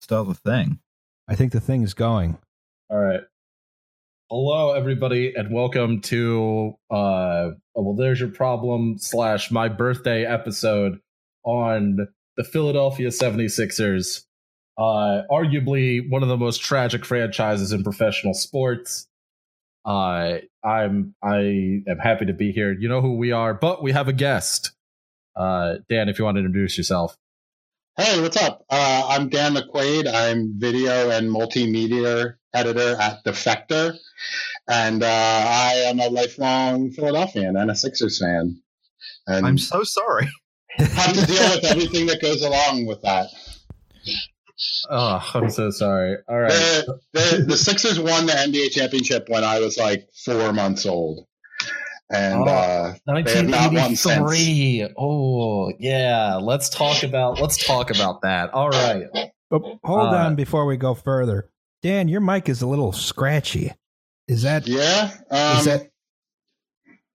Start 0.00 0.28
the 0.28 0.34
thing. 0.34 0.80
I 1.28 1.34
think 1.34 1.52
the 1.52 1.60
thing 1.60 1.82
is 1.82 1.94
going. 1.94 2.38
All 2.88 2.98
right. 2.98 3.20
Hello, 4.30 4.72
everybody, 4.72 5.34
and 5.34 5.52
welcome 5.52 6.00
to 6.02 6.74
uh 6.90 7.50
well, 7.74 7.94
there's 7.96 8.20
your 8.20 8.30
problem 8.30 8.96
slash 8.98 9.50
my 9.50 9.68
birthday 9.68 10.24
episode 10.24 11.00
on 11.44 12.08
the 12.36 12.44
Philadelphia 12.44 13.08
76ers. 13.08 14.24
Uh 14.78 15.22
arguably 15.30 16.08
one 16.08 16.22
of 16.22 16.28
the 16.28 16.36
most 16.36 16.62
tragic 16.62 17.04
franchises 17.04 17.72
in 17.72 17.84
professional 17.84 18.32
sports. 18.32 19.06
Uh 19.84 20.38
I'm 20.64 21.14
I 21.22 21.82
am 21.86 21.98
happy 22.02 22.24
to 22.26 22.32
be 22.32 22.52
here. 22.52 22.72
You 22.72 22.88
know 22.88 23.02
who 23.02 23.16
we 23.16 23.32
are, 23.32 23.52
but 23.52 23.82
we 23.82 23.92
have 23.92 24.08
a 24.08 24.14
guest. 24.14 24.72
Uh 25.36 25.74
Dan, 25.90 26.08
if 26.08 26.18
you 26.18 26.24
want 26.24 26.36
to 26.36 26.40
introduce 26.44 26.78
yourself. 26.78 27.16
Hey, 28.00 28.18
what's 28.22 28.38
up? 28.38 28.64
Uh, 28.70 29.04
I'm 29.10 29.28
Dan 29.28 29.54
McQuaid. 29.54 30.10
I'm 30.10 30.58
video 30.58 31.10
and 31.10 31.28
multimedia 31.28 32.32
editor 32.54 32.96
at 32.98 33.22
Defector, 33.26 33.94
and 34.66 35.02
uh, 35.02 35.06
I 35.06 35.84
am 35.84 36.00
a 36.00 36.08
lifelong 36.08 36.92
Philadelphian 36.92 37.58
and 37.58 37.70
a 37.70 37.76
Sixers 37.76 38.18
fan. 38.18 38.62
And 39.26 39.44
I'm 39.44 39.58
so 39.58 39.82
sorry. 39.82 40.30
have 40.78 41.12
to 41.12 41.26
deal 41.26 41.50
with 41.50 41.64
everything 41.70 42.06
that 42.06 42.22
goes 42.22 42.40
along 42.40 42.86
with 42.86 43.02
that. 43.02 43.26
Oh, 44.88 45.30
I'm 45.34 45.50
so 45.50 45.68
sorry. 45.68 46.16
All 46.26 46.40
right. 46.40 46.48
The, 46.48 47.00
the, 47.12 47.44
the 47.48 47.56
Sixers 47.58 48.00
won 48.00 48.24
the 48.24 48.32
NBA 48.32 48.70
championship 48.70 49.28
when 49.28 49.44
I 49.44 49.60
was 49.60 49.76
like 49.76 50.08
four 50.24 50.54
months 50.54 50.86
old. 50.86 51.26
And 52.12 52.42
Oh, 52.42 52.46
uh, 52.52 52.94
they 53.22 53.34
have 53.36 53.46
not 53.48 53.72
won 53.72 53.94
since. 53.94 54.06
1983. 54.06 54.94
Oh, 54.98 55.72
yeah. 55.78 56.36
Let's 56.36 56.68
talk 56.68 57.02
about 57.04 57.40
let's 57.40 57.64
talk 57.64 57.90
about 57.90 58.22
that. 58.22 58.52
All 58.52 58.68
right. 58.70 59.04
But 59.48 59.62
hold 59.84 60.12
Uh, 60.12 60.16
on 60.16 60.34
before 60.36 60.66
we 60.66 60.76
go 60.76 60.94
further. 60.94 61.48
Dan, 61.82 62.08
your 62.08 62.20
mic 62.20 62.48
is 62.48 62.62
a 62.62 62.66
little 62.66 62.92
scratchy. 62.92 63.72
Is 64.28 64.42
that 64.42 64.66
Yeah. 64.66 65.12
Um, 65.30 65.58
is 65.58 65.64
that 65.66 65.90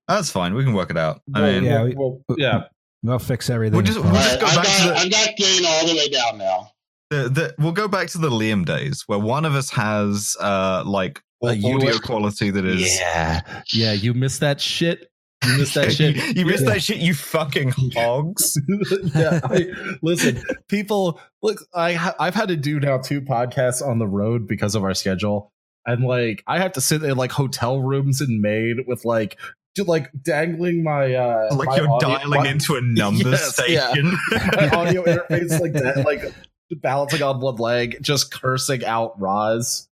That's 0.07 0.29
fine. 0.29 0.53
We 0.53 0.63
can 0.63 0.73
work 0.73 0.91
it 0.91 0.97
out. 0.97 1.21
I 1.33 1.41
mean, 1.41 1.63
yeah, 1.63 1.73
well, 1.77 1.85
we- 1.85 1.95
well, 1.95 2.21
yeah. 2.37 2.63
we'll 3.03 3.19
fix 3.19 3.49
everything. 3.49 3.75
We'll 3.75 3.85
just- 3.85 3.99
Well, 3.99 4.11
we'll 4.13 4.21
all 4.21 4.27
just 4.27 4.41
right, 4.41 4.53
go 4.53 4.59
I've, 4.59 4.65
back 4.65 4.65
to 4.77 4.83
got, 4.83 4.87
the- 4.93 4.99
I've 5.01 5.11
got 5.11 5.35
gain 5.37 5.65
all 5.65 5.87
the 5.87 5.95
way 5.95 6.09
down 6.09 6.37
now. 6.37 6.69
the, 7.09 7.29
the, 7.29 7.55
we'll 7.59 7.71
go 7.71 7.87
back 7.87 8.07
to 8.09 8.17
the 8.17 8.29
Liam 8.29 8.65
days 8.65 9.03
where 9.07 9.19
one 9.19 9.45
of 9.45 9.55
us 9.55 9.69
has 9.71 10.35
uh 10.39 10.83
like 10.85 11.21
A 11.47 11.73
audio 11.73 11.97
quality 11.99 12.49
that 12.51 12.65
is. 12.65 12.97
Yeah. 12.99 13.41
Yeah, 13.73 13.93
you 13.93 14.13
missed 14.13 14.39
that 14.41 14.59
shit. 14.61 15.09
You 15.45 15.57
missed 15.59 15.75
that 15.75 15.91
shit. 15.93 16.15
you, 16.35 16.41
you 16.41 16.45
missed 16.45 16.65
that 16.65 16.81
shit, 16.81 16.97
you 16.97 17.13
fucking 17.13 17.69
hogs. 17.95 18.57
yeah, 19.15 19.41
I, 19.43 19.67
listen, 20.01 20.41
people. 20.67 21.19
Look, 21.43 21.59
I 21.73 22.13
I've 22.19 22.33
had 22.33 22.47
to 22.47 22.55
do 22.55 22.79
now 22.79 22.97
two 22.97 23.21
podcasts 23.21 23.85
on 23.85 23.99
the 23.99 24.07
road 24.07 24.47
because 24.47 24.73
of 24.75 24.83
our 24.83 24.93
schedule, 24.95 25.51
and 25.85 26.03
like 26.03 26.43
I 26.47 26.59
have 26.59 26.71
to 26.73 26.81
sit 26.81 27.03
in 27.03 27.15
like 27.17 27.31
hotel 27.31 27.79
rooms 27.79 28.21
in 28.21 28.41
Maine 28.41 28.85
with 28.87 29.05
like, 29.05 29.37
do, 29.75 29.83
like 29.83 30.09
dangling 30.23 30.83
my 30.83 31.13
uh 31.13 31.53
like 31.55 31.67
my 31.67 31.75
you're 31.75 31.91
audio- 31.91 32.09
dialing 32.17 32.43
my- 32.43 32.49
into 32.49 32.75
a 32.75 32.81
number 32.81 33.29
Yes, 33.31 33.59
yeah. 33.67 33.91
station. 33.91 34.17
my 34.55 34.69
audio 34.69 35.03
interface 35.03 35.59
like 35.59 35.73
that, 35.73 36.03
like 36.05 36.33
balancing 36.81 37.21
on 37.21 37.39
one 37.39 37.57
leg, 37.57 37.97
just 38.01 38.31
cursing 38.33 38.83
out 38.83 39.19
Roz. 39.19 39.87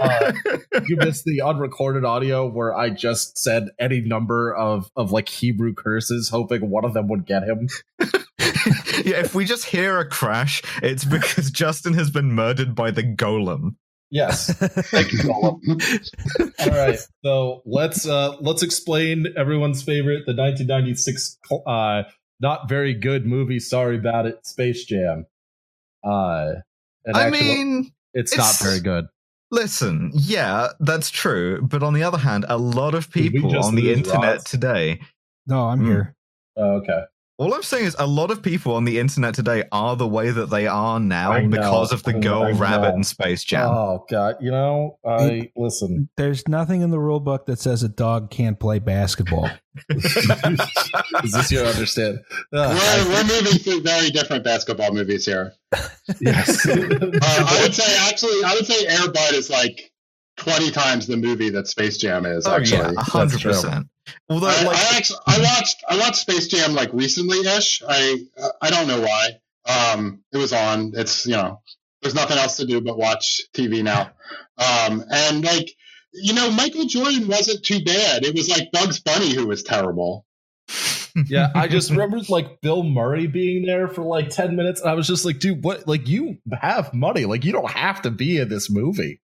Uh, 0.00 0.32
you 0.86 0.96
missed 0.96 1.24
the 1.24 1.40
unrecorded 1.42 2.04
audio 2.04 2.48
where 2.48 2.74
I 2.74 2.90
just 2.90 3.38
said 3.38 3.68
any 3.78 4.00
number 4.00 4.54
of 4.54 4.90
of 4.96 5.12
like 5.12 5.28
Hebrew 5.28 5.74
curses, 5.74 6.28
hoping 6.28 6.70
one 6.70 6.84
of 6.84 6.94
them 6.94 7.08
would 7.08 7.26
get 7.26 7.44
him. 7.44 7.68
yeah, 9.04 9.20
if 9.20 9.34
we 9.34 9.44
just 9.44 9.66
hear 9.66 9.98
a 9.98 10.08
crash, 10.08 10.62
it's 10.82 11.04
because 11.04 11.50
Justin 11.50 11.94
has 11.94 12.10
been 12.10 12.32
murdered 12.32 12.74
by 12.74 12.90
the 12.90 13.02
golem. 13.02 13.76
Yes. 14.10 14.52
Thank 14.52 15.12
you, 15.12 15.18
Colin. 15.20 15.80
All 16.60 16.68
right, 16.68 16.98
so 17.24 17.62
let's 17.66 18.06
uh 18.06 18.36
let's 18.40 18.62
explain 18.62 19.26
everyone's 19.36 19.82
favorite, 19.82 20.24
the 20.26 20.34
1996 20.34 21.38
uh 21.66 22.02
not 22.40 22.68
very 22.68 22.94
good 22.94 23.26
movie. 23.26 23.58
Sorry 23.60 23.96
about 23.96 24.26
it, 24.26 24.46
Space 24.46 24.84
Jam. 24.84 25.26
Uh, 26.04 26.52
I 27.12 27.26
actually, 27.26 27.40
mean, 27.42 27.90
it's, 28.12 28.32
it's- 28.32 28.60
not 28.60 28.66
very 28.66 28.80
good. 28.80 29.06
Listen, 29.50 30.10
yeah, 30.14 30.68
that's 30.80 31.10
true. 31.10 31.60
But 31.62 31.82
on 31.82 31.94
the 31.94 32.02
other 32.02 32.18
hand, 32.18 32.44
a 32.48 32.56
lot 32.58 32.94
of 32.94 33.10
people 33.10 33.58
on 33.58 33.74
the 33.74 33.92
internet 33.92 34.34
Roz? 34.36 34.44
today, 34.44 35.00
no, 35.46 35.68
I'm 35.68 35.80
Hmm. 35.80 35.86
here. 35.86 36.14
Oh, 36.56 36.76
okay. 36.76 37.02
All 37.36 37.52
I'm 37.52 37.62
saying 37.64 37.86
is 37.86 37.96
a 37.98 38.06
lot 38.06 38.30
of 38.30 38.42
people 38.42 38.74
on 38.74 38.84
the 38.84 38.98
internet 39.00 39.34
today 39.34 39.64
are 39.72 39.96
the 39.96 40.06
way 40.06 40.30
that 40.30 40.50
they 40.50 40.68
are 40.68 41.00
now 41.00 41.36
know. 41.38 41.48
because 41.48 41.92
of 41.92 42.02
the 42.04 42.16
I 42.16 42.20
Girl 42.20 42.52
know. 42.52 42.58
Rabbit 42.58 42.94
and 42.94 43.04
Space 43.04 43.42
Jam. 43.42 43.68
Oh 43.70 44.04
God, 44.08 44.36
you 44.40 44.52
know, 44.52 44.98
I 45.04 45.50
listen. 45.56 46.08
There's 46.16 46.46
nothing 46.46 46.82
in 46.82 46.90
the 46.90 46.98
rule 47.00 47.18
book 47.18 47.46
that 47.46 47.58
says 47.58 47.82
a 47.82 47.88
dog 47.88 48.30
can't 48.30 48.58
play 48.60 48.78
basketball. 48.78 49.50
Is 49.90 51.32
this 51.32 51.50
your 51.50 51.66
understand? 51.66 52.20
Uh, 52.52 52.78
We're, 52.78 53.14
we're 53.14 53.24
moving 53.24 53.58
through 53.58 53.82
very 53.82 54.10
different 54.10 54.44
basketball 54.44 54.92
movies 54.92 55.26
here. 55.26 55.52
yes. 56.20 56.64
Uh, 57.24 57.44
I 57.48 57.60
would 57.62 57.74
say 57.74 57.96
actually, 58.08 58.44
I 58.44 58.54
would 58.54 58.66
say 58.66 58.86
Air 58.86 59.10
Bud 59.10 59.34
is 59.34 59.50
like 59.50 59.90
twenty 60.36 60.70
times 60.70 61.06
the 61.06 61.16
movie 61.16 61.50
that 61.50 61.66
Space 61.66 61.96
Jam 61.96 62.26
is. 62.26 62.46
Oh 62.46 62.54
Actually, 62.56 62.78
yeah, 62.78 62.92
a 62.96 63.02
hundred 63.02 63.40
percent. 63.40 63.88
Although, 64.28 64.48
I, 64.48 64.64
like, 64.64 64.76
I 64.76 64.96
actually 64.96 65.18
I 65.26 65.38
watched 65.40 65.84
I 65.88 65.98
watched 65.98 66.16
Space 66.16 66.48
Jam 66.48 66.74
like 66.74 66.92
recently 66.92 67.40
ish. 67.40 67.82
I 67.86 68.18
I 68.60 68.70
don't 68.70 68.88
know 68.88 69.00
why. 69.00 69.40
Um, 69.66 70.22
it 70.32 70.36
was 70.36 70.52
on. 70.52 70.92
It's 70.94 71.26
you 71.26 71.32
know, 71.32 71.60
there's 72.02 72.14
nothing 72.14 72.38
else 72.38 72.56
to 72.58 72.66
do 72.66 72.80
but 72.80 72.98
watch 72.98 73.40
TV 73.54 73.82
now. 73.82 74.10
Um, 74.58 75.04
and 75.10 75.44
like 75.44 75.70
you 76.14 76.32
know, 76.32 76.50
Michael 76.50 76.84
Jordan 76.84 77.28
wasn't 77.28 77.64
too 77.64 77.82
bad. 77.82 78.24
It 78.24 78.34
was 78.34 78.48
like 78.48 78.70
Bugs 78.72 79.00
Bunny 79.00 79.34
who 79.34 79.46
was 79.46 79.62
terrible. 79.62 80.24
yeah, 81.28 81.50
I 81.54 81.68
just 81.68 81.90
remember 81.90 82.20
like 82.28 82.60
Bill 82.60 82.82
Murray 82.82 83.26
being 83.26 83.66
there 83.66 83.88
for 83.88 84.02
like 84.02 84.30
10 84.30 84.56
minutes. 84.56 84.80
And 84.80 84.90
I 84.90 84.94
was 84.94 85.06
just 85.06 85.24
like, 85.24 85.38
dude, 85.38 85.64
what? 85.64 85.86
Like, 85.88 86.08
you 86.08 86.38
have 86.52 86.94
money. 86.94 87.24
Like, 87.24 87.44
you 87.44 87.52
don't 87.52 87.70
have 87.70 88.02
to 88.02 88.10
be 88.10 88.38
in 88.38 88.48
this 88.48 88.70
movie. 88.70 89.20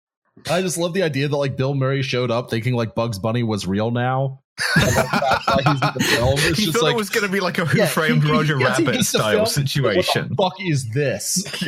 I 0.51 0.63
just 0.63 0.77
love 0.79 0.93
the 0.95 1.03
idea 1.03 1.29
that 1.29 1.37
like 1.37 1.57
Bill 1.57 1.75
Murray 1.75 2.03
showed 2.03 2.31
up 2.31 2.51
thinking 2.51 2.75
like 2.75 2.95
Bugs 2.95 3.19
Bunny 3.19 3.43
was 3.43 3.67
real 3.67 3.91
now. 3.91 4.41
And, 4.77 4.87
like, 4.87 5.11
that's 5.11 5.47
why 5.47 5.63
he's 5.73 5.83
in 5.83 5.91
the 5.95 6.05
film. 6.05 6.35
It's 6.39 6.59
he 6.59 6.65
just 6.67 6.77
thought 6.79 6.85
like, 6.85 6.95
it 6.95 6.99
was 6.99 7.11
going 7.11 7.27
to 7.27 7.33
be 7.33 7.41
like 7.41 7.59
a 7.59 7.65
Who 7.65 7.79
yeah, 7.79 7.87
Framed 7.87 8.23
he- 8.23 8.29
he 8.29 8.35
Roger 8.35 8.59
he 8.59 8.65
Rabbit 8.65 9.05
style 9.05 9.33
film, 9.33 9.47
situation. 9.47 10.29
What 10.37 10.55
the 10.59 10.65
fuck 10.65 10.69
is 10.71 10.91
this? 10.91 11.43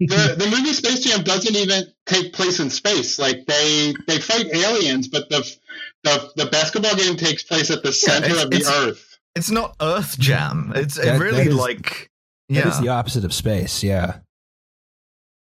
the 0.00 0.34
the 0.36 0.48
movie 0.50 0.72
Space 0.72 1.00
Jam 1.04 1.22
doesn't 1.22 1.54
even 1.54 1.84
take 2.06 2.32
place 2.32 2.58
in 2.60 2.70
space. 2.70 3.18
Like 3.18 3.46
they 3.46 3.94
they 4.06 4.18
fight 4.18 4.46
aliens, 4.52 5.08
but 5.08 5.28
the 5.28 5.48
the, 6.04 6.30
the 6.36 6.46
basketball 6.46 6.96
game 6.96 7.16
takes 7.16 7.42
place 7.44 7.70
at 7.70 7.82
the 7.82 7.92
center 7.92 8.26
it's- 8.26 8.44
of 8.44 8.50
the 8.50 8.64
Earth. 8.88 9.18
it's 9.36 9.50
not 9.50 9.76
Earth 9.80 10.18
Jam. 10.18 10.72
It's 10.74 10.98
it 10.98 11.18
really 11.18 11.44
that 11.44 11.46
is- 11.48 11.54
like 11.54 12.10
That 12.48 12.54
yeah. 12.56 12.68
is 12.68 12.80
the 12.80 12.88
opposite 12.88 13.24
of 13.24 13.32
space. 13.32 13.82
Yeah. 13.84 14.18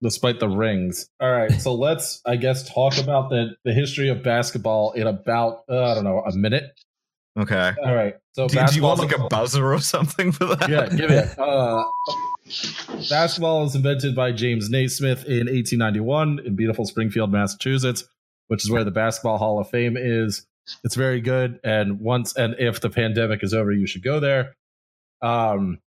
Despite 0.02 0.40
the 0.40 0.48
rings. 0.48 1.10
All 1.20 1.30
right, 1.32 1.52
so 1.52 1.74
let's, 1.74 2.22
I 2.26 2.38
guess, 2.38 2.68
talk 2.74 2.98
about 2.98 3.30
the 3.30 3.56
the 3.66 3.74
history 3.74 4.08
of 4.10 4.24
basketball 4.24 4.94
in 4.94 5.08
about 5.08 5.64
uh, 5.70 5.92
I 5.92 5.96
don't 5.96 6.06
know 6.06 6.20
a 6.20 6.32
minute. 6.36 6.72
okay. 7.38 7.74
All 7.84 7.94
right, 7.96 8.16
so 8.34 8.48
Do, 8.48 8.66
do 8.66 8.76
you 8.76 8.84
want 8.84 9.00
like 9.00 9.12
a 9.18 9.28
buzzer 9.28 9.74
or 9.74 9.80
something 9.96 10.32
for 10.32 10.46
that? 10.56 10.70
yeah, 10.70 10.88
give 10.88 11.12
it. 11.12 11.38
Uh, 11.38 11.84
basketball 13.10 13.64
was 13.64 13.76
invented 13.76 14.16
by 14.16 14.32
James 14.32 14.70
Naismith 14.70 15.26
in 15.26 15.48
1891 15.48 16.40
in 16.46 16.56
beautiful 16.56 16.86
Springfield, 16.86 17.32
Massachusetts, 17.32 18.04
which 18.48 18.64
is 18.64 18.72
where 18.72 18.84
the 18.84 18.92
Basketball 18.92 19.38
Hall 19.38 19.60
of 19.60 19.70
Fame 19.70 19.98
is. 19.98 20.46
It's 20.84 20.96
very 20.96 21.20
good, 21.20 21.60
and 21.64 22.00
once 22.00 22.36
and 22.36 22.56
if 22.60 22.80
the 22.80 22.90
pandemic 22.90 23.44
is 23.44 23.54
over, 23.54 23.72
you 23.72 23.88
should 23.88 24.04
go 24.04 24.20
there. 24.20 24.56
Um, 25.22 25.80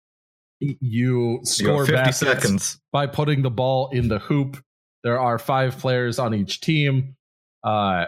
you 0.60 0.76
You 0.80 1.40
score 1.44 1.84
50 1.86 1.92
baskets 1.92 2.18
seconds. 2.42 2.80
by 2.92 3.06
putting 3.06 3.42
the 3.42 3.50
ball 3.50 3.88
in 3.90 4.08
the 4.08 4.18
hoop. 4.18 4.62
There 5.02 5.18
are 5.18 5.38
five 5.38 5.78
players 5.78 6.18
on 6.18 6.34
each 6.34 6.60
team. 6.60 7.16
Uh, 7.64 8.06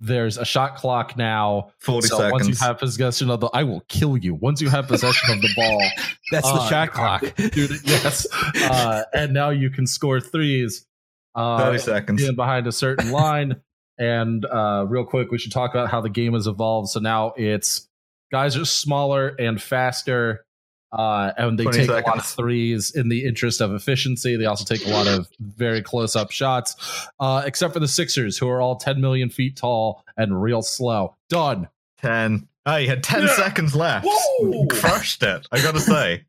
there's 0.00 0.36
a 0.36 0.44
shot 0.44 0.76
clock 0.76 1.16
now. 1.16 1.70
40 1.80 2.08
so 2.08 2.16
seconds. 2.16 2.32
once 2.32 2.48
you 2.48 2.66
have 2.66 2.78
possession 2.78 3.30
of 3.30 3.40
the, 3.40 3.46
I 3.52 3.62
will 3.62 3.82
kill 3.88 4.16
you. 4.16 4.34
Once 4.34 4.60
you 4.60 4.68
have 4.68 4.88
possession 4.88 5.30
of 5.34 5.40
the 5.40 5.50
ball, 5.54 5.80
That's 6.32 6.50
the 6.50 6.58
Uh, 6.58 6.68
shot 6.68 6.92
clock. 6.92 7.20
dude. 7.36 7.70
Yes, 7.84 8.26
uh, 8.64 9.02
and 9.14 9.32
now 9.32 9.50
you 9.50 9.70
can 9.70 9.86
score 9.86 10.20
threes. 10.20 10.86
Uh, 11.34 11.64
30 11.66 11.78
seconds. 11.78 12.22
in 12.24 12.34
behind 12.34 12.66
a 12.66 12.72
certain 12.72 13.10
line. 13.12 13.60
And 13.98 14.44
uh, 14.46 14.86
real 14.88 15.04
quick, 15.04 15.30
we 15.30 15.38
should 15.38 15.52
talk 15.52 15.70
about 15.72 15.90
how 15.90 16.00
the 16.00 16.10
game 16.10 16.32
has 16.32 16.46
evolved. 16.46 16.88
So 16.88 16.98
now 17.00 17.34
it's 17.36 17.88
guys 18.32 18.56
are 18.56 18.64
smaller 18.64 19.28
and 19.38 19.60
faster, 19.62 20.44
uh, 20.92 21.32
and 21.38 21.58
they 21.58 21.64
20 21.64 21.78
take 21.78 21.88
a 21.88 22.08
lot 22.08 22.18
of 22.18 22.26
threes 22.26 22.90
in 22.94 23.08
the 23.08 23.24
interest 23.24 23.60
of 23.60 23.72
efficiency. 23.72 24.36
They 24.36 24.44
also 24.46 24.64
take 24.64 24.86
a 24.86 24.90
lot 24.90 25.06
of 25.06 25.26
very 25.40 25.82
close 25.82 26.14
up 26.16 26.30
shots, 26.30 27.08
uh, 27.18 27.42
except 27.46 27.72
for 27.74 27.80
the 27.80 27.88
Sixers, 27.88 28.36
who 28.36 28.48
are 28.48 28.60
all 28.60 28.76
10 28.76 29.00
million 29.00 29.30
feet 29.30 29.56
tall 29.56 30.04
and 30.16 30.40
real 30.42 30.62
slow. 30.62 31.16
Done. 31.28 31.68
10. 31.98 32.46
Oh, 32.66 32.76
you 32.76 32.88
had 32.88 33.02
10 33.02 33.22
Yeah. 33.22 33.36
seconds 33.36 33.74
left. 33.74 34.06
Woo! 34.40 34.66
Crushed 34.68 35.22
it. 35.22 35.46
I 35.50 35.60
gotta 35.62 35.80
say. 35.80 36.24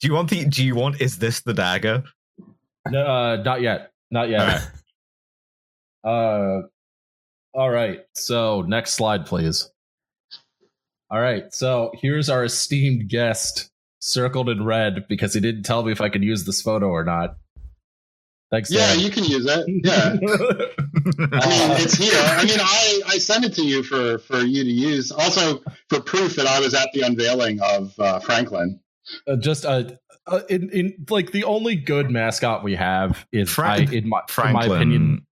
Do 0.00 0.08
you 0.08 0.14
want 0.14 0.28
the 0.28 0.44
do 0.44 0.64
you 0.64 0.74
want 0.74 1.00
is 1.00 1.18
this 1.18 1.40
the 1.40 1.54
dagger? 1.54 2.04
No, 2.90 3.06
uh, 3.06 3.36
not 3.42 3.62
yet. 3.62 3.92
Not 4.10 4.28
yet. 4.28 4.62
uh, 6.04 6.60
all 7.54 7.70
right. 7.70 8.00
So 8.14 8.62
next 8.62 8.92
slide, 8.92 9.24
please. 9.26 9.70
All 11.10 11.20
right. 11.20 11.52
So 11.54 11.92
here's 11.94 12.28
our 12.28 12.44
esteemed 12.44 13.08
guest, 13.08 13.70
circled 14.00 14.48
in 14.48 14.64
red 14.64 15.06
because 15.08 15.34
he 15.34 15.40
didn't 15.40 15.64
tell 15.64 15.82
me 15.82 15.92
if 15.92 16.00
I 16.00 16.08
could 16.08 16.22
use 16.22 16.44
this 16.44 16.62
photo 16.62 16.88
or 16.88 17.04
not. 17.04 17.36
Thanks. 18.50 18.70
Yeah, 18.70 18.92
Dan. 18.94 19.00
you 19.00 19.10
can 19.10 19.24
use 19.24 19.46
it. 19.46 19.66
Yeah. 19.84 20.16
I 21.32 21.48
mean, 21.48 21.82
it's 21.82 21.94
here. 21.94 22.12
I 22.14 22.44
mean, 22.44 22.58
I, 22.60 23.02
I 23.06 23.18
sent 23.18 23.44
it 23.44 23.52
to 23.54 23.62
you 23.62 23.82
for, 23.82 24.18
for 24.18 24.38
you 24.40 24.64
to 24.64 24.70
use. 24.70 25.12
Also, 25.12 25.60
for 25.90 26.00
proof 26.00 26.36
that 26.36 26.46
I 26.46 26.60
was 26.60 26.72
at 26.72 26.88
the 26.94 27.02
unveiling 27.02 27.60
of 27.60 27.92
uh, 27.98 28.20
Franklin. 28.20 28.80
uh, 29.28 29.36
just 29.36 29.66
uh, 29.66 29.84
uh, 30.26 30.40
in, 30.48 30.70
in 30.70 31.04
like 31.10 31.32
the 31.32 31.44
only 31.44 31.76
good 31.76 32.10
mascot 32.10 32.64
we 32.64 32.74
have 32.76 33.26
is 33.32 33.50
Frank- 33.50 33.90
I, 33.90 33.96
in 33.96 34.08
my 34.08 34.20
in 34.20 34.24
Franklin. 34.28 34.68
my 34.68 34.76
opinion 34.76 35.26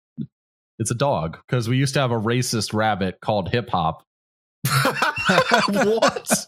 it's 0.78 0.90
a 0.90 0.94
dog 0.96 1.38
because 1.46 1.68
we 1.68 1.76
used 1.76 1.94
to 1.94 2.00
have 2.00 2.10
a 2.10 2.18
racist 2.20 2.74
rabbit 2.74 3.20
called 3.20 3.48
Hip 3.50 3.70
Hop. 3.70 4.04
what? 5.68 6.46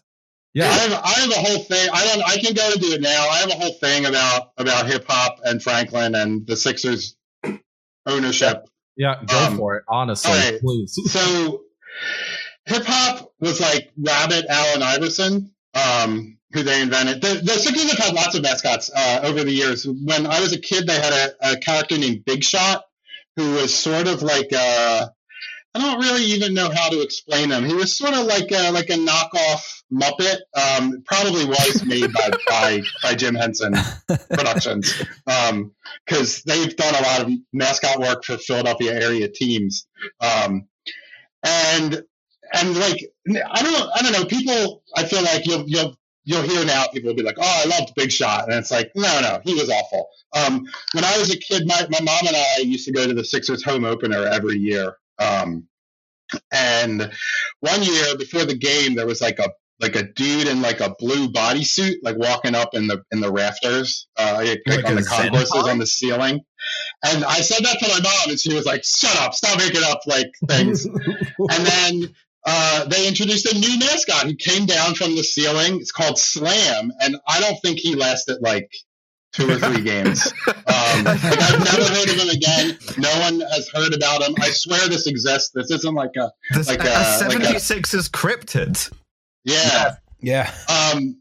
Yeah, 0.55 0.67
I 0.67 0.69
Yeah, 0.69 0.73
have, 0.73 0.93
I 1.05 1.11
have 1.21 1.31
a 1.31 1.35
whole 1.35 1.59
thing. 1.65 1.89
I 1.93 2.05
don't. 2.07 2.23
I 2.29 2.37
can 2.39 2.55
go 2.55 2.71
and 2.73 2.81
do 2.81 2.93
it 2.93 3.01
now. 3.01 3.29
I 3.29 3.37
have 3.39 3.51
a 3.51 3.55
whole 3.55 3.73
thing 3.75 4.07
about 4.07 4.53
about 4.57 4.87
hip 4.87 5.05
hop 5.09 5.39
and 5.45 5.63
Franklin 5.63 6.15
and 6.15 6.47
the 6.47 6.57
Sixers 6.57 7.17
ownership. 8.07 8.65
yeah, 8.97 9.17
go 9.27 9.47
Um, 9.47 9.57
for 9.57 9.77
it. 9.77 9.85
Honestly, 9.89 10.31
all 10.31 10.37
right. 10.39 10.61
please. 10.61 10.97
So, 11.11 11.63
hip 12.67 12.85
hop 12.87 13.33
was 13.41 13.61
like 13.61 13.91
Rabbit 13.97 14.47
Allen 14.49 14.83
Iverson, 14.83 15.51
um, 15.75 16.39
who 16.53 16.63
they 16.63 16.81
invented. 16.83 17.21
The, 17.21 17.41
the 17.43 17.53
Sixers 17.53 17.91
have 17.91 17.99
had 17.99 18.15
lots 18.15 18.35
of 18.37 18.43
mascots 18.43 18.91
uh, 18.95 19.21
over 19.25 19.43
the 19.43 19.53
years. 19.53 19.87
When 19.87 20.27
I 20.27 20.41
was 20.41 20.53
a 20.53 20.59
kid, 20.61 20.87
they 20.87 20.95
had 21.01 21.13
a, 21.13 21.53
a 21.53 21.57
character 21.59 21.99
named 21.99 22.25
Big 22.25 22.45
Shot, 22.45 22.85
who 23.37 23.55
was 23.55 23.75
sort 23.75 24.07
of 24.07 24.23
like 24.23 24.53
a. 24.53 25.11
I 25.75 25.81
don't 25.81 26.01
really 26.01 26.25
even 26.25 26.55
know 26.55 26.71
how 26.73 26.89
to 26.89 27.03
explain 27.03 27.51
him. 27.51 27.65
He 27.65 27.75
was 27.75 27.97
sort 27.97 28.15
of 28.15 28.27
like 28.27 28.51
a, 28.53 28.71
like 28.71 28.91
a 28.91 28.95
knockoff 28.95 29.61
Muppet. 29.93 30.39
Um, 30.57 31.03
probably 31.05 31.45
was 31.45 31.85
made 31.85 32.13
by, 32.13 32.31
by 32.49 32.83
by 33.03 33.15
Jim 33.15 33.35
Henson 33.35 33.75
Productions 34.31 35.03
because 36.07 36.43
they've 36.43 36.77
done 36.77 36.95
a 36.95 37.03
lot 37.03 37.21
of 37.23 37.33
mascot 37.53 38.01
work 38.01 38.25
for 38.25 38.39
Philadelphia 38.39 38.95
area 38.95 39.29
teams. 39.29 39.87
Um, 40.21 40.69
and 41.45 42.03
and 42.53 42.77
like 42.79 43.01
I 43.27 43.63
don't 43.63 43.91
I 43.95 44.03
don't 44.03 44.13
know 44.13 44.25
people 44.27 44.83
I 44.97 45.05
feel 45.05 45.23
like 45.23 45.47
you'll 45.47 45.65
you'll 45.67 45.97
you'll 46.25 46.43
hear 46.43 46.65
now 46.65 46.87
people 46.87 47.09
will 47.09 47.17
be 47.17 47.23
like 47.23 47.39
oh 47.39 47.63
I 47.65 47.67
loved 47.67 47.95
Big 47.95 48.11
Shot 48.11 48.45
and 48.45 48.55
it's 48.55 48.71
like 48.71 48.91
no 48.95 49.21
no 49.21 49.41
he 49.45 49.55
was 49.55 49.71
awful. 49.71 50.09
Um, 50.35 50.67
when 50.93 51.05
I 51.05 51.19
was 51.19 51.33
a 51.33 51.37
kid 51.37 51.67
my, 51.67 51.87
my 51.91 52.01
mom 52.01 52.27
and 52.27 52.37
I 52.37 52.61
used 52.61 52.87
to 52.87 52.93
go 52.93 53.07
to 53.07 53.15
the 53.15 53.25
Sixers 53.25 53.63
home 53.63 53.85
opener 53.85 54.25
every 54.25 54.59
year. 54.59 54.97
Um, 55.19 55.69
and 56.53 57.13
one 57.61 57.83
year 57.83 58.17
before 58.17 58.45
the 58.45 58.57
game 58.57 58.95
there 58.95 59.07
was 59.07 59.21
like 59.21 59.39
a 59.39 59.51
like 59.81 59.97
a 59.97 60.05
dude 60.05 60.47
in 60.47 60.63
like 60.63 60.81
a 60.81 60.95
blue 60.99 61.29
bodysuit 61.29 61.97
like 62.03 62.17
walking 62.17 62.55
up 62.55 62.75
in 62.75 62.87
the 62.87 63.03
in 63.13 63.21
the 63.21 63.31
rafters 63.31 64.07
uh, 64.17 64.35
like, 64.37 64.63
Like 64.67 64.85
on 64.85 64.95
the 64.97 65.03
concourses 65.03 65.69
on 65.69 65.79
the 65.79 65.87
ceiling. 65.87 66.41
And 67.05 67.25
I 67.25 67.41
said 67.41 67.65
that 67.65 67.79
to 67.81 67.89
my 67.89 68.01
mom, 68.01 68.31
and 68.31 68.41
she 68.41 68.55
was 68.55 68.65
like, 68.65 68.85
"Shut 68.85 69.15
up! 69.21 69.35
Stop 69.35 69.59
making 69.59 69.83
up 69.85 70.01
like 70.07 70.33
things." 70.49 70.87
and 70.87 71.67
then 71.67 72.15
uh, 72.47 72.87
they 72.87 73.07
introduced 73.07 73.53
a 73.53 73.59
new 73.59 73.79
mascot 73.79 74.27
who 74.27 74.35
came 74.35 74.65
down 74.65 74.95
from 74.95 75.15
the 75.15 75.23
ceiling. 75.23 75.81
It's 75.81 75.93
called 75.93 76.19
Slam, 76.19 76.93
and 77.01 77.17
I 77.29 77.41
don't 77.41 77.61
think 77.61 77.79
he 77.79 77.97
lasted 77.97 78.39
like 78.41 78.71
two 79.35 79.51
or 79.51 79.57
three 79.59 79.83
games. 79.83 80.33
Um, 80.67 81.05
like, 81.05 81.23
I've 81.25 81.59
never 81.65 81.85
heard 81.95 82.09
of 82.09 82.17
him 82.17 82.29
again. 82.31 82.79
No 82.99 83.11
one 83.21 83.41
has 83.41 83.69
heard 83.75 83.95
about 83.95 84.23
him. 84.23 84.35
I 84.41 84.51
swear 84.51 84.89
this 84.89 85.07
exists. 85.07 85.51
This 85.55 85.71
isn't 85.71 85.95
like 85.95 86.11
a 86.17 86.31
This, 86.53 86.69
Like 86.69 86.81
a, 86.85 86.89
a- 86.89 87.29
like 87.29 87.39
a- 87.41 87.55
76ers 87.59 88.11
cryptid. 88.11 88.93
yeah. 89.45 89.97
Yeah. 90.21 90.53
Um, 90.69 91.21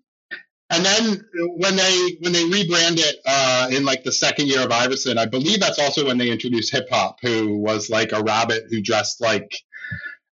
and 0.70 0.86
then 0.86 1.26
when 1.58 1.76
they 1.76 2.18
when 2.22 2.32
they 2.34 2.46
rebranded 2.46 3.16
uh, 3.26 3.68
in 3.72 3.84
like 3.86 4.04
the 4.04 4.12
second 4.12 4.48
year 4.48 4.62
of 4.62 4.72
Iverson, 4.72 5.18
I 5.18 5.26
believe 5.26 5.60
that's 5.60 5.80
also 5.80 6.06
when 6.06 6.18
they 6.18 6.30
introduced 6.32 6.72
hip 6.72 6.88
hop, 6.92 7.18
who 7.22 7.58
was 7.58 7.90
like 7.90 8.12
a 8.12 8.22
rabbit 8.24 8.66
who 8.70 8.82
dressed 8.82 9.22
like 9.22 9.52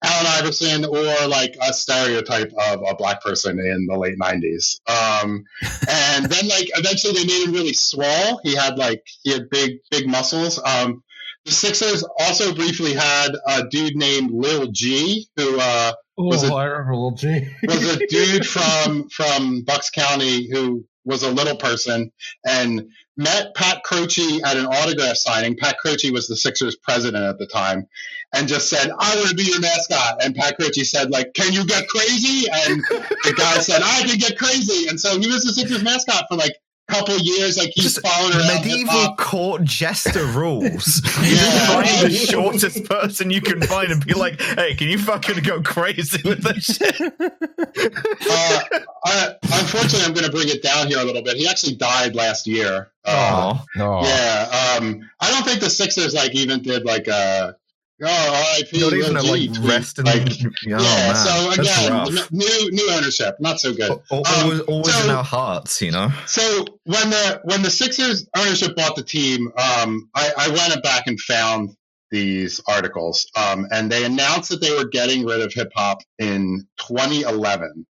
Allen 0.05 0.27
Iverson 0.27 0.85
or 0.85 1.27
like 1.29 1.57
a 1.61 1.73
stereotype 1.73 2.53
of 2.53 2.83
a 2.87 2.95
black 2.95 3.23
person 3.23 3.59
in 3.59 3.87
the 3.91 3.99
late 3.99 4.19
'90s. 4.19 4.79
Um, 4.89 5.45
and 5.89 6.27
then 6.27 6.49
like 6.49 6.71
eventually 6.77 7.15
they 7.15 7.25
made 7.27 7.47
him 7.47 7.53
really 7.53 7.73
swole. 7.75 8.41
He 8.43 8.55
had 8.55 8.77
like 8.79 9.03
he 9.23 9.33
had 9.33 9.49
big 9.51 9.79
big 9.91 10.07
muscles. 10.07 10.61
Um, 10.65 11.03
the 11.45 11.53
Sixers 11.53 12.05
also 12.19 12.55
briefly 12.55 12.95
had 12.95 13.29
a 13.47 13.65
dude 13.69 13.97
named 13.97 14.31
Lil 14.33 14.69
G, 14.73 15.29
who 15.37 15.59
uh, 15.61 15.93
Was 16.17 16.43
it- 16.43 16.51
oh, 16.51 16.57
I 16.57 16.65
remember 16.65 16.95
little 16.95 17.11
G. 17.13 17.47
was 17.67 17.97
a 17.97 18.07
dude 18.09 18.47
from 18.47 19.09
from 19.11 19.63
Bucks 19.63 19.91
County 19.91 20.51
who 20.51 20.85
was 21.05 21.23
a 21.23 21.31
little 21.31 21.57
person 21.57 22.11
and 22.47 22.89
met 23.17 23.55
Pat 23.55 23.83
Croce 23.85 24.41
at 24.43 24.57
an 24.57 24.67
autograph 24.67 25.17
signing. 25.17 25.55
Pat 25.57 25.77
Croce 25.79 26.11
was 26.11 26.27
the 26.29 26.37
Sixers 26.37 26.77
president 26.77 27.25
at 27.25 27.39
the 27.39 27.47
time, 27.47 27.87
and 28.35 28.49
just 28.49 28.69
said, 28.69 28.91
"I 28.99 29.17
want 29.17 29.29
to 29.31 29.35
be 29.35 29.45
your 29.45 29.61
mascot." 29.61 30.23
And 30.25 30.35
Pat 30.35 30.57
Croce 30.59 30.85
said, 30.85 31.11
"Like, 31.11 31.33
can 31.35 31.53
you 31.53 31.65
get 31.67 31.87
crazy?" 31.89 32.47
And 32.51 32.83
the 33.25 33.35
guy 33.37 33.59
said, 33.59 33.81
"I 33.85 34.03
can 34.07 34.19
get 34.19 34.37
crazy." 34.39 34.89
And 34.89 35.01
so 35.01 35.19
he 35.19 35.27
was 35.29 35.45
the 35.45 35.53
Sixers 35.53 35.83
mascot 35.83 36.25
for 36.29 36.37
like 36.37 36.53
a 36.89 36.93
couple 36.93 37.17
years. 37.19 37.57
Like 37.57 37.71
he's 37.75 37.95
Just 37.95 38.07
following 38.07 38.37
around 38.37 38.47
medieval 38.63 38.93
hip-hop. 38.93 39.17
court 39.19 39.65
jester 39.65 40.25
rules. 40.27 41.01
you 41.23 41.35
Yeah. 41.37 41.67
find 41.69 42.07
the 42.07 42.11
shortest 42.15 42.85
person 42.85 43.31
you 43.31 43.41
can 43.41 43.63
find 43.63 43.91
and 43.91 44.05
be 44.05 44.15
like, 44.15 44.41
"Hey, 44.41 44.75
can 44.75 44.89
you 44.89 44.99
fucking 44.99 45.43
go 45.45 45.63
crazy 45.63 46.21
with 46.29 46.43
this 46.43 46.65
shit?" 46.77 47.01
Uh, 47.01 48.61
I, 49.07 49.35
unfortunately, 49.43 50.03
I'm 50.07 50.13
going 50.15 50.27
to 50.27 50.31
bring 50.33 50.49
it 50.49 50.63
down 50.63 50.89
here 50.89 50.99
a 50.99 51.05
little 51.05 51.23
bit. 51.23 51.37
He 51.37 51.47
actually 51.49 51.75
died 51.77 52.15
last 52.15 52.47
year. 52.47 52.91
Uh, 53.05 53.11
Aw. 53.11 53.65
Oh. 53.79 54.05
Yeah, 54.07 54.77
um, 54.79 55.01
I 55.21 55.31
don't 55.31 55.45
think 55.45 55.61
the 55.61 55.71
Sixers 55.71 56.15
like 56.15 56.35
even 56.35 56.63
did 56.63 56.85
like 56.85 57.07
a 57.07 57.57
oh 58.03 58.55
RIP 58.59 58.81
Not 58.81 58.93
even 58.93 59.15
like 59.15 59.69
rest 59.69 59.99
in. 59.99 60.05
like 60.07 60.23
oh, 60.23 60.51
yeah. 60.67 60.77
man. 60.79 61.15
so 61.15 61.61
again, 61.61 62.27
new 62.31 62.71
new 62.71 62.91
ownership, 62.93 63.37
not 63.41 63.61
so 63.61 63.73
good. 63.73 63.91
Al- 63.91 64.03
al- 64.11 64.19
Um, 64.27 64.43
always, 64.45 64.61
always 64.61 64.95
so- 64.95 65.05
in 65.05 65.11
our 65.11 65.25
hearts, 65.25 65.81
you 65.81 65.91
know. 65.93 66.11
So 66.27 66.65
when 66.85 67.11
the 67.11 67.41
when 67.45 67.63
the 67.63 67.71
Sixers 67.71 68.29
ownership 68.37 68.75
bought 68.77 68.97
the 68.97 69.03
team, 69.05 69.49
um, 69.59 70.09
I, 70.15 70.33
I 70.37 70.49
went 70.49 70.83
back 70.83 71.07
and 71.07 71.19
found 71.21 71.71
these 72.11 72.61
articles, 72.69 73.27
um, 73.37 73.67
and 73.73 73.91
they 73.91 74.05
announced 74.05 74.51
that 74.51 74.61
they 74.61 74.71
were 74.73 74.87
getting 74.87 75.25
rid 75.25 75.41
of 75.41 75.53
hip 75.53 75.73
hop 75.75 75.99
in 76.19 76.67
2011, 76.89 77.69
like 77.75 77.87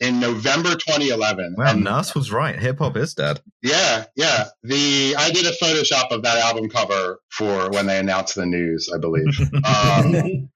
in 0.00 0.20
November 0.20 0.70
2011. 0.70 1.54
Wow, 1.56 1.70
And- 1.72 1.84
Nas 1.84 2.14
was 2.14 2.32
right. 2.32 2.58
Hip 2.58 2.78
hop 2.78 2.96
is 2.96 3.14
dead. 3.14 3.40
Yeah, 3.62 4.04
yeah. 4.16 4.46
The 4.62 5.14
I 5.16 5.30
did 5.30 5.46
a 5.46 5.52
Photoshop 5.62 6.10
of 6.10 6.22
that 6.22 6.38
album 6.38 6.68
cover 6.68 7.20
for 7.30 7.70
when 7.70 7.86
they 7.86 7.98
announced 7.98 8.34
the 8.34 8.46
news, 8.46 8.88
I 8.94 8.98
believe. 8.98 9.38
um, 9.64 10.48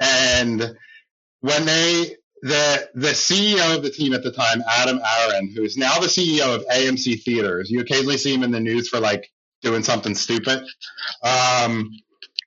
and 0.00 0.76
when 1.40 1.66
they 1.66 2.16
the 2.42 2.88
the 2.94 3.08
CEO 3.08 3.76
of 3.76 3.82
the 3.82 3.90
team 3.90 4.12
at 4.12 4.22
the 4.22 4.32
time, 4.32 4.62
Adam 4.68 5.00
Aron, 5.20 5.52
who 5.54 5.62
is 5.62 5.76
now 5.76 5.98
the 5.98 6.06
CEO 6.06 6.54
of 6.54 6.64
AMC 6.66 7.22
Theaters, 7.22 7.70
you 7.70 7.80
occasionally 7.80 8.18
see 8.18 8.34
him 8.34 8.42
in 8.42 8.50
the 8.50 8.60
news 8.60 8.88
for 8.88 9.00
like 9.00 9.28
doing 9.62 9.82
something 9.82 10.14
stupid. 10.14 10.60
Um, 11.22 11.90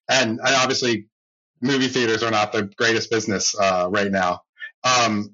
and, 0.10 0.40
and 0.40 0.56
obviously, 0.56 1.08
movie 1.62 1.88
theaters 1.88 2.24
are 2.24 2.32
not 2.32 2.52
the 2.52 2.70
greatest 2.78 3.10
business 3.10 3.56
uh, 3.60 3.88
right 3.90 4.12
now. 4.12 4.42
Um, 4.84 5.34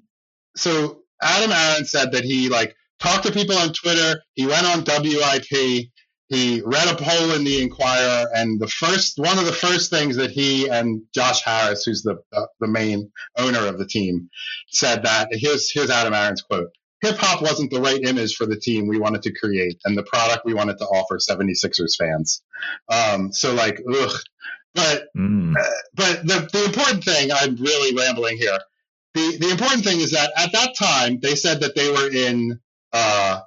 so 0.56 1.02
Adam 1.22 1.52
Aron 1.52 1.84
said 1.84 2.12
that 2.12 2.24
he 2.24 2.48
like 2.48 2.74
talked 3.00 3.24
to 3.26 3.32
people 3.32 3.56
on 3.56 3.72
Twitter. 3.72 4.20
He 4.34 4.46
went 4.46 4.66
on 4.66 4.84
WIP. 4.86 5.88
He 6.28 6.62
read 6.64 6.88
a 6.88 6.96
poll 6.96 7.32
in 7.32 7.44
the 7.44 7.60
Inquirer, 7.62 8.26
and 8.34 8.58
the 8.58 8.66
first 8.66 9.18
one 9.18 9.38
of 9.38 9.44
the 9.44 9.52
first 9.52 9.90
things 9.90 10.16
that 10.16 10.30
he 10.30 10.68
and 10.68 11.02
Josh 11.14 11.42
Harris, 11.42 11.84
who's 11.84 12.02
the 12.02 12.16
uh, 12.32 12.46
the 12.60 12.66
main 12.66 13.12
owner 13.36 13.66
of 13.66 13.78
the 13.78 13.86
team, 13.86 14.30
said 14.68 15.02
that 15.04 15.28
here's 15.32 15.70
here's 15.70 15.90
Adam 15.90 16.14
Aron's 16.14 16.42
quote. 16.42 16.70
Hip 17.02 17.16
hop 17.18 17.42
wasn't 17.42 17.70
the 17.70 17.80
right 17.80 18.00
image 18.02 18.34
for 18.34 18.46
the 18.46 18.56
team 18.58 18.88
we 18.88 18.98
wanted 18.98 19.20
to 19.22 19.32
create 19.34 19.78
and 19.84 19.96
the 19.96 20.02
product 20.04 20.46
we 20.46 20.54
wanted 20.54 20.78
to 20.78 20.86
offer 20.86 21.18
76ers 21.18 21.96
fans. 21.98 22.42
Um, 22.90 23.30
so 23.30 23.52
like, 23.54 23.80
ugh. 23.94 24.16
But 24.74 25.08
Mm. 25.16 25.54
but 25.94 26.26
the, 26.26 26.48
the 26.52 26.64
important 26.64 27.04
thing, 27.04 27.30
I'm 27.30 27.54
really 27.56 27.94
rambling 27.94 28.38
here. 28.38 28.58
The 29.14 29.36
the 29.38 29.50
important 29.50 29.84
thing 29.84 30.00
is 30.00 30.12
that 30.12 30.32
at 30.36 30.52
that 30.52 30.74
time 30.76 31.20
they 31.20 31.36
said 31.36 31.60
that 31.60 31.74
they 31.74 31.90
were 31.90 32.10
in 32.10 32.60
uh, 32.92 33.40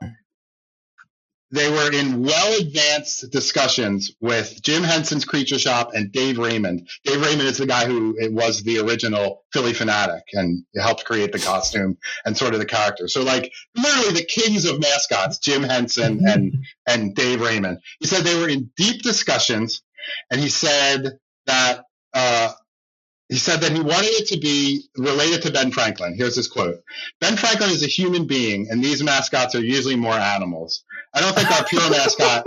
they 1.52 1.70
were 1.70 1.92
in 1.94 2.24
well 2.24 2.60
advanced 2.60 3.32
discussions 3.32 4.14
with 4.20 4.62
Jim 4.62 4.84
Henson's 4.84 5.24
Creature 5.24 5.60
Shop 5.60 5.92
and 5.94 6.12
Dave 6.12 6.38
Raymond. 6.38 6.90
Dave 7.06 7.22
Raymond 7.22 7.48
is 7.48 7.58
the 7.58 7.66
guy 7.66 7.86
who 7.86 8.18
it 8.20 8.34
was 8.34 8.64
the 8.64 8.80
original 8.80 9.46
Phillie 9.54 9.74
Phanatic 9.74 10.22
and 10.34 10.66
helped 10.76 11.06
create 11.06 11.32
the 11.32 11.40
costume 11.40 11.98
and 12.26 12.36
sort 12.36 12.54
of 12.54 12.60
the 12.60 12.66
character. 12.66 13.08
So 13.08 13.24
like 13.24 13.52
literally 13.76 14.14
the 14.14 14.26
kings 14.26 14.66
of 14.66 14.82
mascots, 14.82 15.38
Jim 15.38 15.64
Henson 15.64 16.22
and 16.28 16.66
and 16.86 17.16
Dave 17.16 17.42
Raymond. 17.42 17.80
He 18.00 18.08
said 18.08 18.24
they 18.24 18.40
were 18.40 18.50
in 18.50 18.72
deep 18.76 19.02
discussions, 19.02 19.82
and 20.32 20.40
he 20.40 20.50
said 20.50 21.18
that. 21.46 21.84
Uh, 22.14 22.52
he 23.30 23.36
said 23.36 23.60
that 23.62 23.74
he 23.74 23.82
wanted 23.82 24.12
it 24.12 24.28
to 24.28 24.40
be 24.40 24.86
related 24.98 25.42
to 25.42 25.52
Ben 25.52 25.72
Franklin. 25.72 26.16
Here's 26.16 26.36
his 26.36 26.48
quote 26.48 26.82
Ben 27.20 27.36
Franklin 27.36 27.70
is 27.72 27.84
a 27.84 27.88
human 27.88 28.26
being, 28.26 28.68
and 28.70 28.84
these 28.84 29.04
mascots 29.04 29.54
are 29.56 29.64
usually 29.64 29.96
more 29.96 30.14
animals. 30.14 30.84
I 31.14 31.22
don't 31.22 31.36
think 31.36 31.52
our 31.52 31.66
pure 31.66 31.90
mascot. 31.90 32.46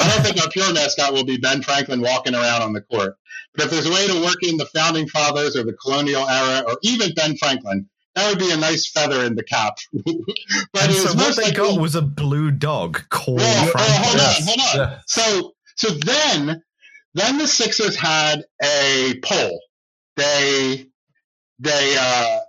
I 0.00 0.08
don't 0.08 0.24
think 0.24 0.40
our 0.40 0.50
pure 0.50 0.72
mascot 0.72 1.12
will 1.12 1.24
be 1.24 1.36
Ben 1.36 1.62
Franklin 1.62 2.00
walking 2.00 2.34
around 2.34 2.62
on 2.62 2.72
the 2.72 2.80
court. 2.80 3.16
But 3.54 3.66
if 3.66 3.70
there's 3.70 3.86
a 3.86 3.90
way 3.90 4.06
to 4.08 4.24
work 4.24 4.42
in 4.42 4.56
the 4.56 4.66
founding 4.66 5.08
fathers 5.08 5.56
or 5.56 5.62
the 5.62 5.74
colonial 5.74 6.28
era 6.28 6.64
or 6.66 6.78
even 6.82 7.12
Ben 7.14 7.36
Franklin, 7.36 7.88
that 8.14 8.28
would 8.28 8.38
be 8.38 8.50
a 8.50 8.56
nice 8.56 8.90
feather 8.90 9.24
in 9.24 9.34
the 9.34 9.42
cap. 9.44 9.78
but 10.72 10.90
so 10.90 11.14
what 11.14 11.36
they 11.36 11.52
got 11.52 11.80
was 11.80 11.94
a 11.94 12.02
blue 12.02 12.50
dog 12.50 13.02
called 13.10 13.38
well, 13.38 13.68
oh, 13.68 13.72
well, 13.74 14.02
hold 14.02 14.20
Franklin. 14.20 14.20
on, 14.20 14.42
hold 14.46 14.60
on. 14.60 14.90
Yeah. 14.92 15.00
So, 15.06 15.54
so 15.76 15.90
then, 15.90 16.62
then 17.14 17.38
the 17.38 17.46
Sixers 17.46 17.96
had 17.96 18.44
a 18.62 19.14
poll. 19.22 19.60
They, 20.16 20.86
they, 21.58 21.96
uh, 21.98 22.40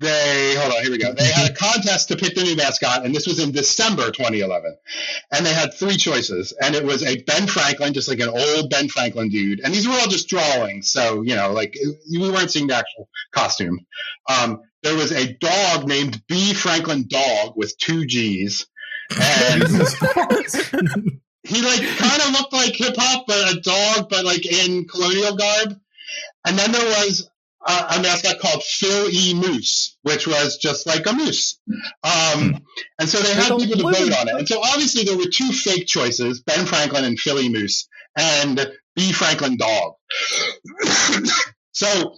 they, 0.00 0.54
hold 0.58 0.74
on, 0.74 0.82
here 0.82 0.90
we 0.90 0.98
go. 0.98 1.14
They 1.14 1.26
had 1.26 1.50
a 1.50 1.54
contest 1.54 2.08
to 2.08 2.16
pick 2.16 2.34
the 2.34 2.42
new 2.42 2.56
mascot, 2.56 3.04
and 3.04 3.14
this 3.14 3.26
was 3.26 3.38
in 3.38 3.52
December 3.52 4.10
2011. 4.10 4.76
And 5.32 5.46
they 5.46 5.54
had 5.54 5.72
three 5.72 5.96
choices, 5.96 6.52
and 6.60 6.74
it 6.74 6.84
was 6.84 7.02
a 7.04 7.22
Ben 7.22 7.46
Franklin, 7.46 7.94
just 7.94 8.08
like 8.08 8.20
an 8.20 8.28
old 8.28 8.70
Ben 8.70 8.88
Franklin 8.88 9.28
dude. 9.28 9.60
And 9.60 9.72
these 9.72 9.86
were 9.86 9.94
all 9.94 10.08
just 10.08 10.28
drawings, 10.28 10.90
so 10.90 11.22
you 11.22 11.36
know, 11.36 11.52
like 11.52 11.76
we 12.10 12.30
weren't 12.30 12.50
seeing 12.50 12.66
the 12.66 12.74
actual 12.74 13.08
costume. 13.32 13.86
Um, 14.28 14.62
there 14.82 14.96
was 14.96 15.12
a 15.12 15.32
dog 15.34 15.86
named 15.86 16.22
B 16.26 16.52
Franklin 16.54 17.06
Dog 17.08 17.54
with 17.56 17.76
two 17.78 18.04
G's, 18.04 18.66
and 19.10 19.62
he 21.44 21.62
like 21.62 21.82
kind 21.96 22.22
of 22.22 22.30
looked 22.32 22.52
like 22.52 22.74
hip 22.74 22.96
hop, 22.98 23.26
but 23.28 23.54
a 23.54 23.60
dog, 23.60 24.08
but 24.10 24.24
like 24.24 24.44
in 24.44 24.86
colonial 24.86 25.36
garb. 25.36 25.80
And 26.46 26.58
then 26.58 26.72
there 26.72 26.84
was 26.84 27.28
a, 27.66 27.72
a 27.72 28.02
mascot 28.02 28.38
called 28.38 28.62
Phil 28.62 29.08
E. 29.10 29.34
Moose, 29.34 29.96
which 30.02 30.26
was 30.26 30.58
just 30.58 30.86
like 30.86 31.06
a 31.06 31.12
moose. 31.12 31.58
Um, 32.02 32.62
and 32.98 33.08
so 33.08 33.18
they 33.18 33.34
had 33.34 33.50
Like 33.50 33.68
people 33.68 33.90
to 33.90 33.98
vote 33.98 34.12
on 34.12 34.28
it. 34.28 34.34
And 34.34 34.48
so 34.48 34.60
obviously 34.62 35.04
there 35.04 35.16
were 35.16 35.30
two 35.32 35.52
fake 35.52 35.86
choices: 35.86 36.40
Ben 36.40 36.66
Franklin 36.66 37.04
and 37.04 37.18
Philly 37.18 37.48
Moose, 37.48 37.88
and 38.16 38.70
B. 38.96 39.12
Franklin 39.12 39.56
Dog. 39.56 39.94
so 41.72 42.16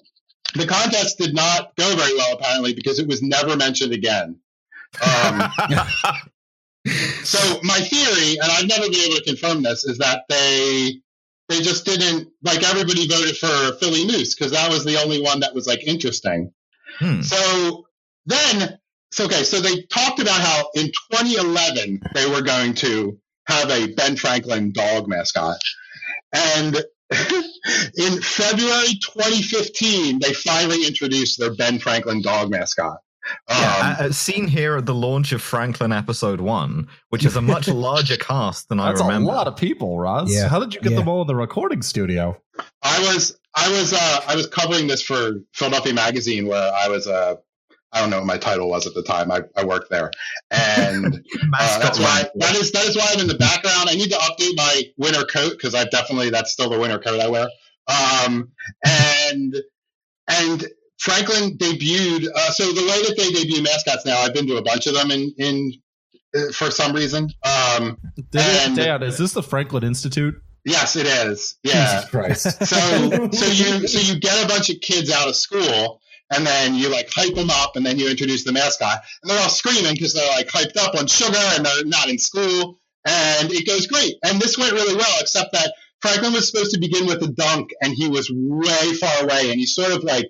the 0.54 0.66
contest 0.66 1.18
did 1.18 1.34
not 1.34 1.74
go 1.76 1.94
very 1.96 2.14
well, 2.16 2.34
apparently, 2.34 2.74
because 2.74 2.98
it 2.98 3.06
was 3.06 3.22
never 3.22 3.56
mentioned 3.56 3.92
again. 3.92 4.38
Um, 5.04 5.50
so 7.22 7.60
my 7.62 7.80
theory, 7.80 8.38
and 8.40 8.50
I've 8.50 8.68
never 8.68 8.88
been 8.88 9.00
able 9.00 9.16
to 9.16 9.24
confirm 9.24 9.62
this, 9.62 9.84
is 9.84 9.98
that 9.98 10.24
they 10.28 11.00
they 11.48 11.60
just 11.60 11.84
didn't 11.84 12.28
like 12.42 12.64
everybody 12.64 13.06
voted 13.06 13.36
for 13.36 13.76
Philly 13.78 14.06
Moose 14.06 14.34
because 14.34 14.52
that 14.52 14.70
was 14.70 14.84
the 14.84 15.00
only 15.00 15.20
one 15.20 15.40
that 15.40 15.54
was 15.54 15.66
like 15.66 15.86
interesting. 15.86 16.52
Hmm. 16.98 17.20
So 17.22 17.86
then, 18.26 18.78
so 19.12 19.24
okay, 19.26 19.44
so 19.44 19.60
they 19.60 19.82
talked 19.82 20.18
about 20.18 20.40
how 20.40 20.70
in 20.74 20.86
2011 21.12 22.00
they 22.14 22.28
were 22.28 22.42
going 22.42 22.74
to 22.74 23.18
have 23.46 23.70
a 23.70 23.92
Ben 23.94 24.16
Franklin 24.16 24.72
dog 24.72 25.08
mascot, 25.08 25.58
and 26.32 26.76
in 27.96 28.20
February 28.20 28.98
2015 29.04 30.18
they 30.18 30.32
finally 30.32 30.86
introduced 30.86 31.38
their 31.38 31.54
Ben 31.54 31.78
Franklin 31.78 32.22
dog 32.22 32.50
mascot. 32.50 32.98
Um, 33.48 33.56
Yeah, 33.58 33.96
uh, 34.00 34.12
seen 34.12 34.46
here 34.48 34.76
at 34.76 34.86
the 34.86 34.94
launch 34.94 35.32
of 35.32 35.42
Franklin 35.42 35.92
episode 35.92 36.40
one, 36.40 36.88
which 37.10 37.24
is 37.24 37.36
a 37.36 37.42
much 37.42 37.68
larger 37.88 38.16
cast 38.16 38.68
than 38.68 38.78
That's 38.78 39.00
I 39.00 39.04
a 39.04 39.06
remember. 39.08 39.32
lot 39.32 39.46
of 39.48 39.56
people, 39.56 39.98
Roz. 39.98 40.32
Yeah. 40.32 40.48
How 40.48 40.60
did 40.60 40.74
you 40.74 40.80
get 40.80 40.92
Yeah. 40.92 40.98
them 40.98 41.08
all 41.08 41.22
in 41.22 41.26
the 41.26 41.36
recording 41.36 41.82
studio? 41.82 42.40
I 42.82 42.98
was 43.00 43.38
I 43.54 43.68
was 43.70 43.92
uh, 43.92 44.20
I 44.28 44.36
was 44.36 44.46
covering 44.46 44.86
this 44.86 45.02
for 45.02 45.32
Philadelphia 45.54 45.94
Magazine, 45.94 46.46
where 46.46 46.72
I 46.72 46.88
was 46.88 47.06
uh, 47.06 47.34
I 47.92 48.00
don't 48.00 48.10
know 48.10 48.18
what 48.18 48.26
my 48.26 48.36
title 48.38 48.68
was 48.68 48.86
at 48.86 48.94
the 48.94 49.02
time. 49.02 49.30
I, 49.32 49.42
I 49.56 49.64
worked 49.64 49.90
there, 49.90 50.10
and 50.50 51.06
uh, 51.58 51.78
that's 51.78 51.98
why 51.98 52.20
rank. 52.22 52.28
that 52.36 52.54
is 52.56 52.70
that 52.72 52.84
is 52.84 52.96
why 52.96 53.08
I'm 53.12 53.20
in 53.20 53.26
the 53.28 53.34
background. 53.36 53.88
I 53.88 53.94
need 53.94 54.10
to 54.10 54.16
update 54.18 54.56
my 54.56 54.82
winter 54.98 55.24
coat 55.24 55.52
because 55.52 55.74
I 55.74 55.84
definitely 55.84 56.30
that's 56.30 56.52
still 56.52 56.68
the 56.70 56.78
winter 56.78 56.98
coat 56.98 57.20
I 57.20 57.28
wear. 57.28 57.48
Um, 57.88 58.50
and 58.84 59.56
and 60.28 60.66
Franklin 60.98 61.56
debuted. 61.58 62.26
Uh, 62.34 62.50
so 62.50 62.72
the 62.72 62.82
way 62.82 63.02
that 63.02 63.14
they 63.16 63.30
debut 63.30 63.62
mascots 63.62 64.04
now, 64.06 64.18
I've 64.18 64.34
been 64.34 64.46
to 64.46 64.56
a 64.56 64.62
bunch 64.62 64.86
of 64.86 64.94
them 64.94 65.10
in 65.10 65.32
in 65.38 65.72
uh, 66.34 66.52
for 66.52 66.70
some 66.70 66.92
reason. 66.94 67.30
Um, 67.44 67.98
And- 68.34 68.76
Dan, 68.76 69.02
is 69.02 69.18
this 69.18 69.32
the 69.32 69.42
Franklin 69.42 69.84
Institute? 69.84 70.34
yes, 70.64 70.96
it 70.96 71.06
is. 71.06 71.56
Yeah. 71.62 72.00
Jesus 72.00 72.10
Christ. 72.10 72.42
so 72.66 73.30
so 73.30 73.46
you 73.46 73.86
so 73.86 74.12
you 74.12 74.18
get 74.18 74.44
a 74.44 74.48
bunch 74.48 74.68
of 74.70 74.80
kids 74.80 75.12
out 75.12 75.28
of 75.28 75.36
school 75.36 76.00
and 76.30 76.44
then 76.44 76.74
you 76.74 76.88
like 76.88 77.08
hype 77.14 77.34
them 77.36 77.50
up 77.50 77.76
and 77.76 77.86
then 77.86 77.98
you 78.00 78.10
introduce 78.10 78.42
the 78.42 78.52
mascot 78.52 78.98
and 79.22 79.30
they're 79.30 79.40
all 79.40 79.48
screaming 79.48 79.92
because 79.92 80.12
they're 80.12 80.28
like 80.30 80.48
hyped 80.48 80.76
up 80.76 80.96
on 80.96 81.06
sugar 81.06 81.38
and 81.54 81.64
they're 81.64 81.84
not 81.84 82.08
in 82.08 82.18
school 82.18 82.80
and 83.06 83.52
it 83.52 83.64
goes 83.64 83.86
great 83.86 84.14
and 84.24 84.40
this 84.40 84.58
went 84.58 84.72
really 84.72 84.96
well 84.96 85.16
except 85.20 85.52
that 85.52 85.72
franklin 86.00 86.32
was 86.32 86.48
supposed 86.50 86.74
to 86.74 86.80
begin 86.80 87.06
with 87.06 87.22
a 87.22 87.28
dunk 87.28 87.70
and 87.80 87.94
he 87.94 88.08
was 88.08 88.28
way 88.34 88.92
far 88.94 89.22
away 89.22 89.52
and 89.52 89.60
he 89.60 89.66
sort 89.66 89.92
of 89.92 90.02
like 90.02 90.28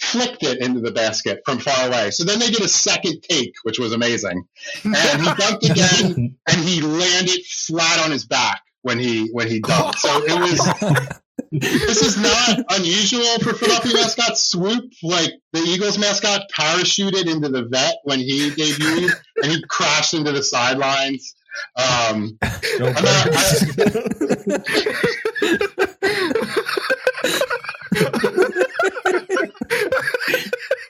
flicked 0.00 0.42
it 0.42 0.60
into 0.60 0.80
the 0.80 0.92
basket 0.92 1.40
from 1.44 1.58
far 1.58 1.88
away 1.88 2.10
so 2.10 2.24
then 2.24 2.38
they 2.38 2.50
did 2.50 2.62
a 2.62 2.68
second 2.68 3.20
take 3.22 3.52
which 3.62 3.78
was 3.78 3.92
amazing 3.92 4.44
and 4.84 4.94
he 4.94 5.28
dunked 5.28 5.70
again 5.70 6.36
and 6.48 6.60
he 6.60 6.80
landed 6.80 7.40
flat 7.44 8.04
on 8.04 8.10
his 8.10 8.26
back 8.26 8.62
when 8.82 8.98
he 8.98 9.28
when 9.32 9.48
he 9.48 9.60
dunked 9.60 9.96
so 9.96 10.08
it 10.24 10.40
was 10.40 11.20
this 11.50 12.02
is 12.02 12.18
not 12.18 12.58
unusual 12.70 13.38
for 13.40 13.54
Philadelphia 13.54 13.94
mascot 13.94 14.36
swoop. 14.36 14.92
Like 15.02 15.32
the 15.52 15.60
Eagles 15.60 15.98
mascot 15.98 16.42
parachuted 16.56 17.30
into 17.30 17.48
the 17.48 17.64
vet 17.64 17.96
when 18.04 18.18
he 18.18 18.50
debuted, 18.50 19.10
and 19.42 19.52
he 19.52 19.62
crashed 19.68 20.14
into 20.14 20.32
the 20.32 20.42
sidelines. 20.42 21.34
Um, 21.76 22.38
Go 22.78 22.86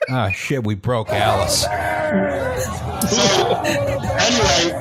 I'm 0.09 0.15
Ah, 0.15 0.29
shit, 0.31 0.63
we 0.63 0.75
broke 0.75 1.09
Alice. 1.09 1.61
so 1.61 1.69
anyway, 4.15 4.73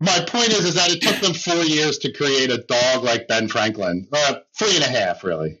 my 0.00 0.24
point 0.26 0.48
is, 0.50 0.64
is 0.64 0.74
that 0.74 0.90
it 0.90 1.02
took 1.02 1.16
them 1.20 1.34
four 1.34 1.62
years 1.64 1.98
to 1.98 2.12
create 2.12 2.50
a 2.50 2.58
dog 2.68 3.02
like 3.04 3.28
Ben 3.28 3.48
Franklin. 3.48 4.06
Uh, 4.12 4.36
three 4.58 4.74
and 4.76 4.84
a 4.84 4.88
half, 4.88 5.22
really. 5.24 5.60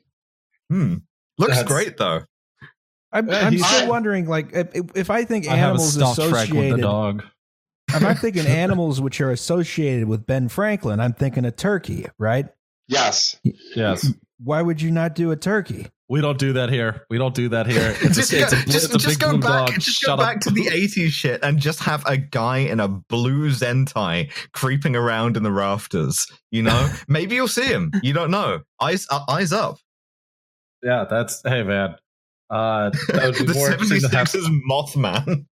Hmm. 0.70 0.96
Looks 1.38 1.56
That's- 1.56 1.68
great 1.72 1.96
though. 1.98 2.22
I'm, 3.12 3.30
I'm 3.30 3.52
he's- 3.52 3.66
still 3.68 3.86
I- 3.86 3.88
wondering, 3.88 4.26
like, 4.26 4.50
if, 4.52 4.68
if 4.96 5.10
I 5.10 5.24
think 5.24 5.46
I 5.46 5.56
have 5.56 5.68
a 5.68 5.70
animals 5.74 5.94
stuffed 5.94 6.16
the 6.16 6.22
associated, 6.26 6.80
dog. 6.80 7.24
I'm 7.94 8.02
not 8.02 8.18
thinking 8.18 8.46
animals 8.46 9.00
which 9.00 9.20
are 9.20 9.30
associated 9.30 10.08
with 10.08 10.26
Ben 10.26 10.48
Franklin, 10.48 10.98
I'm 10.98 11.12
thinking 11.12 11.44
a 11.44 11.52
turkey, 11.52 12.06
right? 12.18 12.46
Yes. 12.88 13.36
Yes. 13.76 14.12
Why 14.42 14.60
would 14.60 14.82
you 14.82 14.90
not 14.90 15.14
do 15.14 15.30
a 15.30 15.36
turkey? 15.36 15.86
We 16.08 16.20
don't 16.20 16.38
do 16.38 16.52
that 16.52 16.70
here. 16.70 17.04
We 17.10 17.18
don't 17.18 17.34
do 17.34 17.48
that 17.48 17.66
here. 17.66 17.96
It's 18.00 18.14
just 18.14 18.32
a, 18.32 18.42
it's 18.42 18.52
go, 18.52 18.58
a, 18.58 18.62
blue- 18.62 18.72
just, 18.72 18.94
a 18.94 18.98
just 18.98 19.20
go 19.20 19.32
back, 19.38 19.70
dog. 19.70 19.80
just 19.80 19.98
Shut 19.98 20.06
go 20.06 20.12
up. 20.14 20.20
back 20.20 20.40
to 20.42 20.50
the 20.50 20.66
'80s 20.66 21.10
shit 21.10 21.42
and 21.42 21.58
just 21.58 21.80
have 21.80 22.04
a 22.06 22.16
guy 22.16 22.58
in 22.58 22.78
a 22.78 22.86
blue 22.86 23.50
zentai 23.50 24.30
creeping 24.52 24.94
around 24.94 25.36
in 25.36 25.42
the 25.42 25.50
rafters. 25.50 26.26
You 26.52 26.62
know, 26.62 26.88
maybe 27.08 27.34
you'll 27.34 27.48
see 27.48 27.66
him. 27.66 27.90
You 28.02 28.12
don't 28.12 28.30
know. 28.30 28.60
Eyes, 28.80 29.06
uh, 29.10 29.24
eyes 29.28 29.52
up. 29.52 29.78
Yeah, 30.82 31.06
that's 31.10 31.42
hey 31.44 31.64
man. 31.64 31.96
Uh, 32.48 32.90
that 33.08 33.24
would 33.26 33.38
be 33.38 33.44
the 33.44 33.54
more 33.54 33.72
interesting 33.72 34.00
to 34.02 34.16
have. 34.16 34.28
76ers 34.28 34.60
Mothman. 34.70 35.46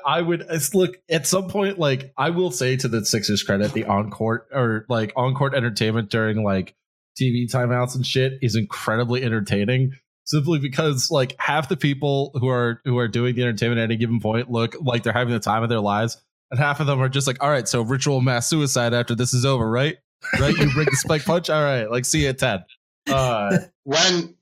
I 0.06 0.22
would 0.22 0.46
it's, 0.48 0.74
look 0.74 0.96
at 1.10 1.26
some 1.26 1.48
point. 1.48 1.78
Like 1.78 2.12
I 2.16 2.30
will 2.30 2.52
say 2.52 2.76
to 2.76 2.86
the 2.86 3.04
Sixers 3.04 3.42
credit, 3.42 3.72
the 3.72 3.84
on 3.84 4.10
court 4.10 4.46
or 4.52 4.86
like 4.88 5.12
on 5.16 5.34
court 5.34 5.54
entertainment 5.54 6.10
during 6.10 6.44
like 6.44 6.76
TV 7.20 7.50
timeouts 7.50 7.94
and 7.94 8.06
shit 8.06 8.38
is 8.42 8.56
incredibly 8.56 9.22
entertaining. 9.22 9.92
Simply 10.24 10.58
because 10.58 11.10
like 11.10 11.36
half 11.38 11.68
the 11.68 11.76
people 11.76 12.32
who 12.34 12.48
are 12.48 12.80
who 12.84 12.98
are 12.98 13.06
doing 13.06 13.36
the 13.36 13.42
entertainment 13.42 13.78
at 13.78 13.84
any 13.84 13.96
given 13.96 14.18
point 14.18 14.50
look 14.50 14.74
like 14.80 15.04
they're 15.04 15.12
having 15.12 15.32
the 15.32 15.38
time 15.38 15.62
of 15.62 15.68
their 15.68 15.80
lives, 15.80 16.20
and 16.50 16.58
half 16.58 16.80
of 16.80 16.88
them 16.88 17.00
are 17.00 17.08
just 17.08 17.28
like, 17.28 17.40
all 17.40 17.48
right, 17.48 17.68
so 17.68 17.82
ritual 17.82 18.20
mass 18.20 18.48
suicide 18.48 18.92
after 18.92 19.14
this 19.14 19.32
is 19.32 19.44
over, 19.44 19.68
right? 19.68 19.96
Right? 20.40 20.56
You 20.56 20.72
bring 20.72 20.86
the 20.86 20.96
spike 20.96 21.24
punch. 21.24 21.48
All 21.48 21.62
right, 21.62 21.88
like 21.88 22.04
see 22.04 22.22
you 22.22 22.30
at 22.30 22.38
ten. 22.38 22.64
Uh, 23.08 23.56
when 23.84 24.34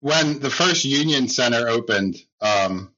when 0.00 0.40
the 0.40 0.48
first 0.50 0.84
Union 0.86 1.28
Center 1.28 1.68
opened, 1.68 2.16
um, 2.40 2.94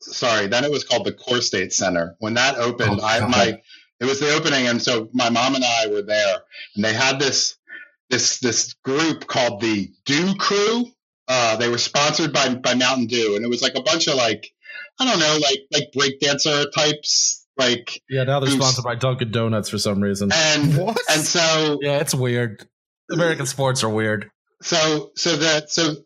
sorry, 0.00 0.46
then 0.46 0.64
it 0.64 0.70
was 0.70 0.84
called 0.84 1.04
the 1.04 1.12
Core 1.12 1.40
State 1.40 1.72
Center. 1.72 2.14
When 2.20 2.34
that 2.34 2.56
opened, 2.56 3.00
Oh, 3.02 3.04
I 3.04 3.26
my 3.26 3.60
it 4.00 4.06
was 4.06 4.18
the 4.18 4.32
opening, 4.34 4.66
and 4.66 4.80
so 4.80 5.08
my 5.12 5.30
mom 5.30 5.54
and 5.54 5.64
I 5.64 5.86
were 5.86 6.02
there, 6.02 6.38
and 6.74 6.84
they 6.84 6.92
had 6.92 7.18
this 7.18 7.56
this 8.12 8.38
this 8.38 8.74
group 8.84 9.26
called 9.26 9.60
the 9.60 9.90
Dew 10.04 10.34
Crew. 10.36 10.86
Uh, 11.26 11.56
they 11.56 11.68
were 11.68 11.78
sponsored 11.78 12.32
by 12.32 12.54
by 12.54 12.74
Mountain 12.74 13.06
Dew, 13.06 13.34
and 13.34 13.44
it 13.44 13.48
was 13.48 13.62
like 13.62 13.74
a 13.74 13.82
bunch 13.82 14.06
of 14.06 14.14
like 14.14 14.52
I 15.00 15.04
don't 15.10 15.18
know, 15.18 15.38
like 15.42 15.60
like 15.72 15.90
breakdancer 15.96 16.70
types, 16.72 17.46
like 17.56 18.00
Yeah, 18.08 18.24
now 18.24 18.38
they're 18.40 18.50
Who's- 18.50 18.60
sponsored 18.62 18.84
by 18.84 18.94
Dunkin' 18.94 19.32
Donuts 19.32 19.68
for 19.70 19.78
some 19.78 20.00
reason. 20.00 20.30
and 20.32 20.76
What? 20.76 20.98
and 21.10 21.22
so 21.22 21.78
Yeah, 21.82 21.98
it's 21.98 22.14
weird. 22.14 22.64
American 23.10 23.46
sports 23.46 23.82
are 23.82 23.88
weird. 23.90 24.30
so 24.62 25.10
so 25.16 25.36
that 25.36 25.70
so 25.70 25.96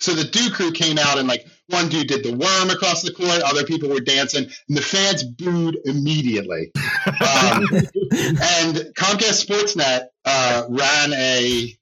so 0.00 0.14
the 0.14 0.24
Dew 0.24 0.50
Crew 0.50 0.72
came 0.72 0.98
out 0.98 1.18
and 1.18 1.28
like 1.28 1.46
one 1.68 1.88
dude 1.88 2.08
did 2.08 2.22
the 2.22 2.36
worm 2.36 2.70
across 2.70 3.02
the 3.02 3.12
court, 3.12 3.40
other 3.42 3.64
people 3.64 3.88
were 3.88 4.00
dancing, 4.00 4.44
and 4.68 4.76
the 4.76 4.82
fans 4.82 5.22
booed 5.22 5.78
immediately. 5.84 6.70
Um, 6.74 7.64
and 8.12 8.76
Comcast 8.94 9.46
Sportsnet 9.46 10.08
uh, 10.24 10.64
ran 10.68 11.12
a 11.14 11.74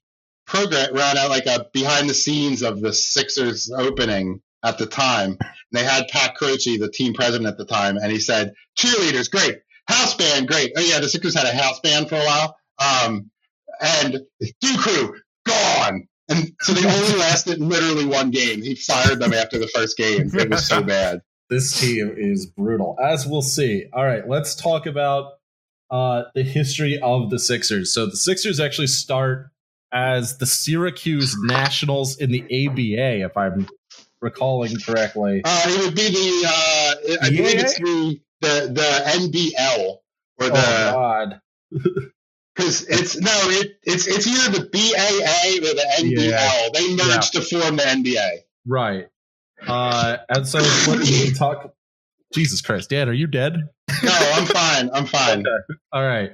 program, 0.45 0.93
ran 0.93 1.17
out 1.17 1.29
like 1.29 1.45
a 1.47 1.67
behind 1.73 2.09
the 2.09 2.13
scenes 2.13 2.61
of 2.61 2.81
the 2.81 2.93
Sixers 2.93 3.71
opening 3.71 4.41
at 4.63 4.77
the 4.77 4.85
time. 4.85 5.37
And 5.41 5.71
they 5.71 5.83
had 5.83 6.07
Pat 6.07 6.35
Croce, 6.35 6.77
the 6.77 6.89
team 6.89 7.13
president 7.13 7.47
at 7.47 7.57
the 7.57 7.65
time, 7.65 7.97
and 7.97 8.11
he 8.11 8.19
said, 8.19 8.53
"Cheerleaders, 8.77 9.29
great. 9.29 9.59
House 9.87 10.15
band, 10.15 10.47
great. 10.47 10.71
Oh 10.77 10.81
yeah, 10.81 10.99
the 10.99 11.09
Sixers 11.09 11.35
had 11.35 11.45
a 11.45 11.55
house 11.55 11.79
band 11.81 12.07
for 12.07 12.15
a 12.15 12.23
while. 12.23 12.57
Um, 12.79 13.29
and 13.81 14.21
Dew 14.61 14.77
Crew 14.77 15.15
gone." 15.45 16.07
And 16.29 16.53
so 16.61 16.73
they 16.73 16.87
only 16.87 17.17
lasted 17.17 17.59
literally 17.59 18.05
one 18.05 18.31
game. 18.31 18.61
He 18.61 18.75
fired 18.75 19.19
them 19.19 19.33
after 19.33 19.59
the 19.59 19.67
first 19.67 19.97
game. 19.97 20.29
It 20.33 20.49
was 20.49 20.67
so 20.67 20.81
bad. 20.81 21.21
This 21.49 21.79
team 21.79 22.15
is 22.17 22.47
brutal, 22.47 22.97
as 23.03 23.27
we'll 23.27 23.43
see. 23.43 23.85
All 23.93 24.03
right, 24.03 24.27
let's 24.27 24.55
talk 24.55 24.87
about 24.87 25.33
uh, 25.91 26.23
the 26.33 26.41
history 26.41 26.99
of 26.99 27.29
the 27.29 27.37
Sixers. 27.37 27.93
So 27.93 28.07
the 28.07 28.15
Sixers 28.15 28.59
actually 28.59 28.87
start 28.87 29.51
as 29.91 30.37
the 30.39 30.47
Syracuse 30.47 31.37
Nationals 31.43 32.17
in 32.17 32.31
the 32.31 32.41
ABA, 32.41 33.25
if 33.25 33.37
I'm 33.37 33.67
recalling 34.21 34.79
correctly. 34.79 35.41
Uh, 35.45 35.63
it 35.67 35.85
would 35.85 35.95
be 35.95 36.09
the 36.09 36.47
uh, 36.47 37.25
I 37.25 37.29
believe 37.29 37.59
it's 37.59 37.77
the 37.77 38.19
the 38.41 38.71
the 38.73 39.51
NBL 39.53 39.97
or 40.39 40.45
oh 40.45 40.47
the 40.47 40.51
God! 40.51 41.41
because 42.55 42.83
it's 42.87 43.17
no 43.19 43.31
it 43.33 43.77
it's 43.83 44.07
it's 44.07 44.27
either 44.27 44.59
the 44.59 44.65
BAA 44.69 45.69
or 45.69 45.73
the 45.73 45.85
NBL. 45.99 46.29
Yeah. 46.29 46.69
They 46.73 46.95
merged 46.95 47.33
to 47.33 47.41
form 47.41 47.75
the 47.77 47.83
NBA. 47.83 48.29
Right. 48.67 49.07
Uh, 49.67 50.17
and 50.29 50.47
so 50.47 50.59
what 50.89 50.99
we 50.99 51.31
talk. 51.33 51.73
Jesus 52.33 52.61
Christ, 52.61 52.89
Dan, 52.89 53.07
are 53.09 53.13
you 53.13 53.27
dead? 53.27 53.57
No, 54.03 54.11
I'm 54.33 54.45
fine. 54.45 54.89
I'm 54.93 55.05
fine. 55.05 55.43
All 55.91 56.01
right. 56.05 56.31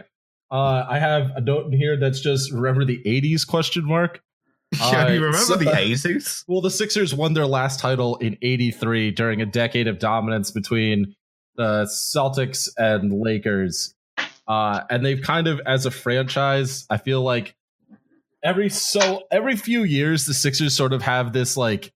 Uh, 0.52 0.86
I 0.90 0.98
have 0.98 1.32
a 1.36 1.42
note 1.42 1.66
in 1.68 1.74
here 1.78 1.98
that's 2.00 2.22
just 2.22 2.52
remember 2.52 2.86
the 2.86 3.02
'80s 3.06 3.46
question 3.46 3.86
mark. 3.86 4.22
yeah, 4.80 5.10
you 5.10 5.20
Uh, 5.20 5.26
remember 5.26 5.38
so- 5.38 5.56
the 5.58 5.72
Jesus? 5.84 6.44
Well, 6.48 6.62
the 6.62 6.72
Sixers 6.72 7.14
won 7.14 7.34
their 7.34 7.46
last 7.48 7.80
title 7.80 8.16
in 8.18 8.38
83 8.42 9.12
during 9.12 9.42
a 9.42 9.46
decade 9.46 9.88
of 9.88 10.00
dominance 10.00 10.52
between 10.52 11.16
the 11.56 11.84
Celtics 11.92 12.70
and 12.78 13.12
Lakers. 13.12 13.94
Uh, 14.50 14.82
and 14.90 15.06
they've 15.06 15.22
kind 15.22 15.48
of, 15.48 15.62
as 15.66 15.86
a 15.86 15.92
franchise, 15.92 16.86
I 16.90 16.98
feel 16.98 17.22
like 17.22 17.56
every 18.44 18.70
so 18.70 19.24
every 19.32 19.56
few 19.56 19.84
years 19.84 20.26
the 20.26 20.34
Sixers 20.34 20.76
sort 20.76 20.92
of 20.92 21.04
have 21.04 21.34
this 21.34 21.56
like 21.56 21.94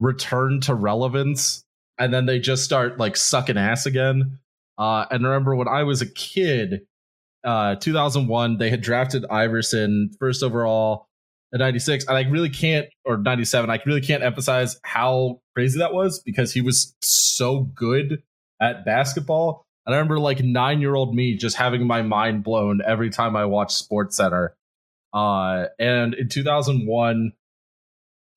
return 0.00 0.60
to 0.62 0.74
relevance 0.74 1.64
and 1.98 2.12
then 2.12 2.26
they 2.26 2.40
just 2.40 2.64
start 2.64 2.98
like 2.98 3.16
sucking 3.16 3.56
ass 3.56 3.86
again. 3.86 4.40
Uh, 4.78 5.06
and 5.10 5.22
remember 5.22 5.54
when 5.54 5.68
I 5.68 5.84
was 5.84 6.02
a 6.02 6.06
kid, 6.06 6.86
uh, 7.44 7.76
2001, 7.76 8.58
they 8.58 8.70
had 8.70 8.80
drafted 8.80 9.24
Iverson 9.30 10.10
first 10.18 10.42
overall 10.42 11.06
at 11.52 11.60
96 11.60 12.06
and 12.06 12.16
i 12.16 12.22
really 12.22 12.48
can't 12.48 12.86
or 13.04 13.16
97 13.16 13.68
i 13.70 13.78
really 13.84 14.00
can't 14.00 14.22
emphasize 14.22 14.78
how 14.84 15.40
crazy 15.54 15.78
that 15.78 15.92
was 15.92 16.20
because 16.20 16.52
he 16.52 16.60
was 16.60 16.94
so 17.02 17.60
good 17.60 18.22
at 18.60 18.84
basketball 18.84 19.66
and 19.86 19.94
i 19.94 19.98
remember 19.98 20.18
like 20.18 20.42
nine 20.42 20.80
year 20.80 20.94
old 20.94 21.14
me 21.14 21.36
just 21.36 21.56
having 21.56 21.86
my 21.86 22.02
mind 22.02 22.42
blown 22.42 22.80
every 22.86 23.10
time 23.10 23.36
i 23.36 23.44
watched 23.44 23.88
SportsCenter 23.88 24.50
uh 25.14 25.66
and 25.78 26.14
in 26.14 26.28
2001 26.28 27.32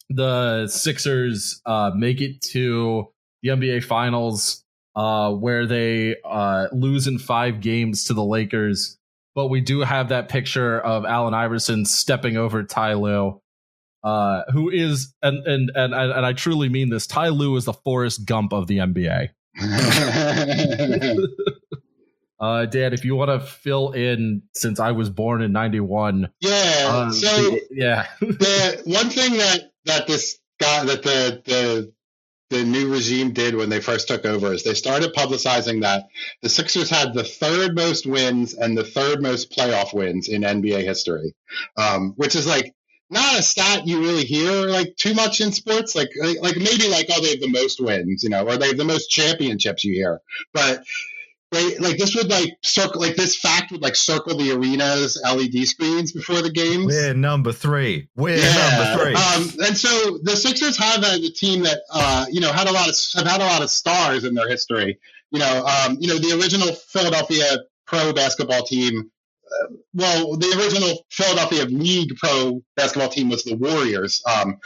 the 0.09 0.67
sixers 0.67 1.61
uh 1.65 1.91
make 1.95 2.21
it 2.21 2.41
to 2.41 3.07
the 3.41 3.49
nba 3.49 3.83
finals 3.83 4.63
uh 4.95 5.31
where 5.31 5.65
they 5.65 6.15
uh 6.23 6.67
lose 6.71 7.07
in 7.07 7.17
five 7.17 7.61
games 7.61 8.05
to 8.05 8.13
the 8.13 8.23
lakers 8.23 8.97
but 9.35 9.47
we 9.47 9.59
do 9.59 9.81
have 9.81 10.09
that 10.09 10.29
picture 10.29 10.79
of 10.79 11.05
Allen 11.05 11.33
Iverson 11.33 11.85
stepping 11.85 12.37
over 12.37 12.63
Ty 12.63 12.93
Lue, 12.93 13.41
uh, 14.03 14.43
who 14.51 14.69
is 14.69 15.13
and, 15.21 15.45
and 15.45 15.69
and 15.75 15.93
and 15.93 16.11
and 16.11 16.25
I 16.25 16.31
truly 16.31 16.69
mean 16.69 16.89
this. 16.89 17.05
Ty 17.05 17.29
Lue 17.29 17.55
is 17.57 17.65
the 17.65 17.73
Forrest 17.73 18.25
Gump 18.25 18.53
of 18.53 18.67
the 18.67 18.77
NBA. 18.77 19.29
Uh, 22.37 22.65
Dan, 22.65 22.93
if 22.93 23.05
you 23.05 23.15
want 23.15 23.29
to 23.29 23.39
fill 23.39 23.91
in, 23.91 24.41
since 24.53 24.79
I 24.79 24.91
was 24.91 25.09
born 25.09 25.41
in 25.41 25.53
'91, 25.53 26.29
yeah. 26.41 26.51
uh, 26.85 27.09
so 27.09 27.27
the- 27.27 27.61
yeah, 27.71 28.07
the 28.19 28.81
one 28.85 29.09
thing 29.09 29.37
that 29.37 29.71
that 29.85 30.05
this 30.05 30.37
guy 30.59 30.83
that 30.83 31.01
the 31.01 31.41
the 31.45 31.93
the 32.49 32.63
new 32.63 32.91
regime 32.91 33.31
did 33.31 33.55
when 33.55 33.69
they 33.69 33.79
first 33.79 34.07
took 34.07 34.25
over 34.25 34.53
is 34.53 34.63
they 34.63 34.73
started 34.73 35.13
publicizing 35.13 35.81
that 35.81 36.07
the 36.41 36.49
Sixers 36.49 36.89
had 36.89 37.13
the 37.13 37.23
third 37.23 37.73
most 37.73 38.05
wins 38.05 38.53
and 38.53 38.77
the 38.77 38.83
third 38.83 39.21
most 39.21 39.51
playoff 39.51 39.93
wins 39.93 40.27
in 40.27 40.41
NBA 40.41 40.83
history, 40.83 41.33
um, 41.77 42.13
which 42.17 42.35
is 42.35 42.45
like 42.45 42.74
not 43.09 43.39
a 43.39 43.43
stat 43.43 43.87
you 43.87 44.01
really 44.01 44.25
hear 44.25 44.67
like 44.67 44.95
too 44.97 45.13
much 45.13 45.41
in 45.41 45.51
sports. 45.51 45.95
Like 45.95 46.09
like, 46.19 46.41
like 46.41 46.57
maybe 46.57 46.87
like 46.89 47.07
oh 47.11 47.21
they 47.21 47.31
have 47.31 47.39
the 47.39 47.49
most 47.49 47.79
wins, 47.79 48.23
you 48.23 48.29
know, 48.29 48.47
or 48.47 48.57
they 48.57 48.67
have 48.67 48.77
the 48.77 48.85
most 48.85 49.07
championships 49.07 49.83
you 49.83 49.93
hear, 49.93 50.21
but. 50.53 50.83
They, 51.51 51.77
like 51.77 51.97
this 51.97 52.15
would 52.15 52.29
like 52.29 52.57
circle 52.63 52.99
like 52.99 53.15
this 53.15 53.37
fact 53.37 53.71
would 53.71 53.81
like 53.81 53.95
circle 53.95 54.35
the 54.35 54.51
arena's 54.51 55.17
LED 55.23 55.65
screens 55.67 56.11
before 56.11 56.41
the 56.41 56.49
games. 56.49 56.87
We're 56.87 57.13
number 57.13 57.53
three. 57.53 58.09
We're 58.15 58.37
number 58.37 59.03
three. 59.03 59.13
Um, 59.13 59.65
and 59.65 59.77
so 59.77 60.19
the 60.23 60.35
Sixers 60.35 60.75
have 60.75 61.03
had 61.03 61.21
a 61.21 61.29
team 61.29 61.63
that 61.63 61.81
uh, 61.93 62.25
you 62.29 62.41
know 62.41 62.51
had 62.51 62.67
a 62.67 62.71
lot 62.71 62.89
of 62.89 62.95
have 63.13 63.27
had 63.27 63.41
a 63.41 63.45
lot 63.45 63.61
of 63.61 63.69
stars 63.69 64.25
in 64.25 64.33
their 64.33 64.49
history. 64.49 64.99
You 65.31 65.39
know, 65.39 65.65
um, 65.65 65.97
you 65.99 66.09
know 66.09 66.17
the 66.17 66.37
original 66.37 66.73
Philadelphia 66.73 67.59
pro 67.85 68.11
basketball 68.11 68.63
team. 68.63 69.11
Well, 69.93 70.37
the 70.37 70.57
original 70.59 71.05
Philadelphia 71.09 71.65
League 71.65 72.15
pro 72.17 72.61
basketball 72.75 73.09
team 73.09 73.29
was 73.29 73.43
the 73.43 73.55
Warriors, 73.55 74.21
um, 74.27 74.57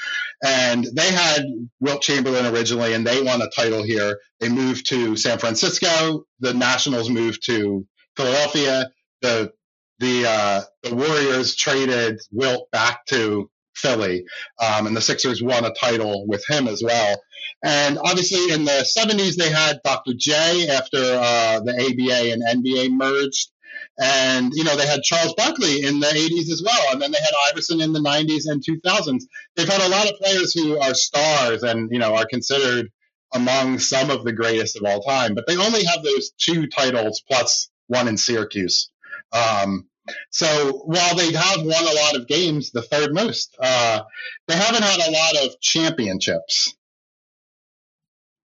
and 0.44 0.86
they 0.94 1.12
had 1.12 1.46
Wilt 1.80 2.02
Chamberlain 2.02 2.46
originally, 2.48 2.94
and 2.94 3.06
they 3.06 3.22
won 3.22 3.42
a 3.42 3.50
title 3.50 3.84
here. 3.84 4.20
They 4.40 4.50
moved 4.50 4.88
to 4.90 5.16
San 5.16 5.38
Francisco. 5.38 6.26
The 6.40 6.54
Nationals 6.54 7.10
moved 7.10 7.46
to 7.46 7.86
Philadelphia. 8.16 8.90
The 9.22 9.52
the 10.00 10.26
uh, 10.28 10.62
the 10.84 10.96
Warriors 10.96 11.56
traded 11.56 12.20
Wilt 12.32 12.72
back 12.72 13.06
to 13.08 13.50
Philly, 13.76 14.26
um, 14.62 14.88
and 14.88 14.96
the 14.96 15.02
Sixers 15.02 15.44
won 15.44 15.66
a 15.66 15.74
title 15.74 16.28
with 16.28 16.44
him 16.50 16.68
as 16.68 16.82
well. 16.84 17.22
And 17.64 17.98
obviously, 18.00 18.54
in 18.54 18.64
the 18.66 18.88
70s, 18.98 19.36
they 19.36 19.50
had 19.50 19.82
Dr. 19.84 20.14
J 20.18 20.70
after 20.70 20.98
uh, 20.98 21.60
the 21.60 21.74
ABA 21.74 22.32
and 22.32 22.66
NBA 22.66 22.92
merged. 22.92 23.52
And, 24.02 24.54
you 24.54 24.64
know, 24.64 24.78
they 24.78 24.88
had 24.88 25.04
Charles 25.04 25.34
Barkley 25.34 25.84
in 25.84 26.00
the 26.00 26.08
80s 26.08 26.50
as 26.52 26.64
well. 26.66 26.94
And 26.94 27.02
then 27.02 27.12
they 27.12 27.20
had 27.20 27.34
Iverson 27.52 27.82
in 27.82 27.92
the 27.92 28.00
90s 28.00 28.44
and 28.46 28.64
2000s. 28.64 29.24
They've 29.56 29.68
had 29.68 29.82
a 29.82 29.90
lot 29.90 30.08
of 30.10 30.18
players 30.18 30.54
who 30.54 30.80
are 30.80 30.94
stars 30.94 31.64
and, 31.64 31.92
you 31.92 32.00
know, 32.00 32.16
are 32.16 32.26
considered 32.26 32.90
among 33.34 33.80
some 33.80 34.10
of 34.10 34.24
the 34.24 34.32
greatest 34.32 34.78
of 34.78 34.84
all 34.86 35.02
time. 35.02 35.36
But 35.36 35.48
they 35.48 35.58
only 35.58 35.84
have 35.84 36.02
those 36.02 36.32
two 36.38 36.68
titles 36.68 37.22
plus 37.28 37.70
one 37.88 38.08
in 38.08 38.18
Syracuse. 38.18 38.90
Um, 39.34 39.90
so 40.32 40.82
while 40.86 41.16
they 41.16 41.34
have 41.34 41.62
won 41.62 41.84
a 41.84 41.94
lot 41.94 42.16
of 42.16 42.28
games, 42.28 42.72
the 42.72 42.82
third 42.82 43.14
most, 43.14 43.56
uh, 43.62 44.02
they 44.48 44.56
haven't 44.56 44.84
had 44.84 45.08
a 45.08 45.12
lot 45.12 45.46
of 45.46 45.60
championships. 45.62 46.74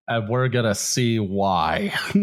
and 0.07 0.27
we're 0.27 0.47
gonna 0.47 0.75
see 0.75 1.19
why. 1.19 1.93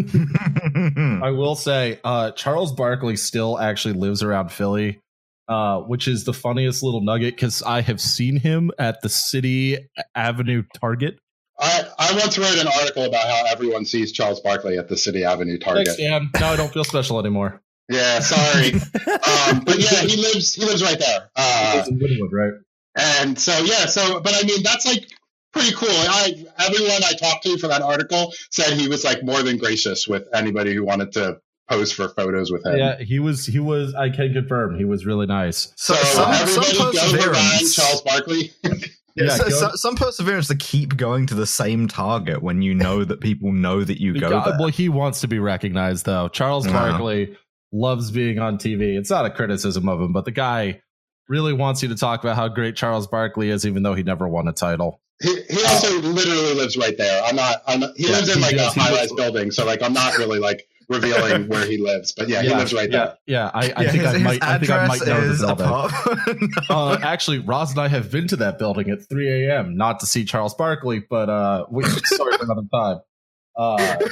I 1.23 1.31
will 1.31 1.55
say, 1.55 2.01
uh, 2.05 2.33
Charles 2.33 2.73
Barkley 2.73 3.17
still 3.17 3.59
actually 3.59 3.95
lives 3.95 4.23
around 4.23 4.53
Philly, 4.53 5.01
uh, 5.49 5.81
which 5.81 6.09
is 6.09 6.25
the 6.25 6.33
funniest 6.33 6.83
little 6.83 7.01
nugget 7.01 7.35
because 7.35 7.63
I 7.63 7.81
have 7.81 8.01
seen 8.01 8.37
him 8.37 8.71
at 8.79 9.01
the 9.03 9.09
City 9.09 9.79
Avenue 10.15 10.63
Target. 10.81 11.19
I, 11.61 11.85
I 11.99 12.13
once 12.13 12.39
wrote 12.39 12.59
an 12.59 12.69
article 12.69 13.05
about 13.05 13.27
how 13.27 13.45
everyone 13.51 13.85
sees 13.85 14.13
Charles 14.13 14.41
Barkley 14.41 14.79
at 14.79 14.89
the 14.89 14.97
City 14.97 15.25
Avenue 15.25 15.59
Target. 15.59 15.89
Thanks, 15.89 16.01
Dan. 16.01 16.31
Now 16.41 16.53
I 16.53 16.57
don't 16.57 16.73
feel 16.73 16.85
special 16.85 17.19
anymore. 17.19 17.61
Yeah, 17.89 18.21
sorry, 18.21 18.75
um, 18.75 19.61
but 19.65 19.79
yeah, 19.79 20.03
he 20.03 20.17
lives 20.17 20.55
he 20.55 20.65
lives 20.65 20.83
right 20.83 20.99
there. 20.99 21.31
Uh, 21.35 21.73
Lives 21.77 21.89
in 21.89 21.99
Wynnewood, 21.99 22.33
right? 22.33 22.53
and 22.99 23.39
so 23.39 23.57
yeah, 23.65 23.87
so 23.87 24.21
but 24.21 24.35
I 24.35 24.47
mean 24.47 24.63
that's 24.63 24.85
like 24.85 25.09
pretty 25.53 25.73
cool. 25.73 25.89
I 25.91 26.45
everyone 26.59 27.03
I 27.05 27.13
talked 27.15 27.45
to 27.45 27.57
for 27.59 27.69
that 27.69 27.83
article 27.83 28.33
said 28.51 28.79
he 28.79 28.89
was 28.89 29.05
like 29.05 29.23
more 29.23 29.43
than 29.43 29.57
gracious 29.59 30.07
with 30.09 30.25
anybody 30.35 30.75
who 30.75 30.85
wanted 30.85 31.13
to 31.13 31.39
pose 31.71 31.93
for 31.93 32.09
photos 32.11 32.51
with 32.51 32.65
him. 32.65 32.79
Yeah, 32.79 32.99
he 32.99 33.19
was. 33.19 33.45
He 33.47 33.59
was. 33.59 33.95
I 33.95 34.09
can 34.11 34.33
confirm 34.33 34.79
he 34.79 34.85
was 34.85 35.05
really 35.07 35.27
nice. 35.27 35.73
So, 35.77 35.95
So, 35.95 36.33
some, 36.33 36.35
some 36.47 36.63
go 36.63 36.93
behind 36.93 37.13
perseverance. 37.13 37.75
Charles 37.75 38.03
Barkley. 38.03 38.53
Yeah, 39.17 39.25
Yeah, 39.25 39.35
so- 39.37 39.49
so- 39.49 39.71
some 39.75 39.97
perseverance 39.97 40.47
to 40.47 40.55
keep 40.57 40.97
going 40.97 41.27
to 41.27 41.35
the 41.35 41.47
same 41.47 41.89
target 41.89 42.41
when 42.41 42.63
you 42.63 42.73
know 42.73 43.03
that 43.05 43.21
people 43.21 43.51
know 43.51 43.83
that 43.83 44.01
you 44.01 44.13
go 44.21 44.31
guy- 44.31 44.45
there. 44.51 44.57
well, 44.61 44.69
he 44.69 44.89
wants 44.89 45.23
to 45.23 45.27
be 45.29 45.41
recognized 45.41 46.07
though. 46.07 46.29
Charles 46.29 46.67
Yeah. 46.67 46.73
Barkley 46.75 47.37
loves 47.73 48.13
being 48.13 48.39
on 48.39 48.59
TV. 48.59 48.97
It's 48.97 49.11
not 49.11 49.27
a 49.27 49.31
criticism 49.31 49.89
of 49.89 50.01
him, 50.01 50.13
but 50.13 50.25
the 50.25 50.31
guy 50.31 50.81
really 51.29 51.53
wants 51.53 51.83
you 51.83 51.89
to 51.89 51.97
talk 51.97 52.23
about 52.23 52.37
how 52.37 52.47
great 52.47 52.77
Charles 52.77 53.09
Barkley 53.09 53.51
is, 53.51 53.67
even 53.67 53.83
though 53.83 53.95
he 53.95 54.05
never 54.05 54.29
won 54.29 54.47
a 54.47 54.53
title. 54.53 55.01
He, 55.21 55.43
he 55.51 55.65
also 55.65 55.99
literally 56.01 56.55
lives 56.55 56.77
right 56.77 56.97
there. 56.97 57.23
I'm 57.25 57.35
not. 57.37 57.63
I'm 57.67 57.81
not 57.81 57.97
he 57.97 58.07
Yeah, 58.07 58.13
lives 58.13 58.29
in 58.29 58.37
he 58.37 58.43
like 58.43 58.55
does. 58.57 58.77
a 58.77 58.81
He 58.81 58.81
high 58.81 58.93
rise 58.93 59.13
building, 59.13 59.51
so 59.51 59.65
like 59.67 59.83
I'm 59.83 59.93
not 59.93 60.17
really 60.17 60.39
like 60.39 60.69
revealing 60.89 61.49
where 61.49 61.67
he 61.67 61.77
lives. 61.79 62.13
But 62.13 62.29
yeah, 62.29 62.43
he 62.43 62.51
lives 62.51 62.73
right 62.73 62.91
yeah, 62.91 62.99
there. 62.99 63.19
Yeah, 63.27 63.51
I, 63.53 63.73
I 63.77 63.83
Yeah, 63.83 63.91
think 63.91 64.05
his, 64.05 64.07
I 64.07 64.13
his 64.13 64.23
might. 64.23 64.43
I 64.43 64.59
think 64.59 64.71
I 64.71 64.87
might 64.87 65.07
know 65.07 65.21
is 65.21 65.41
the 65.41 65.55
building. 65.55 66.51
No. 66.69 66.75
uh, 66.75 66.99
actually, 67.03 67.41
Roz 67.41 67.71
and 67.73 67.81
I 67.81 67.89
have 67.89 68.11
been 68.13 68.29
to 68.29 68.37
that 68.37 68.59
building 68.59 68.91
at 68.91 69.09
3 69.09 69.47
a.m. 69.49 69.77
Not 69.77 70.01
to 70.01 70.07
see 70.07 70.25
Charles 70.25 70.55
Barkley, 70.55 71.01
but 71.01 71.29
uh, 71.29 71.67
we 71.71 71.85
sorry 71.85 72.37
for 72.39 72.45
another 72.45 72.67
time. 72.73 73.01
Uh, 73.57 73.97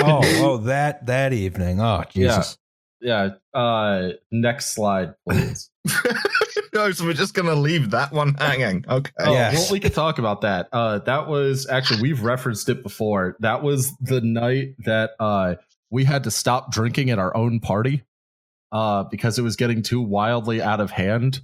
Oh, 0.00 0.20
oh, 0.52 0.56
that 0.58 1.06
that 1.06 1.32
evening. 1.32 1.80
Oh, 1.80 2.04
Jesus. 2.08 2.56
yeah. 3.00 3.30
Uh, 3.52 4.10
next 4.30 4.74
slide, 4.74 5.14
please. 5.28 5.70
no, 6.78 6.92
so 6.92 7.04
we're 7.04 7.12
just 7.12 7.34
gonna 7.34 7.54
leave 7.54 7.90
that 7.90 8.12
one 8.12 8.34
hanging. 8.34 8.84
Okay. 8.88 9.10
Oh, 9.18 9.32
Yes. 9.32 9.54
well, 9.54 9.72
we 9.72 9.80
could 9.80 9.94
talk 9.94 10.18
about 10.18 10.42
that. 10.42 10.68
Uh, 10.72 10.98
that 11.00 11.28
was 11.28 11.66
actually 11.68 12.02
we've 12.02 12.22
referenced 12.22 12.68
it 12.68 12.82
before. 12.82 13.36
That 13.40 13.62
was 13.62 13.92
the 14.00 14.20
night 14.20 14.74
that 14.84 15.10
uh, 15.18 15.56
we 15.90 16.04
had 16.04 16.24
to 16.24 16.30
stop 16.30 16.70
drinking 16.72 17.10
at 17.10 17.18
our 17.18 17.36
own 17.36 17.60
party 17.60 18.04
uh, 18.72 19.04
because 19.04 19.38
it 19.38 19.42
was 19.42 19.56
getting 19.56 19.82
too 19.82 20.00
wildly 20.00 20.62
out 20.62 20.80
of 20.80 20.90
hand. 20.90 21.40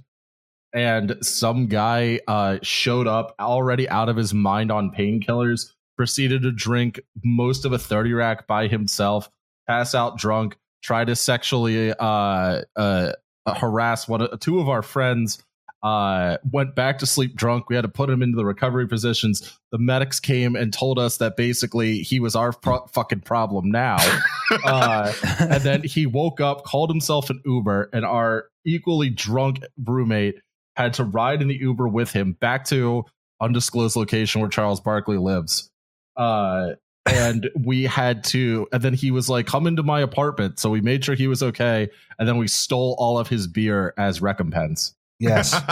And 0.73 1.17
some 1.21 1.67
guy 1.67 2.19
uh, 2.27 2.59
showed 2.61 3.07
up 3.07 3.35
already 3.39 3.87
out 3.89 4.09
of 4.09 4.15
his 4.17 4.33
mind 4.33 4.71
on 4.71 4.91
painkillers, 4.91 5.71
proceeded 5.97 6.41
to 6.43 6.51
drink 6.51 6.99
most 7.23 7.65
of 7.65 7.71
a 7.73 7.77
30 7.79 8.13
rack 8.13 8.45
by 8.47 8.67
himself, 8.67 9.29
pass 9.67 9.95
out 9.95 10.17
drunk, 10.17 10.57
try 10.83 11.03
to 11.05 11.15
sexually 11.15 11.91
uh, 11.93 12.61
uh, 12.75 13.11
harass 13.53 14.07
one 14.07 14.21
of, 14.21 14.39
two 14.39 14.59
of 14.59 14.69
our 14.69 14.81
friends 14.81 15.43
uh, 15.85 16.37
went 16.51 16.73
back 16.73 16.97
to 16.97 17.05
sleep 17.05 17.35
drunk. 17.35 17.69
We 17.69 17.75
had 17.75 17.83
to 17.83 17.87
put 17.87 18.09
him 18.09 18.23
into 18.23 18.35
the 18.35 18.45
recovery 18.45 18.87
positions. 18.87 19.57
The 19.71 19.77
medics 19.77 20.19
came 20.19 20.55
and 20.55 20.73
told 20.73 20.97
us 20.97 21.17
that 21.17 21.37
basically 21.37 21.99
he 21.99 22.19
was 22.19 22.35
our 22.35 22.53
pro- 22.53 22.87
fucking 22.87 23.21
problem 23.21 23.69
now. 23.69 23.97
uh, 24.65 25.13
and 25.39 25.61
then 25.61 25.83
he 25.83 26.07
woke 26.07 26.41
up, 26.41 26.63
called 26.63 26.89
himself 26.89 27.29
an 27.29 27.39
Uber, 27.45 27.91
and 27.93 28.03
our 28.03 28.45
equally 28.65 29.11
drunk 29.11 29.63
roommate 29.83 30.41
had 30.75 30.93
to 30.95 31.03
ride 31.03 31.43
in 31.43 31.47
the 31.47 31.55
Uber 31.55 31.87
with 31.87 32.11
him 32.11 32.33
back 32.33 32.65
to 32.65 33.05
undisclosed 33.39 33.95
location 33.95 34.41
where 34.41 34.49
Charles 34.49 34.81
Barkley 34.81 35.17
lives. 35.17 35.69
Uh, 36.17 36.71
and 37.05 37.49
we 37.55 37.83
had 37.83 38.23
to, 38.25 38.67
and 38.71 38.81
then 38.81 38.93
he 38.93 39.11
was 39.11 39.29
like, 39.29 39.45
"Come 39.45 39.67
into 39.67 39.83
my 39.83 40.01
apartment." 40.01 40.59
So 40.59 40.69
we 40.69 40.81
made 40.81 41.03
sure 41.03 41.15
he 41.15 41.27
was 41.27 41.43
okay, 41.43 41.89
and 42.19 42.27
then 42.27 42.37
we 42.37 42.47
stole 42.47 42.95
all 42.97 43.17
of 43.19 43.27
his 43.27 43.47
beer 43.47 43.93
as 43.97 44.21
recompense. 44.21 44.93
yes. 45.19 45.55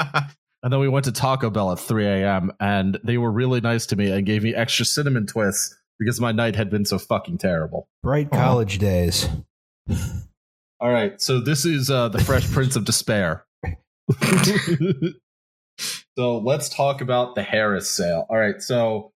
And 0.63 0.71
then 0.71 0.79
we 0.79 0.87
went 0.87 1.03
to 1.05 1.11
Taco 1.11 1.49
Bell 1.49 1.73
at 1.73 1.79
3 1.79 2.05
a.m. 2.05 2.53
and 2.57 2.97
they 3.03 3.17
were 3.17 3.29
really 3.29 3.59
nice 3.59 3.85
to 3.87 3.97
me 3.97 4.09
and 4.09 4.25
gave 4.25 4.43
me 4.43 4.55
extra 4.55 4.85
cinnamon 4.85 5.27
twists 5.27 5.75
because 5.99 6.21
my 6.21 6.31
night 6.31 6.55
had 6.55 6.69
been 6.69 6.85
so 6.85 6.97
fucking 6.97 7.37
terrible. 7.37 7.87
Bright 8.01 8.29
Aw. 8.31 8.37
college 8.37 8.77
days. 8.77 9.27
All 10.79 10.89
right, 10.89 11.21
so 11.21 11.39
this 11.39 11.65
is 11.65 11.89
uh, 11.89 12.09
the 12.09 12.19
Fresh 12.19 12.49
Prince 12.51 12.75
of 12.75 12.85
Despair. 12.85 13.45
so 16.17 16.37
let's 16.39 16.69
talk 16.69 17.01
about 17.01 17.35
the 17.35 17.43
Harris 17.43 17.89
sale. 17.89 18.25
All 18.29 18.37
right, 18.37 18.61
so 18.61 19.12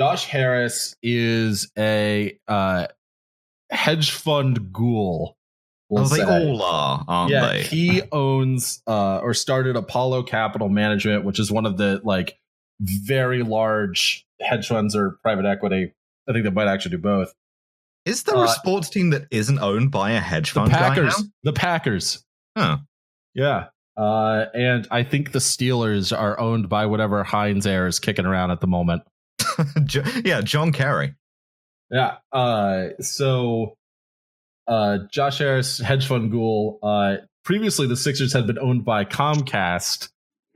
Josh 0.00 0.24
Harris 0.24 0.96
is 1.02 1.70
a 1.78 2.38
uh, 2.48 2.86
hedge 3.70 4.12
fund 4.12 4.72
ghoul. 4.72 5.36
we'll 5.90 6.04
oh, 6.04 6.08
they 6.08 6.20
say. 6.20 6.24
all 6.24 6.62
are, 6.62 7.04
aren't 7.06 7.30
yeah, 7.30 7.48
they? 7.50 7.62
he 7.64 8.00
owns 8.10 8.82
uh, 8.86 9.18
or 9.18 9.34
started 9.34 9.76
Apollo 9.76 10.22
Capital 10.22 10.70
Management, 10.70 11.26
which 11.26 11.38
is 11.38 11.52
one 11.52 11.66
of 11.66 11.76
the 11.76 12.00
like 12.02 12.38
very 12.80 13.42
large 13.42 14.26
hedge 14.40 14.68
funds 14.68 14.96
or 14.96 15.18
private 15.22 15.44
equity. 15.44 15.92
I 16.26 16.32
think 16.32 16.44
they 16.44 16.50
might 16.50 16.68
actually 16.68 16.92
do 16.92 17.02
both. 17.02 17.34
Is 18.06 18.22
there 18.22 18.38
uh, 18.38 18.44
a 18.44 18.48
sports 18.48 18.88
team 18.88 19.10
that 19.10 19.26
isn't 19.30 19.58
owned 19.58 19.90
by 19.90 20.12
a 20.12 20.20
hedge 20.20 20.54
The 20.54 20.60
fund 20.60 20.72
guy 20.72 20.78
Packers, 20.78 21.18
now? 21.18 21.28
the 21.42 21.52
Packers, 21.52 22.24
Huh. 22.56 22.78
yeah, 23.34 23.66
uh, 23.98 24.46
and 24.54 24.88
I 24.90 25.02
think 25.02 25.32
the 25.32 25.40
Steelers 25.40 26.18
are 26.18 26.40
owned 26.40 26.70
by 26.70 26.86
whatever 26.86 27.22
Heinz 27.22 27.66
heir 27.66 27.86
is 27.86 27.98
kicking 27.98 28.24
around 28.24 28.50
at 28.50 28.62
the 28.62 28.66
moment. 28.66 29.02
Jo- 29.84 30.02
yeah, 30.24 30.40
John 30.40 30.72
Kerry. 30.72 31.14
Yeah. 31.90 32.16
Uh, 32.32 32.88
so, 33.00 33.74
uh, 34.68 34.98
Josh 35.12 35.38
Harris, 35.38 35.78
hedge 35.78 36.06
fund 36.06 36.30
ghoul. 36.30 36.78
Uh, 36.82 37.16
previously, 37.44 37.86
the 37.86 37.96
Sixers 37.96 38.32
had 38.32 38.46
been 38.46 38.58
owned 38.58 38.84
by 38.84 39.04
Comcast, 39.04 40.10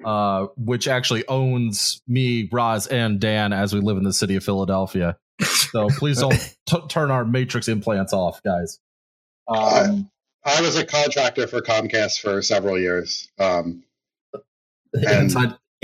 uh, 0.04 0.46
which 0.56 0.86
actually 0.86 1.26
owns 1.26 2.00
me, 2.06 2.48
Roz, 2.52 2.86
and 2.86 3.18
Dan 3.20 3.52
as 3.52 3.74
we 3.74 3.80
live 3.80 3.96
in 3.96 4.04
the 4.04 4.12
city 4.12 4.36
of 4.36 4.44
Philadelphia. 4.44 5.16
So 5.42 5.88
please 5.88 6.20
don't 6.20 6.56
t- 6.66 6.86
turn 6.88 7.10
our 7.10 7.24
Matrix 7.24 7.66
implants 7.68 8.12
off, 8.12 8.40
guys. 8.44 8.78
Um, 9.48 10.10
I 10.44 10.60
was 10.60 10.76
a 10.76 10.86
contractor 10.86 11.46
for 11.48 11.60
Comcast 11.60 12.20
for 12.20 12.40
several 12.42 12.78
years. 12.78 13.28
Um, 13.38 13.82
And 14.92 15.34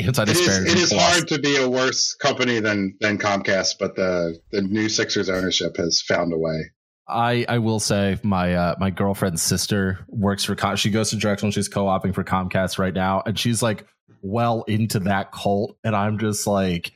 anti 0.07 0.23
anti 0.23 0.33
It 0.33 0.39
is, 0.39 0.73
it 0.73 0.79
is 0.79 0.93
hard 0.93 1.29
to 1.29 1.39
be 1.39 1.57
a 1.57 1.69
worse 1.69 2.15
company 2.15 2.61
than 2.61 2.97
than 3.01 3.19
Comcast, 3.19 3.77
but 3.79 3.97
the 3.97 4.39
the 4.51 4.63
new 4.63 4.89
Sixers 4.89 5.29
ownership 5.29 5.77
has 5.77 6.01
found 6.01 6.33
a 6.33 6.39
way. 6.39 6.71
I, 7.09 7.45
I 7.49 7.59
will 7.59 7.81
say 7.81 8.19
my 8.23 8.55
uh, 8.55 8.75
my 8.79 8.91
girlfriend's 8.91 9.43
sister 9.43 9.99
works 10.09 10.45
for 10.45 10.55
Com- 10.55 10.77
she 10.77 10.91
goes 10.91 11.11
to 11.11 11.17
Drexel 11.17 11.47
and 11.47 11.55
she's 11.55 11.69
co-oping 11.69 12.13
for 12.13 12.23
Comcast 12.23 12.79
right 12.79 12.95
now 12.95 13.23
and 13.27 13.39
she's 13.39 13.63
like 13.63 13.85
well 14.23 14.63
into 14.69 15.01
that 15.01 15.33
cult 15.33 15.77
and 15.83 15.97
I'm 15.97 16.19
just 16.19 16.47
like 16.47 16.93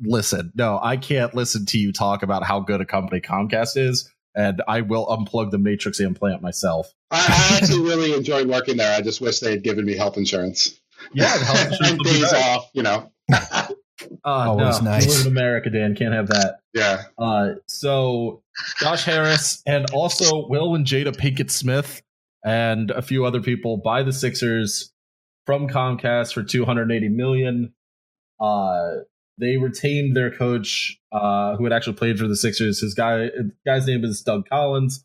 listen 0.00 0.52
no 0.54 0.78
I 0.80 0.96
can't 0.96 1.34
listen 1.34 1.66
to 1.66 1.78
you 1.78 1.92
talk 1.92 2.22
about 2.22 2.44
how 2.44 2.60
good 2.60 2.80
a 2.80 2.86
company 2.86 3.20
Comcast 3.20 3.76
is 3.76 4.10
and 4.34 4.62
I 4.66 4.80
will 4.80 5.06
unplug 5.06 5.50
the 5.50 5.58
matrix 5.58 6.00
implant 6.00 6.40
myself 6.40 6.94
I, 7.12 7.50
I 7.52 7.56
actually 7.58 7.82
really 7.88 8.14
enjoyed 8.14 8.48
working 8.48 8.78
there. 8.78 8.96
I 8.96 9.02
just 9.02 9.20
wish 9.20 9.40
they 9.40 9.50
had 9.50 9.62
given 9.62 9.84
me 9.84 9.96
health 9.96 10.16
insurance. 10.16 10.80
Yeah 11.12 11.36
the 11.38 11.44
health 11.44 11.72
insurance 11.72 11.90
and 11.90 11.98
would 11.98 12.04
be 12.04 12.20
days 12.20 12.32
off. 12.32 12.70
You 12.72 12.82
know. 12.82 13.12
uh, 13.32 13.68
Always 14.24 14.82
no, 14.82 14.90
nice. 14.90 15.06
you 15.06 15.12
live 15.12 15.26
in 15.26 15.32
America 15.32 15.70
Dan 15.70 15.94
can't 15.94 16.14
have 16.14 16.28
that 16.28 16.60
Yeah. 16.74 17.02
Uh, 17.18 17.54
so 17.66 18.42
Josh 18.78 19.04
Harris 19.04 19.62
and 19.66 19.86
also 19.92 20.46
Will 20.48 20.74
and 20.74 20.86
Jada 20.86 21.14
Pinkett 21.14 21.50
Smith 21.50 22.02
and 22.44 22.90
a 22.90 23.02
few 23.02 23.24
other 23.24 23.40
people 23.40 23.76
buy 23.76 24.02
the 24.02 24.12
Sixers 24.12 24.92
from 25.46 25.68
Comcast 25.68 26.32
for 26.32 26.42
280 26.42 27.08
million. 27.08 27.74
Uh, 28.40 28.90
they 29.38 29.56
retained 29.56 30.16
their 30.16 30.30
coach, 30.30 30.98
uh, 31.10 31.56
who 31.56 31.64
had 31.64 31.72
actually 31.72 31.94
played 31.94 32.18
for 32.18 32.28
the 32.28 32.36
Sixers. 32.36 32.80
His 32.80 32.94
guy, 32.94 33.28
guy's 33.66 33.86
name 33.86 34.04
is 34.04 34.22
Doug 34.22 34.48
Collins. 34.48 35.04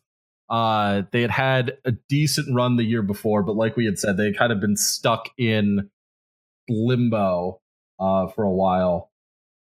Uh, 0.50 1.02
they 1.12 1.22
had 1.22 1.30
had 1.30 1.78
a 1.84 1.92
decent 2.08 2.54
run 2.54 2.76
the 2.76 2.84
year 2.84 3.02
before, 3.02 3.42
but 3.42 3.56
like 3.56 3.76
we 3.76 3.84
had 3.84 3.98
said, 3.98 4.16
they 4.16 4.26
had 4.26 4.38
kind 4.38 4.52
of 4.52 4.60
been 4.60 4.76
stuck 4.76 5.28
in 5.36 5.90
limbo 6.68 7.60
uh, 8.00 8.28
for 8.28 8.44
a 8.44 8.50
while. 8.50 9.10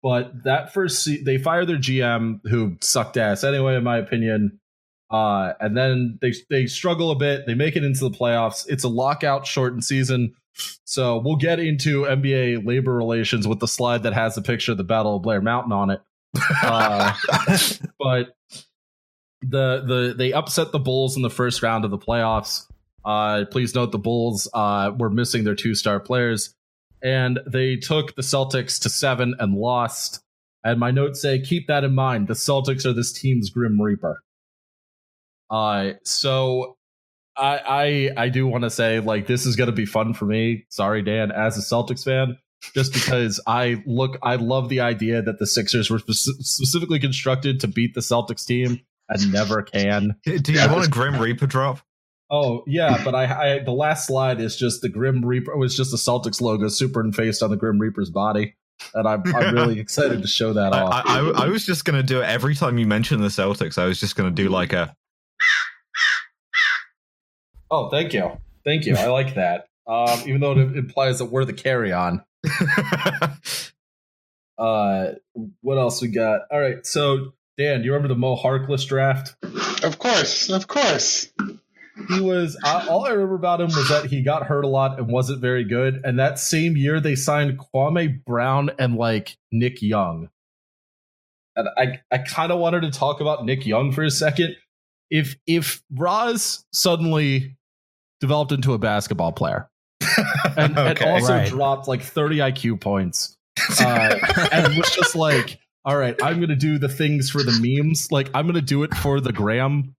But 0.04 0.44
that 0.44 0.74
first, 0.74 1.04
se- 1.04 1.24
they 1.24 1.38
fired 1.38 1.68
their 1.68 1.78
GM, 1.78 2.42
who 2.48 2.78
sucked 2.82 3.18
ass 3.18 3.44
anyway, 3.44 3.76
in 3.76 3.84
my 3.84 3.98
opinion. 3.98 4.60
Uh, 5.10 5.54
and 5.60 5.78
then 5.78 6.20
they 6.22 6.34
they 6.50 6.68
struggle 6.68 7.12
a 7.12 7.16
bit. 7.16 7.46
They 7.46 7.54
make 7.54 7.76
it 7.76 7.84
into 7.84 8.02
the 8.02 8.12
playoffs. 8.12 8.66
It's 8.68 8.84
a 8.84 8.90
lockout 8.90 9.48
shortened 9.48 9.84
season, 9.84 10.36
so 10.84 11.20
we'll 11.24 11.36
get 11.36 11.60
into 11.60 12.04
NBA 12.04 12.66
labor 12.66 12.94
relations 12.94 13.48
with 13.48 13.60
the 13.60 13.68
slide 13.68 14.04
that 14.04 14.14
has 14.14 14.36
the 14.36 14.42
picture 14.42 14.74
of 14.74 14.78
the 14.78 14.84
Battle 14.84 15.16
of 15.16 15.24
Blair 15.24 15.42
Mountain 15.42 15.72
on 15.72 15.90
it. 15.92 16.02
Uh, 16.64 17.14
but 17.98 18.36
the 19.50 19.84
the 19.86 20.16
they 20.18 20.34
upset 20.34 20.72
the 20.72 20.80
Bulls 20.80 21.16
in 21.16 21.22
the 21.22 21.30
first 21.30 21.62
round 21.62 21.86
of 21.86 21.92
the 21.92 21.98
playoffs. 21.98 22.66
Uh, 23.04 23.46
please 23.52 23.76
note 23.76 23.92
the 23.92 24.00
Bulls 24.00 24.48
uh, 24.54 24.92
were 24.98 25.10
missing 25.10 25.44
their 25.44 25.56
two 25.56 25.76
star 25.76 26.00
players, 26.00 26.56
and 27.04 27.40
they 27.46 27.76
took 27.76 28.16
the 28.16 28.22
Celtics 28.22 28.82
to 28.82 28.90
seven 28.90 29.36
and 29.40 29.54
lost. 29.54 30.22
And 30.64 30.80
my 30.80 30.90
notes 30.90 31.22
say, 31.22 31.40
keep 31.40 31.68
that 31.68 31.84
in 31.84 31.94
mind. 31.94 32.28
The 32.28 32.34
Celtics 32.34 32.86
are 32.86 32.94
this 32.94 33.14
team's 33.14 33.52
Grim 33.52 33.80
Reaper. 33.80 34.24
Uh, 35.52 35.92
so 36.04 36.76
I 37.38 38.12
I 38.18 38.24
I 38.24 38.30
do 38.30 38.48
want 38.48 38.64
to 38.64 38.72
say 38.72 39.00
like 39.00 39.28
this 39.28 39.46
is 39.46 39.56
going 39.56 39.70
to 39.70 39.76
be 39.76 39.86
fun 39.86 40.14
for 40.14 40.26
me. 40.26 40.66
Sorry, 40.70 41.04
Dan, 41.04 41.32
as 41.32 41.58
a 41.58 41.62
Celtics 41.62 42.04
fan, 42.04 42.38
just 42.74 42.94
because 42.94 43.40
I 43.46 43.84
look 43.86 44.18
I 44.24 44.38
love 44.38 44.70
the 44.70 44.80
idea 44.80 45.22
that 45.22 45.38
the 45.38 45.46
Sixers 45.46 45.92
were 45.92 46.00
spec- 46.00 46.16
specifically 46.16 47.00
constructed 47.00 47.60
to 47.60 47.68
beat 47.68 47.94
the 47.94 48.02
Celtics 48.02 48.46
team 48.46 48.82
and 49.10 49.32
never 49.32 49.62
can. 49.62 50.16
Do 50.24 50.32
you 50.34 50.60
Yeah. 50.60 50.72
want 50.72 50.86
a 50.86 50.90
Grim 50.90 51.20
Reaper 51.20 51.48
drop? 51.48 51.80
Oh 52.32 52.64
yeah, 52.66 53.02
but 53.04 53.14
I, 53.14 53.54
I 53.56 53.60
the 53.60 53.72
last 53.72 54.08
slide 54.08 54.42
is 54.42 54.56
just 54.58 54.82
the 54.82 54.90
Grim 54.90 55.24
Reaper. 55.24 55.52
It 55.52 55.58
was 55.58 55.78
just 55.78 55.92
the 55.92 55.98
Celtics 55.98 56.42
logo 56.42 56.68
superimposed 56.70 57.44
on 57.44 57.52
the 57.52 57.56
Grim 57.58 57.78
Reaper's 57.80 58.10
body, 58.10 58.56
and 58.96 59.08
I'm 59.08 59.22
I'm 59.36 59.54
really 59.54 59.80
excited 59.82 60.22
to 60.24 60.28
show 60.28 60.52
that 60.54 60.74
off. 60.74 61.04
I, 61.06 61.20
I, 61.20 61.46
I 61.46 61.48
was 61.50 61.66
just 61.66 61.86
gonna 61.86 62.02
do 62.04 62.22
it 62.22 62.26
every 62.26 62.56
time 62.56 62.78
you 62.80 62.88
mention 62.88 63.22
the 63.22 63.28
Celtics. 63.28 63.78
I 63.78 63.86
was 63.86 64.00
just 64.00 64.16
gonna 64.16 64.32
do 64.32 64.50
like 64.50 64.74
a. 64.74 64.96
oh, 67.70 67.90
thank 67.90 68.14
you, 68.14 68.32
thank 68.64 68.86
you. 68.86 68.96
I 68.96 69.06
like 69.08 69.36
that. 69.36 69.68
Um, 69.88 70.22
even 70.28 70.42
though 70.42 70.54
it 70.54 70.76
implies 70.76 71.20
that 71.20 71.26
we're 71.26 71.46
the 71.46 71.54
carry 71.54 71.94
on. 71.94 72.24
Uh, 74.58 75.12
what 75.60 75.78
else 75.78 76.02
we 76.02 76.08
got? 76.08 76.44
All 76.50 76.58
right, 76.60 76.86
so 76.86 77.34
Dan, 77.58 77.80
do 77.80 77.86
you 77.86 77.94
remember 77.94 78.10
the 78.14 78.20
Mo 78.20 78.36
Harkless 78.36 78.86
draft? 78.88 79.36
Of 79.84 79.98
course, 80.00 80.50
of 80.50 80.68
course. 80.68 81.32
He 82.10 82.20
was 82.20 82.58
I, 82.64 82.88
all 82.88 83.06
I 83.06 83.12
remember 83.12 83.36
about 83.36 83.62
him 83.62 83.68
was 83.68 83.88
that 83.88 84.06
he 84.08 84.22
got 84.22 84.44
hurt 84.44 84.66
a 84.66 84.68
lot 84.68 85.00
and 85.00 85.08
wasn't 85.08 85.40
very 85.40 85.64
good. 85.64 86.02
And 86.04 86.20
that 86.20 86.38
same 86.40 86.76
year, 86.76 87.00
they 87.00 87.16
signed 87.16 87.58
Kwame 87.58 88.24
Brown 88.26 88.72
and 88.78 88.96
like 88.98 89.38
Nick 89.54 89.82
Young. 89.82 90.30
And 91.56 91.70
I, 91.78 92.02
I 92.12 92.18
kind 92.18 92.52
of 92.52 92.60
wanted 92.60 92.82
to 92.82 92.92
talk 92.92 93.22
about 93.22 93.46
Nick 93.46 93.66
Young 93.66 93.94
for 93.94 94.04
a 94.04 94.12
second. 94.12 94.58
If 95.10 95.38
if 95.48 95.82
Roz 95.90 96.66
suddenly 96.74 97.56
developed 98.20 98.52
into 98.52 98.74
a 98.74 98.78
basketball 98.78 99.32
player 99.32 99.70
and, 100.58 100.78
and 100.78 101.02
also 101.04 101.34
Right. 101.34 101.48
dropped 101.48 101.88
like 101.88 102.02
30 102.02 102.40
IQ 102.40 102.82
points 102.82 103.38
uh, 103.80 104.16
and 104.52 104.76
was 104.76 104.90
just 104.92 105.16
like, 105.16 105.60
all 105.86 105.98
right, 105.98 106.16
I'm 106.22 106.40
gonna 106.40 106.56
do 106.56 106.80
the 106.80 106.90
things 106.90 107.30
for 107.30 107.44
the 107.44 107.60
memes. 107.62 108.12
Like 108.12 108.30
I'm 108.34 108.48
gonna 108.48 108.62
do 108.62 108.84
it 108.84 108.94
for 108.96 109.22
the 109.22 109.32
gram. 109.32 109.96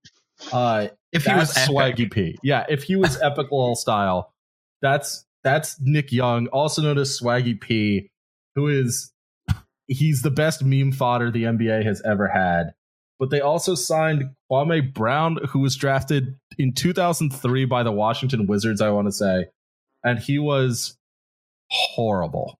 Uh, 0.53 0.89
if 1.13 1.25
he 1.25 1.35
was 1.35 1.57
epic. 1.57 1.75
Swaggy 1.75 2.11
P. 2.11 2.37
Yeah, 2.43 2.67
if 2.69 2.83
he 2.83 2.97
was 2.97 3.21
epic 3.23 3.51
lol 3.53 3.77
style, 3.77 4.33
that's 4.83 5.25
that's 5.45 5.77
Nick 5.81 6.11
Young, 6.11 6.49
also 6.49 6.83
known 6.83 6.99
as 6.99 7.19
Swaggy 7.19 7.61
P, 7.61 8.11
who 8.57 8.67
is 8.67 9.13
he's 9.87 10.23
the 10.23 10.31
best 10.31 10.65
meme 10.65 10.93
fodder 10.93 11.31
the 11.31 11.45
NBA 11.45 11.85
has 11.85 12.03
ever 12.05 12.27
had. 12.29 12.75
But 13.19 13.31
they 13.31 13.41
also 13.41 13.75
signed 13.75 14.25
Kwame 14.51 14.93
Brown, 14.93 15.39
who 15.51 15.61
was 15.61 15.77
drafted 15.77 16.37
in 16.59 16.75
2003 16.75 17.65
by 17.65 17.83
the 17.83 17.93
Washington 17.93 18.47
Wizards, 18.47 18.81
I 18.81 18.91
want 18.91 19.07
to 19.07 19.13
say, 19.13 19.47
and 20.05 20.19
he 20.19 20.39
was 20.39 20.99
horrible. 21.71 22.59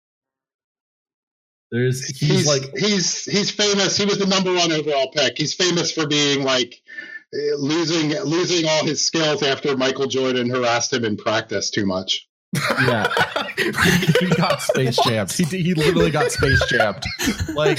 There's 1.71 2.05
he's, 2.05 2.29
He's 2.29 2.47
like 2.47 2.63
he's 2.77 3.25
he's 3.25 3.51
famous. 3.51 3.97
He 3.97 4.05
was 4.05 4.19
the 4.19 4.27
number 4.27 4.53
one 4.55 4.73
overall 4.73 5.11
pick. 5.11 5.37
He's 5.37 5.55
famous 5.55 5.91
for 5.91 6.07
being 6.07 6.45
like 6.45 6.81
eh, 7.35 7.55
losing 7.59 8.11
losing 8.23 8.69
all 8.69 8.85
his 8.85 9.05
skills 9.05 9.43
after 9.43 9.77
Michael 9.77 10.07
Jordan 10.07 10.49
harassed 10.49 10.93
him 10.93 11.05
in 11.05 11.17
practice 11.17 11.71
too 11.71 11.87
much. 11.87 12.29
yeah. 12.55 13.13
he 14.21 14.27
got 14.29 14.63
space 14.63 14.99
jammed. 15.05 15.33
He, 15.33 15.45
he 15.45 15.75
literally 15.75 16.11
got 16.11 16.31
space 16.31 16.65
jammed. 16.69 17.03
Like, 17.55 17.79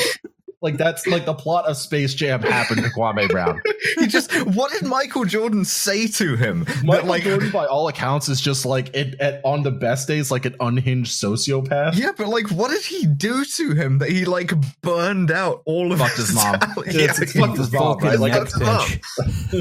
like 0.61 0.77
that's 0.77 1.05
like 1.07 1.25
the 1.25 1.33
plot 1.33 1.65
of 1.65 1.77
Space 1.77 2.13
Jam 2.13 2.41
happened 2.41 2.83
to 2.83 2.89
Kwame 2.89 3.29
Brown. 3.29 3.61
he 3.99 4.07
just 4.07 4.31
what 4.47 4.71
did 4.71 4.83
Michael 4.85 5.25
Jordan 5.25 5.65
say 5.65 6.07
to 6.07 6.35
him? 6.35 6.63
That, 6.63 6.83
Michael 6.83 7.07
like 7.07 7.23
Jordan, 7.23 7.51
by 7.51 7.65
all 7.65 7.87
accounts, 7.87 8.27
is 8.29 8.41
just 8.41 8.65
like 8.65 8.95
it, 8.95 9.19
at, 9.19 9.41
on 9.43 9.63
the 9.63 9.71
best 9.71 10.07
days, 10.07 10.31
like 10.31 10.45
an 10.45 10.55
unhinged 10.59 11.11
sociopath. 11.21 11.95
Yeah, 11.97 12.11
but 12.17 12.27
like, 12.27 12.49
what 12.49 12.71
did 12.71 12.83
he 12.83 13.05
do 13.05 13.45
to 13.45 13.73
him 13.73 13.99
that 13.99 14.09
he 14.09 14.25
like 14.25 14.51
burned 14.81 15.31
out 15.31 15.61
all 15.65 15.91
of 15.91 15.99
Fucked 15.99 16.17
his 16.17 16.33
mom. 16.33 16.55
It's- 16.87 17.19
it's 17.19 17.33
fucked 17.33 17.57
his 17.57 17.71
mom, 17.71 17.99
right? 17.99 18.19
Like, 18.19 18.33
fucked 18.33 18.61
up. 18.61 18.87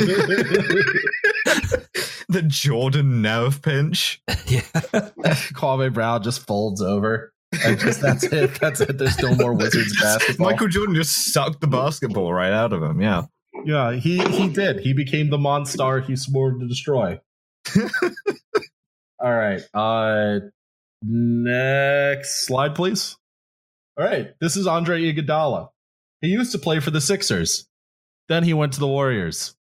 the 2.29 2.43
Jordan 2.47 3.23
nerve 3.23 3.63
pinch. 3.63 4.23
yeah. 4.47 4.61
Kwame 5.55 5.93
Brown 5.93 6.23
just 6.23 6.47
folds 6.47 6.81
over. 6.83 7.33
Just 7.55 8.01
that's 8.01 8.25
it. 8.25 8.59
That's 8.61 8.81
it. 8.81 8.99
There's 8.99 9.19
no 9.21 9.35
more 9.35 9.55
Wizards 9.55 9.97
basketball. 10.03 10.51
Michael 10.51 10.69
Jordan 10.69 10.95
just 10.95 11.33
sucked 11.33 11.61
the 11.61 11.67
basketball 11.67 12.33
right 12.33 12.53
out 12.53 12.73
of 12.73 12.83
him. 12.83 13.01
Yeah. 13.01 13.23
Yeah, 13.65 13.93
he 13.93 14.19
he 14.29 14.49
did. 14.49 14.81
He 14.81 14.93
became 14.93 15.31
the 15.31 15.39
monster 15.39 16.01
he 16.01 16.17
swore 16.17 16.53
to 16.53 16.69
destroy. 16.69 17.21
All 19.19 19.35
right. 19.35 19.61
Uh 19.73 20.41
next 21.03 22.47
slide 22.47 22.75
please. 22.75 23.17
All 23.99 24.05
right. 24.05 24.35
This 24.41 24.57
is 24.57 24.67
Andre 24.67 25.01
Iguodala. 25.01 25.71
He 26.21 26.29
used 26.29 26.53
to 26.53 26.59
play 26.59 26.81
for 26.81 26.91
the 26.91 27.01
Sixers. 27.01 27.67
Then 28.29 28.43
he 28.43 28.55
went 28.55 28.73
to 28.75 28.81
the 28.81 28.87
Warriors. 28.89 29.55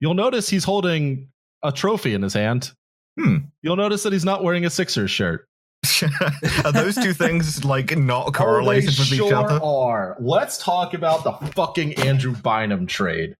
You'll 0.00 0.14
notice 0.14 0.48
he's 0.48 0.64
holding 0.64 1.28
a 1.62 1.72
trophy 1.72 2.14
in 2.14 2.22
his 2.22 2.34
hand. 2.34 2.72
Hmm. 3.18 3.36
You'll 3.62 3.76
notice 3.76 4.02
that 4.02 4.12
he's 4.12 4.24
not 4.24 4.44
wearing 4.44 4.66
a 4.66 4.70
Sixers 4.70 5.10
shirt. 5.10 5.48
Are 6.64 6.72
those 6.72 6.94
two 6.94 7.12
things 7.12 7.64
like 7.64 7.96
not 7.96 8.34
correlated 8.34 8.90
Oh, 8.90 9.00
with 9.00 9.12
each 9.12 9.18
sure 9.18 9.34
other? 9.34 9.60
Are. 9.62 10.16
Let's 10.20 10.58
talk 10.62 10.94
about 10.94 11.24
the 11.24 11.32
fucking 11.52 11.94
Andrew 11.94 12.34
Bynum 12.34 12.86
trade. 12.86 13.34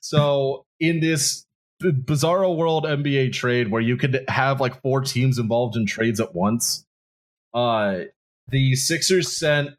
So, 0.00 0.64
in 0.78 1.00
this 1.00 1.46
b- 1.78 1.92
bizarro 1.92 2.56
world 2.56 2.84
NBA 2.84 3.32
trade 3.32 3.70
where 3.70 3.82
you 3.82 3.96
could 3.96 4.24
have 4.28 4.60
like 4.60 4.80
four 4.82 5.00
teams 5.02 5.38
involved 5.38 5.76
in 5.76 5.86
trades 5.86 6.20
at 6.20 6.34
once, 6.34 6.84
uh, 7.54 8.00
the 8.48 8.74
Sixers 8.74 9.36
sent 9.36 9.70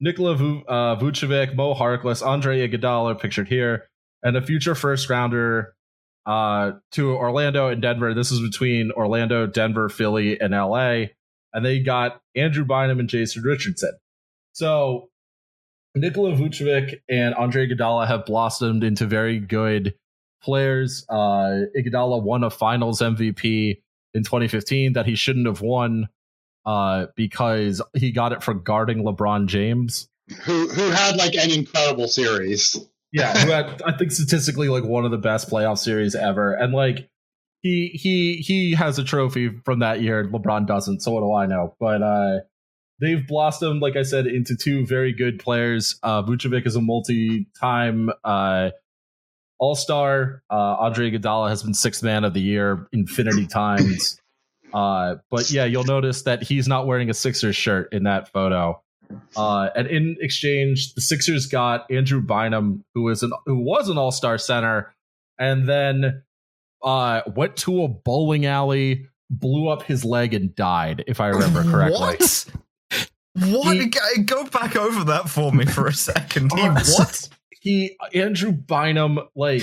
Nikola 0.00 0.34
Vu- 0.34 0.64
uh, 0.66 0.96
Vucevic, 0.96 1.54
Mo 1.54 1.74
Harkless, 1.74 2.24
Andre 2.24 2.68
Iguodala, 2.68 3.20
pictured 3.20 3.48
here, 3.48 3.88
and 4.22 4.36
a 4.36 4.42
future 4.42 4.74
first 4.74 5.08
rounder 5.08 5.74
uh, 6.26 6.72
to 6.92 7.12
Orlando 7.12 7.68
and 7.68 7.80
Denver. 7.80 8.12
This 8.14 8.30
is 8.30 8.40
between 8.40 8.90
Orlando, 8.92 9.46
Denver, 9.46 9.88
Philly, 9.88 10.38
and 10.40 10.52
LA. 10.52 11.06
And 11.52 11.64
they 11.64 11.80
got 11.80 12.20
Andrew 12.34 12.64
Bynum 12.64 13.00
and 13.00 13.08
Jason 13.08 13.42
Richardson. 13.42 13.92
So 14.52 15.08
Nikola 15.94 16.32
Vucevic 16.32 16.96
and 17.08 17.34
Andre 17.34 17.68
Iguodala 17.68 18.06
have 18.06 18.24
blossomed 18.26 18.84
into 18.84 19.06
very 19.06 19.38
good 19.38 19.94
players. 20.42 21.04
Uh, 21.08 21.62
Iguodala 21.76 22.22
won 22.22 22.44
a 22.44 22.50
Finals 22.50 23.00
MVP 23.00 23.80
in 24.14 24.24
2015 24.24 24.94
that 24.94 25.06
he 25.06 25.14
shouldn't 25.14 25.46
have 25.46 25.60
won 25.60 26.08
uh, 26.66 27.06
because 27.16 27.82
he 27.94 28.12
got 28.12 28.32
it 28.32 28.42
for 28.42 28.54
guarding 28.54 29.02
LeBron 29.02 29.46
James. 29.46 30.08
Who 30.44 30.68
who 30.68 30.90
had 30.90 31.16
like 31.16 31.34
an 31.34 31.50
incredible 31.50 32.08
series. 32.08 32.76
Yeah, 33.12 33.32
who 33.38 33.50
had 33.52 33.80
I 33.82 33.96
think 33.96 34.12
statistically 34.12 34.68
like 34.68 34.84
one 34.84 35.04
of 35.04 35.10
the 35.10 35.18
best 35.18 35.48
playoff 35.48 35.78
series 35.78 36.14
ever, 36.14 36.52
and 36.52 36.74
like 36.74 37.08
he 37.62 37.90
he 37.94 38.36
he 38.36 38.74
has 38.74 38.98
a 38.98 39.04
trophy 39.04 39.50
from 39.64 39.80
that 39.80 40.00
year. 40.00 40.24
LeBron 40.24 40.66
doesn't, 40.66 41.00
so 41.00 41.12
what 41.12 41.20
do 41.20 41.32
I 41.32 41.46
know? 41.46 41.74
But 41.80 42.02
uh, 42.02 42.40
they've 43.00 43.26
blossomed, 43.26 43.82
like 43.82 43.96
I 43.96 44.02
said, 44.02 44.26
into 44.26 44.56
two 44.56 44.86
very 44.86 45.12
good 45.12 45.38
players. 45.38 45.98
Uh, 46.02 46.22
Vucevic 46.22 46.66
is 46.66 46.76
a 46.76 46.80
multi-time 46.80 48.10
uh, 48.24 48.70
All 49.58 49.74
Star. 49.74 50.42
Uh, 50.50 50.76
Andre 50.78 51.10
Iguodala 51.10 51.48
has 51.48 51.62
been 51.62 51.74
sixth 51.74 52.02
man 52.02 52.24
of 52.24 52.34
the 52.34 52.40
year 52.40 52.86
infinity 52.92 53.46
times. 53.48 54.20
Uh, 54.72 55.16
but 55.30 55.50
yeah, 55.50 55.64
you'll 55.64 55.84
notice 55.84 56.22
that 56.22 56.42
he's 56.42 56.68
not 56.68 56.86
wearing 56.86 57.10
a 57.10 57.14
Sixers 57.14 57.56
shirt 57.56 57.92
in 57.92 58.04
that 58.04 58.30
photo. 58.32 58.80
Uh, 59.36 59.70
and 59.74 59.86
in 59.86 60.16
exchange, 60.20 60.94
the 60.94 61.00
Sixers 61.00 61.46
got 61.46 61.90
Andrew 61.90 62.20
Bynum, 62.20 62.84
who 62.94 63.02
was 63.04 63.22
an 63.22 63.32
who 63.46 63.58
was 63.58 63.88
an 63.88 63.96
All 63.96 64.12
Star 64.12 64.36
center, 64.38 64.94
and 65.38 65.68
then 65.68 66.22
uh, 66.82 67.22
went 67.34 67.56
to 67.58 67.82
a 67.84 67.88
bowling 67.88 68.46
alley, 68.46 69.06
blew 69.30 69.68
up 69.68 69.82
his 69.82 70.04
leg, 70.04 70.34
and 70.34 70.54
died. 70.54 71.04
If 71.06 71.20
I 71.20 71.28
remember 71.28 71.64
correctly. 71.64 71.98
What? 72.00 72.46
What? 73.36 73.76
He- 73.76 73.86
Go- 73.86 74.22
Go 74.24 74.44
back 74.46 74.76
over 74.76 75.04
that 75.04 75.28
for 75.28 75.52
me 75.52 75.64
for 75.66 75.86
a 75.86 75.92
second. 75.92 76.50
He 76.54 76.62
what? 76.68 77.28
He 77.60 77.96
Andrew 78.14 78.52
Bynum 78.52 79.18
like 79.34 79.62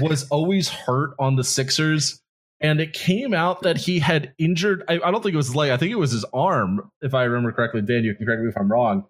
was 0.00 0.28
always 0.28 0.68
hurt 0.68 1.14
on 1.18 1.36
the 1.36 1.44
Sixers. 1.44 2.20
And 2.60 2.80
it 2.80 2.92
came 2.92 3.34
out 3.34 3.62
that 3.62 3.76
he 3.76 3.98
had 3.98 4.34
injured. 4.38 4.84
I, 4.88 4.94
I 5.04 5.10
don't 5.10 5.20
think 5.20 5.34
it 5.34 5.36
was 5.36 5.48
his 5.48 5.56
leg. 5.56 5.72
I 5.72 5.76
think 5.76 5.90
it 5.90 5.96
was 5.98 6.12
his 6.12 6.24
arm, 6.32 6.92
if 7.00 7.12
I 7.12 7.24
remember 7.24 7.50
correctly. 7.50 7.82
Dan, 7.82 8.04
you 8.04 8.14
can 8.14 8.24
correct 8.24 8.40
me 8.40 8.48
if 8.50 8.56
I'm 8.56 8.70
wrong. 8.70 9.04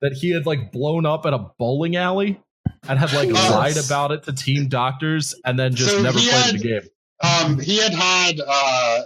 That 0.00 0.14
he 0.14 0.30
had 0.30 0.46
like 0.46 0.72
blown 0.72 1.04
up 1.04 1.26
at 1.26 1.34
a 1.34 1.50
bowling 1.58 1.96
alley 1.96 2.40
and 2.88 2.98
had 2.98 3.12
like 3.12 3.28
Oh. 3.28 3.50
lied 3.58 3.76
about 3.76 4.10
it 4.12 4.22
to 4.22 4.32
team 4.32 4.68
doctors, 4.68 5.34
and 5.44 5.58
then 5.58 5.74
just 5.74 5.90
So 5.90 6.00
never 6.02 6.18
played 6.18 6.30
had- 6.32 6.54
the 6.54 6.58
game. 6.58 6.80
Um, 7.22 7.58
he 7.58 7.78
had 7.78 7.94
had 7.94 8.40
uh, 8.46 9.02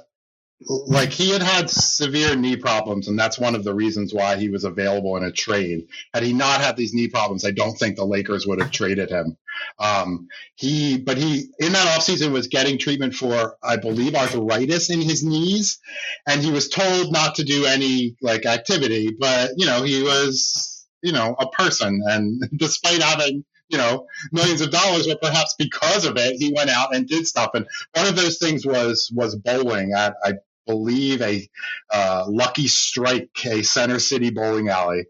like 0.67 1.13
he 1.13 1.31
had 1.31 1.43
had 1.43 1.71
severe 1.71 2.35
knee 2.35 2.57
problems, 2.57 3.09
and 3.09 3.19
that's 3.19 3.39
one 3.39 3.55
of 3.55 3.63
the 3.63 3.75
reasons 3.75 4.13
why 4.13 4.37
he 4.37 4.49
was 4.49 4.65
available 4.65 5.17
in 5.17 5.23
a 5.23 5.31
trade. 5.31 5.87
Had 6.13 6.25
he 6.25 6.33
not 6.33 6.61
had 6.61 6.77
these 6.77 6.93
knee 6.93 7.09
problems, 7.09 7.45
I 7.45 7.53
don't 7.53 7.79
think 7.79 7.97
the 7.97 8.05
Lakers 8.05 8.47
would 8.47 8.61
have 8.61 8.73
traded 8.73 9.09
him. 9.09 9.37
Um, 9.79 10.29
he, 10.57 10.99
but 10.99 11.17
he 11.17 11.51
in 11.61 11.73
that 11.73 11.99
offseason 11.99 12.33
was 12.33 12.49
getting 12.49 12.79
treatment 12.79 13.15
for, 13.15 13.57
I 13.63 13.77
believe, 13.77 14.15
arthritis 14.15 14.91
in 14.91 15.01
his 15.01 15.23
knees, 15.23 15.79
and 16.27 16.43
he 16.43 16.51
was 16.51 16.69
told 16.69 17.13
not 17.13 17.37
to 17.37 17.45
do 17.45 17.65
any 17.65 18.17
like 18.21 18.45
activity. 18.45 19.11
But 19.19 19.53
you 19.57 19.67
know, 19.67 19.83
he 19.85 20.03
was 20.03 20.87
you 21.03 21.13
know 21.13 21.37
a 21.39 21.49
person, 21.51 22.03
and 22.05 22.43
despite 22.57 23.03
having 23.03 23.45
you 23.69 23.79
know 23.79 24.07
millions 24.33 24.61
of 24.61 24.71
dollars, 24.71 25.07
but 25.07 25.21
perhaps 25.21 25.55
because 25.59 26.05
of 26.05 26.17
it, 26.17 26.37
he 26.37 26.53
went 26.55 26.71
out 26.71 26.95
and 26.95 27.07
did 27.07 27.27
stuff. 27.27 27.51
And 27.55 27.67
one 27.95 28.07
of 28.07 28.17
those 28.17 28.39
things 28.39 28.67
was 28.67 29.11
was 29.15 29.37
bowling 29.37 29.93
at 29.93 30.15
I 30.25 30.35
believe 30.67 31.23
a 31.23 31.49
uh, 31.93 32.25
Lucky 32.29 32.69
Strike, 32.69 33.31
a 33.47 33.63
Center 33.63 33.99
City 33.99 34.31
bowling 34.31 34.69
alley. 34.69 35.07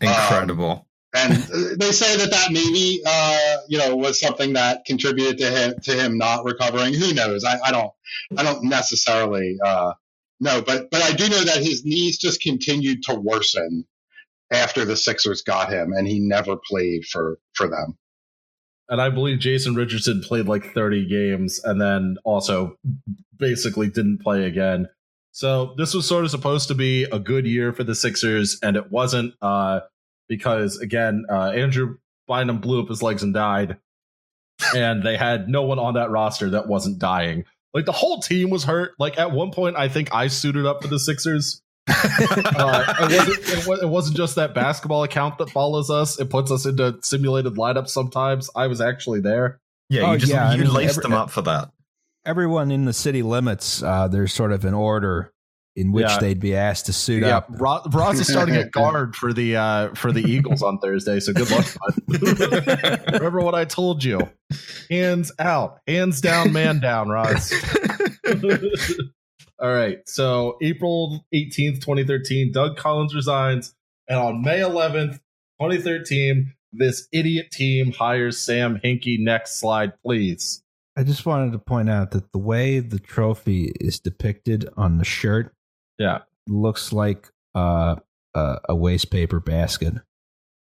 Incredible. 0.00 0.86
and 1.14 1.32
uh, 1.32 1.76
they 1.78 1.92
say 1.92 2.16
that 2.16 2.30
that 2.30 2.52
maybe 2.52 3.00
uh, 3.06 3.56
you 3.68 3.78
know 3.78 3.96
was 3.96 4.18
something 4.18 4.54
that 4.54 4.84
contributed 4.84 5.38
to 5.38 5.50
him 5.50 5.74
to 5.82 5.92
him 5.92 6.18
not 6.18 6.44
recovering. 6.44 6.94
Who 6.94 7.14
knows? 7.14 7.44
I, 7.44 7.58
I 7.64 7.70
don't 7.70 7.92
I 8.36 8.42
don't 8.42 8.64
necessarily 8.64 9.58
uh, 9.64 9.92
know, 10.40 10.62
but 10.62 10.90
but 10.90 11.02
I 11.02 11.12
do 11.12 11.28
know 11.28 11.44
that 11.44 11.62
his 11.62 11.84
knees 11.84 12.18
just 12.18 12.40
continued 12.40 13.04
to 13.04 13.14
worsen 13.14 13.86
after 14.50 14.84
the 14.84 14.96
Sixers 14.96 15.42
got 15.42 15.72
him, 15.72 15.92
and 15.92 16.06
he 16.06 16.20
never 16.20 16.56
played 16.56 17.04
for 17.06 17.38
for 17.54 17.68
them. 17.68 17.96
And 18.88 19.00
I 19.00 19.08
believe 19.08 19.38
Jason 19.38 19.74
Richardson 19.74 20.20
played 20.20 20.46
like 20.46 20.74
30 20.74 21.08
games 21.08 21.58
and 21.64 21.80
then 21.80 22.16
also 22.22 22.76
basically 23.38 23.88
didn't 23.88 24.18
play 24.18 24.44
again. 24.44 24.88
So 25.32 25.74
this 25.78 25.94
was 25.94 26.06
sort 26.06 26.24
of 26.24 26.30
supposed 26.30 26.68
to 26.68 26.74
be 26.74 27.04
a 27.04 27.18
good 27.18 27.46
year 27.46 27.72
for 27.72 27.82
the 27.82 27.94
Sixers, 27.94 28.58
and 28.62 28.76
it 28.76 28.92
wasn't 28.92 29.34
uh, 29.42 29.80
because, 30.28 30.78
again, 30.78 31.24
uh, 31.28 31.50
Andrew 31.50 31.96
Bynum 32.28 32.60
blew 32.60 32.80
up 32.80 32.88
his 32.88 33.02
legs 33.02 33.22
and 33.22 33.34
died. 33.34 33.78
and 34.76 35.02
they 35.02 35.16
had 35.16 35.48
no 35.48 35.62
one 35.62 35.80
on 35.80 35.94
that 35.94 36.10
roster 36.10 36.50
that 36.50 36.68
wasn't 36.68 36.98
dying. 36.98 37.44
Like 37.72 37.86
the 37.86 37.92
whole 37.92 38.20
team 38.20 38.50
was 38.50 38.62
hurt. 38.62 38.92
Like 39.00 39.18
at 39.18 39.32
one 39.32 39.50
point, 39.50 39.76
I 39.76 39.88
think 39.88 40.14
I 40.14 40.28
suited 40.28 40.64
up 40.66 40.82
for 40.82 40.88
the 40.88 41.00
Sixers. 41.00 41.60
Uh, 41.88 42.94
it, 43.10 43.66
wasn't, 43.66 43.82
it, 43.82 43.88
wasn't, 43.88 44.16
just 44.16 44.36
that 44.36 44.54
basketball 44.54 45.02
account 45.04 45.38
that 45.38 45.50
follows 45.50 45.90
us. 45.90 46.18
It 46.18 46.30
puts 46.30 46.50
us 46.50 46.64
into 46.66 46.98
simulated 47.02 47.54
lineups 47.54 47.88
sometimes. 47.90 48.48
I 48.56 48.66
was 48.68 48.80
actually 48.80 49.20
there. 49.20 49.60
Yeah, 49.90 50.02
Oh, 50.02 50.12
you 50.12 50.18
just 50.18 50.32
yeah, 50.32 50.48
I 50.50 50.54
you 50.54 50.64
mean, 50.64 50.72
laced 50.72 50.98
every- 50.98 51.02
them 51.02 51.12
up 51.12 51.30
for 51.30 51.42
that. 51.42 51.70
Everyone 52.26 52.70
in 52.70 52.86
the 52.86 52.94
city 52.94 53.22
limits, 53.22 53.82
uh, 53.82 54.08
there's 54.08 54.32
sort 54.32 54.50
of 54.52 54.64
an 54.64 54.72
order 54.72 55.30
in 55.76 55.92
which 55.92 56.06
Yeah. 56.08 56.18
they'd 56.20 56.40
be 56.40 56.56
asked 56.56 56.86
to 56.86 56.92
suit 56.94 57.22
Yeah, 57.22 57.38
up. 57.38 57.48
Ro- 57.50 57.82
Ross 57.92 58.18
is 58.18 58.28
starting 58.28 58.54
at 58.54 58.70
guard 58.72 59.14
for 59.14 59.32
the 59.34 59.56
uh, 59.56 59.94
for 59.94 60.10
the 60.10 60.22
Eagles 60.22 60.62
on 60.62 60.78
Thursday. 60.78 61.20
So 61.20 61.34
good 61.34 61.50
luck. 61.50 61.66
Remember 63.12 63.40
what 63.42 63.54
I 63.54 63.66
told 63.66 64.02
you? 64.02 64.20
Hands 64.88 65.30
out, 65.38 65.80
hands 65.86 66.22
down, 66.22 66.52
man 66.52 66.80
down, 66.80 67.08
Ross. 67.10 67.52
All 69.60 69.72
right. 69.72 69.98
So 70.08 70.56
April 70.62 71.24
18th, 71.34 71.80
2013, 71.80 72.52
Doug 72.52 72.76
Collins 72.76 73.14
resigns. 73.14 73.74
And 74.08 74.18
on 74.18 74.42
May 74.42 74.58
11th, 74.60 75.20
2013, 75.60 76.52
this 76.72 77.06
idiot 77.12 77.50
team 77.50 77.92
hires 77.92 78.38
Sam 78.38 78.80
Hinkie. 78.84 79.18
Next 79.18 79.58
slide, 79.60 79.92
please. 80.04 80.62
I 80.96 81.02
just 81.04 81.24
wanted 81.26 81.52
to 81.52 81.58
point 81.58 81.88
out 81.90 82.10
that 82.12 82.32
the 82.32 82.38
way 82.38 82.80
the 82.80 82.98
trophy 82.98 83.72
is 83.80 83.98
depicted 83.98 84.68
on 84.76 84.98
the 84.98 85.04
shirt 85.04 85.52
Yeah. 85.98 86.20
looks 86.46 86.92
like 86.92 87.30
uh, 87.54 87.96
a, 88.34 88.56
a 88.70 88.74
waste 88.76 89.10
paper 89.10 89.40
basket. 89.40 89.94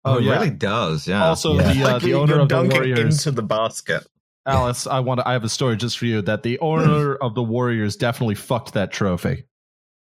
Oh, 0.04 0.18
it 0.18 0.24
yeah. 0.24 0.32
really 0.32 0.50
does. 0.50 1.06
Yeah. 1.06 1.26
Also, 1.26 1.54
Yeah. 1.56 1.72
the 1.72 1.82
uh, 1.82 1.92
Like 1.92 2.02
the 2.02 2.14
owner 2.14 2.34
of 2.40 2.48
the 2.48 2.54
dunking 2.54 2.78
Warriors, 2.78 3.26
into 3.26 3.32
the 3.32 3.42
basket. 3.42 4.06
Alice. 4.48 4.86
I 4.86 5.00
want. 5.00 5.20
to 5.20 5.28
I 5.28 5.32
have 5.32 5.44
a 5.44 5.48
story 5.48 5.76
just 5.76 5.98
for 5.98 6.06
you. 6.06 6.22
That 6.22 6.42
the 6.42 6.58
owner 6.60 7.14
of 7.20 7.34
the 7.34 7.42
Warriors 7.42 7.96
definitely 7.96 8.34
fucked 8.34 8.74
that 8.74 8.90
trophy. 8.90 9.44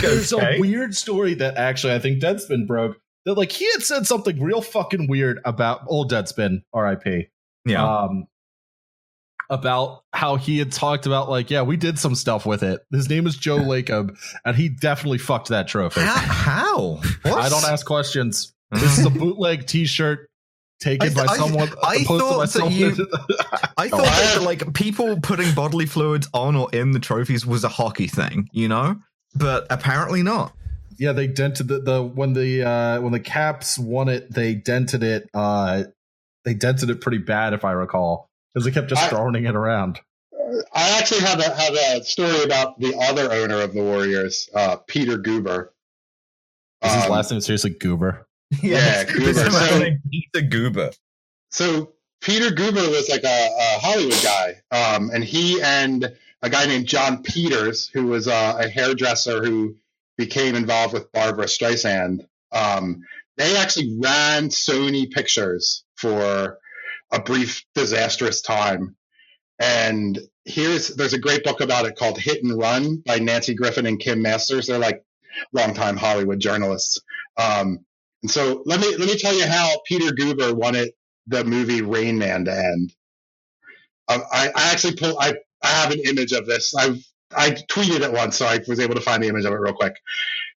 There's 0.00 0.32
okay. 0.32 0.56
a 0.56 0.60
weird 0.60 0.94
story 0.94 1.34
that 1.34 1.56
actually 1.56 1.94
I 1.94 1.98
think 1.98 2.22
Deadspin 2.22 2.66
broke. 2.66 2.96
That 3.26 3.34
like 3.34 3.52
he 3.52 3.70
had 3.72 3.82
said 3.82 4.06
something 4.06 4.42
real 4.42 4.62
fucking 4.62 5.06
weird 5.06 5.40
about 5.44 5.82
old 5.86 6.10
Deadspin, 6.10 6.62
R.I.P. 6.72 7.28
yeah. 7.66 8.04
um, 8.04 8.26
about 9.50 10.04
how 10.12 10.36
he 10.36 10.58
had 10.58 10.72
talked 10.72 11.04
about 11.04 11.28
like, 11.28 11.50
yeah, 11.50 11.60
we 11.60 11.76
did 11.76 11.98
some 11.98 12.14
stuff 12.14 12.46
with 12.46 12.62
it. 12.62 12.80
His 12.90 13.10
name 13.10 13.26
is 13.26 13.36
Joe 13.36 13.58
Lacob, 13.58 14.16
and 14.44 14.56
he 14.56 14.70
definitely 14.70 15.18
fucked 15.18 15.48
that 15.48 15.68
trophy. 15.68 16.00
how? 16.00 16.14
how? 16.16 17.00
What? 17.22 17.44
I 17.44 17.50
don't 17.50 17.64
ask 17.64 17.84
questions. 17.84 18.54
This 18.70 18.98
is 18.98 19.04
a 19.04 19.10
bootleg 19.10 19.66
T-shirt 19.66 20.29
taken 20.80 21.10
I- 21.10 21.14
by 21.14 21.32
I- 21.32 21.36
someone. 21.36 21.68
I 21.82 22.04
posted 22.04 22.18
by 22.38 22.46
thought 22.46 22.52
that 22.52 22.72
you- 22.72 23.08
I 23.76 23.88
thought 23.88 24.04
that 24.04 24.42
like 24.42 24.72
people 24.74 25.20
putting 25.20 25.54
bodily 25.54 25.86
fluids 25.86 26.28
on 26.34 26.56
or 26.56 26.68
in 26.72 26.92
the 26.92 27.00
trophies 27.00 27.46
was 27.46 27.64
a 27.64 27.68
hockey 27.68 28.06
thing, 28.08 28.48
you 28.52 28.68
know, 28.68 28.96
but 29.34 29.66
apparently 29.70 30.22
not. 30.22 30.52
yeah, 30.98 31.12
they 31.12 31.26
dented 31.26 31.68
the, 31.68 31.80
the 31.80 32.02
when 32.02 32.32
the 32.34 32.62
uh, 32.68 33.00
when 33.00 33.12
the 33.12 33.20
Caps 33.20 33.78
won 33.78 34.08
it, 34.08 34.32
they 34.32 34.54
dented 34.54 35.02
it. 35.02 35.28
Uh, 35.32 35.84
they 36.44 36.54
dented 36.54 36.88
it 36.90 37.00
pretty 37.00 37.18
bad, 37.18 37.52
if 37.52 37.64
I 37.64 37.72
recall, 37.72 38.28
because 38.54 38.64
they 38.64 38.70
kept 38.70 38.88
just 38.88 39.08
throwing 39.10 39.44
it 39.44 39.54
around. 39.54 40.00
I 40.74 40.98
actually 40.98 41.20
have 41.20 41.38
a 41.38 41.44
have 41.54 41.74
a 41.74 42.04
story 42.04 42.42
about 42.42 42.78
the 42.80 42.94
other 42.96 43.32
owner 43.32 43.60
of 43.60 43.72
the 43.72 43.82
Warriors, 43.82 44.48
uh, 44.54 44.76
Peter 44.86 45.16
Guber. 45.18 45.68
Is 46.82 46.92
his 46.94 47.04
Um, 47.04 47.10
last 47.10 47.30
name 47.30 47.40
seriously 47.40 47.70
Goober? 47.70 48.26
Yeah, 48.62 49.04
Goober. 49.04 49.34
So- 49.50 49.78
named 49.78 50.00
Peter 50.10 50.46
Guber. 50.46 50.96
So 51.50 51.92
Peter 52.20 52.50
Guber 52.50 52.88
was 52.90 53.08
like 53.08 53.24
a, 53.24 53.48
a 53.48 53.78
Hollywood 53.80 54.22
guy, 54.22 54.54
um, 54.70 55.10
and 55.12 55.24
he 55.24 55.60
and 55.62 56.12
a 56.42 56.50
guy 56.50 56.66
named 56.66 56.86
Jon 56.86 57.22
Peters, 57.22 57.88
who 57.88 58.06
was 58.06 58.28
uh, 58.28 58.56
a 58.58 58.68
hairdresser 58.68 59.44
who 59.44 59.76
became 60.16 60.54
involved 60.54 60.94
with 60.94 61.10
Barbra 61.12 61.46
Streisand. 61.46 62.26
Um, 62.52 63.04
they 63.36 63.56
actually 63.56 63.96
ran 63.98 64.48
Sony 64.48 65.10
Pictures 65.10 65.84
for 65.96 66.58
a 67.10 67.20
brief, 67.22 67.64
disastrous 67.74 68.42
time. 68.42 68.96
And 69.58 70.18
here's 70.44 70.88
there's 70.96 71.14
a 71.14 71.18
great 71.18 71.44
book 71.44 71.60
about 71.60 71.86
it 71.86 71.96
called 71.96 72.18
Hit 72.18 72.42
and 72.42 72.58
Run 72.58 73.02
by 73.06 73.18
Nancy 73.18 73.54
Griffin 73.54 73.86
and 73.86 73.98
Kim 74.00 74.22
Masters. 74.22 74.66
They're 74.66 74.78
like 74.78 75.04
longtime 75.52 75.96
Hollywood 75.96 76.40
journalists. 76.40 77.00
Um, 77.36 77.84
and 78.22 78.30
so 78.30 78.62
let 78.66 78.80
me 78.80 78.96
let 78.96 79.08
me 79.08 79.18
tell 79.18 79.34
you 79.34 79.46
how 79.46 79.80
Peter 79.86 80.12
Guber 80.14 80.54
wanted 80.54 80.92
the 81.26 81.44
movie 81.44 81.82
Rain 81.82 82.18
Man 82.18 82.44
to 82.44 82.52
end. 82.52 82.94
I, 84.08 84.50
I 84.54 84.72
actually 84.72 84.96
pull 84.96 85.18
I, 85.20 85.34
I 85.62 85.68
have 85.68 85.92
an 85.92 86.00
image 86.00 86.32
of 86.32 86.46
this. 86.46 86.74
I 86.76 87.00
I 87.34 87.50
tweeted 87.50 88.00
it 88.00 88.12
once, 88.12 88.36
so 88.36 88.46
I 88.46 88.60
was 88.66 88.80
able 88.80 88.96
to 88.96 89.00
find 89.00 89.22
the 89.22 89.28
image 89.28 89.44
of 89.44 89.52
it 89.52 89.56
real 89.56 89.72
quick. 89.72 89.94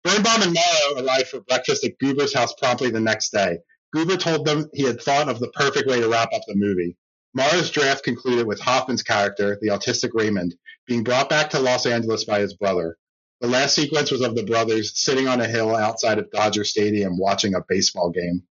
Birnbaum 0.04 0.42
and 0.42 0.54
Morrow 0.54 1.04
arrived 1.04 1.28
for 1.28 1.40
breakfast 1.40 1.84
at 1.84 1.98
Guber's 1.98 2.32
house 2.32 2.54
promptly 2.54 2.90
the 2.90 3.00
next 3.00 3.30
day. 3.30 3.58
Guber 3.94 4.18
told 4.18 4.46
them 4.46 4.70
he 4.72 4.84
had 4.84 5.02
thought 5.02 5.28
of 5.28 5.40
the 5.40 5.48
perfect 5.48 5.88
way 5.88 6.00
to 6.00 6.08
wrap 6.08 6.32
up 6.32 6.42
the 6.46 6.54
movie. 6.54 6.96
Morrow's 7.34 7.70
draft 7.70 8.04
concluded 8.04 8.46
with 8.46 8.60
Hoffman's 8.60 9.02
character, 9.02 9.58
the 9.60 9.68
autistic 9.68 10.10
Raymond, 10.14 10.54
being 10.86 11.04
brought 11.04 11.28
back 11.28 11.50
to 11.50 11.60
Los 11.60 11.86
Angeles 11.86 12.24
by 12.24 12.40
his 12.40 12.54
brother. 12.54 12.96
The 13.40 13.48
last 13.48 13.74
sequence 13.74 14.10
was 14.10 14.20
of 14.20 14.34
the 14.34 14.44
brothers 14.44 14.98
sitting 14.98 15.26
on 15.26 15.40
a 15.40 15.48
hill 15.48 15.74
outside 15.74 16.18
of 16.18 16.30
Dodger 16.30 16.64
Stadium 16.64 17.18
watching 17.18 17.54
a 17.54 17.64
baseball 17.66 18.10
game. 18.10 18.42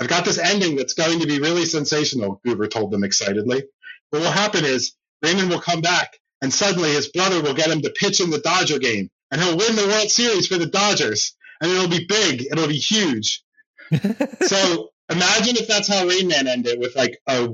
I've 0.00 0.08
got 0.08 0.24
this 0.24 0.38
ending 0.38 0.76
that's 0.76 0.94
going 0.94 1.20
to 1.20 1.26
be 1.26 1.38
really 1.38 1.66
sensational, 1.66 2.40
Guber 2.46 2.70
told 2.70 2.90
them 2.90 3.04
excitedly. 3.04 3.64
What 4.10 4.22
will 4.22 4.30
happen 4.30 4.64
is 4.64 4.92
Raymond 5.22 5.50
will 5.50 5.60
come 5.60 5.80
back, 5.80 6.18
and 6.42 6.52
suddenly 6.52 6.90
his 6.90 7.08
brother 7.08 7.42
will 7.42 7.54
get 7.54 7.70
him 7.70 7.82
to 7.82 7.90
pitch 7.90 8.20
in 8.20 8.30
the 8.30 8.38
Dodger 8.38 8.78
game, 8.78 9.10
and 9.30 9.40
he'll 9.40 9.56
win 9.56 9.76
the 9.76 9.86
World 9.86 10.10
Series 10.10 10.46
for 10.46 10.56
the 10.56 10.66
Dodgers, 10.66 11.34
and 11.60 11.70
it'll 11.70 11.88
be 11.88 12.06
big, 12.06 12.46
it'll 12.50 12.68
be 12.68 12.78
huge. 12.78 13.42
so 14.42 14.90
imagine 15.10 15.56
if 15.56 15.68
that's 15.68 15.88
how 15.88 16.06
Rain 16.06 16.28
Man 16.28 16.46
ended 16.46 16.78
with 16.78 16.96
like 16.96 17.18
a 17.28 17.48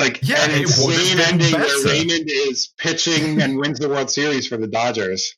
like 0.00 0.20
Yeah, 0.22 0.44
an 0.44 0.62
insane 0.62 1.20
ending 1.20 1.52
where. 1.52 1.84
Raymond 1.84 2.28
is 2.28 2.72
pitching 2.78 3.40
and 3.42 3.56
wins 3.58 3.78
the 3.78 3.88
World 3.88 4.10
Series 4.10 4.48
for 4.48 4.56
the 4.56 4.66
Dodgers. 4.66 5.36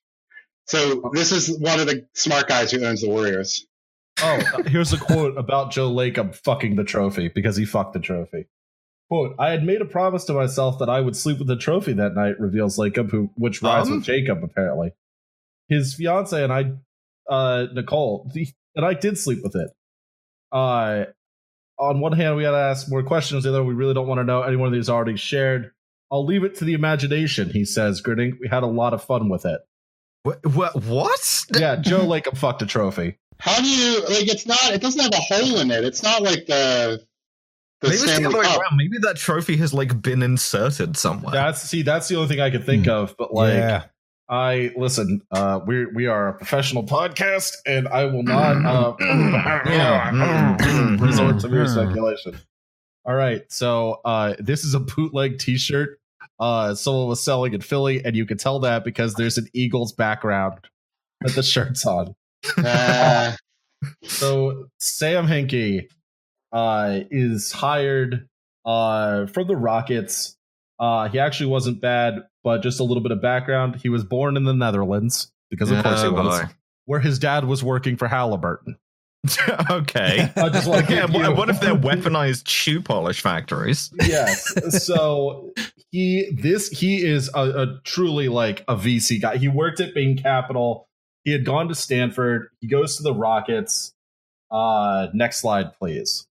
So 0.67 1.11
this 1.13 1.33
is 1.33 1.59
one 1.59 1.81
of 1.81 1.87
the 1.87 2.07
smart 2.15 2.49
guys 2.49 2.71
who 2.71 2.85
owns 2.85 3.03
the 3.03 3.09
Warriors. 3.09 3.67
Oh, 4.23 4.41
here's 4.67 4.93
a 4.93 4.99
quote 4.99 5.37
about 5.37 5.73
Joe 5.73 5.91
Lacob 5.91 6.35
fucking 6.37 6.77
the 6.77 6.85
trophy 6.85 7.29
because 7.29 7.57
he 7.57 7.65
fucked 7.65 7.93
the 7.95 8.01
trophy. 8.01 8.47
Quote, 9.11 9.35
I 9.39 9.51
had 9.51 9.65
made 9.65 9.83
a 9.83 9.85
promise 9.85 10.25
to 10.27 10.33
myself 10.33 10.79
that 10.79 10.89
I 10.89 11.01
would 11.01 11.17
sleep 11.17 11.39
with 11.39 11.49
the 11.49 11.57
trophy 11.57 11.93
that 11.95 12.15
night, 12.15 12.39
reveals 12.41 12.79
Lacob, 12.79 13.11
who 13.11 13.31
which 13.35 13.61
rides 13.61 13.89
Um? 13.89 13.97
with 13.97 14.05
Jacob, 14.05 14.43
apparently. 14.43 14.93
His 15.69 15.95
fiance 15.95 16.43
and 16.43 16.53
I, 16.53 16.73
uh, 17.29 17.67
Nicole, 17.75 18.31
the- 18.33 18.49
and 18.77 18.87
I 18.87 18.95
did 18.95 19.19
sleep 19.19 19.41
with 19.43 19.55
it. 19.57 19.71
Uh, 20.51 21.07
on 21.83 22.01
one 22.01 22.13
hand, 22.13 22.37
we 22.37 22.45
had 22.45 22.53
to 22.53 22.57
ask 22.57 22.89
more 22.89 23.03
questions. 23.03 23.45
The 23.45 23.51
other, 23.51 23.65
we 23.65 23.75
really 23.75 23.95
don't 23.95 24.07
want 24.07 24.21
to 24.21 24.25
know. 24.25 24.43
Any 24.43 24.57
one 24.57 24.69
of 24.69 24.73
these 24.73 24.89
already 24.89 25.17
shared. 25.17 25.73
I'll 26.11 26.25
leave 26.25 26.45
it 26.45 26.55
to 26.57 26.65
the 26.65 26.75
imagination, 26.75 27.51
he 27.51 27.65
says, 27.65 28.01
grinning. 28.01 28.39
We 28.41 28.49
had 28.49 28.63
a 28.63 28.67
lot 28.67 28.95
of 28.95 29.03
fun 29.03 29.29
with 29.29 29.45
it. 29.47 29.61
What? 30.23 30.47
What? 30.47 30.77
what? 30.85 31.45
Yeah, 31.57 31.77
Joe 31.77 32.01
Lacob 32.01 32.37
fucked 32.37 32.63
a 32.63 32.67
trophy. 32.67 33.19
How 33.39 33.59
do 33.61 33.69
you 33.69 34.01
like? 34.05 34.29
It's 34.29 34.47
not. 34.47 34.73
It 34.73 34.81
doesn't 34.81 35.01
have 35.01 35.13
a 35.13 35.17
hole 35.17 35.59
in 35.59 35.71
it. 35.71 35.85
It's 35.85 36.03
not 36.03 36.23
like 36.23 36.47
the 36.47 37.05
the 37.81 37.89
Maybe 37.89 38.03
it's 38.03 38.19
the 38.19 38.27
other 38.27 38.39
way 38.39 38.45
around. 38.45 38.77
Maybe 38.77 38.99
that 39.03 39.17
trophy 39.17 39.57
has 39.57 39.75
like 39.75 40.01
been 40.01 40.23
inserted 40.23 40.97
somewhere. 40.97 41.33
That's 41.33 41.63
see, 41.63 41.83
that's 41.83 42.07
the 42.07 42.17
only 42.17 42.29
thing 42.29 42.41
I 42.41 42.51
could 42.51 42.65
think 42.65 42.85
hmm. 42.85 42.93
of. 42.93 43.17
But 43.19 43.35
like, 43.35 43.55
yeah. 43.55 43.85
I 44.33 44.73
listen. 44.77 45.21
Uh, 45.31 45.61
we 45.67 45.85
we 45.85 46.07
are 46.07 46.29
a 46.29 46.35
professional 46.35 46.85
podcast, 46.85 47.53
and 47.67 47.87
I 47.87 48.07
will 48.07 48.23
not 48.23 48.65
uh, 48.65 48.97
resort 51.01 51.41
to 51.41 51.49
mere 51.49 51.69
speculation. 51.69 52.39
All 53.05 53.15
right, 53.15 53.43
so 53.53 54.01
uh, 54.07 54.35
this 54.39 54.65
is 54.65 54.73
a 54.75 54.81
bootleg 54.81 55.39
T-shirt. 55.39 55.99
Uh, 56.41 56.75
someone 56.75 57.09
was 57.09 57.23
selling 57.23 57.53
in 57.53 57.61
Philly, 57.61 58.03
and 58.03 58.17
you 58.17 58.25
can 58.25 58.39
tell 58.39 58.61
that 58.61 58.85
because 58.85 59.15
there's 59.15 59.37
an 59.37 59.49
Eagles 59.53 59.93
background 59.93 60.61
that 61.21 61.35
the 61.35 61.43
shirt's 61.43 61.85
on. 61.85 62.15
Uh, 62.57 63.37
So 64.03 64.69
Sam 64.79 65.27
Hinkie 65.27 65.89
uh, 66.53 67.01
is 67.11 67.53
hired 67.53 68.29
uh, 68.65 69.27
from 69.27 69.49
the 69.49 69.57
Rockets. 69.57 70.37
Uh, 70.83 71.09
he 71.09 71.19
actually 71.21 71.47
wasn't 71.47 71.81
bad, 71.81 72.25
but 72.43 72.61
just 72.61 72.81
a 72.81 72.83
little 72.85 73.03
bit 73.05 73.13
of 73.13 73.23
background. 73.23 73.77
He 73.77 73.89
was 73.89 74.03
born 74.03 74.37
in 74.37 74.43
the 74.45 74.53
Netherlands 74.53 75.31
because, 75.49 75.71
of 75.71 75.81
course, 75.85 76.03
he 76.03 76.09
Oh, 76.09 76.13
was, 76.13 76.41
boy. 76.41 76.49
where 76.87 76.99
his 76.99 77.21
dad 77.21 77.45
was 77.45 77.63
working 77.63 77.97
for 77.97 78.09
Halliburton. 78.09 78.77
okay. 79.71 80.33
I 80.37 80.49
just 80.49 80.67
want 80.69 80.89
to 80.89 80.93
Yeah, 80.93 81.07
what, 81.07 81.37
what 81.37 81.49
if 81.51 81.61
they're 81.61 81.75
weaponized 81.77 82.49
shoe 82.49 82.83
polish 82.83 83.21
factories? 83.21 83.93
yes. 84.03 84.85
So 84.85 85.53
he 85.93 86.33
this 86.37 86.69
he 86.71 87.07
is 87.07 87.31
a, 87.33 87.41
a 87.63 87.81
truly 87.85 88.29
like 88.29 88.65
a 88.67 88.75
VC 88.75 89.21
guy. 89.23 89.37
He 89.37 89.47
worked 89.47 89.79
at 89.79 89.95
Bain 89.95 90.19
Capital. 90.19 90.89
He 91.23 91.31
had 91.31 91.45
gone 91.45 91.69
to 91.69 91.77
Stanford. 91.77 92.49
He 92.61 92.67
goes 92.67 92.97
to 92.97 93.05
the 93.05 93.15
Rockets. 93.15 93.95
Uh, 94.51 95.07
next 95.15 95.39
slide, 95.41 95.75
please. 95.79 96.27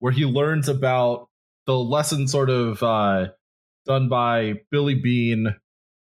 Where 0.00 0.12
he 0.12 0.26
learns 0.26 0.68
about 0.68 1.28
the 1.66 1.76
lesson 1.76 2.26
sort 2.28 2.50
of 2.50 2.82
uh, 2.82 3.28
done 3.86 4.08
by 4.08 4.54
Billy 4.70 4.94
Beane, 4.94 5.54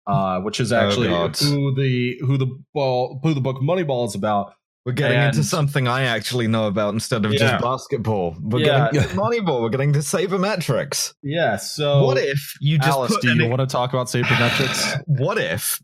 uh, 0.06 0.40
which 0.42 0.60
is 0.60 0.72
Oh, 0.72 0.78
actually 0.78 1.08
God. 1.10 1.38
who 1.38 1.74
the 1.76 2.18
who 2.22 2.38
the 2.38 2.48
ball 2.74 3.20
who 3.24 3.34
the 3.34 3.42
book 3.42 3.58
Moneyball 3.58 4.08
is 4.08 4.16
about. 4.16 4.54
We're 4.86 4.94
getting 4.94 5.18
And- 5.18 5.36
into 5.36 5.44
something 5.46 5.86
I 5.86 6.04
actually 6.04 6.48
know 6.48 6.68
about 6.68 6.94
instead 6.94 7.26
of 7.26 7.34
Yeah. 7.34 7.40
just 7.40 7.62
basketball. 7.64 8.38
We're 8.40 8.60
Yeah. 8.62 8.90
getting 8.92 9.10
Moneyball. 9.18 9.62
We're 9.62 9.70
getting 9.70 9.92
to 9.94 10.00
sabermetrics. 10.00 11.14
Yeah. 11.22 11.58
So 11.58 12.06
what 12.06 12.18
if 12.18 12.54
you 12.62 12.78
just 12.78 12.90
Alice, 12.90 13.18
do 13.22 13.34
you 13.36 13.44
an- 13.44 13.50
want 13.50 13.60
to 13.60 13.68
talk 13.68 13.92
about 13.92 14.08
sabermetrics? 14.08 15.02
what 15.08 15.38
if 15.38 15.82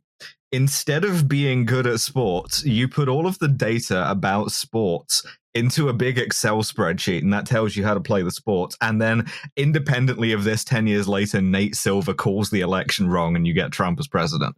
instead 0.53 1.03
of 1.03 1.27
being 1.27 1.65
good 1.65 1.85
at 1.85 1.99
sports, 1.99 2.63
you 2.63 2.87
put 2.87 3.09
all 3.09 3.27
of 3.27 3.39
the 3.39 3.47
data 3.49 4.09
about 4.09 4.51
sports 4.53 5.25
into 5.55 5.89
a 5.89 5.93
big 5.93 6.17
Excel 6.17 6.63
spreadsheet 6.63 7.21
and 7.21 7.31
that 7.33 7.45
tells 7.45 7.75
you 7.75 7.83
how 7.83 7.93
to 7.93 7.99
play 8.01 8.23
the 8.23 8.31
sports. 8.31 8.75
And 8.81 9.01
then 9.01 9.29
independently 9.55 10.31
of 10.31 10.43
this, 10.43 10.63
10 10.63 10.87
years 10.87 11.07
later, 11.07 11.41
Nate 11.41 11.75
Silver 11.75 12.13
calls 12.13 12.49
the 12.49 12.61
election 12.61 13.09
wrong 13.09 13.35
and 13.35 13.45
you 13.45 13.53
get 13.53 13.71
Trump 13.71 13.99
as 13.99 14.07
president. 14.07 14.55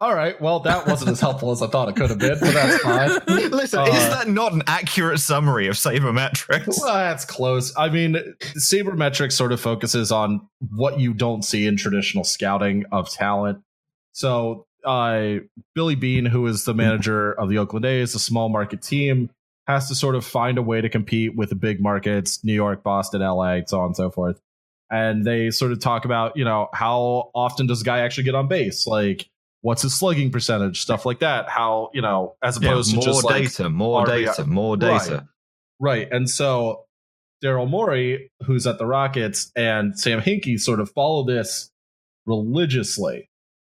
All 0.00 0.14
right. 0.14 0.40
Well, 0.40 0.60
that 0.60 0.86
wasn't 0.86 1.10
as 1.10 1.20
helpful 1.20 1.50
as 1.50 1.60
I 1.60 1.66
thought 1.66 1.88
it 1.88 1.96
could 1.96 2.10
have 2.10 2.20
been, 2.20 2.38
but 2.38 2.54
that's 2.54 2.82
fine. 2.82 3.18
Listen, 3.50 3.80
Uh, 3.80 3.86
is 3.86 4.08
that 4.10 4.28
not 4.28 4.52
an 4.52 4.62
accurate 4.68 5.18
summary 5.18 5.66
of 5.66 5.74
sabermetrics? 5.74 6.78
Well, 6.80 6.94
that's 6.94 7.24
close. 7.24 7.72
I 7.76 7.88
mean, 7.88 8.14
sabermetrics 8.56 9.32
sort 9.32 9.50
of 9.50 9.60
focuses 9.60 10.12
on 10.12 10.46
what 10.70 11.00
you 11.00 11.14
don't 11.14 11.42
see 11.42 11.66
in 11.66 11.76
traditional 11.76 12.22
scouting 12.22 12.84
of 12.92 13.10
talent. 13.10 13.58
So, 14.12 14.66
uh, 14.84 15.38
Billy 15.74 15.96
Beane, 15.96 16.26
who 16.26 16.46
is 16.46 16.64
the 16.64 16.74
manager 16.74 17.32
of 17.32 17.48
the 17.48 17.58
Oakland 17.58 17.84
A's, 17.84 18.14
a 18.14 18.20
small 18.20 18.48
market 18.48 18.80
team, 18.82 19.30
has 19.68 19.86
to 19.88 19.94
sort 19.94 20.14
of 20.16 20.24
find 20.24 20.58
a 20.58 20.62
way 20.62 20.80
to 20.80 20.88
compete 20.88 21.36
with 21.36 21.50
the 21.50 21.54
big 21.54 21.80
markets, 21.80 22.42
New 22.42 22.54
York, 22.54 22.82
Boston, 22.82 23.20
LA, 23.20 23.58
so 23.66 23.78
on 23.80 23.86
and 23.86 23.96
so 23.96 24.10
forth. 24.10 24.40
And 24.90 25.24
they 25.24 25.50
sort 25.50 25.72
of 25.72 25.80
talk 25.80 26.06
about, 26.06 26.36
you 26.36 26.44
know, 26.44 26.68
how 26.72 27.30
often 27.34 27.66
does 27.66 27.82
a 27.82 27.84
guy 27.84 27.98
actually 28.00 28.24
get 28.24 28.34
on 28.34 28.48
base? 28.48 28.86
Like, 28.86 29.28
what's 29.60 29.82
his 29.82 29.94
slugging 29.94 30.30
percentage? 30.30 30.80
Stuff 30.80 31.04
like 31.04 31.20
that. 31.20 31.50
How, 31.50 31.90
you 31.92 32.00
know, 32.00 32.36
as 32.42 32.58
Yeah, 32.60 32.70
opposed 32.70 32.94
more 32.94 33.02
to 33.02 33.08
just 33.10 33.24
like 33.24 33.42
data, 33.42 33.68
more 33.68 34.06
RBI. 34.06 34.24
data, 34.24 34.46
more 34.46 34.76
data. 34.78 35.28
Right. 35.78 36.08
And 36.10 36.30
so 36.30 36.86
Daryl 37.44 37.68
Morey, 37.68 38.30
who's 38.46 38.66
at 38.66 38.78
the 38.78 38.86
Rockets, 38.86 39.52
and 39.54 39.98
Sam 39.98 40.20
Hinkie 40.22 40.58
sort 40.58 40.80
of 40.80 40.90
follow 40.92 41.24
this 41.24 41.70
religiously. 42.26 43.28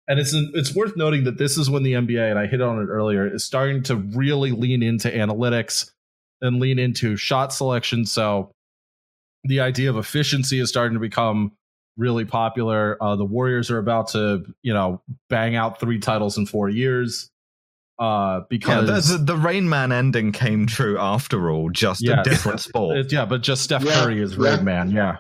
And 0.07 0.21
it's 0.21 0.35
it's 0.35 0.75
worth 0.75 0.97
noting 0.97 1.25
that 1.25 1.39
this 1.39 1.57
is 1.57 1.71
when 1.71 1.83
the 1.83 1.93
NBA, 1.95 2.31
and 2.31 2.39
I 2.39 2.47
hit 2.47 2.61
on 2.61 2.79
it 2.83 2.87
earlier, 2.87 3.27
is 3.27 3.43
starting 3.45 3.83
to 3.85 3.97
really 3.97 4.53
lean 4.53 4.83
into 4.83 5.11
analytics 5.11 5.91
and 6.43 6.61
lean 6.61 6.79
into 6.79 7.17
shot 7.17 7.53
selection. 7.55 8.05
So 8.05 8.51
the 9.45 9.61
idea 9.61 9.89
of 9.91 9.97
efficiency 9.97 10.59
is 10.61 10.69
starting 10.69 10.95
to 10.95 11.01
become 11.01 11.53
really 11.97 12.25
popular. 12.25 13.03
Uh, 13.03 13.17
the 13.17 13.25
Warriors 13.25 13.71
are 13.71 13.79
about 13.79 14.09
to, 14.09 14.45
you 14.63 14.75
know, 14.75 15.01
bang 15.31 15.57
out 15.57 15.81
three 15.81 15.99
titles 15.99 16.37
in 16.37 16.45
four 16.47 16.69
years. 16.69 17.31
Uh, 17.99 18.41
Yeah, 18.41 18.45
because 18.51 19.09
the, 19.09 19.19
the 19.19 19.37
Rain 19.37 19.69
Man 19.69 19.93
ending 19.93 20.33
came 20.33 20.67
true 20.67 20.99
after 20.99 21.51
all, 21.51 21.71
just 21.71 22.03
a 22.07 22.21
different 22.25 22.61
sport. 22.61 22.99
It- 22.99 23.13
yeah, 23.13 23.25
but 23.25 23.43
just 23.43 23.63
Steph 23.63 23.85
Yeah, 23.85 24.03
Curry 24.03 24.21
is 24.21 24.35
yeah. 24.37 24.57
Rain 24.57 24.65
Man. 24.65 24.91
Yeah. 24.91 25.19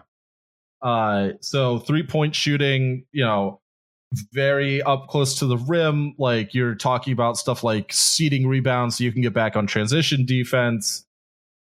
Uh, 0.83 1.29
so 1.41 1.79
three 1.79 2.03
point 2.03 2.35
shooting, 2.35 3.07
you 3.13 3.25
know, 3.25 3.61
very 4.33 4.83
up 4.83 5.09
close 5.09 5.39
to 5.39 5.47
the 5.47 5.57
rim. 5.57 6.15
Like 6.19 6.55
you're 6.55 6.75
talking 6.75 7.13
about 7.13 7.37
stuff 7.37 7.65
like 7.65 7.93
ceding 7.93 8.47
rebounds, 8.47 8.99
so 8.99 9.05
you 9.05 9.13
can 9.13 9.23
get 9.23 9.33
back 9.33 9.57
on 9.57 9.67
transition 9.67 10.27
defense. 10.27 11.05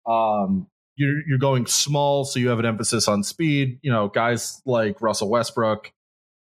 Um, 0.06 0.68
you're 0.96 1.22
you're 1.28 1.38
going 1.40 1.66
small, 1.66 2.26
so 2.26 2.40
you 2.40 2.50
have 2.50 2.60
an 2.60 2.66
emphasis 2.66 3.08
on 3.08 3.24
speed. 3.24 3.80
You 3.82 3.92
know, 3.92 4.08
guys 4.08 4.62
like 4.66 5.02
Russell 5.02 5.30
Westbrook, 5.30 5.92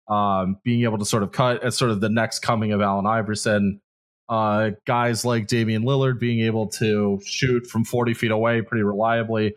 um, 0.07 0.57
being 0.63 0.83
able 0.83 0.97
to 0.97 1.05
sort 1.05 1.23
of 1.23 1.31
cut 1.31 1.63
as 1.63 1.77
sort 1.77 1.91
of 1.91 2.01
the 2.01 2.09
next 2.09 2.39
coming 2.39 2.71
of 2.71 2.81
Allen 2.81 3.05
Iverson. 3.05 3.81
Uh, 4.29 4.71
guys 4.87 5.25
like 5.25 5.47
Damian 5.47 5.83
Lillard 5.83 6.19
being 6.19 6.39
able 6.41 6.67
to 6.67 7.19
shoot 7.25 7.67
from 7.67 7.83
40 7.83 8.13
feet 8.13 8.31
away 8.31 8.61
pretty 8.61 8.83
reliably. 8.83 9.55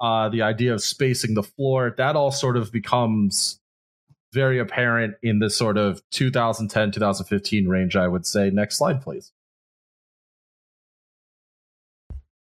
Uh, 0.00 0.28
the 0.28 0.42
idea 0.42 0.72
of 0.72 0.82
spacing 0.82 1.34
the 1.34 1.42
floor, 1.42 1.94
that 1.96 2.14
all 2.14 2.30
sort 2.30 2.56
of 2.56 2.70
becomes 2.70 3.60
very 4.34 4.58
apparent 4.58 5.14
in 5.22 5.38
the 5.38 5.48
sort 5.48 5.78
of 5.78 6.02
2010, 6.10 6.90
2015 6.90 7.68
range, 7.68 7.96
I 7.96 8.08
would 8.08 8.26
say. 8.26 8.50
Next 8.50 8.76
slide, 8.76 9.00
please. 9.00 9.32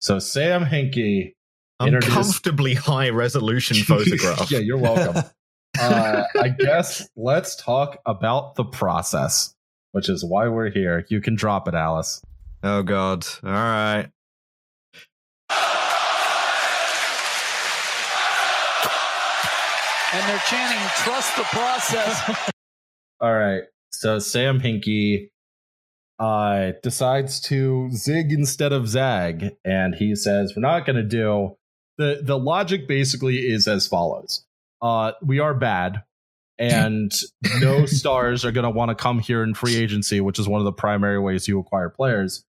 So 0.00 0.18
Sam 0.18 0.62
introduced- 0.64 2.08
Uncomfortably 2.08 2.74
high 2.74 3.08
resolution 3.08 3.76
photograph. 3.84 4.50
yeah, 4.50 4.58
you're 4.58 4.78
welcome. 4.78 5.22
uh, 5.80 6.24
I 6.40 6.48
guess 6.50 7.08
let's 7.16 7.56
talk 7.56 7.98
about 8.06 8.54
the 8.56 8.64
process, 8.64 9.54
which 9.92 10.08
is 10.08 10.24
why 10.24 10.48
we're 10.48 10.70
here. 10.70 11.04
You 11.08 11.20
can 11.20 11.34
drop 11.34 11.66
it, 11.68 11.74
Alice. 11.74 12.22
Oh 12.62 12.82
god. 12.82 13.26
All 13.42 13.50
right. 13.50 14.08
And 20.12 20.28
they're 20.28 20.38
chanting 20.46 20.78
trust 21.04 21.36
the 21.36 21.44
process 21.44 22.50
All 23.20 23.34
right. 23.34 23.64
So 23.92 24.18
Sam 24.18 24.60
Hinkie 24.60 25.28
uh, 26.18 26.72
decides 26.82 27.40
to 27.42 27.90
zig 27.92 28.32
instead 28.32 28.72
of 28.72 28.88
zag, 28.88 29.56
and 29.64 29.94
he 29.94 30.14
says, 30.14 30.54
"We're 30.56 30.62
not 30.62 30.86
going 30.86 30.96
to 30.96 31.02
do." 31.02 31.56
the 31.98 32.20
The 32.22 32.38
logic 32.38 32.88
basically 32.88 33.38
is 33.38 33.68
as 33.68 33.86
follows: 33.86 34.44
uh, 34.80 35.12
We 35.22 35.38
are 35.38 35.54
bad, 35.54 36.02
and 36.58 37.12
no 37.60 37.84
stars 37.84 38.44
are 38.44 38.52
going 38.52 38.64
to 38.64 38.70
want 38.70 38.88
to 38.88 38.94
come 38.94 39.18
here 39.18 39.42
in 39.42 39.54
free 39.54 39.76
agency, 39.76 40.20
which 40.20 40.38
is 40.38 40.48
one 40.48 40.60
of 40.60 40.64
the 40.64 40.72
primary 40.72 41.18
ways 41.18 41.46
you 41.46 41.58
acquire 41.60 41.90
players. 41.90 42.42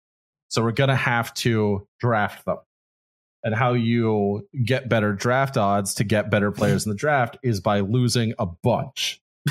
So 0.49 0.63
we're 0.63 0.71
going 0.71 0.89
to 0.89 0.95
have 0.95 1.33
to 1.35 1.87
draft 1.99 2.45
them. 2.45 2.57
And 3.43 3.55
how 3.55 3.73
you 3.73 4.47
get 4.65 4.89
better 4.89 5.13
draft 5.13 5.55
odds 5.55 5.93
to 5.95 6.03
get 6.03 6.29
better 6.29 6.51
players 6.51 6.85
in 6.85 6.89
the 6.89 6.97
draft 6.97 7.37
is 7.41 7.61
by 7.61 7.79
losing 7.79 8.33
a 8.37 8.45
bunch. 8.45 9.21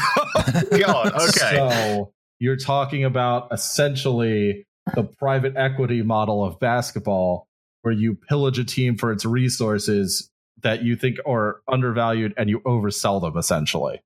God. 0.70 1.12
Okay. 1.14 1.56
So 1.56 2.12
you're 2.38 2.56
talking 2.56 3.04
about 3.04 3.48
essentially 3.50 4.66
the 4.94 5.04
private 5.04 5.56
equity 5.56 6.02
model 6.02 6.44
of 6.44 6.60
basketball, 6.60 7.48
where 7.82 7.94
you 7.94 8.14
pillage 8.14 8.58
a 8.58 8.64
team 8.64 8.96
for 8.96 9.10
its 9.10 9.24
resources 9.24 10.30
that 10.62 10.82
you 10.82 10.96
think 10.96 11.18
are 11.26 11.60
undervalued 11.70 12.34
and 12.36 12.50
you 12.50 12.60
oversell 12.60 13.20
them 13.20 13.36
essentially. 13.36 14.00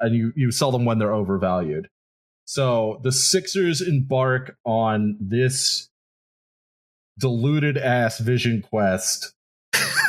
And 0.00 0.14
you, 0.14 0.32
you 0.34 0.50
sell 0.50 0.72
them 0.72 0.84
when 0.84 0.98
they're 0.98 1.14
overvalued. 1.14 1.88
So 2.46 3.00
the 3.02 3.12
Sixers 3.12 3.80
embark 3.80 4.56
on 4.64 5.16
this 5.20 5.88
diluted 7.18 7.78
ass 7.78 8.18
vision 8.18 8.62
quest 8.62 9.32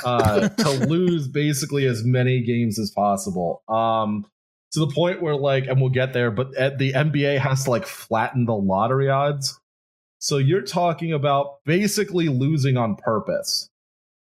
uh, 0.04 0.50
to 0.58 0.70
lose 0.70 1.28
basically 1.28 1.86
as 1.86 2.04
many 2.04 2.42
games 2.42 2.80
as 2.80 2.92
possible. 2.92 3.64
Um, 3.68 4.26
to 4.72 4.80
the 4.80 4.88
point 4.88 5.22
where 5.22 5.36
like, 5.36 5.68
and 5.68 5.80
we'll 5.80 5.90
get 5.90 6.14
there, 6.14 6.32
but 6.32 6.56
at 6.58 6.78
the 6.78 6.94
NBA 6.94 7.40
has 7.40 7.64
to 7.64 7.70
like 7.70 7.86
flatten 7.86 8.46
the 8.46 8.56
lottery 8.56 9.10
odds. 9.10 9.60
So 10.20 10.38
you're 10.38 10.62
talking 10.62 11.14
about 11.14 11.64
basically 11.66 12.28
losing 12.28 12.78
on 12.78 12.96
purpose. 12.96 13.70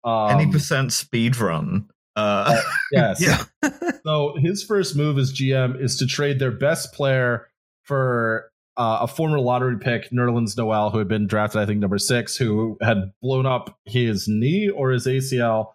Um, 0.04 0.30
Any 0.30 0.50
percent 0.50 0.92
speed 0.92 1.36
run. 1.36 1.88
Uh, 2.14 2.60
yes. 2.92 3.20
Yeah. 3.62 3.70
so 4.04 4.36
his 4.38 4.62
first 4.62 4.96
move 4.96 5.18
as 5.18 5.32
GM 5.32 5.80
is 5.80 5.96
to 5.98 6.06
trade 6.06 6.38
their 6.38 6.50
best 6.50 6.92
player 6.92 7.48
for 7.82 8.50
uh, 8.76 8.98
a 9.02 9.08
former 9.08 9.40
lottery 9.40 9.78
pick, 9.78 10.10
Nerlens 10.10 10.56
Noel, 10.56 10.90
who 10.90 10.98
had 10.98 11.08
been 11.08 11.26
drafted, 11.26 11.60
I 11.60 11.66
think, 11.66 11.80
number 11.80 11.98
six, 11.98 12.36
who 12.36 12.76
had 12.80 13.12
blown 13.22 13.46
up 13.46 13.78
his 13.84 14.28
knee 14.28 14.68
or 14.68 14.90
his 14.90 15.06
ACL, 15.06 15.72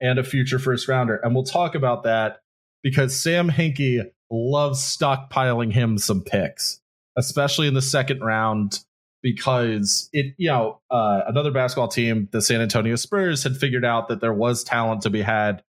and 0.00 0.18
a 0.18 0.24
future 0.24 0.58
first 0.58 0.88
rounder. 0.88 1.16
And 1.16 1.34
we'll 1.34 1.44
talk 1.44 1.74
about 1.74 2.02
that 2.02 2.40
because 2.82 3.18
Sam 3.18 3.50
Hinkie 3.50 4.10
loves 4.30 4.80
stockpiling 4.80 5.72
him 5.72 5.96
some 5.98 6.22
picks, 6.22 6.80
especially 7.16 7.68
in 7.68 7.74
the 7.74 7.82
second 7.82 8.20
round. 8.20 8.80
Because 9.22 10.08
it, 10.12 10.34
you 10.36 10.48
know, 10.48 10.80
uh, 10.90 11.20
another 11.28 11.52
basketball 11.52 11.86
team, 11.86 12.28
the 12.32 12.42
San 12.42 12.60
Antonio 12.60 12.96
Spurs, 12.96 13.44
had 13.44 13.56
figured 13.56 13.84
out 13.84 14.08
that 14.08 14.20
there 14.20 14.34
was 14.34 14.64
talent 14.64 15.02
to 15.02 15.10
be 15.10 15.22
had 15.22 15.62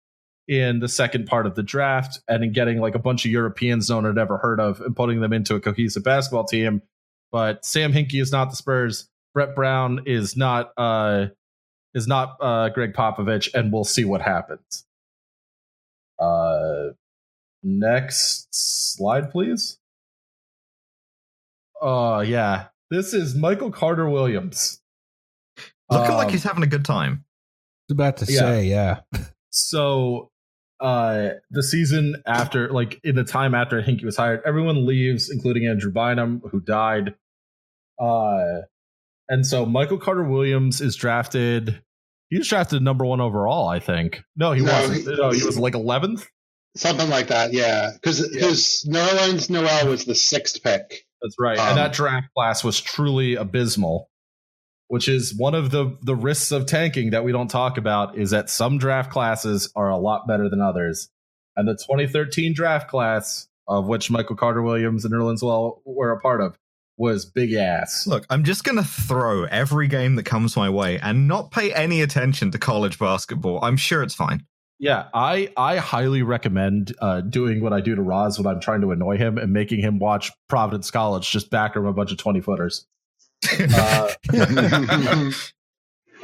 in 0.46 0.80
the 0.80 0.88
second 0.88 1.26
part 1.26 1.46
of 1.46 1.54
the 1.54 1.62
draft 1.62 2.20
and 2.28 2.44
in 2.44 2.52
getting 2.52 2.78
like 2.80 2.94
a 2.94 2.98
bunch 2.98 3.24
of 3.24 3.30
Europeans 3.30 3.88
no 3.88 3.96
one 3.96 4.04
had 4.04 4.18
ever 4.18 4.36
heard 4.38 4.60
of 4.60 4.80
and 4.82 4.94
putting 4.94 5.20
them 5.20 5.32
into 5.32 5.54
a 5.54 5.60
cohesive 5.60 6.04
basketball 6.04 6.44
team. 6.44 6.82
But 7.32 7.64
Sam 7.64 7.92
Hinkie 7.92 8.20
is 8.20 8.30
not 8.30 8.50
the 8.50 8.56
Spurs. 8.56 9.08
Brett 9.32 9.54
Brown 9.54 10.02
is 10.06 10.36
not 10.36 10.72
uh 10.76 11.26
is 11.94 12.06
not 12.06 12.36
uh 12.40 12.68
Gregg 12.68 12.92
Popovich, 12.92 13.52
and 13.54 13.72
we'll 13.72 13.84
see 13.84 14.04
what 14.04 14.20
happens. 14.20 14.84
Uh 16.18 16.90
next 17.62 18.48
slide, 18.54 19.30
please. 19.30 19.78
Oh 21.80 22.20
yeah. 22.20 22.66
This 22.90 23.14
is 23.14 23.34
Michael 23.34 23.70
Carter 23.70 24.08
Williams. 24.08 24.80
Looking 25.90 26.12
Um, 26.12 26.16
like 26.18 26.30
he's 26.30 26.44
having 26.44 26.62
a 26.62 26.66
good 26.68 26.84
time. 26.84 27.24
I 27.24 27.92
was 27.92 27.94
about 27.94 28.16
to 28.18 28.26
Yeah. 28.32 28.38
say, 28.40 28.64
yeah. 28.66 29.00
so 29.50 30.30
uh 30.80 31.28
the 31.50 31.62
season 31.62 32.16
after 32.26 32.68
like 32.70 33.00
in 33.04 33.14
the 33.14 33.24
time 33.24 33.54
after 33.54 33.80
Hinkie 33.82 34.04
was 34.04 34.16
hired, 34.16 34.42
everyone 34.44 34.86
leaves, 34.86 35.30
including 35.30 35.66
Andrew 35.66 35.92
Bynum, 35.92 36.42
who 36.50 36.60
died. 36.60 37.14
Uh 38.02 38.62
and 39.28 39.46
so 39.46 39.64
Michael 39.64 39.98
Carter 39.98 40.24
Williams 40.24 40.80
is 40.80 40.96
drafted. 40.96 41.80
He 42.30 42.38
was 42.38 42.48
drafted 42.48 42.82
number 42.82 43.04
one 43.06 43.20
overall, 43.20 43.68
I 43.68 43.78
think. 43.78 44.22
No, 44.36 44.52
he 44.52 44.62
No, 44.62 44.72
wasn't. 44.72 44.98
he- 45.08 45.16
no, 45.16 45.30
he 45.30 45.44
was 45.44 45.58
like 45.58 45.74
eleventh. 45.74 46.26
Something 46.76 47.08
like 47.08 47.28
that, 47.28 47.52
yeah. 47.52 47.92
Because 47.94 48.18
Yeah. 48.34 48.48
his 48.48 48.86
Nerlens 48.90 49.48
Noel 49.48 49.86
was 49.88 50.04
the 50.06 50.14
sixth 50.14 50.60
pick. 50.62 51.06
That's 51.22 51.36
right. 51.38 51.56
Um, 51.58 51.68
and 51.68 51.78
that 51.78 51.92
draft 51.92 52.26
class 52.36 52.64
was 52.64 52.80
truly 52.80 53.36
abysmal, 53.36 54.10
which 54.88 55.08
is 55.08 55.34
one 55.34 55.54
of 55.54 55.70
the 55.70 55.96
the 56.02 56.14
risks 56.14 56.52
of 56.52 56.66
tanking 56.66 57.10
that 57.10 57.24
we 57.24 57.32
don't 57.32 57.48
talk 57.48 57.78
about 57.78 58.16
is 58.18 58.30
that 58.30 58.50
some 58.50 58.78
draft 58.78 59.10
classes 59.10 59.70
are 59.74 59.88
a 59.88 59.96
lot 59.96 60.26
better 60.26 60.48
than 60.48 60.60
others. 60.60 61.08
And 61.56 61.68
the 61.68 61.74
2013 61.74 62.52
draft 62.52 62.88
class, 62.88 63.48
of 63.68 63.86
which 63.86 64.10
Michael 64.10 64.36
Carter 64.36 64.62
Williams 64.62 65.04
and 65.04 65.14
Nerlens 65.14 65.42
Noel 65.42 65.82
were 65.84 66.10
a 66.10 66.20
part 66.20 66.40
of, 66.40 66.58
was 66.96 67.24
big 67.24 67.52
ass. 67.52 68.06
Look, 68.06 68.26
I'm 68.30 68.44
just 68.44 68.64
going 68.64 68.76
to 68.76 68.84
throw 68.84 69.44
every 69.44 69.88
game 69.88 70.16
that 70.16 70.24
comes 70.24 70.56
my 70.56 70.70
way 70.70 70.98
and 70.98 71.28
not 71.28 71.50
pay 71.50 71.72
any 71.72 72.02
attention 72.02 72.50
to 72.52 72.58
college 72.58 72.98
basketball. 72.98 73.64
I'm 73.64 73.76
sure 73.76 74.02
it's 74.02 74.14
fine. 74.14 74.46
Yeah, 74.80 75.06
I 75.14 75.50
I 75.56 75.76
highly 75.76 76.22
recommend 76.22 76.94
uh, 77.00 77.20
doing 77.20 77.62
what 77.62 77.72
I 77.72 77.80
do 77.80 77.94
to 77.94 78.02
Roz 78.02 78.38
when 78.38 78.52
I'm 78.52 78.60
trying 78.60 78.80
to 78.80 78.90
annoy 78.90 79.16
him 79.16 79.38
and 79.38 79.52
making 79.52 79.80
him 79.80 79.98
watch 79.98 80.32
Providence 80.48 80.90
College, 80.90 81.30
just 81.30 81.48
back 81.48 81.76
him 81.76 81.86
a 81.86 81.92
bunch 81.92 82.10
of 82.10 82.18
20 82.18 82.40
footers. 82.40 82.84
Uh, 83.74 85.30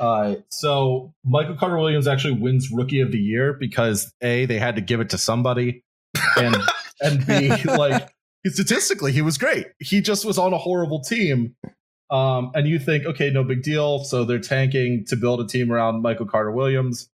Uh, 0.00 0.36
so 0.48 1.12
Michael 1.24 1.56
Carter 1.56 1.78
Williams 1.78 2.08
actually 2.08 2.32
wins 2.32 2.70
Rookie 2.72 3.00
of 3.00 3.12
the 3.12 3.18
Year 3.18 3.52
because 3.52 4.10
a 4.22 4.46
they 4.46 4.58
had 4.58 4.76
to 4.76 4.80
give 4.80 4.98
it 5.00 5.10
to 5.10 5.18
somebody, 5.18 5.84
and 6.38 6.56
and 7.02 7.26
b 7.26 7.50
like 7.64 8.08
statistically 8.46 9.12
he 9.12 9.20
was 9.20 9.36
great. 9.36 9.66
He 9.78 10.00
just 10.00 10.24
was 10.24 10.38
on 10.38 10.54
a 10.54 10.58
horrible 10.58 11.02
team, 11.02 11.54
um, 12.10 12.50
and 12.54 12.66
you 12.66 12.78
think 12.78 13.04
okay, 13.04 13.28
no 13.28 13.44
big 13.44 13.62
deal. 13.62 14.02
So 14.04 14.24
they're 14.24 14.38
tanking 14.38 15.04
to 15.08 15.16
build 15.16 15.42
a 15.42 15.46
team 15.46 15.70
around 15.70 16.00
Michael 16.00 16.26
Carter 16.26 16.50
Williams. 16.50 17.10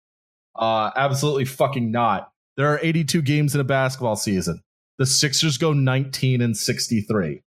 Uh, 0.55 0.93
absolutely 0.95 1.45
fucking 1.45 1.91
not. 1.91 2.31
There 2.57 2.69
are 2.69 2.79
82 2.81 3.21
games 3.23 3.55
in 3.55 3.61
a 3.61 3.65
basketball 3.65 4.17
season. 4.17 4.63
The 4.99 5.07
Sixers 5.07 5.59
go 5.59 5.73
19 5.75 6.41
and 6.41 6.57
63 6.57 7.43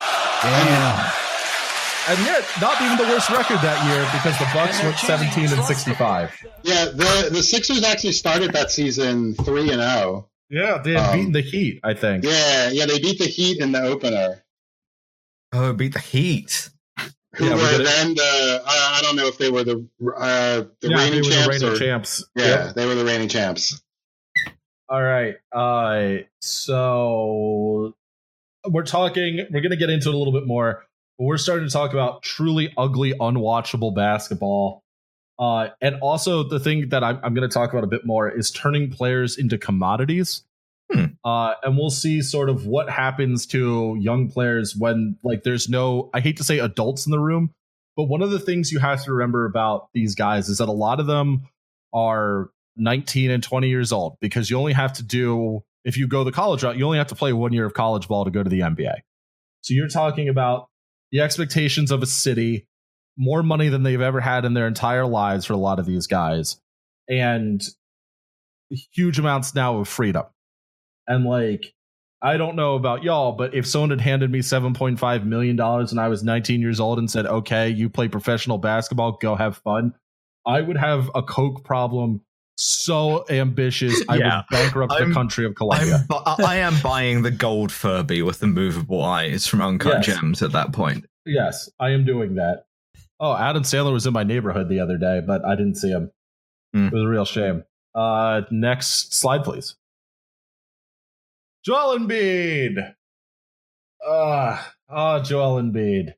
Damn. 0.00 1.12
And 2.08 2.18
yet 2.20 2.44
not 2.60 2.80
even 2.82 2.96
the 2.96 3.04
worst 3.04 3.30
record 3.30 3.58
that 3.62 3.78
year 3.86 4.02
because 4.12 4.38
the 4.38 4.48
Bucks 4.54 4.78
And 4.78 4.88
went 4.88 4.98
17 4.98 5.52
and 5.58 5.64
65. 5.64 6.46
yeah, 6.62 6.84
the 6.86 7.28
the 7.32 7.42
Sixers 7.42 7.82
actually 7.84 8.12
started 8.12 8.52
that 8.52 8.70
season 8.70 9.34
three 9.34 9.70
and 9.70 9.80
zero. 9.80 10.28
Yeah, 10.50 10.78
they 10.82 10.92
had 10.92 11.10
Um, 11.10 11.16
beaten 11.16 11.32
the 11.32 11.40
Heat, 11.40 11.80
I 11.82 11.94
think. 11.94 12.24
Yeah, 12.24 12.70
yeah, 12.70 12.86
they 12.86 12.98
beat 13.00 13.18
the 13.18 13.24
Heat 13.26 13.60
in 13.60 13.72
the 13.72 13.82
opener. 13.82 14.44
Oh, 15.52 15.72
beat 15.72 15.92
the 15.94 15.98
Heat. 16.00 16.70
Who 17.36 17.44
Yeah, 17.46 17.54
we 17.56 17.62
were 17.62 17.70
did 17.72 17.80
it. 17.80 17.84
then 17.84 18.14
the 18.14 18.62
I, 18.64 18.98
I 18.98 19.00
don't 19.02 19.16
know 19.16 19.26
if 19.26 19.38
they 19.38 19.50
were 19.50 19.64
the 19.64 19.86
uh, 20.16 20.64
the 20.80 20.88
yeah, 20.88 20.96
reigning 20.96 21.18
were 21.20 21.24
the 21.28 21.30
champs 21.34 21.48
reigning 21.48 21.68
or 21.68 21.76
champs. 21.78 22.24
yeah, 22.36 22.44
Yep. 22.66 22.74
they 22.76 22.86
were 22.86 22.94
the 22.94 23.04
reigning 23.04 23.28
champs. 23.28 23.82
All 24.88 25.02
right. 25.02 25.34
Uh, 25.52 26.22
so 26.40 27.94
we're 28.68 28.84
talking. 28.84 29.46
We're 29.50 29.60
going 29.60 29.70
to 29.70 29.76
get 29.76 29.90
into 29.90 30.08
it 30.10 30.14
a 30.14 30.18
little 30.18 30.32
bit 30.32 30.46
more. 30.46 30.84
We're 31.18 31.38
starting 31.38 31.66
to 31.66 31.72
talk 31.72 31.92
about 31.92 32.22
truly 32.22 32.72
ugly, 32.76 33.12
unwatchable 33.14 33.94
basketball. 33.94 34.82
Uh, 35.38 35.68
and 35.80 35.96
also 36.00 36.42
the 36.42 36.60
thing 36.60 36.88
that 36.90 37.04
I'm, 37.04 37.18
I'm 37.22 37.34
going 37.34 37.48
to 37.48 37.52
talk 37.52 37.72
about 37.72 37.84
a 37.84 37.88
bit 37.88 38.06
more 38.06 38.28
is 38.28 38.50
turning 38.50 38.90
players 38.90 39.36
into 39.36 39.58
commodities. 39.58 40.44
Hmm. 40.92 41.04
Uh, 41.24 41.54
and 41.62 41.76
we'll 41.76 41.90
see 41.90 42.22
sort 42.22 42.48
of 42.48 42.66
what 42.66 42.88
happens 42.88 43.46
to 43.46 43.96
young 43.98 44.30
players 44.30 44.76
when 44.76 45.18
like 45.24 45.42
there's 45.42 45.68
no 45.68 46.10
I 46.14 46.20
hate 46.20 46.36
to 46.36 46.44
say 46.44 46.58
adults 46.58 47.06
in 47.06 47.10
the 47.10 47.18
room, 47.18 47.50
but 47.96 48.04
one 48.04 48.22
of 48.22 48.30
the 48.30 48.38
things 48.38 48.70
you 48.70 48.78
have 48.78 49.02
to 49.04 49.12
remember 49.12 49.46
about 49.46 49.88
these 49.94 50.14
guys 50.14 50.48
is 50.48 50.58
that 50.58 50.68
a 50.68 50.72
lot 50.72 51.00
of 51.00 51.06
them 51.06 51.48
are 51.92 52.50
19 52.76 53.30
and 53.30 53.42
20 53.42 53.68
years 53.68 53.90
old 53.90 54.16
because 54.20 54.48
you 54.48 54.58
only 54.58 54.74
have 54.74 54.92
to 54.92 55.02
do 55.02 55.62
if 55.84 55.96
you 55.96 56.06
go 56.06 56.24
the 56.24 56.32
college 56.32 56.62
route, 56.62 56.76
you 56.76 56.84
only 56.84 56.98
have 56.98 57.06
to 57.06 57.14
play 57.14 57.32
one 57.32 57.52
year 57.52 57.64
of 57.64 57.74
college 57.74 58.08
ball 58.08 58.24
to 58.24 58.30
go 58.30 58.42
to 58.42 58.50
the 58.50 58.60
NBA. 58.60 58.94
So 59.62 59.72
you're 59.72 59.88
talking 59.88 60.28
about 60.28 60.68
the 61.12 61.20
expectations 61.20 61.90
of 61.90 62.02
a 62.02 62.06
city, 62.06 62.66
more 63.16 63.42
money 63.42 63.68
than 63.68 63.82
they've 63.82 64.00
ever 64.00 64.20
had 64.20 64.44
in 64.44 64.54
their 64.54 64.66
entire 64.66 65.06
lives 65.06 65.44
for 65.44 65.52
a 65.52 65.58
lot 65.58 65.78
of 65.78 65.86
these 65.86 66.06
guys, 66.06 66.60
and 67.08 67.62
huge 68.92 69.18
amounts 69.18 69.54
now 69.54 69.76
of 69.78 69.88
freedom. 69.88 70.24
And 71.06 71.24
like, 71.24 71.72
I 72.20 72.36
don't 72.36 72.56
know 72.56 72.74
about 72.74 73.04
y'all, 73.04 73.32
but 73.32 73.54
if 73.54 73.66
someone 73.66 73.90
had 73.90 74.00
handed 74.00 74.30
me 74.30 74.40
$7.5 74.40 75.24
million 75.24 75.60
and 75.60 76.00
I 76.00 76.08
was 76.08 76.24
19 76.24 76.60
years 76.60 76.80
old 76.80 76.98
and 76.98 77.10
said, 77.10 77.26
okay, 77.26 77.68
you 77.68 77.88
play 77.88 78.08
professional 78.08 78.58
basketball, 78.58 79.12
go 79.20 79.36
have 79.36 79.58
fun, 79.58 79.94
I 80.44 80.60
would 80.60 80.76
have 80.76 81.10
a 81.14 81.22
Coke 81.22 81.64
problem 81.64 82.22
so 82.56 83.24
ambitious, 83.28 84.02
I 84.08 84.16
Yeah. 84.16 84.36
would 84.38 84.44
bankrupt 84.50 84.92
I'm- 84.92 85.08
the 85.08 85.14
country 85.14 85.44
of 85.46 85.54
Colombia. 85.54 85.96
I'm, 85.96 86.06
bu- 86.36 86.42
I 86.44 86.56
am 86.56 86.74
buying 86.82 87.22
the 87.22 87.30
gold 87.30 87.70
Furby 87.70 88.22
with 88.22 88.38
the 88.40 88.46
movable 88.46 89.02
eyes 89.02 89.46
from 89.46 89.60
Uncut 89.62 90.06
Yes. 90.06 90.06
Gems 90.20 90.42
at 90.42 90.52
that 90.52 90.72
point. 90.72 91.06
Yes, 91.24 91.68
I 91.80 91.90
am 91.90 92.04
doing 92.04 92.36
that. 92.36 92.64
Oh, 93.18 93.34
Adam 93.36 93.62
Sandler 93.62 93.92
was 93.92 94.06
in 94.06 94.12
my 94.12 94.22
neighborhood 94.24 94.68
the 94.68 94.80
other 94.80 94.98
day, 94.98 95.20
but 95.26 95.44
I 95.44 95.54
didn't 95.56 95.76
see 95.76 95.88
him. 95.90 96.10
Hmm. 96.74 96.86
It 96.88 96.92
was 96.92 97.02
a 97.02 97.08
real 97.08 97.24
shame. 97.24 97.64
Uh, 97.94 98.42
next 98.50 99.14
slide, 99.14 99.42
please. 99.44 99.74
Joel 101.64 101.98
Embiid. 101.98 102.94
Ah, 104.06 104.72
ah, 104.88 105.20
Joel 105.22 105.60
Embiid. 105.62 106.12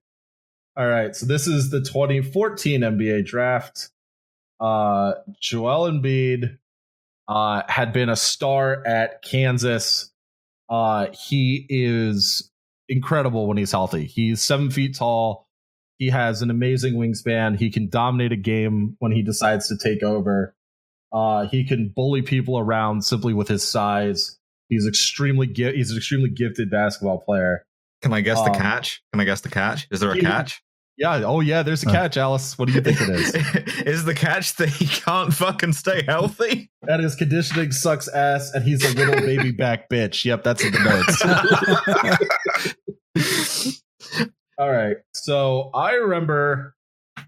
All 0.76 0.86
right, 0.86 1.14
so 1.16 1.26
this 1.26 1.46
is 1.46 1.70
the 1.70 1.80
2014 1.80 2.82
NBA 2.82 3.24
draft. 3.24 3.90
Uh, 4.60 5.12
Joel 5.40 5.90
Embiid 5.90 6.58
uh, 7.28 7.62
had 7.68 7.92
been 7.92 8.08
a 8.08 8.16
star 8.16 8.84
at 8.86 9.22
Kansas. 9.22 10.10
Uh, 10.68 11.06
he 11.12 11.66
is 11.68 12.50
incredible 12.88 13.46
when 13.46 13.56
he's 13.56 13.72
healthy. 13.72 14.04
He's 14.06 14.40
seven 14.42 14.70
feet 14.70 14.96
tall. 14.96 15.46
He 15.98 16.10
has 16.10 16.42
an 16.42 16.50
amazing 16.50 16.94
wingspan. 16.94 17.58
He 17.58 17.70
can 17.70 17.88
dominate 17.88 18.32
a 18.32 18.36
game 18.36 18.96
when 18.98 19.12
he 19.12 19.22
decides 19.22 19.68
to 19.68 19.76
take 19.76 20.02
over. 20.02 20.54
Uh, 21.12 21.46
he 21.46 21.64
can 21.64 21.92
bully 21.94 22.22
people 22.22 22.58
around 22.58 23.02
simply 23.04 23.32
with 23.34 23.48
his 23.48 23.66
size. 23.66 24.38
He's 24.68 24.86
extremely 24.86 25.46
he's 25.54 25.90
an 25.90 25.96
extremely 25.96 26.28
gifted 26.30 26.70
basketball 26.70 27.18
player. 27.20 27.64
Can 28.02 28.12
I 28.12 28.20
guess 28.20 28.38
the 28.42 28.50
Um, 28.50 28.56
catch? 28.56 29.02
Can 29.12 29.20
I 29.20 29.24
guess 29.24 29.40
the 29.40 29.48
catch? 29.48 29.88
Is 29.90 30.00
there 30.00 30.10
a 30.12 30.14
he- 30.14 30.20
catch? 30.20 30.62
Yeah. 30.98 31.22
Oh 31.24 31.38
yeah. 31.40 31.62
There's 31.62 31.84
a 31.84 31.86
catch, 31.86 32.16
Alice. 32.16 32.58
What 32.58 32.66
do 32.68 32.74
you 32.74 32.80
think 32.80 33.00
it 33.00 33.08
is? 33.08 33.34
is 33.86 34.04
the 34.04 34.14
catch 34.14 34.56
that 34.56 34.68
he 34.68 34.86
can't 34.86 35.32
fucking 35.32 35.72
stay 35.72 36.02
healthy? 36.06 36.70
that 36.82 36.98
his 37.00 37.14
conditioning 37.14 37.70
sucks 37.72 38.08
ass, 38.08 38.50
and 38.52 38.64
he's 38.64 38.84
a 38.84 38.92
little 38.96 39.14
baby 39.24 39.52
back 39.52 39.88
bitch. 39.88 40.24
Yep, 40.24 40.42
that's 40.42 40.64
in 40.64 40.72
the 40.72 40.80
notes. 43.14 43.82
All 44.58 44.70
right. 44.70 44.96
So 45.14 45.70
I 45.72 45.92
remember 45.94 46.74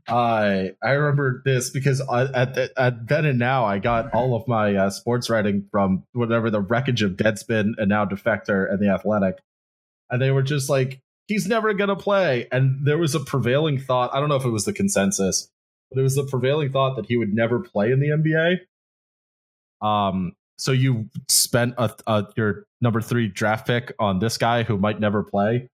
I 0.09 0.73
I 0.83 0.91
remember 0.91 1.43
this 1.45 1.71
because 1.71 2.01
I, 2.01 2.23
at, 2.25 2.55
the- 2.55 2.71
at 2.77 3.07
then 3.07 3.25
and 3.25 3.39
now 3.39 3.65
I 3.67 3.79
got 3.79 4.13
all 4.15 4.35
of 4.35 4.49
my 4.49 4.75
uh, 4.75 4.91
sports 4.91 5.31
writing 5.31 5.69
from 5.71 6.05
whatever 6.13 6.51
the 6.51 6.61
wreckage 6.61 7.03
of 7.03 7.13
Deadspin 7.13 7.75
and 7.79 7.89
now 7.89 8.05
Defector 8.05 8.69
and 8.71 8.81
the 8.81 8.89
Athletic. 8.93 9.37
and 10.11 10.21
they 10.21 10.33
were 10.33 10.43
just 10.43 10.69
like, 10.69 11.01
he's 11.31 11.47
never 11.47 11.73
gonna 11.73 11.95
play. 11.95 12.49
And 12.51 12.85
there 12.85 12.99
was 12.99 13.15
a 13.15 13.21
prevailing 13.21 13.79
thought. 13.79 14.13
I 14.13 14.19
don't 14.19 14.29
know 14.29 14.35
if 14.35 14.45
it 14.45 14.51
was 14.51 14.65
the 14.65 14.73
consensus, 14.73 15.49
but 15.89 16.01
it 16.01 16.03
was 16.03 16.17
the 16.17 16.25
prevailing 16.25 16.73
thought 16.73 16.97
that 16.97 17.07
he 17.07 17.17
would 17.17 17.33
never 17.33 17.61
play 17.61 17.93
in 17.93 18.01
the 18.01 18.09
NBA. 18.09 19.87
Um, 19.87 20.33
so 20.59 20.73
you 20.73 21.09
spent 21.29 21.75
a, 21.79 21.95
a, 22.09 22.27
your 22.37 22.65
number 22.81 23.01
three 23.01 23.29
draft 23.29 23.65
pick 23.65 23.95
on 24.01 24.19
this 24.19 24.39
guy 24.39 24.65
who 24.65 24.77
might 24.77 24.99
never 24.99 25.23
play, 25.23 25.69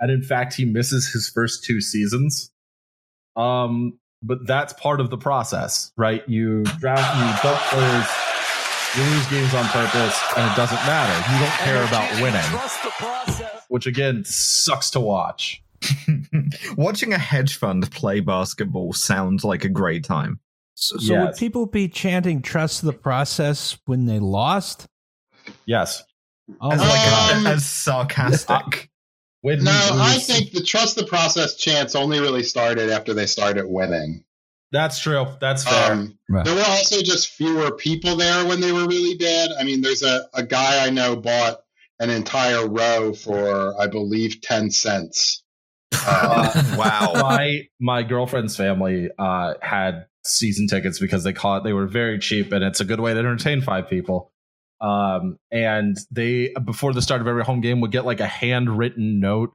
and 0.00 0.10
in 0.10 0.22
fact, 0.22 0.54
he 0.54 0.64
misses 0.64 1.12
his 1.12 1.28
first 1.28 1.62
two 1.62 1.82
seasons. 1.82 2.50
Um, 3.36 3.98
but 4.22 4.46
that's 4.46 4.72
part 4.72 4.98
of 5.00 5.10
the 5.10 5.18
process, 5.18 5.92
right? 5.98 6.26
You 6.26 6.62
draft, 6.62 7.04
you 7.18 7.50
dump 7.50 7.60
players, 7.68 8.08
you 8.96 9.02
lose 9.14 9.26
games 9.28 9.54
on 9.54 9.66
purpose, 9.66 10.18
and 10.38 10.50
it 10.50 10.56
doesn't 10.56 10.82
matter. 10.86 11.32
You 11.34 11.38
don't 11.38 11.58
care 11.58 11.84
about 11.84 12.22
winning, 12.22 12.40
Trust 12.50 12.82
the 12.82 12.90
process. 12.90 13.61
Which 13.72 13.86
again 13.86 14.22
sucks 14.24 14.90
to 14.90 15.00
watch. 15.00 15.62
Watching 16.76 17.14
a 17.14 17.18
hedge 17.18 17.56
fund 17.56 17.90
play 17.90 18.20
basketball 18.20 18.92
sounds 18.92 19.44
like 19.44 19.64
a 19.64 19.70
great 19.70 20.04
time. 20.04 20.40
So, 20.74 20.98
so 20.98 21.24
would 21.24 21.36
people 21.36 21.64
be 21.66 21.88
chanting 21.88 22.42
"Trust 22.42 22.82
the 22.82 22.92
process" 22.92 23.78
when 23.86 24.04
they 24.04 24.18
lost? 24.18 24.86
Yes. 25.64 26.04
Oh 26.60 26.70
as 26.70 26.80
my 26.80 26.88
like 26.88 26.98
god! 26.98 27.36
Um, 27.36 27.46
as 27.46 27.66
sarcastic. 27.66 28.90
When 29.40 29.60
you 29.60 29.64
No, 29.64 29.72
I 29.72 30.18
think 30.18 30.52
the 30.52 30.62
trust 30.62 30.96
the 30.96 31.06
process 31.06 31.56
chants 31.56 31.96
only 31.96 32.20
really 32.20 32.42
started 32.42 32.90
after 32.90 33.14
they 33.14 33.26
started 33.26 33.66
winning. 33.66 34.22
that's 34.70 35.00
true. 35.00 35.26
That's 35.40 35.64
fair. 35.64 35.92
Um, 35.92 36.18
Right. 36.28 36.44
There 36.44 36.54
were 36.54 36.64
also 36.66 37.02
just 37.02 37.28
fewer 37.30 37.72
people 37.72 38.16
there 38.16 38.46
when 38.46 38.60
they 38.60 38.72
were 38.72 38.86
really 38.86 39.16
bad. 39.16 39.50
I 39.58 39.64
mean, 39.64 39.80
there's 39.80 40.02
a, 40.02 40.28
a 40.32 40.42
guy 40.42 40.86
I 40.86 40.90
know 40.90 41.16
bought 41.16 41.62
an 42.02 42.10
entire 42.10 42.68
row 42.68 43.12
for, 43.12 43.80
I 43.80 43.86
believe, 43.86 44.40
10 44.42 44.72
cents. 44.72 45.44
Uh, 45.92 46.74
wow. 46.76 47.12
my 47.14 47.62
my 47.78 48.02
girlfriend's 48.02 48.56
family 48.56 49.08
uh, 49.18 49.54
had 49.62 50.06
season 50.24 50.66
tickets 50.66 50.98
because 50.98 51.22
they 51.22 51.32
caught 51.32 51.64
they 51.64 51.72
were 51.72 51.86
very 51.86 52.18
cheap 52.18 52.52
and 52.52 52.64
it's 52.64 52.80
a 52.80 52.84
good 52.84 52.98
way 52.98 53.12
to 53.12 53.18
entertain 53.20 53.60
five 53.60 53.88
people. 53.88 54.32
Um, 54.80 55.36
and 55.52 55.96
they 56.10 56.52
before 56.64 56.92
the 56.92 57.02
start 57.02 57.20
of 57.20 57.28
every 57.28 57.44
home 57.44 57.60
game 57.60 57.80
would 57.80 57.92
get 57.92 58.04
like 58.04 58.18
a 58.18 58.26
handwritten 58.26 59.20
note 59.20 59.54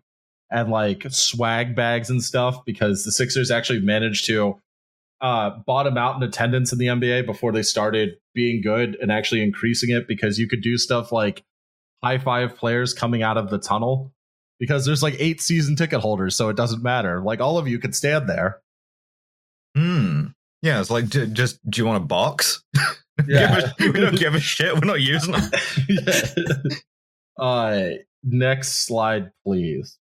and 0.50 0.70
like 0.70 1.04
swag 1.10 1.76
bags 1.76 2.10
and 2.10 2.24
stuff 2.24 2.64
because 2.66 3.04
the 3.04 3.12
Sixers 3.12 3.52
actually 3.52 3.82
managed 3.82 4.26
to 4.28 4.58
uh, 5.20 5.50
bottom 5.66 5.98
out 5.98 6.16
in 6.16 6.24
attendance 6.24 6.72
in 6.72 6.80
the 6.80 6.88
NBA 6.88 7.26
before 7.26 7.52
they 7.52 7.64
started 7.64 8.12
being 8.34 8.62
good 8.62 8.96
and 9.02 9.12
actually 9.12 9.42
increasing 9.42 9.90
it 9.90 10.08
because 10.08 10.40
you 10.40 10.48
could 10.48 10.62
do 10.62 10.78
stuff 10.78 11.12
like 11.12 11.44
high 12.04 12.18
five 12.18 12.56
players 12.58 12.94
coming 12.94 13.24
out 13.24 13.38
of 13.38 13.50
the 13.50 13.58
tunnel 13.58 14.12
because 14.60 14.86
there's 14.86 15.04
like 15.04 15.16
eight 15.20 15.42
season 15.42 15.76
ticket 15.76 16.00
holders, 16.00 16.36
so 16.36 16.50
it 16.50 16.56
doesn't 16.56 16.84
matter. 16.84 17.22
Like 17.22 17.40
all 17.42 17.58
of 17.58 17.68
you 17.68 17.80
could 17.80 17.96
stand 17.96 18.28
there. 18.30 18.62
Hmm. 19.76 20.28
Yeah, 20.62 20.80
it's 20.82 20.90
like, 20.90 21.08
just 21.08 21.60
do 21.70 21.82
you 21.82 21.86
want 21.86 22.04
a 22.04 22.06
box? 22.06 22.64
Yeah. 23.28 23.72
A- 23.80 23.92
we 23.92 24.00
don't 24.00 24.16
give 24.16 24.36
a 24.36 24.40
shit. 24.40 24.76
We're 24.76 24.82
not 24.86 25.02
using 25.02 25.32
them. 25.32 25.50
uh, 27.40 27.88
next 28.24 28.86
slide, 28.86 29.32
please. 29.44 29.98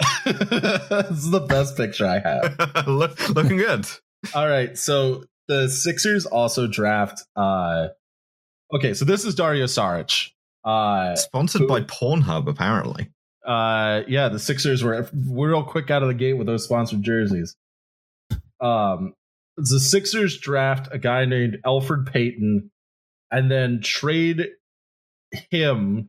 this 0.26 1.10
is 1.10 1.30
the 1.30 1.46
best 1.48 1.78
picture 1.78 2.06
I 2.06 2.18
have. 2.18 2.86
Look, 2.86 3.28
looking 3.30 3.56
good. 3.56 3.86
All 4.34 4.46
right, 4.46 4.76
so 4.76 5.24
the 5.48 5.68
Sixers 5.70 6.26
also 6.26 6.66
draft. 6.66 7.22
uh 7.36 7.88
Okay, 8.74 8.92
so 8.92 9.06
this 9.06 9.24
is 9.24 9.34
Dario 9.34 9.64
Saric. 9.64 10.30
Uh, 10.64 11.14
Sponsored 11.16 11.68
by 11.68 11.80
Pornhub, 11.82 12.48
apparently. 12.48 13.10
uh 13.46 14.02
yeah 14.08 14.30
the 14.30 14.38
sixers 14.38 14.82
were 14.82 15.06
real 15.12 15.62
quick 15.62 15.90
out 15.90 16.02
of 16.02 16.08
the 16.08 16.14
gate 16.14 16.32
with 16.32 16.46
those 16.46 16.64
sponsored 16.64 17.02
jerseys. 17.02 17.54
Um 18.60 19.12
the 19.58 19.78
sixers 19.78 20.38
draft 20.38 20.88
a 20.90 20.98
guy 20.98 21.26
named 21.26 21.58
elfrid 21.66 22.10
payton 22.10 22.70
and 23.30 23.50
then 23.50 23.80
trade 23.82 24.48
him 25.50 26.08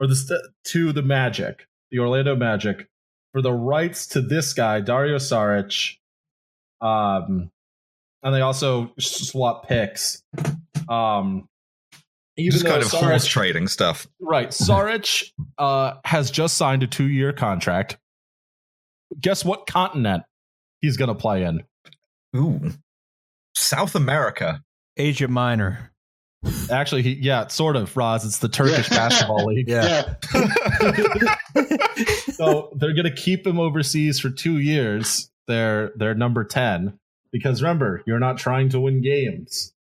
or 0.00 0.06
the 0.06 0.48
to 0.64 0.92
the 0.92 1.02
magic 1.02 1.66
the 1.90 1.98
orlando 1.98 2.36
magic 2.36 2.86
for 3.32 3.42
the 3.42 3.52
rights 3.52 4.06
to 4.06 4.20
this 4.20 4.52
guy 4.52 4.80
dario 4.80 5.16
saric. 5.16 5.96
Um 6.80 7.50
and 8.22 8.34
they 8.34 8.40
also 8.42 8.92
swap 9.00 9.66
picks. 9.66 10.22
Um 10.88 11.48
even 12.38 12.52
Just 12.52 12.66
kind 12.66 12.82
of 12.82 12.88
Saric- 12.88 13.08
horse 13.08 13.26
trading 13.26 13.66
stuff. 13.68 14.06
Right. 14.20 14.48
Saric 14.50 15.30
uh, 15.58 15.94
has 16.04 16.30
just 16.30 16.56
signed 16.56 16.82
a 16.84 16.86
two 16.86 17.08
year 17.08 17.32
contract. 17.32 17.98
Guess 19.20 19.44
what 19.44 19.66
continent 19.66 20.22
he's 20.80 20.96
going 20.96 21.08
to 21.08 21.14
play 21.14 21.42
in? 21.42 21.64
Ooh. 22.36 22.60
South 23.56 23.94
America. 23.94 24.62
Asia 24.96 25.28
Minor. 25.28 25.92
Actually, 26.70 27.02
he, 27.02 27.14
yeah, 27.14 27.46
sort 27.48 27.74
of, 27.74 27.96
Roz. 27.96 28.24
It's 28.24 28.38
the 28.38 28.48
Turkish 28.48 28.90
Yeah. 28.90 28.96
basketball 29.08 29.44
league. 29.46 29.68
Yeah. 29.68 30.14
so 32.34 32.70
they're 32.76 32.94
going 32.94 33.04
to 33.04 33.14
keep 33.14 33.46
him 33.46 33.58
overseas 33.58 34.20
for 34.20 34.30
two 34.30 34.58
years. 34.58 35.30
They're, 35.48 35.92
they're 35.96 36.14
number 36.14 36.44
10. 36.44 36.98
Because 37.32 37.62
remember, 37.62 38.02
you're 38.06 38.20
not 38.20 38.38
trying 38.38 38.68
to 38.70 38.80
win 38.80 39.02
games. 39.02 39.72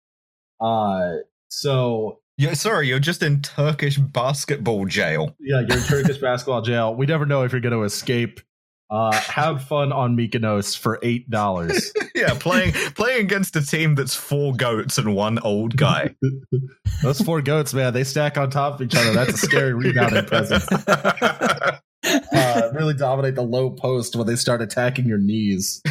Uh, 0.61 1.16
so 1.48 2.20
Yeah, 2.39 2.53
sorry, 2.53 2.89
you're 2.89 2.99
just 2.99 3.22
in 3.22 3.41
Turkish 3.41 3.97
basketball 3.97 4.84
jail. 4.84 5.34
yeah, 5.41 5.61
you're 5.66 5.78
in 5.78 5.84
Turkish 5.84 6.18
basketball 6.20 6.61
jail. 6.62 6.95
We 6.95 7.07
never 7.07 7.24
know 7.24 7.43
if 7.43 7.53
you're 7.53 7.61
going 7.62 7.72
to 7.72 7.84
escape. 7.84 8.41
Uh, 8.89 9.12
have 9.14 9.64
fun 9.64 9.91
on 9.91 10.16
Mykonos 10.16 10.78
for 10.78 10.99
eight 11.03 11.28
dollars. 11.30 11.93
Yeah, 12.14 12.32
playing 12.32 12.72
playing 12.95 13.26
against 13.26 13.57
a 13.57 13.61
team 13.66 13.95
that's 13.95 14.14
four 14.14 14.55
goats 14.55 14.97
and 14.97 15.14
one 15.14 15.39
old 15.41 15.76
guy. 15.76 16.14
Those 17.03 17.20
four 17.20 17.43
goats, 17.43 17.74
man, 17.74 17.93
they 17.93 18.05
stack 18.05 18.39
on 18.39 18.49
top 18.49 18.76
of 18.76 18.82
each 18.87 18.97
other. 18.97 19.12
That's 19.12 19.34
a 19.34 19.47
scary 19.47 19.74
rebounding 19.74 20.24
presence. 20.24 20.66
Uh, 20.72 22.70
really 22.72 22.95
dominate 22.95 23.34
the 23.34 23.43
low 23.43 23.68
post 23.68 24.16
when 24.16 24.26
they 24.26 24.37
start 24.37 24.62
attacking 24.62 25.05
your 25.05 25.18
knees. 25.18 25.82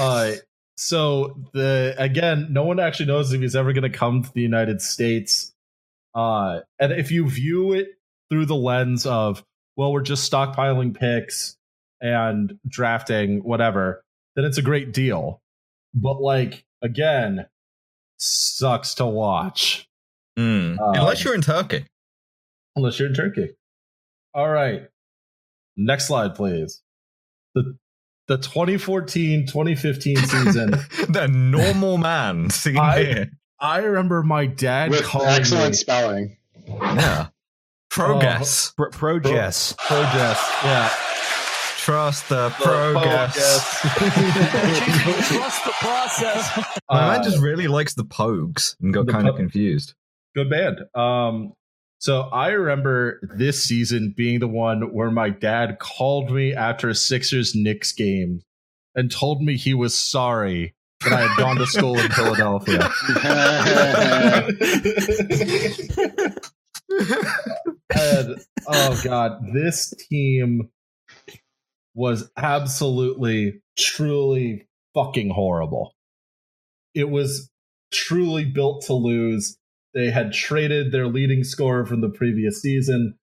Uh, 0.00 0.32
so 0.78 1.36
the 1.52 1.94
again, 1.98 2.46
no 2.50 2.62
one 2.64 2.78
actually 2.78 3.06
knows 3.06 3.32
if 3.32 3.40
he's 3.40 3.56
ever 3.56 3.72
going 3.72 3.90
to 3.90 3.96
come 3.98 4.22
to 4.22 4.32
the 4.32 4.40
United 4.40 4.80
States. 4.80 5.52
Uh, 6.14 6.60
and 6.78 6.92
if 6.92 7.10
you 7.10 7.28
view 7.28 7.72
it 7.72 7.88
through 8.30 8.46
the 8.46 8.54
lens 8.54 9.04
of, 9.06 9.44
well, 9.76 9.92
we're 9.92 10.02
just 10.02 10.30
stockpiling 10.30 10.94
picks 10.94 11.56
and 12.00 12.58
drafting 12.68 13.40
whatever, 13.42 14.04
then 14.36 14.44
it's 14.44 14.58
a 14.58 14.62
great 14.62 14.92
deal. 14.92 15.40
But 15.94 16.20
like 16.22 16.64
again, 16.82 17.46
sucks 18.18 18.94
to 18.94 19.06
watch 19.06 19.84
Hmm. 20.36 20.78
Um, 20.78 20.94
Unless 20.94 21.24
you're 21.24 21.34
in 21.34 21.40
Turkey. 21.40 21.84
unless 22.76 22.96
you're 23.00 23.08
in 23.08 23.14
Turkey. 23.14 23.56
All 24.34 24.48
right. 24.48 24.82
Next 25.76 26.06
slide, 26.06 26.36
please. 26.36 26.80
The 27.56 27.76
the 28.28 28.38
2014-2015 28.38 30.02
season. 30.26 30.70
the 31.12 31.26
normal 31.28 31.98
man 31.98 32.50
seen 32.50 32.76
I- 32.78 33.02
here. 33.04 33.30
I 33.60 33.78
remember 33.78 34.22
my 34.22 34.46
dad 34.46 34.90
with 34.90 35.02
calling 35.02 35.28
excellent 35.30 35.70
me 35.70 35.76
spelling. 35.76 36.36
Yeah. 36.68 37.26
Progress. 37.90 38.72
Pro, 38.76 38.90
pro 38.90 39.18
Jess. 39.18 39.74
Pro 39.78 40.00
Jess. 40.02 40.52
Yeah. 40.62 40.88
Trust 41.78 42.28
the 42.28 42.50
progress. 42.50 43.34
Trust 45.28 45.64
the 45.64 45.72
process. 45.80 46.56
My 46.90 47.00
Uh, 47.08 47.12
man 47.14 47.22
just 47.24 47.38
really 47.38 47.66
likes 47.66 47.94
the 47.94 48.04
Pogues 48.04 48.76
and 48.80 48.92
got 48.94 49.06
the 49.06 49.12
kind 49.12 49.26
of 49.26 49.34
Po- 49.34 49.38
confused. 49.38 49.94
good 50.36 50.50
band. 50.50 50.78
Um, 50.94 51.52
so 51.98 52.22
I 52.32 52.48
remember 52.50 53.20
this 53.36 53.62
season 53.62 54.14
being 54.16 54.40
the 54.40 54.48
one 54.48 54.92
where 54.92 55.10
my 55.10 55.30
dad 55.30 55.78
called 55.78 56.30
me 56.30 56.54
after 56.54 56.88
a 56.88 56.94
Sixers 56.94 57.54
Knicks 57.54 57.92
game 57.92 58.42
and 58.94 59.10
told 59.10 59.42
me 59.42 59.56
he 59.56 59.74
was 59.74 59.94
sorry 59.94 60.74
that 61.02 61.12
I 61.12 61.20
had 61.28 61.36
gone 61.36 61.56
to 61.56 61.66
school 61.66 61.98
in 61.98 62.10
Philadelphia. 62.10 62.90
and 67.94 68.40
oh 68.66 69.00
god, 69.04 69.40
this 69.52 69.92
team 70.08 70.70
was 71.94 72.30
absolutely, 72.36 73.60
truly 73.76 74.68
fucking 74.94 75.30
horrible. 75.30 75.94
It 76.94 77.10
was 77.10 77.50
truly 77.92 78.44
built 78.44 78.84
to 78.86 78.94
lose. 78.94 79.57
They 79.94 80.10
had 80.10 80.32
traded 80.32 80.92
their 80.92 81.06
leading 81.06 81.44
scorer 81.44 81.84
from 81.86 82.00
the 82.00 82.10
previous 82.10 82.60
season. 82.62 83.18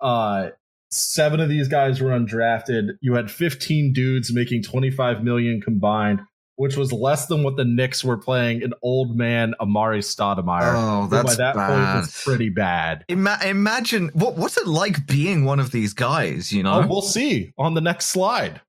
Uh 0.00 0.50
seven 0.90 1.40
of 1.40 1.48
these 1.48 1.68
guys 1.68 2.00
were 2.00 2.10
undrafted. 2.10 2.92
You 3.00 3.14
had 3.14 3.30
15 3.30 3.92
dudes 3.92 4.32
making 4.32 4.62
25 4.62 5.22
million 5.22 5.60
combined 5.60 6.20
which 6.58 6.76
was 6.76 6.92
less 6.92 7.26
than 7.26 7.44
what 7.44 7.56
the 7.56 7.64
Knicks 7.64 8.02
were 8.02 8.16
playing 8.16 8.64
an 8.64 8.72
old 8.82 9.16
man 9.16 9.54
Amar'e 9.60 10.00
Stoudemire. 10.00 10.74
Oh, 10.74 11.02
who 11.02 11.08
by 11.08 11.22
that's 11.22 11.36
that 11.36 11.54
point 11.54 11.68
bad. 11.68 12.00
was 12.00 12.22
pretty 12.24 12.48
bad. 12.48 13.04
Ima- 13.08 13.38
imagine 13.44 14.10
what 14.12 14.36
what's 14.36 14.58
it 14.58 14.66
like 14.66 15.06
being 15.06 15.44
one 15.44 15.60
of 15.60 15.70
these 15.70 15.94
guys, 15.94 16.52
you 16.52 16.64
know? 16.64 16.82
Oh, 16.82 16.86
we'll 16.88 17.00
see 17.00 17.52
on 17.56 17.74
the 17.74 17.80
next 17.80 18.06
slide. 18.06 18.60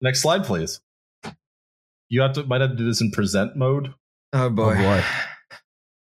Next 0.00 0.22
slide, 0.22 0.44
please. 0.44 0.80
You 2.08 2.22
have 2.22 2.32
to 2.32 2.44
might 2.44 2.62
have 2.62 2.70
to 2.70 2.76
do 2.76 2.86
this 2.86 3.02
in 3.02 3.10
present 3.10 3.56
mode. 3.56 3.92
oh 4.32 4.46
Oh 4.46 4.50
boy. 4.50 5.04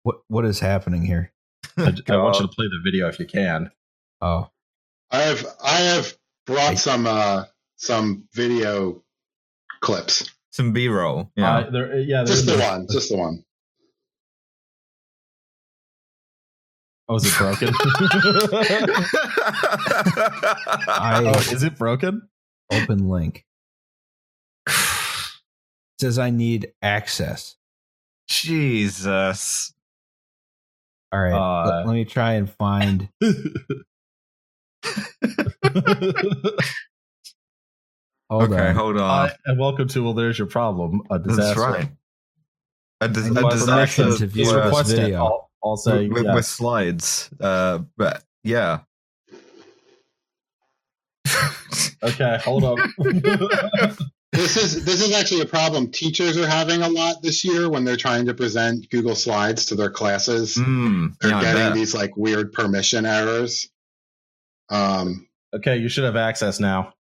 What 0.03 0.20
what 0.28 0.44
is 0.44 0.61
happening 0.61 1.05
here? 1.05 1.32
I, 1.76 1.94
I 2.09 2.16
want 2.16 2.40
you 2.40 2.46
to 2.46 2.53
play 2.53 2.66
the 2.66 2.80
video 2.84 3.09
if 3.09 3.18
you 3.18 3.26
can. 3.26 3.70
Oh, 4.20 4.48
I 5.11 5.18
have 5.22 5.46
I 5.62 5.76
have 5.76 6.16
brought 6.46 6.78
some 6.78 7.07
uh 7.07 7.44
some 7.76 8.24
video 8.34 9.03
clips. 9.80 10.30
Some 10.53 10.72
B 10.72 10.88
roll. 10.88 11.30
Yeah. 11.36 11.59
Uh, 11.59 11.70
there, 11.70 11.98
yeah, 12.01 12.24
Just 12.24 12.46
the 12.46 12.59
one. 12.59 12.86
Just 12.90 13.11
the 13.11 13.16
one. 13.16 13.44
Oh, 17.09 17.16
is 17.16 17.26
it 17.26 17.36
broken? 17.36 17.68
I 20.88 21.22
oh, 21.24 21.38
is 21.53 21.62
it 21.62 21.76
broken? 21.76 22.28
open 22.72 23.09
link 23.09 23.44
says 26.01 26.18
I 26.18 26.30
need 26.30 26.72
access. 26.82 27.57
Jesus. 28.26 29.74
All 31.12 31.20
right, 31.20 31.32
Uh, 31.32 31.66
let, 31.78 31.86
let 31.88 31.94
me 31.94 32.04
try 32.04 32.34
and 32.34 32.48
find. 32.50 33.08
Hold 38.30 38.44
okay, 38.52 38.68
on. 38.68 38.74
hold 38.76 38.96
on. 38.96 39.28
Hi, 39.28 39.36
and 39.46 39.58
welcome 39.58 39.88
to 39.88 40.04
Well, 40.04 40.14
There's 40.14 40.38
Your 40.38 40.46
Problem, 40.46 41.02
a 41.11 41.18
disaster. 41.18 41.42
That's 41.42 41.58
right. 41.58 41.88
A, 43.00 43.08
dis- 43.08 43.24
I 43.24 43.26
a 43.26 43.30
need 43.32 43.50
disaster 43.50 44.02
permission 44.04 44.18
to 44.20 44.26
view 44.28 44.44
Just 44.44 44.54
with- 44.54 44.62
this 44.64 44.70
request 44.72 44.92
it. 44.92 45.14
I'll, 45.14 45.50
I'll 45.64 45.76
say 45.76 46.06
with, 46.08 46.24
yes. 46.24 46.34
with 46.36 46.44
slides. 46.46 47.30
Uh, 47.40 47.80
but 47.96 48.22
yeah. 48.44 48.80
Okay, 52.02 52.38
hold 52.44 52.62
up. 52.64 52.78
This 54.33 54.57
is 54.57 54.85
this 54.85 55.03
is 55.03 55.12
actually 55.12 55.41
a 55.41 55.47
problem 55.47 55.91
teachers 55.91 56.37
are 56.37 56.47
having 56.47 56.83
a 56.83 56.89
lot 56.89 57.20
this 57.20 57.45
year 57.45 57.68
when 57.68 57.85
they're 57.85 57.97
trying 57.97 58.26
to 58.26 58.35
present 58.35 58.89
Google 58.89 59.16
Slides 59.16 59.66
to 59.66 59.74
their 59.74 59.91
classes. 59.91 60.57
Mm, 60.57 61.18
They're 61.18 61.31
yeah, 61.31 61.43
getting 61.43 61.74
these 61.74 61.95
like 61.95 62.16
weird 62.16 62.53
permission 62.53 63.07
errors. 63.07 63.68
Um, 64.68 65.28
okay, 65.53 65.78
you 65.78 65.89
should 65.89 66.05
have 66.05 66.14
access 66.14 66.61
now. 66.61 66.95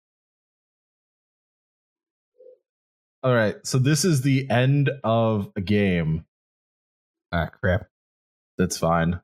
All 3.22 3.34
right, 3.34 3.56
so 3.62 3.78
this 3.78 4.06
is 4.06 4.22
the 4.22 4.48
end 4.48 4.90
of 5.04 5.52
a 5.54 5.60
game. 5.60 6.24
Ah, 7.30 7.46
crap. 7.46 7.88
That's 8.56 8.78
fine. 8.78 9.20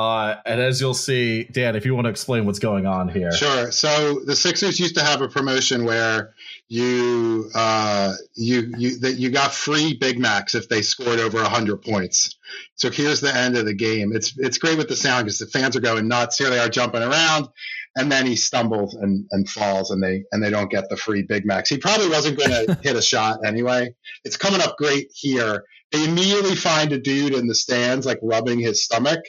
Uh, 0.00 0.40
and 0.46 0.62
as 0.62 0.80
you'll 0.80 0.94
see, 0.94 1.44
Dan, 1.44 1.76
if 1.76 1.84
you 1.84 1.94
want 1.94 2.06
to 2.06 2.08
explain 2.08 2.46
what's 2.46 2.58
going 2.58 2.86
on 2.86 3.06
here. 3.06 3.30
Sure. 3.32 3.70
So 3.70 4.20
the 4.24 4.34
Sixers 4.34 4.80
used 4.80 4.94
to 4.94 5.04
have 5.04 5.20
a 5.20 5.28
promotion 5.28 5.84
where 5.84 6.32
you 6.68 7.50
uh, 7.54 8.14
you 8.34 8.72
you 8.78 8.98
that 9.00 9.18
you 9.18 9.28
got 9.28 9.52
free 9.52 9.98
Big 10.00 10.18
Macs 10.18 10.54
if 10.54 10.70
they 10.70 10.80
scored 10.80 11.20
over 11.20 11.44
hundred 11.44 11.82
points. 11.82 12.38
So 12.76 12.90
here's 12.90 13.20
the 13.20 13.36
end 13.36 13.58
of 13.58 13.66
the 13.66 13.74
game. 13.74 14.12
It's 14.14 14.32
it's 14.38 14.56
great 14.56 14.78
with 14.78 14.88
the 14.88 14.96
sound 14.96 15.26
because 15.26 15.38
the 15.38 15.48
fans 15.48 15.76
are 15.76 15.80
going 15.80 16.08
nuts. 16.08 16.38
Here 16.38 16.48
they 16.48 16.60
are 16.60 16.70
jumping 16.70 17.02
around, 17.02 17.48
and 17.94 18.10
then 18.10 18.24
he 18.24 18.36
stumbles 18.36 18.94
and, 18.94 19.26
and 19.32 19.46
falls, 19.50 19.90
and 19.90 20.02
they 20.02 20.24
and 20.32 20.42
they 20.42 20.48
don't 20.48 20.70
get 20.70 20.88
the 20.88 20.96
free 20.96 21.24
Big 21.24 21.44
Macs. 21.44 21.68
He 21.68 21.76
probably 21.76 22.08
wasn't 22.08 22.38
going 22.38 22.52
to 22.66 22.78
hit 22.82 22.96
a 22.96 23.02
shot 23.02 23.40
anyway. 23.44 23.94
It's 24.24 24.38
coming 24.38 24.62
up 24.62 24.78
great 24.78 25.10
here. 25.12 25.64
They 25.92 26.08
immediately 26.08 26.56
find 26.56 26.90
a 26.92 26.98
dude 26.98 27.34
in 27.34 27.48
the 27.48 27.54
stands 27.54 28.06
like 28.06 28.20
rubbing 28.22 28.60
his 28.60 28.82
stomach 28.82 29.20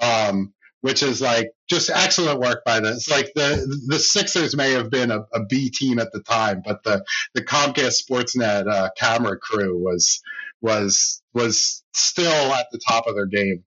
um, 0.00 0.52
which 0.80 1.02
is 1.02 1.20
like 1.20 1.52
just 1.68 1.90
excellent 1.90 2.40
work 2.40 2.64
by 2.64 2.80
the. 2.80 2.92
It's 2.92 3.10
like 3.10 3.32
the 3.34 3.82
the 3.86 3.98
Sixers 3.98 4.56
may 4.56 4.72
have 4.72 4.90
been 4.90 5.10
a, 5.10 5.20
a 5.32 5.44
B 5.44 5.70
team 5.70 5.98
at 5.98 6.12
the 6.12 6.20
time, 6.20 6.62
but 6.64 6.82
the 6.82 7.04
the 7.34 7.44
Comcast 7.44 8.02
Sportsnet 8.02 8.68
uh, 8.68 8.90
camera 8.96 9.38
crew 9.38 9.78
was 9.78 10.20
was 10.60 11.22
was 11.34 11.82
still 11.92 12.52
at 12.52 12.66
the 12.72 12.80
top 12.86 13.06
of 13.06 13.14
their 13.14 13.26
game. 13.26 13.64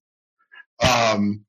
Um, 0.82 1.46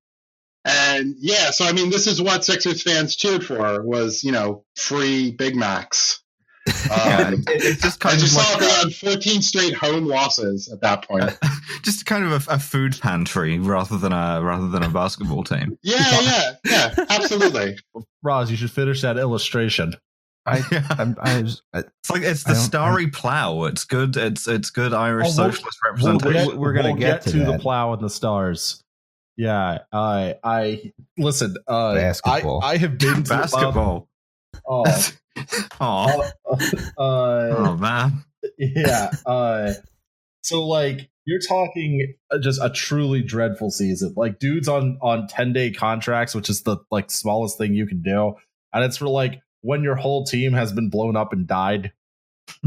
and 0.64 1.16
yeah, 1.18 1.50
so 1.50 1.64
I 1.64 1.72
mean, 1.72 1.90
this 1.90 2.06
is 2.06 2.22
what 2.22 2.44
Sixers 2.44 2.82
fans 2.82 3.16
cheered 3.16 3.44
for 3.44 3.82
was 3.82 4.24
you 4.24 4.32
know 4.32 4.64
free 4.76 5.30
Big 5.30 5.56
Macs. 5.56 6.23
Yeah, 6.66 7.28
Um, 7.28 7.34
it- 7.34 7.44
it's 7.48 7.82
just 7.82 8.00
kind 8.00 8.14
as 8.16 8.22
you 8.22 8.26
of 8.40 8.44
saw, 8.46 8.52
like 8.52 8.60
they 8.60 8.70
had 8.70 8.94
14 8.94 9.42
straight 9.42 9.74
home 9.74 10.06
losses 10.06 10.68
at 10.72 10.80
that 10.80 11.06
point. 11.06 11.36
just 11.82 12.06
kind 12.06 12.24
of 12.24 12.48
a, 12.48 12.54
a 12.54 12.58
food 12.58 12.98
pantry 13.00 13.58
rather 13.58 13.98
than 13.98 14.12
a 14.12 14.40
rather 14.42 14.68
than 14.68 14.82
a 14.82 14.88
basketball 14.88 15.44
team. 15.44 15.76
Yeah, 15.82 16.20
yeah, 16.22 16.52
yeah, 16.64 16.94
absolutely. 17.10 17.76
Roz, 18.22 18.50
you 18.50 18.56
should 18.56 18.70
finish 18.70 19.02
that 19.02 19.18
illustration. 19.18 19.94
I, 20.46 20.62
I'm, 20.98 21.16
I 21.22 21.40
was, 21.42 21.62
I, 21.72 21.78
It's 21.80 22.10
like 22.10 22.22
it's 22.22 22.44
the 22.44 22.52
don't- 22.52 22.62
Starry 22.62 23.06
Plow. 23.08 23.64
It's 23.64 23.84
good. 23.84 24.16
It's 24.16 24.46
it's 24.46 24.68
good 24.70 24.92
Irish 24.92 25.28
Oh, 25.30 25.42
we'll- 25.42 25.52
socialist 25.52 25.78
We'll 25.84 25.92
representation. 26.12 26.48
get- 26.50 26.58
we're 26.58 26.72
gonna 26.74 26.88
we'll 26.90 26.96
get 26.98 27.22
to 27.22 27.38
the 27.44 27.58
plow 27.58 27.92
and 27.94 28.02
the 28.02 28.10
stars. 28.10 28.82
Yeah, 29.36 29.78
I 29.92 30.36
I 30.44 30.92
listen. 31.18 31.56
Uh, 31.66 31.94
Basketball. 31.94 32.60
I, 32.62 32.72
I 32.72 32.76
have 32.78 32.98
been 32.98 33.22
to 33.24 33.28
Basketball. 33.28 34.08
Um, 34.54 34.60
oh, 34.68 35.08
oh, 35.80 36.30
uh, 36.46 36.54
oh 36.98 37.76
man. 37.76 38.24
yeah. 38.58 39.10
Uh, 39.26 39.72
so 40.42 40.66
like 40.66 41.08
you're 41.24 41.40
talking 41.40 42.14
uh, 42.30 42.38
just 42.38 42.60
a 42.62 42.70
truly 42.70 43.22
dreadful 43.22 43.70
season. 43.70 44.12
Like 44.16 44.38
dudes 44.38 44.68
on 44.68 44.98
on 45.00 45.26
ten 45.26 45.52
day 45.52 45.70
contracts, 45.70 46.34
which 46.34 46.50
is 46.50 46.62
the 46.62 46.76
like 46.90 47.10
smallest 47.10 47.58
thing 47.58 47.74
you 47.74 47.86
can 47.86 48.02
do, 48.02 48.34
and 48.72 48.84
it's 48.84 48.98
for 48.98 49.08
like 49.08 49.40
when 49.62 49.82
your 49.82 49.94
whole 49.94 50.24
team 50.24 50.52
has 50.52 50.72
been 50.72 50.90
blown 50.90 51.16
up 51.16 51.32
and 51.32 51.46
died. 51.46 51.92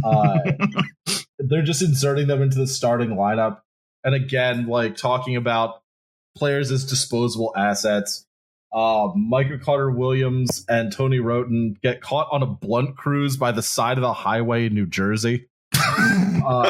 Uh, 0.03 0.39
they're 1.39 1.61
just 1.61 1.83
inserting 1.83 2.27
them 2.27 2.41
into 2.41 2.57
the 2.57 2.67
starting 2.67 3.11
lineup, 3.11 3.61
and 4.03 4.15
again, 4.15 4.67
like 4.67 4.95
talking 4.95 5.35
about 5.35 5.81
players 6.35 6.71
as 6.71 6.85
disposable 6.85 7.53
assets. 7.55 8.26
Uh, 8.73 9.09
Michael 9.15 9.59
Carter 9.59 9.89
Williams 9.89 10.65
and 10.67 10.91
Tony 10.91 11.19
Wroten 11.19 11.77
get 11.81 12.01
caught 12.01 12.27
on 12.31 12.43
a 12.43 12.45
blunt 12.45 12.97
cruise 12.97 13.37
by 13.37 13.51
the 13.51 13.61
side 13.61 13.97
of 13.97 14.01
the 14.01 14.13
highway 14.13 14.65
in 14.65 14.73
New 14.73 14.87
Jersey. 14.87 15.47
Uh, 16.45 16.69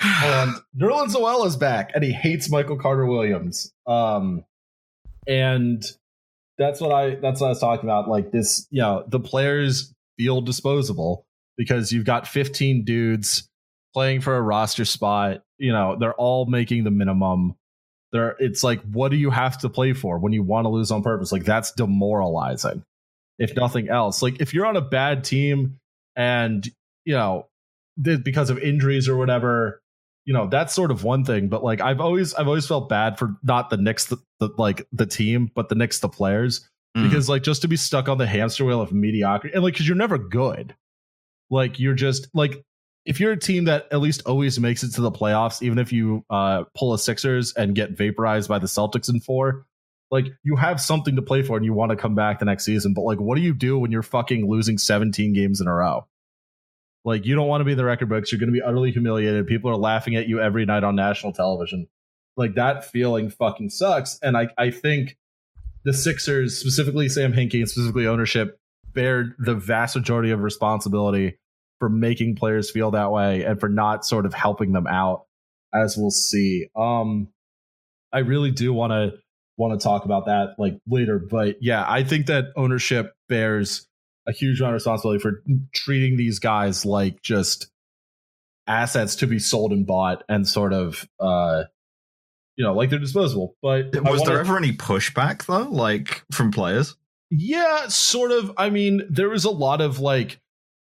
and 0.00 0.54
Nerlens 0.76 1.12
Noel 1.12 1.44
is 1.44 1.56
back, 1.56 1.90
and 1.94 2.02
he 2.02 2.12
hates 2.12 2.50
Michael 2.50 2.78
Carter 2.78 3.04
Williams. 3.04 3.72
Um, 3.86 4.44
and 5.26 5.84
that's 6.56 6.80
what 6.80 6.92
I 6.92 7.16
that's 7.16 7.40
what 7.40 7.48
I 7.48 7.50
was 7.50 7.60
talking 7.60 7.84
about. 7.84 8.08
Like 8.08 8.30
this, 8.32 8.66
you 8.70 8.80
know, 8.80 9.04
the 9.06 9.20
players 9.20 9.92
feel 10.18 10.40
disposable 10.40 11.26
because 11.56 11.92
you've 11.92 12.04
got 12.04 12.26
15 12.26 12.84
dudes 12.84 13.48
playing 13.94 14.20
for 14.20 14.36
a 14.36 14.42
roster 14.42 14.84
spot. 14.84 15.42
You 15.58 15.72
know, 15.72 15.96
they're 15.98 16.14
all 16.14 16.46
making 16.46 16.84
the 16.84 16.90
minimum. 16.90 17.54
There, 18.12 18.36
it's 18.38 18.64
like, 18.64 18.80
what 18.82 19.10
do 19.10 19.16
you 19.16 19.30
have 19.30 19.58
to 19.58 19.68
play 19.68 19.92
for 19.92 20.18
when 20.18 20.32
you 20.32 20.42
want 20.42 20.64
to 20.64 20.70
lose 20.70 20.90
on 20.90 21.02
purpose? 21.02 21.30
Like 21.30 21.44
that's 21.44 21.72
demoralizing, 21.72 22.82
if 23.38 23.54
nothing 23.54 23.88
else. 23.90 24.22
Like 24.22 24.40
if 24.40 24.54
you're 24.54 24.66
on 24.66 24.76
a 24.76 24.80
bad 24.80 25.24
team 25.24 25.78
and 26.16 26.66
you 27.04 27.14
know 27.14 27.46
th- 28.02 28.24
because 28.24 28.50
of 28.50 28.58
injuries 28.58 29.08
or 29.08 29.16
whatever, 29.16 29.80
you 30.24 30.32
know 30.32 30.46
that's 30.46 30.74
sort 30.74 30.90
of 30.90 31.04
one 31.04 31.24
thing. 31.24 31.48
But 31.48 31.62
like 31.62 31.80
I've 31.80 32.00
always 32.00 32.32
I've 32.34 32.48
always 32.48 32.66
felt 32.66 32.88
bad 32.88 33.18
for 33.18 33.36
not 33.42 33.68
the 33.70 33.76
Knicks, 33.76 34.06
the, 34.06 34.16
the 34.40 34.48
like 34.56 34.86
the 34.92 35.06
team, 35.06 35.50
but 35.54 35.68
the 35.68 35.74
Knicks, 35.74 36.00
the 36.00 36.08
players, 36.08 36.66
Mm. 36.96 37.02
because 37.02 37.28
like 37.28 37.42
just 37.42 37.60
to 37.62 37.68
be 37.68 37.76
stuck 37.76 38.08
on 38.08 38.16
the 38.16 38.26
hamster 38.26 38.64
wheel 38.64 38.80
of 38.80 38.92
mediocrity 38.92 39.54
and 39.54 39.62
like 39.62 39.74
because 39.74 39.86
you're 39.86 39.96
never 39.96 40.16
good. 40.16 40.74
Like 41.50 41.78
you're 41.78 41.94
just 41.94 42.28
like 42.32 42.64
if 43.04 43.20
you're 43.20 43.32
a 43.32 43.38
team 43.38 43.64
that 43.64 43.86
at 43.90 44.00
least 44.00 44.22
always 44.26 44.58
makes 44.60 44.82
it 44.82 44.92
to 44.94 45.00
the 45.00 45.10
playoffs, 45.10 45.62
even 45.62 45.78
if 45.78 45.92
you 45.92 46.24
uh, 46.30 46.64
pull 46.76 46.92
a 46.92 46.98
Sixers 46.98 47.52
and 47.54 47.74
get 47.74 47.92
vaporized 47.92 48.48
by 48.48 48.58
the 48.58 48.66
Celtics 48.66 49.08
in 49.08 49.20
four, 49.20 49.66
like 50.10 50.26
you 50.42 50.56
have 50.56 50.80
something 50.80 51.16
to 51.16 51.22
play 51.22 51.42
for 51.42 51.56
and 51.56 51.64
you 51.64 51.72
want 51.72 51.90
to 51.90 51.96
come 51.96 52.14
back 52.14 52.38
the 52.38 52.44
next 52.44 52.64
season. 52.64 52.94
But 52.94 53.02
like, 53.02 53.20
what 53.20 53.36
do 53.36 53.42
you 53.42 53.54
do 53.54 53.78
when 53.78 53.90
you're 53.90 54.02
fucking 54.02 54.48
losing 54.48 54.78
17 54.78 55.32
games 55.32 55.60
in 55.60 55.66
a 55.66 55.74
row? 55.74 56.06
Like, 57.04 57.24
you 57.24 57.34
don't 57.34 57.48
want 57.48 57.60
to 57.60 57.64
be 57.64 57.72
in 57.72 57.78
the 57.78 57.84
record 57.84 58.08
books. 58.08 58.30
You're 58.32 58.38
going 58.38 58.52
to 58.52 58.58
be 58.58 58.62
utterly 58.62 58.90
humiliated. 58.90 59.46
People 59.46 59.70
are 59.70 59.76
laughing 59.76 60.16
at 60.16 60.28
you 60.28 60.40
every 60.40 60.66
night 60.66 60.84
on 60.84 60.96
national 60.96 61.32
television. 61.32 61.88
Like 62.36 62.54
that 62.54 62.84
feeling 62.84 63.30
fucking 63.30 63.70
sucks. 63.70 64.18
And 64.22 64.36
I, 64.36 64.48
I 64.58 64.70
think 64.70 65.16
the 65.84 65.92
Sixers, 65.92 66.58
specifically 66.58 67.08
Sam 67.08 67.32
Hinkie 67.32 67.60
and 67.60 67.68
specifically 67.68 68.06
ownership, 68.06 68.60
bear 68.92 69.34
the 69.38 69.54
vast 69.54 69.96
majority 69.96 70.30
of 70.30 70.40
responsibility 70.40 71.38
for 71.78 71.88
making 71.88 72.36
players 72.36 72.70
feel 72.70 72.90
that 72.92 73.10
way 73.12 73.44
and 73.44 73.60
for 73.60 73.68
not 73.68 74.04
sort 74.04 74.26
of 74.26 74.34
helping 74.34 74.72
them 74.72 74.86
out 74.86 75.24
as 75.74 75.96
we'll 75.96 76.10
see 76.10 76.66
um 76.76 77.28
i 78.12 78.18
really 78.20 78.50
do 78.50 78.72
want 78.72 78.90
to 78.90 79.12
want 79.56 79.78
to 79.78 79.82
talk 79.84 80.04
about 80.04 80.26
that 80.26 80.54
like 80.58 80.78
later 80.88 81.18
but 81.18 81.56
yeah 81.60 81.84
i 81.88 82.02
think 82.04 82.26
that 82.26 82.46
ownership 82.56 83.12
bears 83.28 83.86
a 84.26 84.32
huge 84.32 84.60
amount 84.60 84.72
of 84.72 84.76
responsibility 84.76 85.20
for 85.20 85.42
treating 85.74 86.16
these 86.16 86.38
guys 86.38 86.84
like 86.84 87.20
just 87.22 87.70
assets 88.66 89.16
to 89.16 89.26
be 89.26 89.38
sold 89.38 89.72
and 89.72 89.86
bought 89.86 90.22
and 90.28 90.46
sort 90.46 90.72
of 90.72 91.08
uh 91.20 91.64
you 92.56 92.64
know 92.64 92.74
like 92.74 92.90
they're 92.90 92.98
disposable 92.98 93.56
but 93.62 93.86
Was 94.04 94.22
there 94.22 94.36
wanna- 94.36 94.40
ever 94.40 94.56
any 94.58 94.72
pushback 94.72 95.46
though, 95.46 95.68
like 95.70 96.22
from 96.32 96.50
players? 96.50 96.96
yeah 97.30 97.88
sort 97.88 98.30
of 98.30 98.52
i 98.56 98.70
mean 98.70 99.02
there 99.10 99.28
was 99.28 99.44
a 99.44 99.50
lot 99.50 99.80
of 99.80 100.00
like 100.00 100.40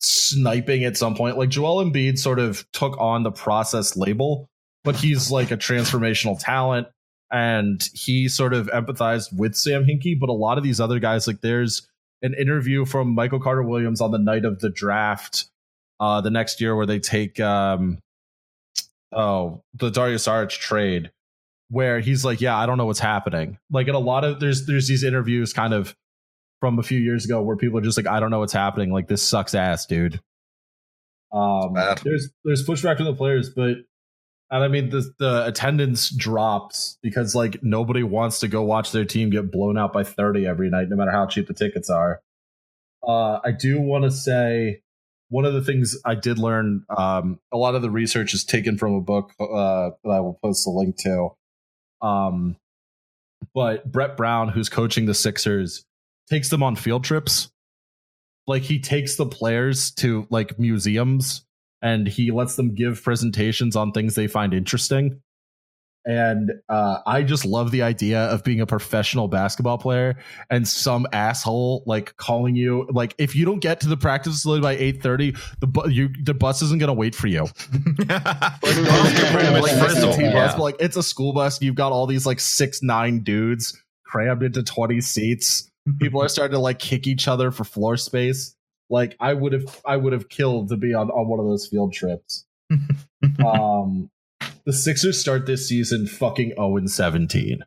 sniping 0.04 0.84
at 0.84 0.98
some 0.98 1.16
point. 1.16 1.38
Like 1.38 1.50
joel 1.50 1.84
Embiid 1.84 2.18
sort 2.18 2.40
of 2.40 2.70
took 2.72 3.00
on 3.00 3.24
the 3.24 3.32
process 3.32 3.96
label 3.96 4.50
but 4.84 4.96
he's 4.96 5.32
like 5.32 5.52
a 5.52 5.58
transformational 5.58 6.38
talent 6.40 6.88
and 7.32 7.82
he 7.94 8.28
sort 8.28 8.54
of 8.54 8.68
empathized 8.68 9.34
with 9.34 9.56
sam 9.56 9.86
hinkie. 9.86 10.20
But 10.20 10.30
a 10.30 10.34
lot 10.34 10.58
of 10.58 10.64
these 10.64 10.80
other 10.80 11.00
guys 11.00 11.28
like 11.28 11.42
there's 11.42 11.88
an 12.22 12.34
interview 12.36 12.86
from 12.86 13.14
michael 13.14 13.40
carter 13.40 13.64
williams 13.64 14.00
on 14.00 14.12
the 14.12 14.18
night 14.18 14.46
of 14.46 14.60
the 14.60 14.70
draft 14.70 15.50
uh 16.00 16.22
the 16.22 16.30
next 16.30 16.62
year 16.62 16.74
where 16.76 16.86
they 16.86 17.00
take 17.00 17.38
um 17.42 18.00
oh 19.12 19.62
the 19.74 19.90
dario 19.90 20.16
saric 20.16 20.50
trade 20.50 21.12
where 21.70 22.00
he's 22.00 22.24
like 22.24 22.40
yeah 22.40 22.58
i 22.58 22.66
don't 22.66 22.78
know 22.78 22.86
what's 22.86 23.00
happening. 23.00 23.58
Like 23.72 23.88
in 23.88 23.96
a 23.96 24.00
lot 24.00 24.24
of 24.24 24.40
there's 24.40 24.66
there's 24.66 24.88
these 24.88 25.04
interviews 25.04 25.54
kind 25.54 25.74
of 25.74 25.96
from 26.64 26.80
a 26.80 26.84
few 26.84 26.98
years 26.98 27.26
ago 27.26 27.42
where 27.42 27.58
people 27.58 27.78
are 27.78 27.82
just 27.82 27.98
like 27.98 28.08
i 28.08 28.22
don't 28.22 28.32
know 28.32 28.40
what's 28.40 28.54
happening. 28.54 28.90
Like 28.90 29.10
this 29.10 29.22
sucks 29.22 29.54
ass 29.54 29.86
dude. 29.86 30.22
Um 31.34 31.74
there's 32.06 32.30
there's 32.46 32.66
pushback 32.66 32.96
from 32.96 33.06
the 33.06 33.14
players 33.14 33.50
but 33.50 33.80
and 34.50 34.64
i 34.64 34.70
mean 34.70 34.90
the 34.90 35.12
the 35.20 35.46
attendance 35.46 36.10
drops 36.10 36.98
because 37.04 37.36
like 37.36 37.62
nobody 37.62 38.02
wants 38.02 38.40
to 38.40 38.48
go 38.48 38.62
watch 38.62 38.94
their 38.94 39.04
team 39.04 39.30
get 39.30 39.52
blown 39.52 39.78
out 39.78 39.92
by 39.92 40.06
30 40.06 40.48
every 40.48 40.70
night 40.70 40.88
no 40.88 40.96
matter 40.96 41.12
how 41.12 41.26
cheap 41.26 41.48
the 41.48 41.54
tickets 41.54 41.90
are. 41.90 42.22
Uh 43.06 43.40
i 43.44 43.52
do 43.52 43.82
want 43.82 44.06
to 44.06 44.12
say 44.12 44.80
one 45.28 45.44
of 45.44 45.54
the 45.54 45.64
things 45.64 45.98
I 46.06 46.16
did 46.16 46.38
learn, 46.40 46.86
um, 46.96 47.40
a 47.52 47.58
lot 47.58 47.74
of 47.76 47.82
the 47.82 47.90
research 47.90 48.34
is 48.36 48.46
taken 48.46 48.78
from 48.78 48.94
a 48.94 49.02
book 49.02 49.32
uh, 49.40 49.90
that 50.04 50.10
I 50.10 50.20
will 50.20 50.38
post 50.44 50.68
a 50.68 50.70
link 50.70 50.96
to. 50.98 51.30
Um, 52.04 52.56
but 53.56 53.92
Brett 53.92 54.16
Brown, 54.16 54.50
who's 54.50 54.70
coaching 54.70 55.08
the 55.08 55.16
Sixers, 55.16 55.86
takes 56.34 56.50
them 56.50 56.64
on 56.64 56.76
field 56.76 57.04
trips. 57.04 57.52
Like 58.48 58.64
he 58.64 58.80
takes 58.80 59.18
the 59.18 59.26
players 59.28 59.92
to 59.92 60.26
like 60.32 60.58
museums 60.58 61.46
and 61.80 62.08
he 62.08 62.32
lets 62.32 62.56
them 62.56 62.74
give 62.74 63.04
presentations 63.04 63.76
on 63.76 63.92
things 63.92 64.16
they 64.16 64.26
find 64.26 64.52
interesting. 64.52 65.22
And 66.06 66.52
uh, 66.68 66.98
I 67.06 67.22
just 67.22 67.46
love 67.46 67.70
the 67.70 67.84
idea 67.84 68.20
of 68.24 68.44
being 68.44 68.62
a 68.62 68.66
professional 68.66 69.28
basketball 69.28 69.78
player 69.78 70.18
and 70.50 70.68
some 70.68 71.06
asshole 71.14 71.84
like 71.86 72.18
calling 72.18 72.56
you 72.56 72.90
like 72.92 73.16
if 73.20 73.36
you 73.36 73.46
don't 73.46 73.60
get 73.60 73.80
to 73.82 73.88
the 73.88 73.96
practice 73.96 74.34
facility 74.34 74.62
by 74.62 74.74
eight 74.74 75.02
thirty, 75.02 75.36
the 75.62 75.68
bu- 75.68 75.90
you 75.90 76.10
the 76.24 76.34
bus 76.34 76.62
isn't 76.64 76.80
gonna 76.80 76.94
wait 76.94 77.16
for 77.16 77.28
you. 77.28 77.48
Like 78.64 79.62
like, 79.62 79.78
Frizzle, 79.78 80.14
SAT 80.14 80.22
bus, 80.22 80.34
yeah. 80.34 80.54
but, 80.58 80.60
like 80.60 80.76
it's 80.80 80.98
a 80.98 81.04
school 81.04 81.32
bus. 81.32 81.62
You've 81.62 81.76
got 81.76 81.92
all 81.92 82.08
these 82.08 82.26
like 82.26 82.40
six 82.40 82.82
nine 82.82 83.24
dudes 83.24 83.80
crammed 84.04 84.44
into 84.44 84.64
twenty 84.64 85.00
seats. 85.00 85.70
People 86.00 86.22
are 86.22 86.30
starting 86.30 86.54
to 86.54 86.60
like 86.60 86.80
kick 86.80 87.08
each 87.08 87.28
other 87.28 87.52
for 87.52 87.64
floor 87.64 87.98
space. 87.98 88.56
Like 88.90 89.16
I 89.20 89.34
would 89.34 89.54
have, 89.54 89.82
I 89.86 89.98
would 89.98 90.14
have 90.14 90.30
killed 90.30 90.70
to 90.70 90.78
be 90.78 90.94
on 90.94 91.10
on 91.10 91.28
one 91.28 91.40
of 91.40 91.46
those 91.46 91.68
field 91.68 91.94
trips. 91.94 92.46
um, 93.46 94.10
the 94.66 94.74
Sixers 94.74 95.20
start 95.20 95.46
this 95.46 95.68
season 95.68 96.08
fucking 96.08 96.50
zero 96.50 96.78
and 96.78 96.90
seventeen, 96.90 97.64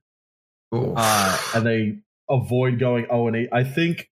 uh, 0.72 1.38
and 1.54 1.66
they 1.66 1.98
avoid 2.28 2.78
going 2.78 3.04
zero 3.06 3.26
and 3.26 3.36
eight. 3.36 3.48
I 3.52 3.64
think 3.64 4.08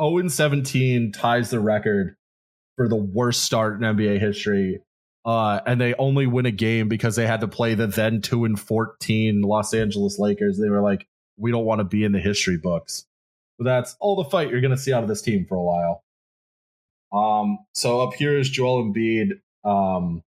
zero 0.00 0.18
and 0.18 0.32
seventeen 0.32 1.12
ties 1.12 1.50
the 1.50 1.60
record 1.60 2.16
for 2.76 2.88
the 2.88 2.96
worst 2.96 3.44
start 3.44 3.74
in 3.74 3.96
NBA 3.96 4.20
history 4.20 4.80
uh, 5.24 5.60
and 5.66 5.80
they 5.80 5.94
only 5.94 6.26
win 6.26 6.46
a 6.46 6.50
game 6.50 6.88
because 6.88 7.16
they 7.16 7.26
had 7.26 7.40
to 7.40 7.48
play 7.48 7.74
the 7.74 7.86
then 7.86 8.20
two 8.20 8.44
and 8.44 8.60
fourteen 8.60 9.40
Los 9.40 9.72
Angeles 9.72 10.18
Lakers. 10.18 10.58
They 10.58 10.68
were 10.68 10.82
like, 10.82 11.06
we 11.38 11.50
don't 11.50 11.64
want 11.64 11.80
to 11.80 11.84
be 11.84 12.04
in 12.04 12.12
the 12.12 12.20
history 12.20 12.58
books. 12.58 13.06
But 13.58 13.64
that's 13.64 13.96
all 14.00 14.16
the 14.16 14.28
fight 14.28 14.50
you're 14.50 14.60
going 14.60 14.70
to 14.72 14.76
see 14.76 14.92
out 14.92 15.02
of 15.02 15.08
this 15.08 15.22
team 15.22 15.46
for 15.48 15.56
a 15.56 15.62
while. 15.62 16.04
Um, 17.12 17.58
so 17.72 18.02
up 18.02 18.14
here 18.14 18.36
is 18.36 18.50
Joel 18.50 18.84
Embiid, 18.84 19.40
um, 19.64 20.22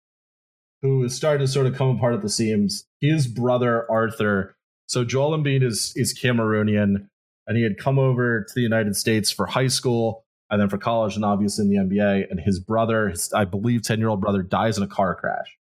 who 0.81 1.03
is 1.03 1.13
starting 1.15 1.45
to 1.45 1.51
sort 1.51 1.67
of 1.67 1.75
come 1.75 1.97
apart 1.97 2.13
at 2.13 2.21
the 2.21 2.29
seams. 2.29 2.85
His 3.01 3.27
brother 3.27 3.89
Arthur. 3.91 4.55
So 4.87 5.03
Joel 5.03 5.37
Embiid 5.37 5.63
is 5.63 5.91
is 5.95 6.17
Cameroonian, 6.17 7.09
and 7.45 7.57
he 7.57 7.63
had 7.63 7.77
come 7.77 7.99
over 7.99 8.43
to 8.43 8.53
the 8.55 8.61
United 8.61 8.95
States 8.95 9.31
for 9.31 9.45
high 9.45 9.67
school 9.67 10.23
and 10.49 10.61
then 10.61 10.69
for 10.69 10.77
college 10.77 11.15
and 11.15 11.25
obviously 11.25 11.65
in 11.65 11.89
the 11.89 11.95
NBA. 11.95 12.29
And 12.29 12.39
his 12.39 12.59
brother, 12.59 13.09
his, 13.09 13.33
I 13.33 13.45
believe, 13.45 13.81
10 13.81 13.99
year 13.99 14.07
old 14.09 14.21
brother, 14.21 14.41
dies 14.41 14.77
in 14.77 14.83
a 14.83 14.87
car 14.87 15.15
crash. 15.15 15.57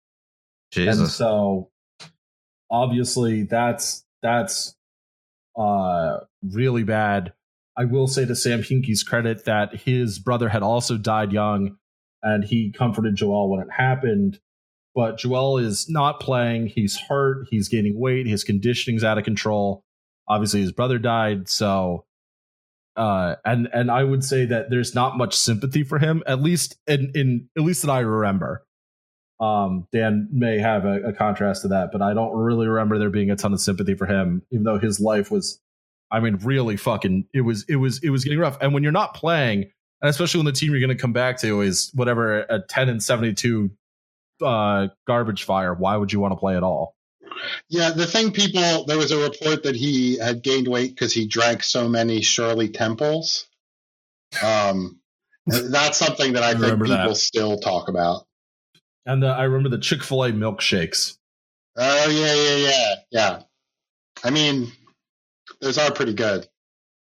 Jesus. 0.72 1.00
And 1.00 1.10
so 1.10 1.72
obviously 2.70 3.44
that's 3.44 4.04
that's 4.22 4.76
uh 5.58 6.20
really 6.44 6.84
bad. 6.84 7.34
I 7.78 7.86
will 7.86 8.08
say 8.08 8.26
to 8.26 8.36
Sam 8.36 8.62
Hinkie's 8.62 9.04
credit 9.04 9.46
that 9.46 9.76
his 9.76 10.20
brother 10.20 10.50
had 10.50 10.64
also 10.64 10.98
died 10.98 11.32
young 11.32 11.78
and 12.24 12.44
he 12.44 12.72
comforted 12.72 13.16
Joel 13.16 13.50
when 13.50 13.62
it 13.62 13.72
happened. 13.72 14.40
But 14.94 15.18
Joel 15.18 15.58
is 15.58 15.90
not 15.90 16.22
playing. 16.22 16.68
He's 16.68 16.98
hurt. 16.98 17.48
He's 17.50 17.68
gaining 17.68 18.00
weight. 18.00 18.28
His 18.28 18.46
conditioning's 18.46 19.04
out 19.04 19.18
of 19.18 19.26
control. 19.26 19.84
Obviously, 20.28 20.62
his 20.62 20.72
brother 20.72 20.98
died. 20.98 21.50
So 21.50 22.06
uh 22.96 23.36
and 23.44 23.68
and 23.74 23.92
i 23.92 24.04
would 24.04 24.24
say 24.24 24.46
that 24.46 24.70
there's 24.70 24.96
not 24.96 25.18
much 25.18 25.36
sympathy 25.36 25.84
for 25.84 26.00
him 26.00 26.24
at 26.28 26.42
least 26.42 26.78
in 26.88 27.12
in 27.14 27.50
at 27.58 27.64
least 27.64 27.82
that 27.82 27.92
i 27.92 28.00
remember 28.00 28.66
um 29.40 29.88
dan 29.92 30.30
may 30.32 30.58
have 30.60 30.86
a, 30.86 31.02
a 31.10 31.14
contrast 31.14 31.64
to 31.64 31.68
that 31.68 31.92
but 31.92 32.02
i 32.02 32.14
don't 32.14 32.34
really 32.34 32.68
remember 32.68 32.98
there 32.98 33.10
being 33.10 33.30
a 33.30 33.36
ton 33.36 33.52
of 33.52 33.60
sympathy 33.60 33.96
for 33.96 34.06
him 34.06 34.42
even 34.50 34.64
though 34.64 34.80
his 34.80 35.00
life 35.00 35.30
was 35.30 35.60
i 36.12 36.20
mean 36.20 36.38
really 36.44 36.78
fucking 36.78 37.26
it 37.34 37.42
was 37.42 37.66
it 37.68 37.76
was 37.76 38.04
it 38.04 38.10
was 38.10 38.24
getting 38.24 38.40
rough 38.40 38.58
and 38.62 38.74
when 38.74 38.84
you're 38.84 38.92
not 38.92 39.14
playing 39.14 39.64
and 40.02 40.10
especially 40.10 40.40
when 40.40 40.46
the 40.46 40.52
team 40.52 40.72
you're 40.72 40.80
going 40.80 40.90
to 40.96 41.02
come 41.02 41.14
back 41.14 41.40
to 41.40 41.62
is 41.62 41.92
whatever 41.94 42.42
a 42.42 42.60
10 42.60 42.90
and 42.90 43.04
72 43.04 43.72
uh 44.44 44.88
garbage 45.08 45.44
fire 45.44 45.74
why 45.74 45.96
would 45.98 46.12
you 46.12 46.20
want 46.20 46.32
to 46.32 46.38
play 46.38 46.56
at 46.58 46.64
all 46.64 46.96
Yeah, 47.70 47.92
the 47.92 48.06
thing 48.06 48.32
people 48.32 48.86
there 48.86 48.98
was 48.98 49.12
a 49.12 49.18
report 49.22 49.64
that 49.64 49.76
he 49.76 50.18
had 50.18 50.42
gained 50.44 50.68
weight 50.68 50.92
because 50.96 51.14
he 51.14 51.28
drank 51.28 51.64
so 51.64 51.88
many 51.90 52.22
Shirley 52.22 52.70
Temples. 52.70 53.48
Um, 54.44 55.00
that's 55.48 55.98
something 55.98 56.34
that 56.34 56.44
I, 56.44 56.52
I 56.52 56.54
think 56.54 56.82
people 56.82 56.88
that. 56.90 57.18
still 57.18 57.58
talk 57.60 57.88
about. 57.88 58.26
and 59.06 59.22
the, 59.22 59.28
i 59.28 59.44
remember 59.44 59.70
the 59.70 59.82
chick-fil-a 59.82 60.32
milkshakes 60.32 61.18
Oh 61.78 62.10
yeah, 62.10 62.34
yeah, 62.34 62.70
yeah, 62.70 62.96
yeah. 63.12 63.40
I 64.24 64.30
mean, 64.30 64.72
those 65.62 65.78
are 65.78 65.92
pretty 65.92 66.14
good. 66.14 66.48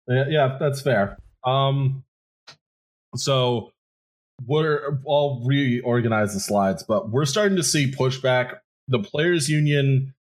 Yeah, 0.08 0.26
yeah, 0.30 0.58
that's 0.60 0.82
fair. 0.82 1.18
Um, 1.46 2.04
so 3.16 3.72
we're 4.46 5.00
I'll 5.08 5.42
reorganize 5.46 6.34
the 6.34 6.40
slides, 6.40 6.84
but 6.84 7.10
we're 7.10 7.26
starting 7.26 7.58
to 7.58 7.64
see 7.64 7.92
pushback. 7.92 8.58
The 8.88 9.00
players' 9.00 9.50
union, 9.50 10.14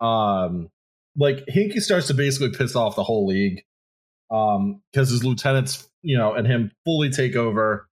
um, 0.00 0.68
like 1.16 1.44
Hinkie 1.46 1.80
starts 1.80 2.08
to 2.08 2.14
basically 2.14 2.50
piss 2.50 2.74
off 2.74 2.96
the 2.96 3.04
whole 3.04 3.26
league, 3.26 3.62
um, 4.30 4.82
because 4.92 5.10
his 5.10 5.24
lieutenants, 5.24 5.88
you 6.02 6.18
know, 6.18 6.34
and 6.34 6.46
him 6.46 6.72
fully 6.84 7.10
take 7.10 7.36
over. 7.36 7.86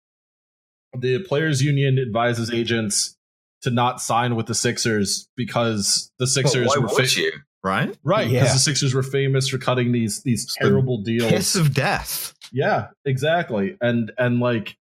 The 0.97 1.19
players' 1.23 1.61
union 1.61 1.99
advises 1.99 2.51
agents 2.51 3.15
to 3.61 3.69
not 3.69 4.01
sign 4.01 4.35
with 4.35 4.47
the 4.47 4.55
Sixers 4.55 5.27
because 5.35 6.11
the 6.17 6.23
But 6.23 6.29
Sixers 6.29 6.67
why 6.67 6.77
were 6.77 6.87
would 6.87 7.09
fa- 7.09 7.21
you? 7.21 7.31
Right? 7.67 7.95
right 8.03 8.27
because 8.29 8.47
Yeah. 8.47 8.53
the 8.53 8.59
Sixers 8.59 8.93
were 8.93 9.03
famous 9.03 9.47
for 9.47 9.57
cutting 9.57 9.91
these 9.91 10.23
these 10.23 10.45
the 10.45 10.65
terrible 10.65 11.01
deals. 11.03 11.29
Kiss 11.29 11.55
of 11.55 11.73
death. 11.73 12.33
Yeah, 12.51 12.87
exactly. 13.05 13.77
And 13.81 14.11
and 14.17 14.39
like 14.39 14.77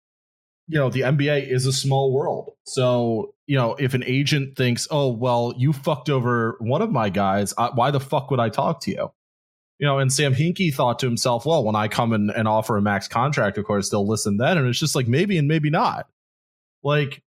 you 0.68 0.80
know, 0.80 0.90
the 0.90 1.02
NBA 1.02 1.50
is 1.52 1.66
a 1.66 1.74
small 1.74 2.14
world. 2.14 2.52
So, 2.66 3.34
you 3.48 3.58
know, 3.58 3.76
if 3.76 3.94
an 3.94 4.04
agent 4.06 4.56
thinks, 4.56 4.88
"Oh, 4.90 5.10
well, 5.12 5.54
you 5.58 5.74
fucked 5.74 6.10
over 6.10 6.56
one 6.62 6.82
of 6.82 6.90
my 6.90 7.10
guys, 7.10 7.54
I, 7.58 7.70
why 7.74 7.92
the 7.92 8.00
fuck 8.00 8.32
would 8.32 8.40
I 8.40 8.48
talk 8.48 8.80
to 8.82 8.92
you?" 8.92 9.12
You 9.80 9.88
know, 9.88 10.00
and 10.00 10.12
Sam 10.14 10.34
Hinkie 10.34 10.74
thought 10.74 11.00
to 11.00 11.06
himself, 11.06 11.46
"Well, 11.46 11.66
when 11.66 11.76
I 11.76 11.90
come 11.90 12.14
and, 12.14 12.32
and 12.32 12.48
offer 12.48 12.78
a 12.78 12.82
max 12.82 13.10
contract, 13.10 13.58
of 13.58 13.66
course 13.66 13.90
they'll 13.90 14.08
listen 14.08 14.38
then." 14.38 14.58
And 14.58 14.66
it's 14.70 14.80
just 14.80 14.96
like 14.96 15.08
maybe 15.08 15.38
and 15.38 15.50
maybe 15.50 15.70
not. 15.70 16.08
Like 16.82 17.22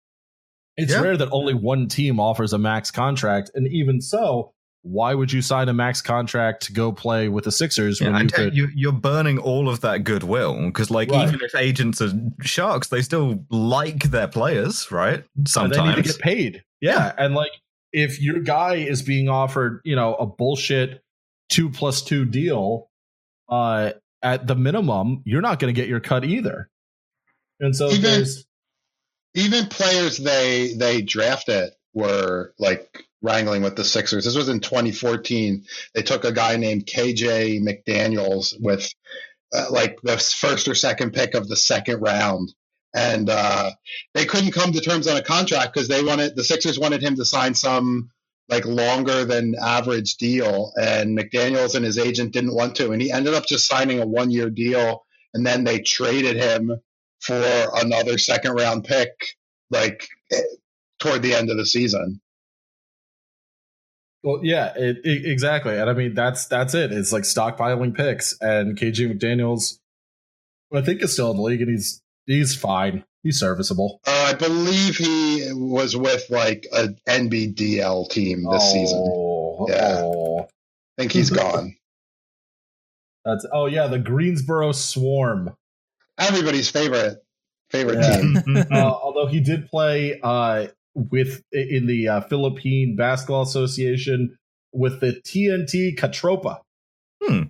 it's 0.78 0.92
Yeah. 0.92 1.00
rare 1.02 1.16
that 1.18 1.28
only 1.30 1.52
one 1.54 1.88
team 1.88 2.18
offers 2.18 2.54
a 2.54 2.58
max 2.58 2.90
contract, 2.90 3.50
and 3.54 3.66
even 3.68 4.00
so, 4.00 4.54
why 4.86 5.14
would 5.14 5.32
you 5.32 5.42
sign 5.42 5.68
a 5.68 5.72
max 5.74 6.00
contract 6.00 6.62
to 6.64 6.72
go 6.72 6.92
play 6.92 7.28
with 7.28 7.44
the 7.44 7.52
Sixers 7.52 8.00
Yeah, 8.00 8.06
when 8.08 8.14
you 8.14 8.20
and 8.20 8.32
could? 8.32 8.56
you, 8.56 8.68
you're 8.74 8.92
burning 8.92 9.38
all 9.38 9.68
of 9.68 9.80
that 9.80 10.04
goodwill 10.04 10.66
because, 10.66 10.90
like, 10.90 11.10
Right. 11.10 11.26
even 11.28 11.40
if 11.42 11.54
agents 11.54 12.00
are 12.00 12.12
sharks, 12.42 12.88
they 12.88 13.02
still 13.02 13.44
like 13.50 14.04
their 14.04 14.28
players, 14.28 14.90
right? 14.92 15.24
And 15.36 15.48
Sometimes. 15.48 15.76
they 15.76 15.84
need 15.96 15.96
to 15.96 16.02
get 16.12 16.18
paid. 16.20 16.64
Yeah. 16.80 17.12
And 17.18 17.34
like 17.34 17.50
if 17.92 18.20
your 18.20 18.40
guy 18.40 18.74
is 18.76 19.02
being 19.02 19.28
offered, 19.28 19.80
you 19.84 19.96
know, 19.96 20.14
a 20.14 20.26
bullshit 20.26 21.02
two 21.48 21.68
plus 21.70 22.02
two 22.02 22.24
deal, 22.24 22.88
uh, 23.48 23.92
at 24.22 24.46
the 24.46 24.54
minimum, 24.56 25.22
you're 25.24 25.40
not 25.40 25.58
going 25.58 25.72
to 25.74 25.80
get 25.80 25.88
your 25.88 26.00
cut 26.00 26.24
either. 26.24 26.68
And 27.60 27.74
so 27.74 27.88
Even- 27.90 28.02
there's 28.02 28.44
even 29.34 29.66
players 29.66 30.16
they 30.18 30.74
they 30.74 31.02
drafted 31.02 31.70
were 31.94 32.52
like 32.58 33.05
wrangling 33.22 33.62
with 33.62 33.76
the 33.76 33.84
Sixers. 33.84 34.24
This 34.24 34.36
was 34.36 34.48
in 34.48 34.60
2014. 34.60 35.64
They 35.94 36.02
took 36.02 36.24
a 36.24 36.32
guy 36.32 36.56
named 36.56 36.86
KJ 36.86 37.60
McDaniels 37.60 38.54
with 38.60 38.88
uh, 39.54 39.66
like 39.70 39.98
the 40.02 40.18
first 40.18 40.68
or 40.68 40.74
second 40.74 41.12
pick 41.12 41.34
of 41.34 41.48
the 41.48 41.56
second 41.56 42.00
round. 42.00 42.52
And 42.94 43.28
uh, 43.28 43.70
they 44.14 44.24
couldn't 44.24 44.52
come 44.52 44.72
to 44.72 44.80
terms 44.80 45.06
on 45.06 45.16
a 45.16 45.22
contract 45.22 45.74
because 45.74 45.88
they 45.88 46.02
wanted 46.02 46.34
the 46.34 46.44
Sixers 46.44 46.78
wanted 46.78 47.02
him 47.02 47.16
to 47.16 47.24
sign 47.24 47.54
some 47.54 48.10
like 48.48 48.64
longer 48.64 49.24
than 49.24 49.56
average 49.60 50.16
deal, 50.16 50.72
and 50.80 51.18
McDaniels 51.18 51.74
and 51.74 51.84
his 51.84 51.98
agent 51.98 52.32
didn't 52.32 52.54
want 52.54 52.76
to, 52.76 52.92
and 52.92 53.02
he 53.02 53.10
ended 53.10 53.34
up 53.34 53.44
just 53.46 53.66
signing 53.66 54.00
a 54.00 54.06
one 54.06 54.30
year 54.30 54.48
deal, 54.50 55.04
and 55.34 55.44
then 55.44 55.64
they 55.64 55.80
traded 55.80 56.36
him 56.36 56.70
for 57.20 57.44
another 57.74 58.18
second 58.18 58.52
round 58.52 58.84
pick 58.84 59.10
like 59.70 60.06
eh, 60.32 60.40
toward 61.00 61.22
the 61.22 61.34
end 61.34 61.50
of 61.50 61.56
the 61.56 61.66
season. 61.66 62.20
Well, 64.26 64.40
yeah, 64.42 64.72
it, 64.76 64.98
it- 65.04 65.24
exactly, 65.30 65.78
and 65.78 65.88
I 65.88 65.92
mean 65.92 66.12
that's 66.14 66.46
that's 66.46 66.74
it. 66.74 66.90
It's 66.92 67.12
like 67.12 67.22
stockpiling 67.22 67.94
picks, 67.96 68.36
and 68.40 68.76
KJ 68.76 69.16
McDaniel's, 69.16 69.78
I 70.74 70.80
think, 70.82 71.00
is 71.02 71.12
still 71.12 71.30
in 71.30 71.36
the 71.36 71.42
league, 71.44 71.60
and 71.62 71.70
he's 71.70 72.02
he's 72.26 72.56
fine. 72.56 73.04
He's 73.22 73.38
serviceable. 73.38 74.00
Uh, 74.04 74.30
I 74.30 74.34
believe 74.34 74.96
he 74.96 75.48
was 75.52 75.96
with 75.96 76.24
like 76.28 76.66
an 76.72 76.96
NBDL 77.08 78.10
team 78.10 78.44
this 78.50 78.72
season. 78.72 78.98
oh, 79.00 79.66
Yeah. 79.68 80.00
oh. 80.02 80.40
I 80.98 81.02
think 81.02 81.12
he's 81.12 81.30
gone. 81.30 81.76
That's 83.24 83.46
oh 83.52 83.66
yeah, 83.66 83.86
the 83.86 83.98
Greensboro 84.00 84.72
Swarm. 84.72 85.54
Everybody's 86.18 86.68
favorite 86.70 87.18
favorite 87.70 88.00
Yeah. 88.00 88.16
team. 88.20 88.56
uh, 88.72 88.90
although 88.90 89.26
he 89.26 89.40
did 89.40 89.68
play 89.68 90.18
uh, 90.22 90.66
with 90.96 91.42
in 91.52 91.86
the 91.86 92.08
uh, 92.08 92.20
Philippine 92.22 92.96
Basketball 92.96 93.42
Association 93.42 94.36
with 94.72 95.00
the 95.00 95.12
TNT 95.12 95.96
Katropa. 95.96 96.60
Hmm. 97.22 97.42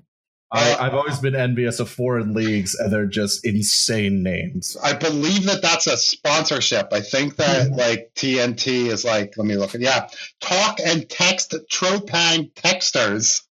I, 0.53 0.76
I've 0.76 0.94
always 0.94 1.18
been 1.18 1.34
envious 1.34 1.80
of 1.80 1.90
foreign 1.90 2.32
leagues, 2.32 2.76
and 2.76 2.92
they're 2.92 3.07
just 3.07 3.44
insane 3.44 4.22
names. 4.22 4.76
I 4.82 4.92
believe 4.92 5.44
that 5.47 5.61
that's 5.61 5.88
a 5.88 5.97
sponsorship. 5.97 6.92
I 6.92 7.01
think 7.01 7.36
that 7.36 7.72
like 7.72 8.12
TNT 8.14 8.86
is 8.86 9.05
like. 9.05 9.34
Let 9.36 9.47
me 9.47 9.57
look 9.57 9.74
at 9.74 9.80
yeah. 9.80 10.09
Talk 10.40 10.78
and 10.84 11.09
text 11.09 11.55
Tropang 11.70 12.53
texters. 12.53 13.42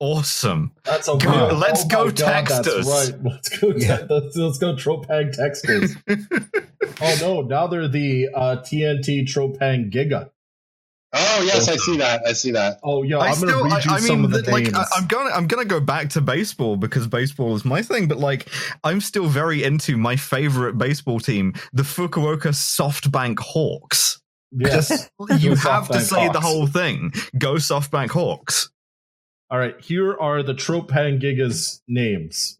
Awesome. 0.00 0.72
That's 0.84 1.08
a 1.08 1.16
Go- 1.16 1.30
wow. 1.30 1.52
let's 1.52 1.84
Oh 1.84 1.88
go 1.88 2.04
my 2.06 2.10
God, 2.12 2.46
Texters. 2.46 2.64
That's 2.64 3.12
right. 3.12 3.22
Let's 3.24 3.48
go. 3.58 3.72
te- 3.72 3.86
Yeah. 3.86 4.06
let's, 4.08 4.36
let's 4.36 4.58
go 4.58 4.74
Tropang 4.74 5.34
Texters. 5.36 5.96
oh 7.00 7.16
no! 7.20 7.40
Now 7.42 7.66
they're 7.68 7.88
the 7.88 8.28
uh, 8.34 8.56
TNT 8.56 9.24
Tropang 9.26 9.92
Giga. 9.92 10.30
Oh 11.12 11.42
yes, 11.44 11.68
I 11.68 11.74
see 11.76 11.96
that. 11.98 12.24
I 12.26 12.32
see 12.34 12.52
that. 12.52 12.78
Oh 12.84 13.02
yeah, 13.02 13.18
I 13.18 13.28
I'm 13.28 13.34
still, 13.34 13.50
gonna 13.50 13.74
read 13.74 13.84
you 13.84 13.90
I, 13.90 13.94
I 13.94 13.98
some 14.00 14.22
mean, 14.22 14.24
of 14.26 14.44
the 14.44 14.50
like, 14.50 14.64
names. 14.64 14.76
I, 14.76 14.84
I'm 14.96 15.06
gonna, 15.08 15.30
I'm 15.30 15.46
gonna 15.48 15.64
go 15.64 15.80
back 15.80 16.10
to 16.10 16.20
baseball 16.20 16.76
because 16.76 17.08
baseball 17.08 17.56
is 17.56 17.64
my 17.64 17.82
thing. 17.82 18.06
But 18.06 18.18
like, 18.18 18.48
I'm 18.84 19.00
still 19.00 19.26
very 19.26 19.64
into 19.64 19.96
my 19.96 20.14
favorite 20.16 20.78
baseball 20.78 21.18
team, 21.18 21.54
the 21.72 21.82
Fukuoka 21.82 22.50
SoftBank 22.52 23.40
Hawks. 23.40 24.20
yes. 24.52 24.88
Just, 24.88 25.10
you 25.42 25.50
Go 25.50 25.56
have 25.56 25.88
to 25.88 25.94
SoftBank 25.94 26.00
say 26.02 26.28
the 26.28 26.40
whole 26.40 26.68
thing. 26.68 27.12
Go 27.36 27.54
SoftBank 27.54 28.10
Hawks. 28.10 28.70
All 29.50 29.58
right, 29.58 29.74
here 29.80 30.16
are 30.16 30.44
the 30.44 30.54
Tropang 30.54 31.20
Gigas 31.20 31.80
names. 31.88 32.58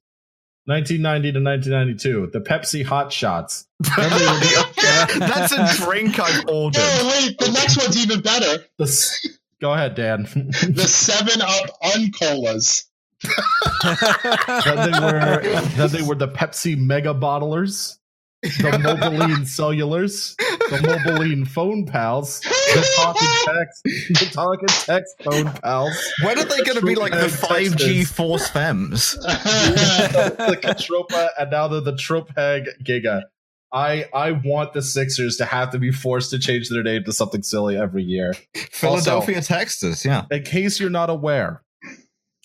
1990 0.66 1.32
to 1.32 1.41
1992, 1.41 2.30
the 2.32 2.41
Pepsi 2.41 2.84
Hot 2.84 3.12
Shots. 3.12 3.66
That's 3.97 5.53
a 5.53 5.84
drink 5.84 6.18
I've 6.18 6.49
ordered. 6.49 6.80
Oh 6.80 7.09
wait, 7.09 7.38
the 7.38 7.51
next 7.53 7.76
one's 7.76 7.97
even 7.97 8.20
better. 8.20 8.64
The 8.76 9.28
Go 9.61 9.72
ahead, 9.72 9.95
Dan. 9.95 10.24
The 10.68 10.88
Seven 10.88 11.41
Up 11.43 11.80
Uncolas. 11.82 12.86
then 14.64 14.91
they 14.91 14.99
were 14.99 15.61
then 15.76 15.91
they 15.91 16.03
were 16.03 16.14
the 16.14 16.28
Pepsi 16.28 16.76
Mega 16.76 17.14
Bottlers, 17.14 17.99
the 18.43 18.49
Mobiline 18.49 19.45
Cellulars, 19.47 20.36
the 20.36 20.78
Mobiline 20.78 21.47
Phone 21.47 21.84
Pals, 21.84 22.41
the 22.41 22.88
Talking 22.97 23.28
Text, 23.45 23.82
the 23.84 24.30
Talk 24.32 24.61
and 24.61 24.68
Text 24.68 25.14
Phone 25.22 25.53
Pals, 25.61 26.12
When 26.22 26.38
are 26.38 26.45
they 26.45 26.62
going 26.62 26.78
to 26.78 26.86
be 26.86 26.95
like 26.95 27.12
the 27.12 27.26
5G 27.26 28.07
Force 28.07 28.49
Fems? 28.51 29.20
the 29.22 30.59
Katropa, 30.62 31.28
and 31.38 31.51
now 31.51 31.68
they're 31.68 31.80
the 31.80 31.93
Tropang 31.93 32.66
Giga. 32.82 33.24
I 33.72 34.07
I 34.12 34.32
want 34.32 34.72
the 34.72 34.82
Sixers 34.82 35.36
to 35.36 35.45
have 35.45 35.70
to 35.70 35.78
be 35.78 35.93
forced 35.93 36.30
to 36.30 36.38
change 36.38 36.70
their 36.70 36.82
name 36.82 37.05
to 37.05 37.12
something 37.12 37.43
silly 37.43 37.76
every 37.76 38.03
year. 38.03 38.34
Philadelphia 38.55 39.43
Texas, 39.43 40.05
yeah. 40.05 40.24
In 40.30 40.43
case 40.43 40.80
you're 40.80 40.91
not 40.91 41.09
aware, 41.09 41.62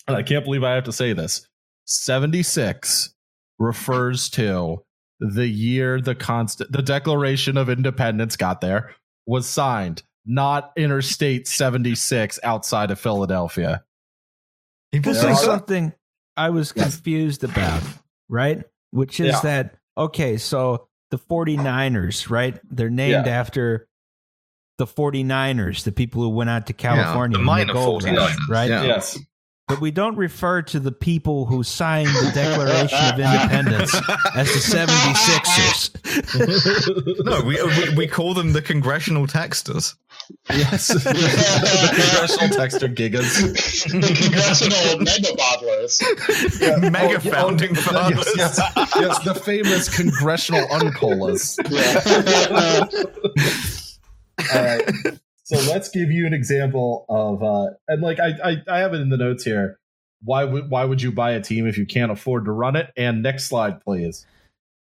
and 0.06 0.16
I 0.16 0.22
can't 0.22 0.44
believe 0.44 0.62
I 0.62 0.74
have 0.74 0.84
to 0.84 0.92
say 0.92 1.14
this, 1.14 1.48
76 1.86 3.12
refers 3.58 4.28
to 4.30 4.82
the 5.20 5.46
year 5.46 6.00
the 6.00 6.14
constant 6.14 6.70
the 6.72 6.82
Declaration 6.82 7.56
of 7.56 7.68
Independence 7.70 8.36
got 8.36 8.60
there 8.60 8.94
was 9.26 9.46
signed, 9.46 10.02
not 10.24 10.72
Interstate 10.76 11.48
76 11.48 12.38
outside 12.42 12.90
of 12.90 13.00
Philadelphia. 13.00 13.82
People 14.92 15.12
This 15.12 15.22
There 15.22 15.32
is 15.32 15.38
are- 15.38 15.44
something 15.44 15.92
I 16.36 16.50
was 16.50 16.72
Yes. 16.76 16.84
confused 16.84 17.44
about, 17.44 17.82
right? 18.28 18.62
Which 18.90 19.20
is 19.20 19.28
Yeah. 19.32 19.40
that, 19.40 19.74
okay, 19.96 20.36
so 20.36 20.88
the 21.10 21.18
49ers, 21.18 22.28
right? 22.30 22.58
They're 22.70 22.90
named 22.90 23.26
after 23.26 23.88
the 24.78 24.86
49ers, 24.86 25.84
the 25.84 25.92
people 25.92 26.22
who 26.22 26.28
went 26.28 26.50
out 26.50 26.66
to 26.66 26.72
California. 26.74 27.36
the 27.36 27.40
in 27.40 27.46
minor 27.46 27.72
gold 27.72 28.04
rush, 28.04 28.12
49ers, 28.12 28.48
right? 28.50 28.68
yeah. 28.70 28.82
Yes. 28.84 29.18
But 29.68 29.80
we 29.80 29.90
don't 29.90 30.14
refer 30.16 30.62
to 30.62 30.78
the 30.78 30.92
people 30.92 31.46
who 31.46 31.64
signed 31.64 32.06
the 32.08 32.30
Declaration 32.32 32.98
of 32.98 33.18
Independence 33.18 33.92
as 34.36 34.46
the 34.52 34.60
76ers. 34.60 35.90
No, 37.24 37.40
we, 37.42 37.60
we 37.60 37.94
we 37.96 38.06
call 38.06 38.32
them 38.34 38.52
the 38.52 38.62
congressional 38.62 39.26
texters. 39.26 39.96
Yes. 40.50 40.86
the 40.88 41.00
congressional 41.00 42.48
texter 42.56 42.88
gigas. 42.94 43.42
the 43.90 44.14
Congressional 44.22 44.98
Mega 45.00 45.32
Bottlers. 45.34 46.00
Mega 46.92 47.16
Oh, 47.16 47.20
founding 47.30 47.76
oh, 47.76 47.80
fathers. 47.80 48.26
Yes, 48.36 48.60
yes, 48.76 48.92
yes, 48.96 49.18
the 49.24 49.34
famous 49.34 49.88
congressional 49.94 50.64
uncolas. 50.68 51.58
Yeah. 51.70 52.00
All 54.54 54.62
right. 54.62 55.18
So 55.46 55.56
let's 55.72 55.88
give 55.90 56.10
you 56.10 56.26
an 56.26 56.34
example 56.34 57.06
of, 57.08 57.40
uh, 57.40 57.76
and 57.86 58.02
like 58.02 58.18
I, 58.18 58.32
I, 58.44 58.62
I 58.68 58.78
have 58.78 58.94
it 58.94 59.00
in 59.00 59.10
the 59.10 59.16
notes 59.16 59.44
here. 59.44 59.78
Why 60.22 60.42
would 60.42 60.70
why 60.70 60.84
would 60.84 61.00
you 61.00 61.12
buy 61.12 61.30
a 61.32 61.40
team 61.40 61.68
if 61.68 61.78
you 61.78 61.86
can't 61.86 62.10
afford 62.10 62.46
to 62.46 62.50
run 62.50 62.74
it? 62.74 62.90
And 62.96 63.22
next 63.22 63.46
slide, 63.46 63.80
please. 63.84 64.26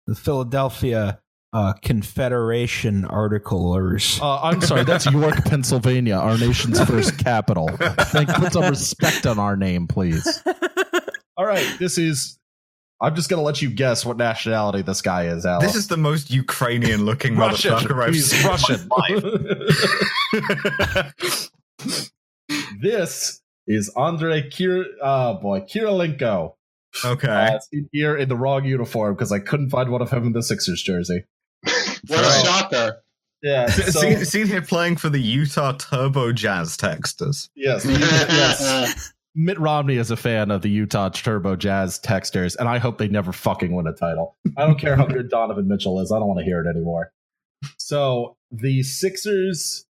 the 0.08 0.16
Philadelphia 0.16 1.20
uh, 1.52 1.74
Confederation 1.82 3.04
articlers. 3.04 4.20
Uh, 4.22 4.42
I'm 4.44 4.62
sorry, 4.62 4.86
that's 4.86 5.06
York, 5.06 5.44
Pennsylvania, 5.46 6.16
our 6.16 6.38
nation's 6.38 6.82
first 6.86 7.18
capital. 7.18 7.68
Thank, 7.80 8.30
put 8.30 8.54
some 8.54 8.70
respect 8.70 9.26
on 9.26 9.40
our 9.40 9.58
name, 9.58 9.88
please. 9.88 10.42
All 11.38 11.46
right, 11.46 11.68
this 11.80 11.98
is. 11.98 12.40
I'm 13.02 13.16
just 13.16 13.30
gonna 13.30 13.42
let 13.42 13.62
you 13.62 13.70
guess 13.70 14.06
what 14.06 14.18
nationality 14.18 14.82
this 14.82 15.02
guy 15.02 15.26
is, 15.28 15.46
Alex. 15.46 15.68
This 15.68 15.76
is 15.76 15.88
the 15.88 15.98
most 15.98 16.32
Ukrainian 16.32 17.06
looking 17.06 17.36
motherfucker 17.36 18.04
I've 18.04 18.14
He's 18.14 18.32
seen. 18.32 18.48
Russian. 18.48 18.90
this 22.82 23.42
is 23.68 23.92
Andrei 23.98 24.50
Kir. 24.50 24.86
Oh 25.02 25.36
boy, 25.36 25.62
Kirilenko. 25.62 26.54
okay. 27.04 27.28
Uh, 27.28 27.60
seen 27.60 27.90
here 27.92 28.16
in 28.16 28.30
the 28.30 28.38
wrong 28.38 28.64
uniform 28.66 29.16
because 29.16 29.32
I 29.32 29.40
couldn't 29.40 29.70
find 29.70 29.90
one 29.90 30.02
of 30.02 30.12
him 30.12 30.28
in 30.28 30.34
the 30.34 30.44
Sixers 30.44 30.82
jersey. 30.82 31.26
What 32.08 32.24
a 32.24 32.46
shocker. 32.46 33.02
Yeah. 33.42 33.66
So, 33.68 34.00
seen, 34.00 34.26
seen 34.26 34.46
here 34.46 34.62
playing 34.62 34.98
for 34.98 35.10
the 35.10 35.20
Utah 35.20 35.72
Turbo 35.74 36.32
Jazz 36.32 36.78
Texters. 36.78 37.50
yes, 37.56 37.84
yes. 37.84 39.14
Mitt 39.36 39.60
Romney 39.60 39.98
is 39.98 40.12
a 40.12 40.16
fan 40.16 40.50
of 40.50 40.62
the 40.62 40.70
Utah 40.70 41.10
Turbo 41.10 41.58
Jazz 41.58 42.00
Texters, 42.00 42.56
and 42.58 42.70
I 42.70 42.78
hope 42.78 42.98
they 42.98 43.10
never 43.10 43.34
fucking 43.34 43.76
win 43.76 43.86
a 43.86 43.94
title. 43.94 44.38
I 44.56 44.66
don't 44.66 44.80
care 44.80 44.96
how 44.96 45.06
good 45.06 45.30
Donovan 45.30 45.68
Mitchell 45.68 46.00
is. 46.00 46.12
I 46.12 46.20
don't 46.20 46.28
want 46.28 46.40
to 46.40 46.46
hear 46.46 46.62
it 46.62 46.68
anymore. 46.70 47.12
So 47.78 48.38
the 48.50 48.82
Sixers 48.84 49.86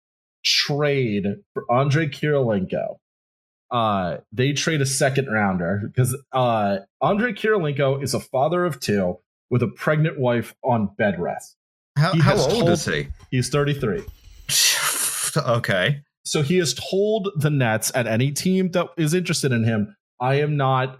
trade 0.44 1.26
for 1.54 1.72
Andrei 1.72 2.08
Kirilenko. 2.08 2.98
Uh, 3.72 4.18
they 4.32 4.54
trade 4.54 4.82
a 4.82 4.86
second 4.86 5.28
rounder 5.32 5.82
because 5.86 6.16
uh, 6.34 6.78
Andrei 7.02 7.34
Kirilenko 7.34 8.04
is 8.04 8.14
a 8.14 8.20
father 8.20 8.66
of 8.66 8.80
two 8.80 9.18
with 9.50 9.64
a 9.64 9.68
pregnant 9.68 10.20
wife 10.20 10.54
on 10.64 10.88
bed 10.98 11.20
rest. 11.20 11.56
How, 11.98 12.14
how 12.20 12.38
old 12.38 12.50
told- 12.52 12.70
is 12.70 12.86
he? 12.86 13.08
He's 13.32 13.50
33. 13.50 14.04
okay. 15.38 16.04
So 16.24 16.42
he 16.42 16.58
has 16.58 16.74
told 16.74 17.30
the 17.36 17.50
Nets 17.50 17.92
and 17.92 18.08
any 18.08 18.32
team 18.32 18.72
that 18.72 18.88
is 18.98 19.14
interested 19.14 19.52
in 19.52 19.64
him, 19.64 19.96
I 20.20 20.36
am 20.36 20.56
not 20.56 21.00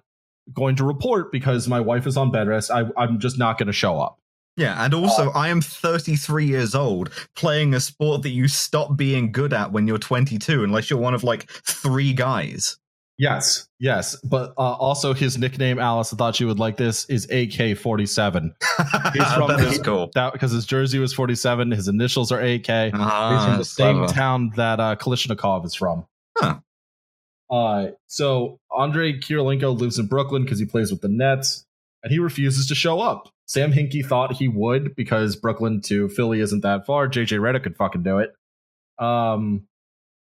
going 0.54 0.76
to 0.78 0.84
report 0.84 1.32
because 1.32 1.68
my 1.68 1.80
wife 1.80 2.08
is 2.08 2.18
on 2.18 2.32
bed 2.32 2.48
rest. 2.48 2.72
I, 2.72 2.86
I'm 2.98 3.20
just 3.20 3.38
not 3.38 3.58
going 3.58 3.68
to 3.68 3.74
show 3.74 4.00
up. 4.00 4.18
Yeah, 4.58 4.84
and 4.84 4.94
also 4.94 5.32
I 5.32 5.48
am 5.48 5.62
33 5.62 6.46
years 6.46 6.76
old 6.76 7.10
playing 7.36 7.74
a 7.74 7.80
sport 7.80 8.24
that 8.24 8.30
you 8.30 8.48
stop 8.48 8.98
being 8.98 9.32
good 9.32 9.54
at 9.54 9.72
when 9.72 9.88
you're 9.88 9.98
22 9.98 10.64
unless 10.64 10.90
you're 10.90 11.00
one 11.00 11.14
of 11.14 11.24
like 11.24 11.50
three 11.50 12.14
guys. 12.14 12.78
Yes, 13.18 13.68
yes, 13.80 14.16
but 14.24 14.54
uh, 14.58 14.62
also 14.74 15.14
his 15.14 15.38
nickname, 15.38 15.78
Alice. 15.78 16.12
I 16.12 16.18
thought 16.18 16.40
you 16.40 16.48
would 16.48 16.58
like 16.58 16.78
this. 16.78 17.06
Is 17.06 17.30
AK 17.30 17.78
forty 17.78 18.08
seven. 18.08 18.56
He's 19.14 19.32
from 19.34 19.48
that 19.50 19.60
is 19.60 19.78
cool. 19.80 20.10
That 20.16 20.34
because 20.34 20.52
his 20.52 20.66
jersey 20.66 20.98
was 20.98 21.14
forty 21.14 21.36
seven. 21.36 21.70
His 21.70 21.88
initials 21.88 22.32
are 22.32 22.40
AK. 22.40 22.66
He's 22.66 22.92
Ah, 22.96 23.46
from 23.50 23.58
the 23.60 23.66
same 23.66 23.98
clever. 24.00 24.14
town 24.14 24.52
that 24.56 24.80
uh, 24.80 24.96
Kalashnikov 24.96 25.66
is 25.66 25.76
from. 25.76 26.06
Huh. 26.38 26.60
Uh, 27.52 27.88
so 28.08 28.60
Andrei 28.76 29.20
Kirilenko 29.20 29.78
lives 29.78 30.00
in 30.00 30.08
Brooklyn 30.08 30.44
because 30.44 30.58
he 30.58 30.66
plays 30.66 30.90
with 30.92 31.02
the 31.02 31.10
Nets, 31.10 31.66
and 32.02 32.12
he 32.12 32.18
refuses 32.18 32.68
to 32.70 32.76
show 32.76 33.02
up. 33.02 33.30
Sam 33.46 33.72
Hinkie 33.74 34.06
thought 34.06 34.34
he 34.34 34.48
would 34.48 34.96
because 34.96 35.36
Brooklyn 35.36 35.82
to 35.82 36.08
Philly 36.10 36.40
isn't 36.40 36.62
that 36.62 36.86
far. 36.88 37.08
JJ 37.08 37.40
Redick 37.40 37.64
could 37.64 37.76
fucking 37.76 38.02
do 38.04 38.20
it. 38.20 38.34
Um, 38.98 39.68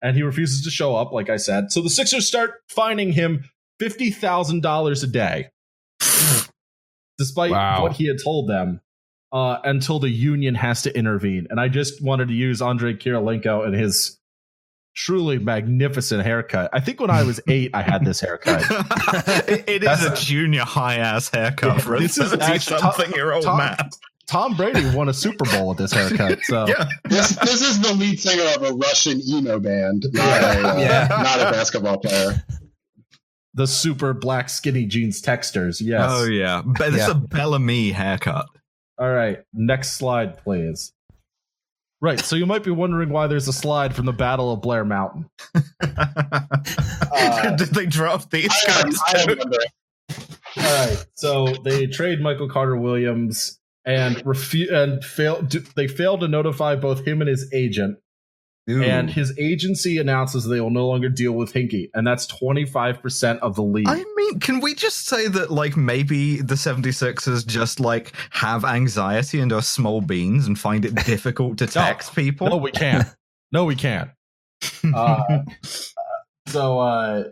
and 0.02 0.16
he 0.16 0.24
refuses 0.24 0.64
to 0.64 0.70
show 0.72 0.96
up, 0.96 1.12
like 1.12 1.30
I 1.30 1.38
said. 1.38 1.72
So 1.72 1.82
the 1.82 1.90
Sixers 1.90 2.28
start 2.28 2.52
fining 2.70 3.12
him 3.12 3.44
fifty 3.80 4.12
thousand 4.12 4.62
dollars 4.62 5.04
a 5.04 5.08
day, 5.08 5.50
despite 7.18 7.52
Wow. 7.52 7.84
what 7.84 7.94
he 7.94 8.08
had 8.08 8.18
told 8.24 8.50
them. 8.50 8.82
Uh, 9.32 9.60
until 9.64 10.00
the 10.00 10.10
union 10.10 10.56
has 10.56 10.82
to 10.82 10.98
intervene, 10.98 11.46
and 11.52 11.60
I 11.60 11.68
just 11.68 12.04
wanted 12.04 12.30
to 12.30 12.34
use 12.34 12.64
Andrei 12.64 12.96
Kirilenko 12.96 13.64
and 13.64 13.76
his 13.76 14.18
truly 14.96 15.38
magnificent 15.38 16.24
haircut. 16.24 16.72
I 16.74 16.80
think 16.80 17.00
when 17.00 17.12
I 17.12 17.22
was 17.22 17.40
eight, 17.48 17.70
I 17.76 17.84
had 17.84 18.04
this 18.04 18.20
haircut. 18.20 18.64
it, 19.48 19.70
it 19.70 19.84
is 19.84 19.88
That's 20.02 20.20
a 20.20 20.26
junior 20.26 20.64
high 20.64 20.96
ass 20.96 21.30
haircut 21.30 21.76
Yeah, 21.76 21.78
for 21.78 21.96
a 21.98 22.00
this 22.00 22.18
is 22.18 22.34
actually- 22.34 22.80
something 22.80 23.12
year 23.12 23.32
old 23.32 23.46
man. 23.46 23.78
Tom 24.30 24.56
Brady 24.56 24.86
won 24.96 25.10
a 25.10 25.14
Super 25.14 25.44
Bowl 25.46 25.70
with 25.70 25.80
this 25.80 25.92
haircut. 25.92 26.40
So 26.44 26.66
Yeah. 26.68 26.86
This 27.06 27.36
this 27.38 27.62
is 27.62 27.82
the 27.82 27.94
lead 27.94 28.20
singer 28.20 28.44
of 28.56 28.62
a 28.64 28.74
Russian 28.76 29.20
emo 29.28 29.60
band, 29.60 30.06
not 30.14 30.42
a 30.44 30.68
uh, 30.70 30.78
Yeah. 30.78 31.08
not 31.10 31.40
a 31.40 31.52
basketball 31.52 31.98
player. 31.98 32.44
the 33.56 33.66
super 33.66 34.14
black 34.14 34.48
skinny 34.50 34.86
jeans 34.86 35.20
texters. 35.22 35.82
Yes. 35.82 36.06
Oh 36.14 36.26
yeah, 36.26 36.62
but 36.64 36.90
it's 36.90 36.98
Yeah. 36.98 37.12
a 37.12 37.16
Bellamy 37.16 37.92
haircut. 37.92 38.46
All 39.00 39.10
right. 39.12 39.40
Next 39.54 39.94
slide, 39.94 40.38
please. 40.44 40.94
Right. 42.02 42.20
So 42.20 42.36
you 42.36 42.46
might 42.46 42.64
be 42.64 42.72
wondering 42.72 43.10
why 43.10 43.28
there's 43.28 43.48
a 43.48 43.54
slide 43.54 43.96
from 43.96 44.06
the 44.06 44.14
Battle 44.14 44.54
of 44.54 44.62
Blair 44.62 44.86
Mountain. 44.86 45.30
Uh, 45.82 47.56
Did 47.56 47.70
they 47.70 47.86
drop 47.88 48.30
these 48.30 48.50
I 48.68 48.80
am, 48.82 48.90
guys? 48.90 49.00
I 49.08 49.20
am 49.22 49.28
wondering. 49.38 49.68
All 50.58 50.88
right. 50.88 51.06
So 51.16 51.48
they 51.64 51.88
trade 51.88 52.22
Michael 52.22 52.48
Carter 52.50 52.78
Williams 52.78 53.60
and 53.86 54.18
refu- 54.18 54.72
and 54.72 55.04
fail. 55.04 55.42
They 55.76 55.88
fail 55.88 56.18
to 56.18 56.28
notify 56.28 56.76
both 56.76 57.06
him 57.06 57.22
and 57.22 57.30
his 57.30 57.50
agent. 57.54 57.98
Ooh. 58.70 58.84
And 58.84 59.10
his 59.10 59.34
agency 59.40 59.98
announces 59.98 60.46
they 60.46 60.62
will 60.62 60.70
no 60.70 60.88
longer 60.88 61.10
deal 61.10 61.32
with 61.32 61.54
Hinkie, 61.54 61.90
and 61.96 62.06
that's 62.06 62.28
25% 62.28 63.40
of 63.40 63.56
the 63.56 63.64
league. 63.64 63.88
I 63.90 64.04
mean, 64.16 64.40
can 64.40 64.60
we 64.60 64.76
just 64.76 65.08
say 65.08 65.28
that, 65.28 65.50
like, 65.50 65.76
maybe 65.76 66.40
the 66.42 66.54
76ers 66.54 67.48
just, 67.48 67.80
like, 67.80 68.14
have 68.30 68.64
anxiety 68.64 69.40
and 69.40 69.52
are 69.52 69.64
small 69.64 70.02
beans 70.02 70.46
and 70.46 70.60
find 70.60 70.86
it 70.86 70.94
difficult 71.04 71.58
to 71.58 71.68
text 71.68 72.14
people? 72.14 72.48
No, 72.48 72.58
we 72.58 72.70
can't. 72.70 73.08
No, 73.52 73.66
we 73.66 73.76
can't. 73.76 74.12
Uh, 74.94 75.40
so, 76.46 76.80
uh, 76.80 77.24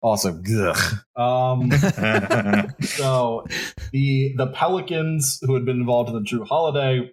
also, 0.00 0.40
ugh. 0.60 0.98
Um, 1.16 1.70
so 2.82 3.46
the 3.92 4.32
the 4.36 4.46
Pelicans, 4.54 5.40
who 5.42 5.54
had 5.54 5.64
been 5.64 5.80
involved 5.80 6.08
in 6.10 6.14
the 6.14 6.22
Jrue 6.22 6.46
Holiday, 6.46 7.10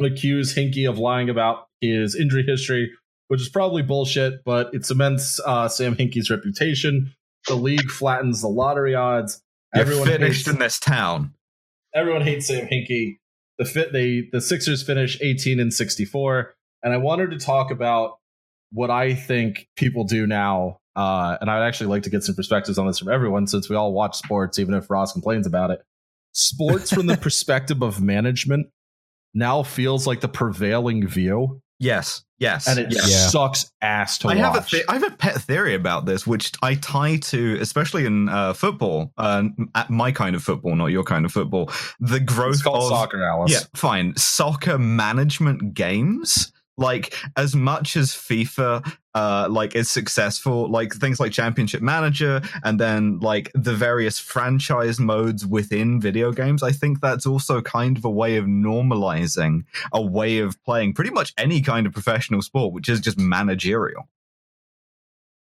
accuse 0.00 0.54
Hinkie 0.54 0.88
of 0.88 0.98
lying 0.98 1.30
about 1.30 1.68
his 1.80 2.16
injury 2.16 2.44
history, 2.46 2.90
which 3.28 3.40
is 3.40 3.48
probably 3.48 3.82
bullshit, 3.82 4.44
but 4.44 4.74
it 4.74 4.84
cements 4.84 5.40
uh, 5.46 5.68
Sam 5.68 5.94
Hinkie's 5.94 6.30
reputation. 6.30 7.12
The 7.46 7.54
league 7.54 7.90
flattens 7.90 8.40
the 8.40 8.48
lottery 8.48 8.94
odds. 8.94 9.40
You're 9.74 9.82
Everyone 9.82 10.06
finished 10.08 10.46
hates, 10.46 10.54
in 10.54 10.58
this 10.58 10.78
town. 10.80 11.34
everyone 11.94 12.22
hates 12.22 12.46
Sam 12.46 12.66
Hinkie. 12.66 13.18
The 13.58 13.64
fit 13.64 13.92
they 13.92 14.28
the 14.32 14.40
Sixers 14.40 14.82
finish 14.82 15.18
18 15.20 15.60
and 15.60 15.72
64, 15.72 16.54
and 16.82 16.92
I 16.92 16.96
wanted 16.96 17.30
to 17.30 17.38
talk 17.38 17.70
about 17.70 18.18
what 18.72 18.90
I 18.90 19.14
think 19.14 19.68
people 19.76 20.02
do 20.04 20.26
now. 20.26 20.80
Uh, 20.96 21.36
and 21.40 21.50
I'd 21.50 21.66
actually 21.66 21.88
like 21.88 22.02
to 22.04 22.10
get 22.10 22.22
some 22.22 22.34
perspectives 22.34 22.78
on 22.78 22.86
this 22.86 22.98
from 22.98 23.08
everyone 23.08 23.46
since 23.46 23.68
we 23.68 23.76
all 23.76 23.92
watch 23.92 24.16
sports, 24.16 24.58
even 24.58 24.74
if 24.74 24.88
Ross 24.90 25.12
complains 25.12 25.46
about 25.46 25.70
it. 25.70 25.80
Sports 26.32 26.92
from 26.92 27.06
the 27.06 27.16
perspective 27.20 27.82
of 27.82 28.00
management 28.00 28.68
now 29.34 29.62
feels 29.62 30.06
like 30.06 30.20
the 30.20 30.28
prevailing 30.28 31.06
view, 31.06 31.60
Yes, 31.80 32.22
yes. 32.38 32.68
and 32.68 32.78
it 32.78 32.92
Yeah. 32.92 33.00
sucks 33.02 33.68
ass 33.82 34.18
to 34.18 34.28
I 34.28 34.36
watch. 34.36 34.38
have 34.38 34.56
a 34.56 34.70
the- 34.70 34.84
I 34.88 34.92
have 34.94 35.02
a 35.02 35.10
pet 35.16 35.42
theory 35.42 35.74
about 35.74 36.06
this, 36.06 36.24
which 36.24 36.52
I 36.62 36.76
tie 36.76 37.16
to, 37.16 37.58
especially 37.60 38.06
in 38.06 38.28
uh, 38.28 38.52
football, 38.52 39.12
uh, 39.18 39.42
at 39.74 39.90
my 39.90 40.12
kind 40.12 40.36
of 40.36 40.44
football, 40.44 40.76
not 40.76 40.86
your 40.86 41.02
kind 41.02 41.24
of 41.24 41.32
football. 41.32 41.70
The 41.98 42.20
growth 42.20 42.54
it's 42.54 42.62
called 42.62 42.92
of 42.92 42.96
soccer, 42.96 43.24
Alice. 43.24 43.50
Yeah, 43.52 43.58
fine. 43.74 44.14
Soccer 44.16 44.78
management 44.78 45.74
games, 45.74 46.52
like 46.78 47.12
as 47.36 47.56
much 47.56 47.96
as 47.96 48.12
FIFA, 48.12 48.96
uh, 49.14 49.48
like 49.50 49.74
is 49.74 49.90
successful, 49.90 50.70
like 50.70 50.94
things 50.94 51.20
like 51.20 51.32
Championship 51.32 51.82
Manager, 51.82 52.42
and 52.62 52.80
then 52.80 53.20
like 53.20 53.50
the 53.54 53.74
various 53.74 54.18
franchise 54.18 54.98
modes 54.98 55.46
within 55.46 56.00
video 56.00 56.32
games. 56.32 56.62
I 56.62 56.72
think 56.72 57.00
that's 57.00 57.26
also 57.26 57.62
kind 57.62 57.96
of 57.96 58.04
a 58.04 58.10
way 58.10 58.36
of 58.36 58.46
normalizing 58.46 59.64
a 59.92 60.02
way 60.02 60.38
of 60.38 60.62
playing 60.64 60.94
pretty 60.94 61.10
much 61.10 61.32
any 61.38 61.60
kind 61.60 61.86
of 61.86 61.92
professional 61.92 62.42
sport, 62.42 62.72
which 62.72 62.88
is 62.88 63.00
just 63.00 63.18
managerial. 63.18 64.08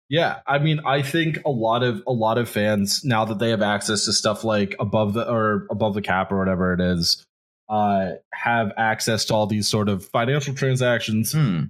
Yeah, 0.10 0.40
I 0.48 0.60
mean, 0.60 0.80
I 0.86 1.02
think 1.02 1.40
a 1.46 1.50
lot 1.50 1.84
of 1.84 2.02
a 2.08 2.14
lot 2.14 2.38
of 2.38 2.48
fans 2.48 3.04
now 3.04 3.26
that 3.26 3.40
they 3.40 3.50
have 3.50 3.62
access 3.62 4.06
to 4.06 4.14
stuff 4.14 4.44
like 4.44 4.76
above 4.80 5.14
the 5.14 5.30
or 5.30 5.68
above 5.70 5.96
the 5.96 6.02
cap 6.02 6.32
or 6.32 6.38
whatever 6.38 6.74
it 6.74 6.80
is, 6.80 7.26
uh, 7.68 8.12
have 8.32 8.72
access 8.78 9.26
to 9.26 9.34
all 9.34 9.48
these 9.48 9.68
sort 9.68 9.90
of 9.90 10.06
financial 10.06 10.54
transactions. 10.54 11.34
Hmm. 11.34 11.64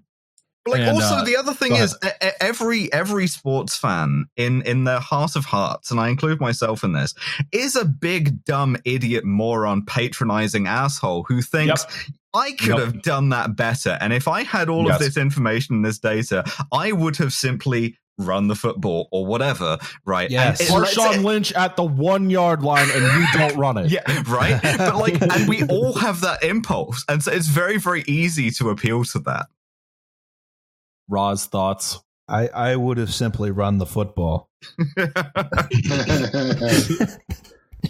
Like 0.68 0.82
And, 0.82 0.89
also 0.91 1.15
uh, 1.15 1.24
the 1.24 1.38
other 1.38 1.53
thing 1.53 1.76
is 1.76 1.95
every 2.41 2.91
every 2.93 3.28
sports 3.28 3.76
fan 3.78 4.26
in 4.36 4.61
in 4.63 4.84
their 4.84 4.99
heart 4.99 5.36
of 5.36 5.45
hearts 5.45 5.91
and 5.91 5.99
I 5.99 6.09
include 6.09 6.39
myself 6.39 6.84
in 6.84 6.93
this 6.93 7.13
is 7.51 7.76
a 7.76 7.86
big 7.86 8.43
dumb 8.45 8.78
idiot 8.86 9.24
moron 9.26 9.86
patronizing 9.86 10.68
asshole 10.68 11.24
who 11.28 11.41
thinks 11.41 11.86
I 12.34 12.51
could 12.51 12.68
Yep. 12.70 12.80
have 12.80 13.01
done 13.01 13.30
that 13.30 13.55
better 13.55 13.97
and 14.01 14.13
if 14.13 14.28
I 14.28 14.43
had 14.43 14.70
all 14.70 14.86
Yes. 14.86 14.95
of 14.95 14.99
this 15.01 15.18
information 15.18 15.76
and 15.76 15.86
this 15.86 15.99
data 15.99 16.43
I 16.72 16.91
would 16.91 17.15
have 17.18 17.34
simply 17.34 17.97
run 18.20 18.47
the 18.47 18.55
football 18.55 19.07
or 19.11 19.26
whatever 19.28 19.78
right 20.05 20.30
Yes. 20.32 20.59
And 20.59 20.70
it- 20.70 20.74
let's- 20.74 20.97
Marshawn 20.97 21.24
Lynch 21.24 21.51
at 21.53 21.76
the 21.76 21.84
one 21.84 22.32
yard 22.32 22.63
line, 22.63 22.89
and 22.91 23.03
you 23.03 23.28
don't 23.34 23.55
run 23.57 23.78
it. 23.78 23.91
yeah, 23.91 24.01
right. 24.28 24.59
But 24.63 24.95
like, 24.97 25.22
and 25.22 25.47
we 25.47 25.61
all 25.70 25.93
have 25.93 26.22
that 26.22 26.41
impulse, 26.43 27.05
and 27.07 27.22
so 27.22 27.32
it's 27.32 27.45
very, 27.47 27.78
very 27.78 28.03
easy 28.07 28.49
to 28.51 28.70
appeal 28.72 29.03
to 29.05 29.20
that. 29.20 29.45
Roz 31.10 31.45
thoughts. 31.45 31.99
I, 32.28 32.47
I 32.47 32.76
would 32.76 32.97
have 32.97 33.14
simply 33.14 33.51
run 33.51 33.78
the 33.78 33.86
football. 33.86 34.49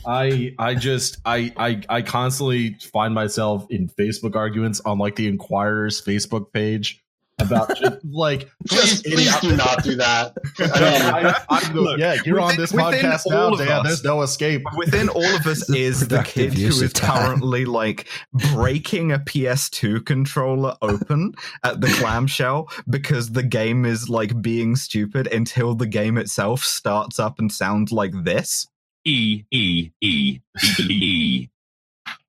I 0.06 0.54
I 0.60 0.76
just 0.76 1.18
I 1.26 1.54
I 1.58 1.82
I 1.90 2.02
constantly 2.02 2.76
find 2.76 3.14
myself 3.14 3.66
in 3.70 3.88
Facebook 3.88 4.36
arguments 4.36 4.82
on 4.82 5.00
like 5.00 5.16
the 5.16 5.28
Inquirer's 5.28 6.02
Facebook 6.02 6.52
page 6.54 7.04
about 7.40 7.78
just, 7.78 8.04
like 8.12 8.50
please, 8.68 9.02
just 9.02 9.06
please 9.06 9.40
do 9.42 9.56
not 9.56 9.84
do 9.84 9.96
that. 9.96 10.36
I 10.60 10.64
mean, 10.64 11.26
I, 11.26 11.44
I, 11.50 11.72
Look, 11.74 12.00
yeah, 12.00 12.18
you're 12.26 12.40
on 12.40 12.56
this 12.58 12.72
podcast 12.72 13.24
now, 13.28 13.52
Dan. 13.52 13.68
us- 13.70 13.84
There's 13.86 14.04
no 14.04 14.22
escape. 14.22 14.64
Within 14.76 15.10
all 15.10 15.36
of 15.36 15.46
us 15.46 15.70
is 15.70 16.02
is 16.02 16.08
the 16.08 16.24
kid 16.24 16.54
who 16.54 16.68
is 16.68 16.82
use 16.82 16.82
is 16.82 16.94
currently 16.94 17.66
like 17.66 18.08
breaking 18.54 19.12
a 19.12 19.20
PS2 19.20 20.06
controller 20.06 20.76
open 20.82 21.34
at 21.64 21.82
the 21.82 21.88
clamshell 21.88 22.70
because 22.90 23.32
the 23.32 23.44
game 23.44 23.86
is 23.86 24.10
like 24.10 24.42
being 24.42 24.76
stupid 24.76 25.28
until 25.28 25.76
the 25.76 25.88
game 25.88 26.18
itself 26.18 26.64
starts 26.64 27.20
up 27.20 27.40
and 27.40 27.52
sounds 27.52 27.92
like 27.92 28.12
this. 28.24 28.68
E 29.06 29.44
E 29.52 29.92
E 30.02 30.40
E 30.80 30.84
E. 30.90 31.50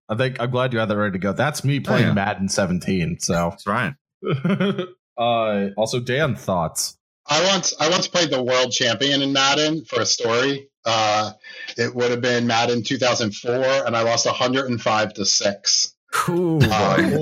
I 0.09 0.15
think 0.17 0.41
I'm 0.41 0.51
glad 0.51 0.73
you 0.73 0.79
had 0.79 0.89
that 0.89 0.97
ready 0.97 1.13
to 1.13 1.19
go. 1.19 1.33
That's 1.33 1.65
me 1.65 1.81
playing 1.81 2.07
yeah. 2.09 2.13
Madden 2.15 2.49
17. 2.49 3.21
So, 3.21 3.51
That's 3.51 3.67
right. 3.67 3.95
uh, 5.19 5.69
also 5.77 6.01
Dan 6.01 6.37
thoughts. 6.37 6.97
I 7.27 7.45
once 7.53 7.75
I 7.79 7.91
once 7.91 8.09
played 8.09 8.31
the 8.31 8.43
world 8.43 8.73
champion 8.73 9.23
in 9.23 9.33
Madden 9.33 9.85
for 9.85 10.01
a 10.01 10.07
story. 10.07 10.71
Uh, 10.85 11.33
it 11.77 11.95
would 11.95 12.11
have 12.11 12.23
been 12.23 12.47
Madden 12.47 12.83
2004, 12.83 13.87
and 13.87 13.95
I 13.95 14.03
lost 14.03 14.25
105 14.25 15.15
to 15.15 15.27
six. 15.27 15.95
Cool. 16.13 16.65
Um, 16.65 17.13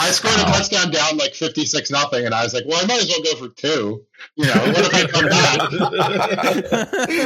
I 0.00 0.10
scored 0.10 0.34
a 0.34 0.44
touchdown 0.44 0.90
down 0.90 1.16
like 1.16 1.34
56 1.34 1.90
nothing, 1.90 2.26
and 2.26 2.34
I 2.34 2.44
was 2.44 2.54
like, 2.54 2.64
well, 2.66 2.82
I 2.82 2.86
might 2.86 3.02
as 3.02 3.08
well 3.08 3.22
go 3.22 3.34
for 3.36 3.48
two. 3.54 4.04
You 4.36 4.46
know, 4.46 4.52
what 4.52 4.84
if 4.84 4.94
I 4.94 5.06
come 5.06 5.28
back? 5.28 5.60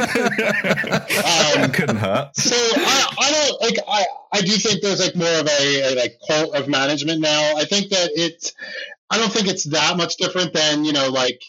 Um, 1.61 1.71
Couldn't 1.71 1.97
hurt. 1.97 2.35
So 2.35 2.55
I, 2.55 3.15
I 3.19 3.31
don't 3.31 3.61
like. 3.61 3.77
I 3.87 4.05
I 4.33 4.41
do 4.41 4.51
think 4.53 4.81
there's 4.81 4.99
like 4.99 5.15
more 5.15 5.39
of 5.39 5.47
a, 5.47 5.93
a 5.93 5.95
like 5.95 6.19
cult 6.27 6.55
of 6.55 6.67
management 6.67 7.21
now. 7.21 7.55
I 7.57 7.65
think 7.65 7.89
that 7.89 8.11
it's. 8.15 8.53
I 9.09 9.17
don't 9.17 9.31
think 9.31 9.47
it's 9.47 9.65
that 9.65 9.97
much 9.97 10.17
different 10.17 10.53
than 10.53 10.85
you 10.85 10.93
know 10.93 11.09
like, 11.09 11.43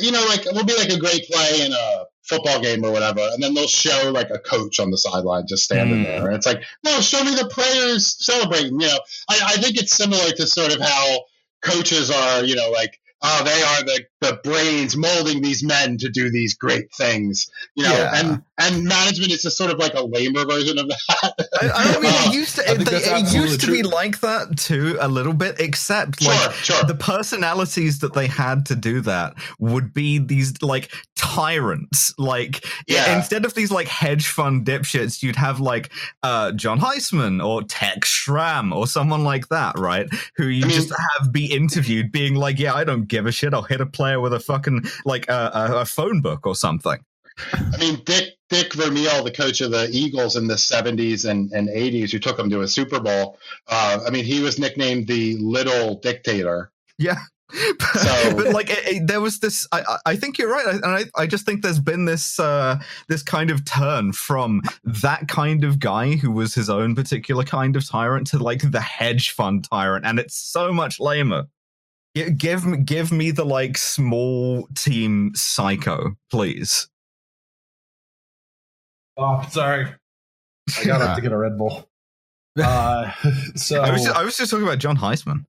you 0.00 0.10
know 0.10 0.24
like 0.28 0.46
it 0.46 0.54
will 0.54 0.64
be 0.64 0.76
like 0.76 0.90
a 0.90 0.98
great 0.98 1.26
play 1.28 1.66
in 1.66 1.72
a 1.72 2.04
football 2.28 2.60
game 2.60 2.84
or 2.84 2.90
whatever, 2.90 3.20
and 3.32 3.42
then 3.42 3.54
they'll 3.54 3.66
show 3.66 4.10
like 4.12 4.30
a 4.30 4.38
coach 4.38 4.80
on 4.80 4.90
the 4.90 4.98
sideline 4.98 5.44
just 5.48 5.64
standing 5.64 6.00
Mm. 6.00 6.04
there, 6.04 6.26
and 6.26 6.34
it's 6.36 6.46
like, 6.46 6.62
no, 6.84 7.00
show 7.00 7.22
me 7.24 7.34
the 7.34 7.48
players 7.48 8.16
celebrating. 8.24 8.80
You 8.80 8.86
know, 8.88 8.98
I, 9.28 9.40
I 9.46 9.56
think 9.56 9.76
it's 9.76 9.94
similar 9.96 10.30
to 10.32 10.46
sort 10.46 10.74
of 10.74 10.80
how 10.80 11.24
coaches 11.62 12.10
are. 12.10 12.44
You 12.44 12.56
know, 12.56 12.70
like. 12.70 12.98
Oh, 13.26 13.42
they 13.42 13.62
are 13.62 13.82
the, 13.84 14.04
the 14.20 14.38
brains 14.44 14.98
molding 14.98 15.40
these 15.40 15.64
men 15.64 15.96
to 15.96 16.10
do 16.10 16.30
these 16.30 16.52
great 16.52 16.92
things, 16.92 17.48
you 17.74 17.84
know, 17.84 17.90
Yeah. 17.90 18.10
and 18.16 18.42
and 18.58 18.84
management 18.84 19.32
is 19.32 19.42
just 19.42 19.56
sort 19.56 19.70
of 19.72 19.78
like 19.78 19.94
a 19.94 20.02
lamer 20.02 20.44
version 20.44 20.78
of 20.78 20.86
that. 20.88 21.48
I, 21.60 21.94
I 21.96 22.00
mean, 22.00 22.12
Uh, 22.12 22.24
it 22.28 22.34
used 22.34 22.56
to, 22.56 22.68
I 22.68 22.72
it, 22.74 22.78
that's 22.84 23.06
it 23.06 23.36
used 23.36 23.60
to 23.62 23.66
be 23.70 23.82
like 23.82 24.20
that 24.20 24.56
too, 24.56 24.96
a 25.00 25.08
little 25.08 25.32
bit, 25.32 25.56
except 25.58 26.22
Sure, 26.22 26.32
like 26.32 26.52
sure. 26.54 26.84
the 26.84 26.94
personalities 26.94 27.98
that 27.98 28.14
they 28.14 28.26
had 28.28 28.64
to 28.66 28.76
do 28.76 29.00
that 29.02 29.34
would 29.58 29.92
be 29.92 30.18
these 30.18 30.62
like 30.62 30.92
tyrants. 31.16 32.14
Like, 32.18 32.64
Yeah. 32.86 33.16
instead 33.16 33.44
of 33.44 33.54
these 33.54 33.70
like 33.72 33.88
hedge 33.88 34.28
fund 34.28 34.64
dipshits, 34.64 35.22
you'd 35.22 35.36
have 35.36 35.58
like 35.60 35.92
uh, 36.22 36.52
John 36.52 36.78
Heisman 36.80 37.44
or 37.44 37.62
Tex 37.64 38.08
Schramm 38.08 38.72
or 38.72 38.86
someone 38.86 39.24
like 39.24 39.48
that, 39.48 39.78
right? 39.78 40.06
Who 40.36 40.46
you 40.46 40.64
I 40.64 40.68
mean- 40.68 40.76
just 40.76 40.90
have 40.90 41.32
be 41.32 41.46
interviewed 41.52 42.12
being 42.12 42.34
like, 42.36 42.58
yeah, 42.58 42.74
I 42.74 42.84
don't 42.84 43.08
give 43.08 43.26
a 43.26 43.32
shit. 43.32 43.52
I'll 43.52 43.62
hit 43.62 43.80
a 43.80 43.86
player 43.86 44.20
with 44.20 44.32
a 44.32 44.40
fucking 44.40 44.84
like 45.04 45.28
a, 45.28 45.50
a, 45.54 45.76
a 45.80 45.84
phone 45.84 46.20
book 46.20 46.46
or 46.46 46.54
something. 46.54 46.98
I 47.52 47.76
mean, 47.80 48.00
Dick 48.04 48.28
Dick 48.54 48.72
Vermeil, 48.74 49.24
the 49.24 49.30
coach 49.32 49.60
of 49.60 49.70
the 49.72 49.88
Eagles 49.90 50.36
in 50.36 50.46
the 50.46 50.54
'70s 50.54 51.28
and, 51.28 51.50
and 51.52 51.68
'80s, 51.68 52.10
who 52.12 52.18
took 52.18 52.36
them 52.36 52.48
to 52.50 52.60
a 52.62 52.68
Super 52.68 53.00
Bowl. 53.00 53.38
Uh, 53.68 54.00
I 54.06 54.10
mean, 54.10 54.24
he 54.24 54.40
was 54.40 54.58
nicknamed 54.58 55.06
the 55.08 55.36
Little 55.38 55.96
Dictator. 55.96 56.70
Yeah. 56.98 57.16
So- 57.52 58.34
but 58.36 58.52
like 58.52 58.70
it, 58.70 58.78
it- 58.88 59.06
there 59.06 59.20
was 59.20 59.38
this 59.40 59.66
I, 59.70 59.80
I- 59.86 59.98
I 60.12 60.16
think 60.16 60.38
you're 60.38 60.50
right 60.50 60.66
and 60.66 60.84
I, 60.84 61.04
I 61.16 61.26
just 61.26 61.44
think 61.46 61.62
there's 61.62 61.78
been 61.78 62.04
this 62.04 62.40
uh 62.40 62.78
this 63.08 63.22
kind 63.22 63.50
of 63.50 63.64
turn 63.64 64.12
from 64.12 64.62
that 64.84 65.28
kind 65.28 65.62
of 65.62 65.78
guy 65.78 66.12
who 66.16 66.30
was 66.32 66.54
his 66.54 66.68
own 66.70 66.94
particular 66.94 67.44
kind 67.44 67.76
of 67.76 67.86
tyrant 67.88 68.26
to 68.28 68.38
like 68.38 68.70
the 68.72 68.80
hedge 68.80 69.30
fund 69.32 69.68
tyrant 69.70 70.04
and 70.06 70.18
it's 70.18 70.34
so 70.36 70.72
much 70.72 70.98
lamer 70.98 71.44
give 72.38 72.64
me 72.64 72.78
give 72.78 73.12
me 73.12 73.30
the 73.30 73.44
like 73.44 73.76
small 73.76 74.66
team 74.74 75.30
psycho 75.34 76.16
please 76.30 76.88
Oh, 79.16 79.46
sorry. 79.50 79.88
I 80.80 80.84
got 80.84 81.00
up 81.02 81.16
to 81.16 81.22
get 81.22 81.32
a 81.32 81.36
Red 81.36 81.58
Bull. 81.58 81.88
Uh, 82.56 83.10
so 83.56 83.82
I 83.82 83.90
was 83.90 84.04
just, 84.04 84.16
I 84.16 84.22
was 84.22 84.36
just 84.36 84.48
talking 84.52 84.64
about 84.64 84.78
John 84.78 84.96
Heisman 84.96 85.44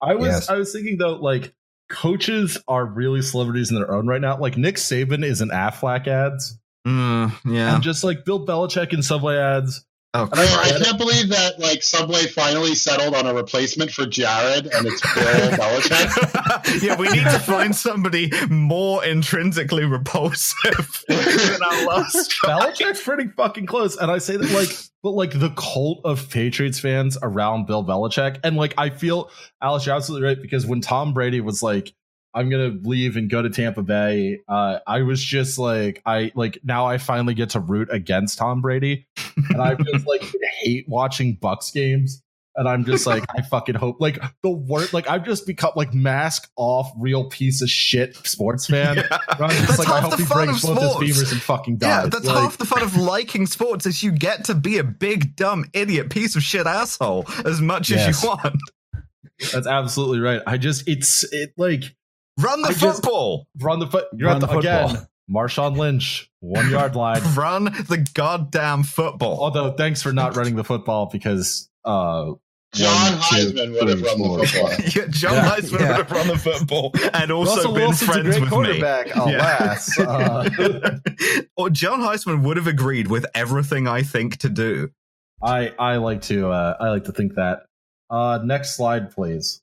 I 0.00 0.14
was 0.14 0.28
Yes. 0.28 0.48
I 0.48 0.56
was 0.56 0.72
thinking 0.72 0.96
though, 0.96 1.16
like 1.16 1.52
coaches 1.90 2.56
are 2.66 2.86
really 2.86 3.20
celebrities 3.20 3.70
in 3.70 3.76
their 3.76 3.92
own 3.92 4.06
right 4.06 4.22
now. 4.22 4.38
Like 4.38 4.56
Nick 4.56 4.76
Saban 4.76 5.22
is 5.22 5.42
in 5.42 5.50
Aflac 5.50 6.06
ads, 6.06 6.58
Mm, 6.86 7.34
yeah 7.44 7.74
and 7.74 7.82
just 7.82 8.04
like 8.04 8.24
Bill 8.24 8.46
Belichick 8.46 8.94
in 8.94 9.02
Subway 9.02 9.36
ads. 9.36 9.84
Oh 10.14 10.24
And 10.24 10.34
I, 10.34 10.76
I 10.76 10.78
can't 10.82 10.98
believe 10.98 11.28
that 11.28 11.58
like 11.58 11.82
Subway 11.82 12.26
finally 12.26 12.74
settled 12.74 13.14
on 13.14 13.26
a 13.26 13.34
replacement 13.34 13.90
for 13.90 14.06
Jared, 14.06 14.66
and 14.66 14.86
it's 14.86 15.00
Bill 15.14 15.50
Belichick. 15.58 16.82
yeah, 16.82 16.96
we 16.96 17.08
need 17.10 17.24
to 17.24 17.38
find 17.38 17.74
somebody 17.74 18.30
more 18.48 19.04
intrinsically 19.04 19.84
repulsive 19.84 21.04
than 21.08 21.62
our 21.62 21.86
last. 21.86 22.32
Belichick's 22.44 23.02
pretty 23.02 23.28
fucking 23.28 23.66
close, 23.66 23.96
and 23.96 24.10
I 24.10 24.18
say 24.18 24.36
that 24.36 24.50
like, 24.50 24.76
but 25.02 25.12
like 25.12 25.38
the 25.38 25.50
cult 25.50 26.00
of 26.04 26.28
Patriots 26.30 26.80
fans 26.80 27.16
around 27.22 27.66
Bill 27.66 27.84
Belichick, 27.84 28.40
and 28.44 28.56
like 28.56 28.74
I 28.78 28.90
feel 28.90 29.30
Alice, 29.62 29.86
you're 29.86 29.94
absolutely 29.94 30.26
right 30.28 30.40
because 30.40 30.66
when 30.66 30.80
Tom 30.80 31.14
Brady 31.14 31.40
was 31.40 31.62
like. 31.62 31.92
I'm 32.34 32.48
gonna 32.50 32.76
leave 32.82 33.16
and 33.16 33.28
go 33.28 33.42
to 33.42 33.50
Tampa 33.50 33.82
Bay. 33.82 34.38
Uh, 34.48 34.78
I 34.86 35.02
was 35.02 35.22
just 35.22 35.58
like, 35.58 36.00
I 36.06 36.32
like 36.34 36.58
now 36.62 36.86
I 36.86 36.98
finally 36.98 37.34
get 37.34 37.50
to 37.50 37.60
root 37.60 37.88
against 37.90 38.38
Tom 38.38 38.60
Brady, 38.62 39.06
and 39.50 39.60
I 39.60 39.74
just 39.74 40.06
like 40.06 40.22
hate 40.62 40.86
watching 40.88 41.38
Bucks 41.40 41.70
games. 41.70 42.22
And 42.56 42.68
I'm 42.68 42.84
just 42.84 43.06
like, 43.06 43.24
I 43.34 43.42
fucking 43.42 43.76
hope 43.76 44.00
like 44.00 44.20
the 44.42 44.50
word 44.50 44.92
like 44.92 45.08
I've 45.08 45.24
just 45.24 45.46
become 45.46 45.70
like 45.76 45.94
mask 45.94 46.50
off 46.56 46.90
real 46.98 47.30
piece 47.30 47.62
of 47.62 47.70
shit 47.70 48.16
sports 48.26 48.66
fan. 48.70 48.96
Yeah. 48.96 49.18
I'm 49.28 49.50
just 49.50 49.66
That's 49.68 49.78
like, 49.78 49.88
I 49.88 50.00
half 50.00 50.02
hope 50.02 50.10
the 50.10 50.16
he 50.18 50.24
fun 50.24 50.46
breaks 50.48 50.64
of 50.64 50.74
both 50.74 51.00
his 51.00 51.16
sports. 51.16 51.30
femurs 51.30 51.32
and 51.32 51.42
fucking 51.42 51.76
dies. 51.78 51.88
Yeah, 52.04 52.08
that's 52.08 52.26
Like, 52.26 52.36
half 52.36 52.58
the 52.58 52.64
fun 52.66 52.82
of 52.82 52.96
liking 52.96 53.46
sports 53.46 53.86
is 53.86 54.02
you 54.02 54.10
get 54.10 54.46
to 54.46 54.54
be 54.56 54.78
a 54.78 54.84
big 54.84 55.36
dumb 55.36 55.64
idiot 55.72 56.10
piece 56.10 56.34
of 56.34 56.42
shit 56.42 56.66
asshole 56.66 57.24
as 57.44 57.60
much 57.60 57.88
Yes. 57.88 58.08
as 58.08 58.22
you 58.22 58.28
want. 58.28 58.56
That's 59.52 59.68
absolutely 59.68 60.18
right. 60.18 60.42
I 60.46 60.58
just 60.58 60.86
it's 60.88 61.24
it 61.32 61.52
like 61.56 61.84
Run 62.42 62.62
the 62.62 62.68
I 62.68 62.72
just- 62.72 63.02
football. 63.02 63.46
run 63.60 63.78
the 63.78 63.86
foot. 63.86 64.06
You're 64.12 64.28
Run 64.28 64.36
at 64.36 64.40
the, 64.40 64.46
the 64.46 64.52
football. 64.54 64.90
again. 64.90 65.06
Marshawn 65.30 65.76
Lynch, 65.76 66.28
one 66.40 66.68
yard 66.70 66.96
line. 66.96 67.22
Run 67.34 67.64
the 67.64 68.04
goddamn 68.14 68.82
football. 68.82 69.38
Although 69.40 69.72
thanks 69.72 70.02
for 70.02 70.12
not 70.12 70.34
running 70.36 70.56
the 70.56 70.64
football 70.64 71.06
because 71.12 71.68
uh 71.84 72.32
John 72.72 73.12
one, 73.12 73.12
two, 73.30 73.52
Heisman 73.52 73.72
would 73.74 73.88
have 73.88 74.02
run 74.02 74.18
four, 74.18 74.38
the 74.38 74.46
football. 74.46 74.70
Yeah, 75.02 75.06
John 75.10 75.32
Yeah. 75.34 75.50
Heisman 75.50 75.80
Yeah. 75.80 75.88
would 75.88 75.96
have 76.06 76.10
run 76.10 76.26
the 76.28 76.38
football 76.38 76.90
and 77.14 77.30
also 77.30 77.54
Russell 77.56 77.72
been 77.74 77.80
Wilson's 77.82 78.02
a 78.02 78.12
friends 78.12 78.26
great 78.26 78.40
with 78.40 78.42
me. 78.42 78.48
quarterback, 78.50 79.06
alas. 79.16 79.98
Uh, 80.00 80.98
or 81.56 81.70
John 81.70 82.00
Heisman 82.00 82.42
would 82.44 82.56
have 82.56 82.66
agreed 82.66 83.06
with 83.08 83.26
everything 83.34 83.86
I 83.86 84.02
think 84.02 84.38
to 84.38 84.48
do. 84.48 84.90
I 85.42 85.72
I 85.78 85.96
like 85.96 86.22
to 86.22 86.50
uh, 86.50 86.76
I 86.80 86.88
like 86.90 87.04
to 87.04 87.12
think 87.12 87.34
that. 87.36 87.60
Uh, 88.10 88.40
next 88.44 88.76
slide, 88.76 89.12
please. 89.12 89.62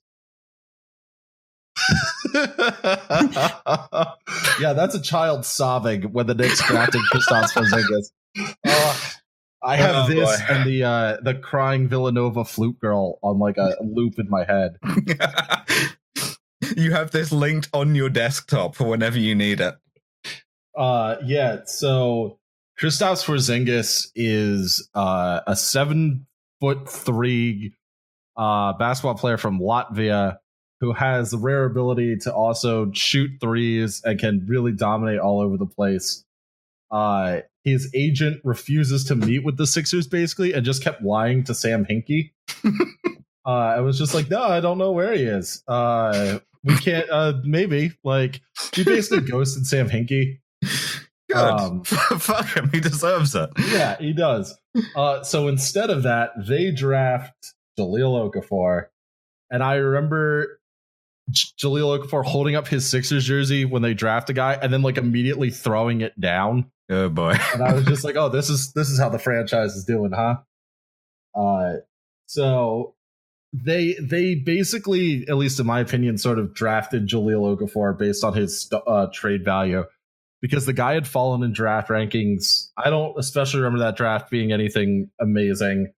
yeah, 4.60 4.72
that's 4.72 4.94
a 4.94 5.00
child 5.02 5.44
sobbing 5.44 6.12
when 6.12 6.26
the 6.26 6.34
Knicks 6.34 6.62
drafted 6.66 7.00
Kristaps 7.12 7.52
Porzingis. 7.52 8.10
Uh, 8.66 8.96
I 9.62 9.76
have 9.76 10.04
Oh, 10.04 10.08
this 10.08 10.40
boy. 10.40 10.44
and 10.54 10.64
the 10.68 10.84
uh, 10.84 11.16
the 11.22 11.34
crying 11.34 11.88
Villanova 11.88 12.44
flute 12.44 12.78
girl 12.78 13.18
on 13.22 13.38
like 13.38 13.56
a 13.56 13.74
loop 13.82 14.18
in 14.18 14.28
my 14.30 14.44
head. 14.44 14.76
you 16.76 16.92
have 16.92 17.10
this 17.10 17.32
linked 17.32 17.68
on 17.72 17.94
your 17.94 18.08
desktop 18.08 18.74
for 18.76 18.84
whenever 18.88 19.18
you 19.18 19.34
need 19.34 19.60
it. 19.60 19.74
Uh, 20.76 21.16
yeah. 21.24 21.60
So 21.66 22.38
Kristaps 22.80 23.24
Porzingis 23.24 24.08
is 24.14 24.88
uh, 24.94 25.40
a 25.46 25.56
seven 25.56 26.26
foot 26.60 26.88
three 26.88 27.74
uh, 28.36 28.74
basketball 28.74 29.16
player 29.16 29.38
from 29.38 29.58
Latvia 29.58 30.36
who 30.80 30.92
has 30.92 31.30
the 31.30 31.38
rare 31.38 31.64
ability 31.64 32.16
to 32.16 32.32
also 32.32 32.90
shoot 32.92 33.30
threes 33.40 34.00
and 34.04 34.18
can 34.18 34.44
really 34.46 34.72
dominate 34.72 35.18
all 35.18 35.40
over 35.40 35.56
the 35.56 35.66
place. 35.66 36.24
Uh, 36.90 37.40
his 37.64 37.90
agent 37.94 38.40
refuses 38.44 39.04
to 39.04 39.16
meet 39.16 39.44
with 39.44 39.56
the 39.56 39.66
Sixers 39.66 40.06
basically 40.06 40.52
and 40.52 40.64
just 40.64 40.82
kept 40.82 41.02
lying 41.02 41.44
to 41.44 41.54
Sam 41.54 41.84
Hinkie. 41.84 42.30
uh, 42.64 43.50
I 43.50 43.80
was 43.80 43.98
just 43.98 44.14
like, 44.14 44.30
no, 44.30 44.42
I 44.42 44.60
don't 44.60 44.78
know 44.78 44.92
where 44.92 45.12
he 45.12 45.24
is. 45.24 45.62
Uh, 45.68 46.38
we 46.64 46.76
can't, 46.76 47.08
uh, 47.10 47.34
maybe. 47.44 47.92
Like, 48.04 48.40
he 48.72 48.84
basically 48.84 49.20
ghosted 49.30 49.66
Sam 49.66 49.88
Hinkie. 49.88 50.38
Good. 51.28 51.36
Um, 51.36 51.84
Fuck 51.84 52.56
him. 52.56 52.70
He 52.72 52.80
deserves 52.80 53.34
it. 53.34 53.50
Yeah, 53.68 53.96
he 53.98 54.12
does. 54.12 54.56
Uh, 54.96 55.22
so 55.22 55.48
instead 55.48 55.90
of 55.90 56.04
that, 56.04 56.30
they 56.38 56.70
draft 56.70 57.54
Jahlil 57.78 58.32
Okafor, 58.32 58.86
and 59.50 59.62
I 59.62 59.74
remember 59.74 60.57
Jahlil 61.30 61.98
Okafor 61.98 62.24
holding 62.24 62.56
up 62.56 62.68
his 62.68 62.88
Sixers 62.88 63.24
jersey 63.24 63.64
when 63.64 63.82
they 63.82 63.94
draft 63.94 64.30
a 64.30 64.32
guy, 64.32 64.54
and 64.54 64.72
then 64.72 64.82
like 64.82 64.96
immediately 64.96 65.50
throwing 65.50 66.00
it 66.00 66.18
down. 66.20 66.70
Oh 66.90 67.08
boy. 67.08 67.36
And 67.52 67.62
I 67.62 67.74
was 67.74 67.84
just 67.84 68.04
like, 68.04 68.16
"Oh, 68.16 68.28
this 68.28 68.48
is 68.48 68.72
this 68.72 68.88
is 68.88 68.98
how 68.98 69.08
the 69.08 69.18
franchise 69.18 69.74
is 69.74 69.84
doing, 69.84 70.12
huh?" 70.12 70.36
Uh, 71.34 71.76
so 72.26 72.94
they 73.52 73.94
they 74.00 74.34
basically, 74.34 75.26
at 75.28 75.36
least 75.36 75.60
in 75.60 75.66
my 75.66 75.80
opinion, 75.80 76.18
sort 76.18 76.38
of 76.38 76.54
drafted 76.54 77.06
Jahlil 77.06 77.58
Okafor 77.58 77.98
based 77.98 78.24
on 78.24 78.34
his 78.34 78.70
uh, 78.86 79.06
trade 79.12 79.44
value 79.44 79.84
because 80.40 80.66
the 80.66 80.72
guy 80.72 80.94
had 80.94 81.06
fallen 81.06 81.42
in 81.42 81.52
draft 81.52 81.88
rankings. 81.88 82.68
I 82.76 82.90
don't 82.90 83.18
especially 83.18 83.60
remember 83.60 83.80
that 83.80 83.96
draft 83.96 84.30
being 84.30 84.52
anything 84.52 85.10
amazing. 85.20 85.92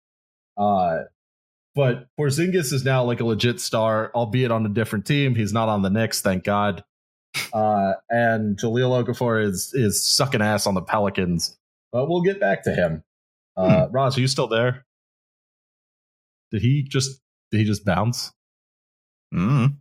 Uh, 0.57 0.99
but 1.75 2.07
Porzingis 2.19 2.73
is 2.73 2.83
now 2.83 3.03
like 3.03 3.19
a 3.19 3.25
legit 3.25 3.59
star, 3.59 4.11
albeit 4.13 4.51
on 4.51 4.65
a 4.65 4.69
different 4.69 5.05
team. 5.05 5.35
He's 5.35 5.53
not 5.53 5.69
on 5.69 5.81
the 5.81 5.89
Knicks, 5.89 6.21
thank 6.21 6.43
God. 6.43 6.83
Uh, 7.53 7.93
and 8.09 8.57
Jahlil 8.57 9.05
Okafor 9.05 9.41
is 9.41 9.71
is 9.73 10.03
sucking 10.03 10.41
ass 10.41 10.67
on 10.67 10.73
the 10.73 10.81
Pelicans. 10.81 11.57
But 11.93 12.09
we'll 12.09 12.23
get 12.23 12.41
back 12.41 12.63
to 12.65 12.73
him. 12.73 13.05
Uh, 13.55 13.87
Roz, 13.89 14.17
are 14.17 14.21
you 14.21 14.27
still 14.27 14.47
there? 14.47 14.85
Did 16.51 16.61
he 16.61 16.83
just 16.83 17.21
did 17.51 17.59
he 17.59 17.63
just 17.63 17.85
bounce? 17.85 18.33
Mm. 19.33 19.77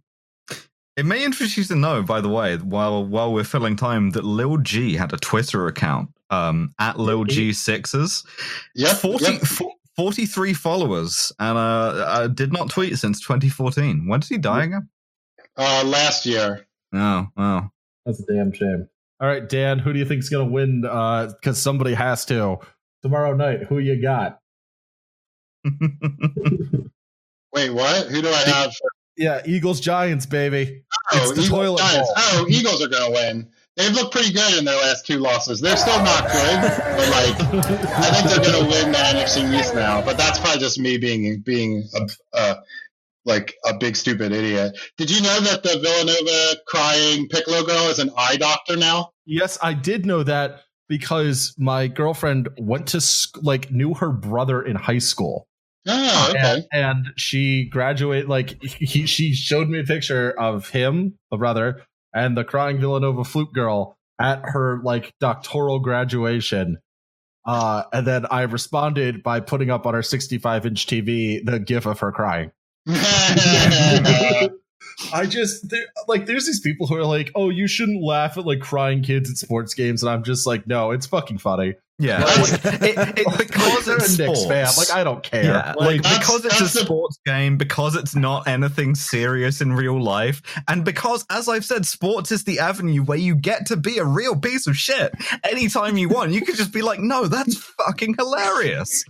It 0.97 1.07
may 1.07 1.25
interest 1.25 1.57
you 1.57 1.65
to 1.65 1.75
know, 1.75 2.03
by 2.03 2.21
the 2.21 2.29
way, 2.29 2.57
while 2.57 3.05
while 3.05 3.33
we're 3.33 3.45
filling 3.45 3.77
time, 3.77 4.11
that 4.11 4.25
Lil 4.25 4.59
G 4.59 4.95
had 4.95 5.13
a 5.13 5.17
Twitter 5.17 5.67
account 5.67 6.11
um, 6.31 6.73
at 6.79 6.99
Lil 6.99 7.25
G 7.25 7.53
Sixes. 7.53 8.25
Yep. 8.75 8.97
40, 8.97 9.25
yep. 9.25 9.43
Fo- 10.01 10.11
43 10.11 10.55
followers 10.55 11.33
and 11.39 11.57
uh, 11.59 11.61
uh, 11.61 12.27
did 12.29 12.53
not 12.53 12.71
tweet 12.71 12.97
since 12.99 13.21
2014. 13.21 14.07
When 14.09 14.21
did 14.21 14.29
he 14.29 14.39
die 14.39 14.65
again? 14.65 14.89
Uh, 15.57 15.83
last 15.87 16.25
year. 16.27 16.67
Oh, 16.95 17.27
wow. 17.37 17.71
That's 18.07 18.21
a 18.21 18.25
damn 18.33 18.53
shame. 18.53 18.89
All 19.21 19.29
right, 19.29 19.47
Dan, 19.49 19.79
who 19.79 19.93
do 19.93 19.99
you 19.99 20.05
think's 20.07 20.29
gonna 20.31 20.47
win? 20.47 20.81
Because 20.81 21.61
somebody 21.61 21.93
has 21.95 22.25
to 22.27 22.57
tomorrow 23.03 23.35
night. 23.35 23.65
Who 23.65 23.79
you 23.79 24.01
got? 24.01 24.41
Wait, 27.55 27.71
what? 27.71 28.07
Who 28.07 28.23
do 28.23 28.29
I 28.29 28.43
have? 28.47 28.73
For, 28.75 28.91
Yeah, 29.17 29.43
Eagles 29.45 29.81
Giants, 29.81 30.25
baby. 30.27 30.85
oh, 31.13 31.19
It's 31.19 31.33
the 31.33 31.43
Eagles, 31.43 31.49
toilet 31.49 31.79
Giants. 31.81 32.09
bowl. 32.09 32.15
Oh, 32.19 32.47
Eagles 32.49 32.83
are 32.83 32.89
going 32.89 33.13
to 33.13 33.21
win. 33.21 33.49
They've 33.77 33.93
looked 33.93 34.13
pretty 34.13 34.33
good 34.33 34.59
in 34.59 34.65
their 34.65 34.77
last 34.77 35.07
two 35.07 35.19
losses. 35.19 35.61
They're 35.61 35.77
still 35.77 36.03
not 36.03 36.25
good, 36.25 36.61
but 36.61 37.09
like 37.09 37.41
I 37.97 38.11
think 38.11 38.29
they're 38.29 38.53
going 38.53 38.65
to 38.65 38.71
win 38.71 38.93
the 38.93 38.99
NFC 38.99 39.59
East 39.59 39.75
now. 39.75 40.03
But 40.03 40.19
that's 40.19 40.39
probably 40.39 40.61
just 40.61 40.79
me 40.79 40.99
being 40.99 41.41
being 41.41 41.89
a, 41.95 42.09
uh, 42.37 42.55
like 43.25 43.55
a 43.65 43.75
big 43.75 43.97
stupid 43.97 44.33
idiot. 44.33 44.79
Did 44.97 45.11
you 45.11 45.23
know 45.23 45.41
that 45.41 45.63
the 45.63 45.79
Villanova 45.79 46.61
crying 46.67 47.29
Piccolo 47.29 47.65
girl 47.65 47.89
is 47.89 47.99
an 47.99 48.11
eye 48.17 48.37
doctor 48.37 48.77
now? 48.77 49.11
Yes, 49.25 49.57
I 49.63 49.75
did 49.75 50.05
know 50.05 50.25
that 50.25 50.63
because 50.89 51.55
my 51.57 51.87
girlfriend 51.87 52.49
went 52.59 52.89
to 52.89 53.01
sc- 53.01 53.39
like 53.43 53.71
knew 53.71 53.95
her 53.95 54.11
brother 54.11 54.61
in 54.61 54.77
high 54.77 54.99
school. 54.99 55.47
Oh, 55.87 56.27
okay. 56.31 56.67
and, 56.73 56.85
and 56.85 57.07
she 57.17 57.69
graduated 57.71 58.29
like 58.29 58.63
he, 58.63 59.07
she 59.07 59.33
showed 59.33 59.69
me 59.69 59.81
a 59.81 59.85
picture 59.85 60.31
of 60.39 60.69
him 60.69 61.19
the 61.31 61.39
brother 61.39 61.83
and 62.15 62.37
the 62.37 62.45
crying 62.45 62.81
villanova 62.81 63.25
flute 63.25 63.53
girl 63.53 63.97
at 64.21 64.41
her 64.45 64.81
like 64.83 65.15
doctoral 65.21 65.79
graduation. 65.79 66.79
Uh 67.47 67.85
and 67.93 68.07
then 68.07 68.27
i 68.31 68.43
responded 68.43 69.23
by 69.23 69.41
putting 69.41 69.71
up 69.71 69.87
on 69.87 69.95
our 69.95 70.03
65 70.03 70.67
inch 70.67 70.87
tv 70.87 71.45
the 71.45 71.59
gif 71.59 71.87
of 71.87 71.99
her 72.01 72.13
crying 72.13 72.53
i 75.13 75.27
just 75.27 75.69
there, 75.71 75.85
like 76.09 76.27
there's 76.27 76.47
these 76.47 76.61
people 76.61 76.87
who 76.87 76.97
are 76.97 77.05
like 77.05 77.31
oh 77.35 77.49
you 77.51 77.67
shouldn't 77.67 78.03
laugh 78.03 78.37
at 78.39 78.45
like 78.47 78.61
crying 78.61 79.03
kids 79.03 79.31
at 79.31 79.37
sports 79.37 79.75
games 79.75 80.03
and 80.03 80.11
i'm 80.11 80.23
just 80.25 80.47
like 80.47 80.67
no 80.67 80.91
it's 80.91 81.07
fucking 81.07 81.39
funny 81.39 81.75
Yeah. 81.99 82.25
Like, 82.25 82.39
it, 82.83 83.19
it, 83.19 83.39
because 83.39 83.85
they're 83.85 83.97
a 83.97 84.03
it's 84.03 84.19
Knicks 84.19 84.45
fan. 84.47 84.67
sports. 84.67 84.79
like 84.91 84.99
i 84.99 85.05
don't 85.05 85.23
care 85.23 85.45
Yeah, 85.45 85.75
like, 85.79 86.03
like 86.05 86.19
because 86.21 86.45
it's 86.47 86.57
a 86.59 86.63
that's 86.65 86.73
the- 86.75 86.81
sports 86.81 87.19
game, 87.27 87.59
because 87.59 87.95
it's 87.95 88.15
not 88.17 88.49
anything 88.49 88.95
serious 88.95 89.61
in 89.61 89.73
real 89.75 90.03
life, 90.03 90.41
and 90.67 90.83
because, 90.85 91.27
as 91.31 91.47
I've 91.49 91.65
said, 91.65 91.85
sports 91.85 92.33
is 92.33 92.45
the 92.45 92.59
avenue 92.61 93.03
where 93.03 93.19
you 93.19 93.35
get 93.35 93.67
to 93.67 93.77
be 93.77 93.99
a 93.99 94.05
real 94.05 94.35
piece 94.37 94.67
of 94.67 94.77
shit 94.77 95.13
anytime 95.45 95.99
you 95.99 96.09
want. 96.09 96.33
You 96.33 96.41
could 96.41 96.57
just 96.57 96.73
be 96.73 96.81
like, 96.83 97.01
no, 97.01 97.27
that's 97.27 97.57
fucking 97.57 98.15
hilarious. 98.19 99.05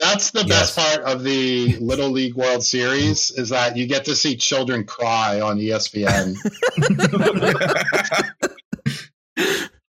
That's 0.00 0.32
the 0.32 0.44
Yes. 0.44 0.74
best 0.74 0.76
part 0.76 1.02
of 1.06 1.22
the 1.22 1.76
Little 1.76 2.10
League 2.10 2.34
World 2.34 2.64
Series 2.64 3.30
is 3.30 3.50
that 3.50 3.76
you 3.76 3.86
get 3.86 4.06
to 4.06 4.16
see 4.16 4.36
children 4.36 4.84
cry 4.84 5.40
on 5.40 5.58
ESPN. 5.58 6.34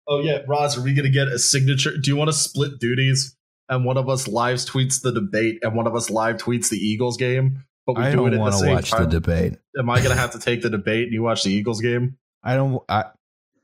Oh 0.07 0.21
yeah, 0.21 0.41
Roz, 0.47 0.77
are 0.77 0.81
we 0.81 0.93
gonna 0.93 1.09
get 1.09 1.27
a 1.29 1.39
signature? 1.39 1.97
Do 1.97 2.11
you 2.11 2.15
want 2.15 2.27
to 2.29 2.33
split 2.33 2.79
duties? 2.79 3.35
And 3.67 3.83
one 3.85 3.97
of 3.97 4.07
us 4.07 4.27
live 4.27 4.57
tweets 4.59 5.01
the 5.01 5.11
debate, 5.11 5.57
and 5.63 5.75
one 5.75 5.87
of 5.87 5.95
us 5.95 6.11
live 6.11 6.37
tweets 6.37 6.69
the 6.69 6.77
Eagles 6.77 7.17
game. 7.17 7.63
But 7.87 7.97
we 7.97 8.03
I 8.03 8.11
do 8.11 8.17
don't 8.17 8.27
it 8.27 8.33
at 8.33 8.33
the 8.33 8.39
want 8.39 8.53
to 8.53 8.59
same 8.59 8.73
watch 8.75 8.91
time. 8.91 9.03
the 9.05 9.09
debate. 9.09 9.53
Am 9.79 9.89
I 9.89 10.01
gonna 10.03 10.13
have 10.13 10.31
to 10.33 10.39
take 10.39 10.61
the 10.61 10.69
debate 10.69 11.05
and 11.05 11.13
you 11.13 11.23
watch 11.23 11.43
the 11.43 11.49
Eagles 11.51 11.81
game? 11.81 12.17
I 12.43 12.53
don't. 12.53 12.83
I, 12.87 13.05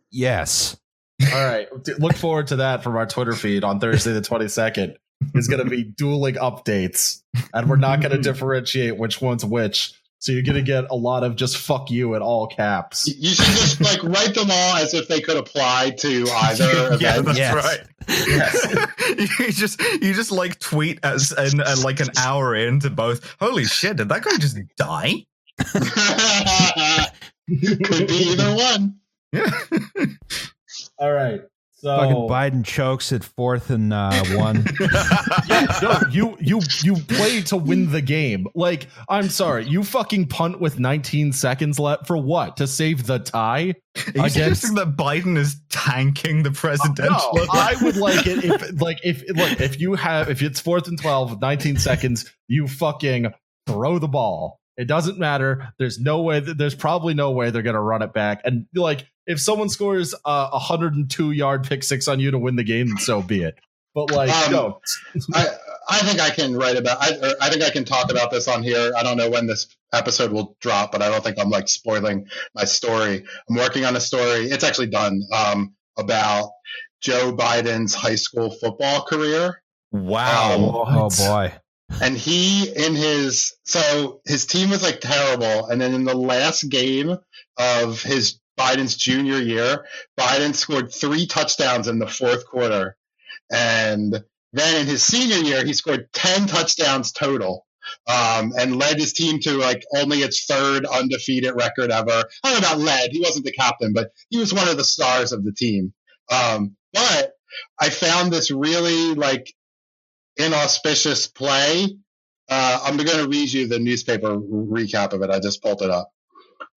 yes. 0.09 0.75
All 1.31 1.45
right, 1.45 1.67
look 1.99 2.15
forward 2.15 2.47
to 2.47 2.55
that 2.57 2.81
from 2.81 2.95
our 2.95 3.05
Twitter 3.05 3.33
feed 3.33 3.63
on 3.63 3.79
Thursday 3.79 4.11
the 4.13 4.21
twenty 4.21 4.47
second. 4.47 4.97
It's 5.33 5.47
gonna 5.47 5.65
be 5.65 5.83
dueling 5.83 6.35
updates, 6.35 7.21
and 7.53 7.69
we're 7.69 7.75
not 7.77 8.01
gonna 8.01 8.17
differentiate 8.21 8.97
which 8.97 9.21
one's 9.21 9.45
which. 9.45 9.93
So 10.19 10.31
you're 10.31 10.43
gonna 10.43 10.61
get 10.61 10.85
a 10.91 10.95
lot 10.95 11.23
of 11.23 11.35
just 11.35 11.57
"fuck 11.57 11.89
you" 11.89 12.13
in 12.15 12.21
all 12.21 12.45
caps. 12.47 13.07
you 13.07 13.29
should 13.29 13.45
just 13.45 13.81
like 13.81 14.03
write 14.03 14.35
them 14.35 14.51
all 14.51 14.75
as 14.77 14.93
if 14.93 15.07
they 15.07 15.19
could 15.21 15.37
apply 15.37 15.91
to 15.99 16.27
either 16.29 16.97
yeah, 16.99 17.19
event. 17.19 17.25
that's 17.25 17.37
Yes. 17.39 17.55
right. 17.55 18.89
you 19.39 19.51
just 19.51 19.81
you 20.01 20.13
just 20.13 20.31
like 20.31 20.59
tweet 20.59 20.99
as 21.03 21.31
and, 21.31 21.53
and 21.53 21.61
uh, 21.61 21.75
like 21.83 21.99
an 21.99 22.09
hour 22.19 22.55
into 22.55 22.89
both. 22.91 23.35
Holy 23.39 23.65
shit! 23.65 23.97
Did 23.97 24.09
that 24.09 24.23
guy 24.23 24.37
just 24.37 24.57
die? 24.77 25.25
could 27.47 28.07
be 28.07 28.13
either 28.13 28.55
one. 28.55 28.95
Yeah. 29.33 29.49
All 30.99 31.11
right, 31.11 31.41
so 31.81 31.97
Fucking 31.97 32.15
Biden 32.29 32.63
chokes 32.63 33.11
at 33.11 33.23
fourth 33.23 33.71
and 33.71 33.91
uh, 33.91 34.11
one. 34.35 34.63
no, 35.81 35.99
you 36.11 36.37
you 36.39 36.61
you 36.83 36.95
play 36.95 37.41
to 37.41 37.57
win 37.57 37.91
the 37.91 38.01
game. 38.01 38.45
Like, 38.53 38.87
I'm 39.09 39.29
sorry, 39.29 39.65
you 39.65 39.83
fucking 39.83 40.27
punt 40.27 40.61
with 40.61 40.79
19 40.79 41.33
seconds 41.33 41.79
left 41.79 42.05
for 42.05 42.17
what? 42.17 42.57
To 42.57 42.67
save 42.67 43.07
the 43.07 43.17
tie? 43.17 43.61
Are 43.61 43.63
you 43.65 44.11
Against- 44.11 44.33
suggesting 44.33 44.75
that 44.75 44.95
Biden 44.95 45.37
is 45.37 45.59
tanking 45.69 46.43
the 46.43 46.51
presidential? 46.51 47.31
No, 47.33 47.45
I 47.51 47.75
would 47.81 47.97
like 47.97 48.27
it 48.27 48.43
if 48.45 48.61
like 48.81 48.99
if 49.03 49.23
look 49.29 49.59
if 49.59 49.81
you 49.81 49.95
have 49.95 50.29
if 50.29 50.43
it's 50.43 50.59
fourth 50.59 50.87
and 50.87 51.01
12 51.01 51.41
19 51.41 51.77
seconds, 51.77 52.31
you 52.47 52.67
fucking 52.67 53.33
throw 53.65 53.97
the 53.97 54.07
ball. 54.07 54.60
It 54.81 54.87
doesn't 54.87 55.19
matter. 55.19 55.71
There's 55.77 55.99
no 55.99 56.23
way. 56.23 56.39
That, 56.39 56.57
there's 56.57 56.73
probably 56.73 57.13
no 57.13 57.29
way 57.29 57.51
they're 57.51 57.61
gonna 57.61 57.79
run 57.79 58.01
it 58.01 58.13
back. 58.13 58.41
And 58.43 58.65
like, 58.73 59.05
if 59.27 59.39
someone 59.39 59.69
scores 59.69 60.15
a 60.25 60.49
102 60.49 61.31
yard 61.31 61.65
pick 61.65 61.83
six 61.83 62.07
on 62.07 62.19
you 62.19 62.31
to 62.31 62.39
win 62.39 62.55
the 62.55 62.63
game, 62.63 62.87
then 62.87 62.97
so 62.97 63.21
be 63.21 63.43
it. 63.43 63.59
But 63.93 64.09
like, 64.09 64.31
Um, 64.31 64.51
no, 64.51 64.81
I, 65.35 65.47
I 65.87 65.99
think 65.99 66.19
I 66.19 66.31
can 66.31 66.55
write 66.55 66.77
about. 66.77 66.97
I, 66.99 67.35
I 67.39 67.49
think 67.51 67.61
I 67.61 67.69
can 67.69 67.85
talk 67.85 68.09
about 68.09 68.31
this 68.31 68.47
on 68.47 68.63
here. 68.63 68.91
I 68.97 69.03
don't 69.03 69.17
know 69.17 69.29
when 69.29 69.45
this 69.45 69.67
episode 69.93 70.31
will 70.31 70.57
drop, 70.61 70.91
but 70.91 71.03
I 71.03 71.09
don't 71.09 71.23
think 71.23 71.37
I'm 71.37 71.51
like 71.51 71.69
spoiling 71.69 72.25
my 72.55 72.63
story. 72.63 73.23
I'm 73.47 73.55
working 73.55 73.85
on 73.85 73.95
a 73.95 74.01
story. 74.01 74.45
It's 74.45 74.63
actually 74.63 74.87
done 74.87 75.21
um, 75.31 75.75
about 75.95 76.49
Joe 77.01 77.35
Biden's 77.35 77.93
high 77.93 78.15
school 78.15 78.49
football 78.49 79.05
career. 79.05 79.61
wow. 79.91 80.85
oh 80.87 81.09
boy. 81.09 81.53
And 82.01 82.17
he 82.17 82.69
in 82.69 82.95
his 82.95 83.53
so 83.63 84.21
his 84.25 84.45
team 84.45 84.69
was 84.69 84.83
like 84.83 85.01
terrible. 85.01 85.67
And 85.67 85.79
then 85.79 85.93
in 85.93 86.03
the 86.03 86.15
last 86.15 86.69
game 86.69 87.17
of 87.57 88.01
his 88.01 88.39
biden's 88.59 88.95
junior 88.95 89.39
year 89.39 89.85
biden 90.19 90.53
scored 90.53 90.93
three 90.93 91.25
touchdowns 91.25 91.87
in 91.87 91.99
the 91.99 92.07
fourth 92.07 92.45
quarter. 92.45 92.95
And 93.51 94.23
then 94.53 94.81
in 94.81 94.87
his 94.87 95.03
senior 95.03 95.37
year 95.37 95.65
he 95.65 95.73
scored 95.73 96.11
10 96.13 96.47
touchdowns 96.47 97.11
total 97.11 97.65
um, 98.07 98.53
and 98.57 98.77
led 98.77 98.97
his 98.97 99.13
team 99.13 99.39
to 99.41 99.57
like 99.57 99.83
only 99.95 100.19
its 100.19 100.45
third 100.45 100.85
undefeated 100.85 101.55
record 101.55 101.91
ever. 101.91 102.23
I 102.43 102.51
don't 102.51 102.61
know 102.61 102.67
about 102.67 102.79
led. 102.79 103.11
He 103.11 103.19
wasn't 103.19 103.45
the 103.45 103.51
captain 103.51 103.93
but 103.93 104.11
he 104.29 104.37
was 104.37 104.53
one 104.53 104.67
of 104.67 104.77
the 104.77 104.83
stars 104.83 105.31
of 105.31 105.43
the 105.43 105.53
team. 105.53 105.93
Um, 106.31 106.75
but 106.93 107.33
i 107.79 107.89
found 107.89 108.31
this 108.31 108.51
really 108.51 109.13
like 109.13 109.53
inauspicious 110.37 111.27
play. 111.27 111.97
Uh, 112.49 112.79
I'm 112.83 112.97
going 112.97 113.23
to 113.23 113.29
read 113.29 113.51
you 113.51 113.67
the 113.67 113.79
newspaper 113.79 114.37
recap 114.37 115.13
of 115.13 115.21
it. 115.21 115.29
I 115.29 115.39
just 115.39 115.61
pulled 115.61 115.81
it 115.81 115.89
up. 115.89 116.11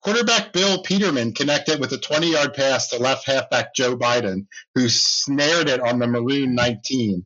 Quarterback 0.04 0.52
Bill 0.52 0.82
Peterman 0.82 1.32
connected 1.32 1.80
with 1.80 1.90
a 1.92 1.98
20 1.98 2.30
yard 2.30 2.52
pass 2.52 2.88
to 2.88 2.98
left 2.98 3.26
halfback 3.26 3.74
Joe 3.74 3.96
Biden, 3.96 4.46
who 4.74 4.90
snared 4.90 5.70
it 5.70 5.80
on 5.80 5.98
the 5.98 6.06
Maroon 6.06 6.54
19. 6.54 7.24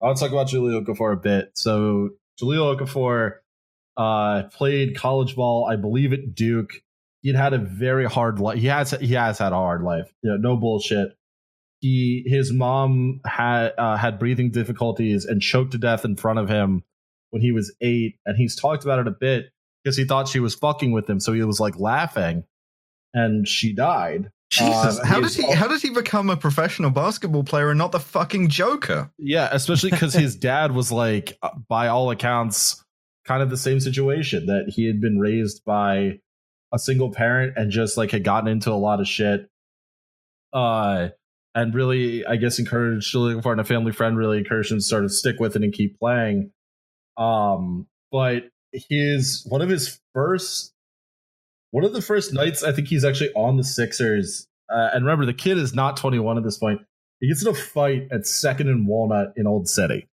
I 0.00 0.06
want 0.06 0.16
to 0.16 0.24
talk 0.24 0.32
about 0.32 0.46
Jahlil 0.46 0.82
Okafor 0.82 1.12
a 1.12 1.16
bit. 1.16 1.50
So 1.54 2.10
Jahlil 2.40 2.78
Okafor 2.78 3.32
uh, 3.98 4.44
played 4.48 4.96
college 4.96 5.36
ball, 5.36 5.68
I 5.70 5.76
believe, 5.76 6.14
at 6.14 6.34
Duke. 6.34 6.70
He'd 7.20 7.36
had 7.36 7.52
a 7.52 7.58
very 7.58 8.06
hard 8.06 8.40
life. 8.40 8.58
He 8.58 8.68
has 8.68 8.92
he 8.92 9.12
has 9.12 9.36
had 9.38 9.52
a 9.52 9.56
hard 9.56 9.82
life. 9.82 10.10
You 10.22 10.30
know, 10.30 10.36
no 10.38 10.56
bullshit. 10.56 11.10
He 11.80 12.24
his 12.24 12.50
mom 12.50 13.20
had 13.26 13.74
uh, 13.76 13.98
had 13.98 14.18
breathing 14.18 14.52
difficulties 14.52 15.26
and 15.26 15.42
choked 15.42 15.72
to 15.72 15.78
death 15.78 16.06
in 16.06 16.16
front 16.16 16.38
of 16.38 16.48
him 16.48 16.82
when 17.30 17.42
he 17.42 17.52
was 17.52 17.74
eight, 17.80 18.16
and 18.26 18.36
he's 18.36 18.56
talked 18.56 18.84
about 18.84 18.98
it 18.98 19.06
a 19.06 19.14
bit 19.18 19.46
because 19.82 19.96
he 19.96 20.04
thought 20.04 20.28
she 20.28 20.40
was 20.40 20.54
fucking 20.54 20.92
with 20.92 21.08
him, 21.08 21.20
so 21.20 21.32
he 21.32 21.42
was 21.42 21.60
like 21.60 21.78
laughing, 21.78 22.44
and 23.14 23.46
she 23.46 23.72
died. 23.72 24.30
Jesus, 24.50 24.98
Uh, 24.98 25.04
how 25.04 25.20
did 25.20 25.32
he? 25.32 25.50
How 25.52 25.68
did 25.68 25.80
he 25.80 25.90
become 25.90 26.28
a 26.28 26.36
professional 26.36 26.90
basketball 26.90 27.44
player 27.44 27.70
and 27.70 27.78
not 27.78 27.92
the 27.92 28.00
fucking 28.00 28.48
Joker? 28.48 29.10
Yeah, 29.16 29.48
especially 29.52 29.90
because 29.90 30.12
his 30.12 30.34
dad 30.50 30.72
was 30.72 30.90
like, 30.90 31.38
uh, 31.42 31.50
by 31.68 31.86
all 31.86 32.10
accounts, 32.10 32.84
kind 33.26 33.42
of 33.42 33.50
the 33.50 33.56
same 33.56 33.78
situation 33.78 34.46
that 34.46 34.72
he 34.74 34.86
had 34.86 35.00
been 35.00 35.18
raised 35.20 35.64
by 35.64 36.18
a 36.72 36.78
single 36.78 37.12
parent 37.12 37.54
and 37.56 37.70
just 37.70 37.96
like 37.96 38.10
had 38.10 38.24
gotten 38.24 38.48
into 38.48 38.72
a 38.72 38.74
lot 38.74 39.00
of 39.00 39.06
shit. 39.06 39.48
Uh, 40.52 41.10
and 41.54 41.74
really, 41.74 42.26
I 42.26 42.36
guess 42.36 42.58
encouraged 42.58 43.10
Julian 43.10 43.42
Ford 43.42 43.58
and 43.58 43.64
a 43.64 43.68
family 43.68 43.92
friend 43.92 44.16
really 44.16 44.38
encouraged 44.38 44.72
him 44.72 44.78
to 44.78 44.82
sort 44.82 45.04
of 45.04 45.12
stick 45.12 45.38
with 45.38 45.54
it 45.56 45.62
and 45.62 45.72
keep 45.72 45.98
playing. 45.98 46.50
Um, 47.20 47.86
but 48.10 48.44
his 48.72 49.46
one 49.48 49.62
of 49.62 49.68
his 49.68 50.00
first 50.14 50.72
one 51.70 51.84
of 51.84 51.92
the 51.92 52.02
first 52.02 52.32
nights 52.32 52.64
I 52.64 52.72
think 52.72 52.88
he's 52.88 53.04
actually 53.04 53.32
on 53.34 53.56
the 53.56 53.64
Sixers. 53.64 54.48
Uh, 54.68 54.90
and 54.94 55.04
remember, 55.04 55.26
the 55.26 55.34
kid 55.34 55.58
is 55.58 55.74
not 55.74 55.96
21 55.96 56.38
at 56.38 56.44
this 56.44 56.58
point. 56.58 56.80
He 57.20 57.28
gets 57.28 57.42
in 57.42 57.48
a 57.48 57.54
fight 57.54 58.08
at 58.10 58.26
Second 58.26 58.68
and 58.68 58.86
Walnut 58.86 59.32
in 59.36 59.46
Old 59.46 59.68
City, 59.68 60.08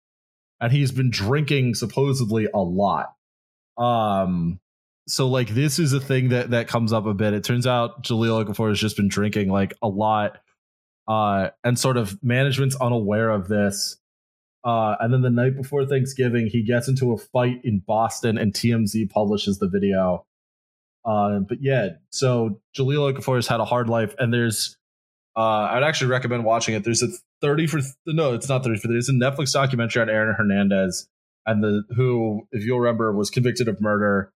and 0.62 0.72
he's 0.72 0.92
been 0.92 1.10
drinking 1.10 1.76
supposedly 1.76 2.48
a 2.54 2.60
lot. 2.60 3.14
Um, 3.78 4.60
so 5.08 5.28
like 5.28 5.50
this 5.50 5.80
is 5.80 5.92
a 5.92 6.00
thing 6.00 6.30
that 6.30 6.52
that 6.52 6.68
comes 6.68 6.94
up 6.94 7.06
a 7.06 7.14
bit. 7.14 7.34
It 7.34 7.44
turns 7.44 7.68
out 7.68 8.04
Jahlil 8.04 8.46
Okafor 8.46 8.70
has 8.70 8.80
just 8.80 8.96
been 8.96 9.10
drinking 9.10 9.50
like 9.50 9.74
a 9.82 9.88
lot, 9.88 10.38
uh, 11.08 11.50
and 11.64 11.78
sort 11.78 11.98
of 11.98 12.18
management's 12.24 12.76
unaware 12.78 13.30
of 13.30 13.48
this. 13.48 13.98
Uh, 14.64 14.96
and 15.00 15.14
then 15.14 15.22
the 15.22 15.30
night 15.30 15.56
before 15.58 15.86
Thanksgiving, 15.86 16.48
he 16.48 16.64
gets 16.64 16.88
into 16.88 17.12
a 17.12 17.18
fight 17.18 17.62
in 17.64 17.80
Boston, 17.80 18.38
and 18.38 18.54
TMZ 18.54 19.10
publishes 19.10 19.60
the 19.60 19.68
video. 19.68 20.26
Uh, 21.06 21.40
but 21.40 21.62
yeah, 21.62 21.90
so 22.12 22.62
Jahlil 22.78 23.14
Okafor 23.14 23.36
has 23.36 23.48
had 23.48 23.60
a 23.60 23.66
hard 23.66 23.90
life, 23.90 24.16
and 24.20 24.34
there's, 24.34 24.78
uh, 25.36 25.42
I'd 25.42 25.84
actually 25.84 26.12
recommend 26.12 26.46
watching 26.46 26.76
it. 26.76 26.84
There's 26.84 27.04
a 27.04 27.10
30 27.42 27.68
for 27.68 27.82
no, 28.06 28.34
it's 28.34 28.48
not 28.48 28.64
30 28.64 28.80
for 28.80 28.88
there's 28.88 29.10
a 29.10 29.14
Netflix 29.14 29.52
documentary 29.52 30.02
on 30.02 30.10
Aaron 30.10 30.34
Hernandez, 30.34 31.10
and 31.46 31.62
the 31.62 31.84
who, 31.96 32.48
if 32.52 32.64
you'll 32.64 32.80
remember, 32.80 33.12
was 33.12 33.30
convicted 33.30 33.68
of 33.68 33.82
murder. 33.82 34.32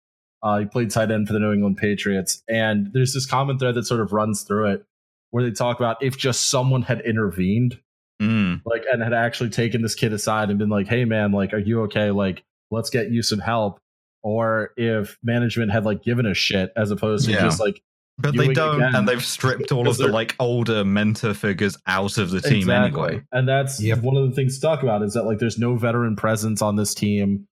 Uh, 0.43 0.59
he 0.59 0.67
played 0.67 0.91
tight 0.91 1.11
end 1.11 1.27
for 1.27 1.33
the 1.33 1.39
New 1.39 1.53
England 1.53 1.77
Patriots, 1.77 2.43
and 2.49 2.91
there's 2.93 3.13
this 3.13 3.27
common 3.27 3.59
thread 3.59 3.75
that 3.75 3.85
sort 3.85 4.01
of 4.01 4.13
runs 4.13 4.43
through 4.43 4.73
it 4.73 4.87
where 5.31 5.43
they 5.43 5.51
talk 5.51 5.81
about 5.81 6.01
if 6.01 6.17
just 6.17 6.49
someone 6.49 6.83
had 6.83 7.01
intervened, 7.01 7.81
Mm. 8.29 8.63
like, 8.67 8.85
and 8.93 9.03
had 9.03 9.13
actually 9.13 9.51
taken 9.51 9.83
this 9.83 9.95
kid 9.95 10.13
aside 10.13 10.51
and 10.51 10.59
been 10.59 10.69
like, 10.69 10.87
"Hey, 10.89 11.05
man, 11.05 11.33
like, 11.33 11.53
are 11.53 11.59
you 11.59 11.83
okay? 11.83 12.11
Like, 12.11 12.43
let's 12.71 12.91
get 12.91 13.11
you 13.11 13.23
some 13.23 13.39
help." 13.39 13.79
Or 14.23 14.73
if 14.77 15.19
management 15.23 15.71
had 15.73 15.85
like 15.85 16.03
given 16.03 16.25
a 16.27 16.35
shit 16.35 16.73
as 16.77 16.91
opposed 16.91 17.27
to 17.27 17.33
Yeah. 17.33 17.41
just 17.43 17.61
like 17.61 17.83
But 18.19 18.37
they 18.37 18.55
don't, 18.55 18.77
again. 18.81 18.95
and 18.95 19.09
they've 19.09 19.23
stripped 19.25 19.71
all 19.73 19.87
of 19.89 19.97
the 19.99 20.09
like 20.09 20.35
older 20.39 20.85
mentor 20.85 21.35
figures 21.35 21.77
out 21.87 22.17
of 22.17 22.31
the 22.31 22.41
team 22.41 22.71
anyway. 22.71 23.21
And 23.33 23.47
that's 23.49 23.83
Yep. 23.83 23.99
one 24.03 24.17
of 24.17 24.29
the 24.29 24.35
things 24.35 24.55
to 24.57 24.61
talk 24.63 24.83
about 24.83 25.03
is 25.03 25.13
that 25.15 25.25
like 25.25 25.39
there's 25.41 25.59
no 25.59 25.77
veteran 25.77 26.17
presence 26.17 26.63
on 26.63 26.77
this 26.77 26.95
team. 26.95 27.47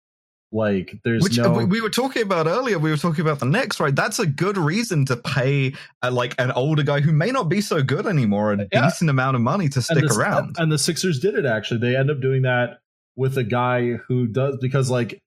Like 0.54 0.94
there's 1.02 1.22
Which 1.22 1.38
no 1.38 1.50
we- 1.52 1.64
we 1.64 1.80
were 1.80 1.88
talking 1.90 2.22
about 2.22 2.46
earlier. 2.46 2.78
We 2.78 2.90
were 2.90 2.96
talking 2.98 3.22
about 3.22 3.38
the 3.38 3.46
Knicks, 3.46 3.80
right? 3.80 3.94
That's 3.96 4.18
a 4.18 4.26
good 4.26 4.58
reason 4.58 5.06
to 5.06 5.16
pay 5.16 5.72
uh, 6.02 6.10
like 6.10 6.34
an 6.38 6.50
older 6.52 6.82
guy 6.82 7.00
who 7.00 7.10
may 7.12 7.30
not 7.30 7.48
be 7.48 7.62
so 7.62 7.82
good 7.82 8.06
anymore 8.06 8.52
a 8.52 8.68
Yeah. 8.70 8.82
decent 8.84 9.08
amount 9.08 9.36
of 9.36 9.40
money 9.42 9.68
to 9.70 9.76
and 9.78 9.84
stick 9.84 10.08
the, 10.08 10.14
around. 10.14 10.56
And 10.58 10.70
the 10.70 10.78
Sixers 10.78 11.20
did 11.20 11.34
it 11.34 11.46
actually. 11.46 11.80
They 11.80 11.96
end 11.96 12.10
up 12.10 12.20
doing 12.20 12.42
that 12.42 12.80
with 13.16 13.38
a 13.38 13.44
guy 13.44 13.92
who 14.08 14.26
does 14.26 14.58
because 14.60 14.90
like 14.90 15.18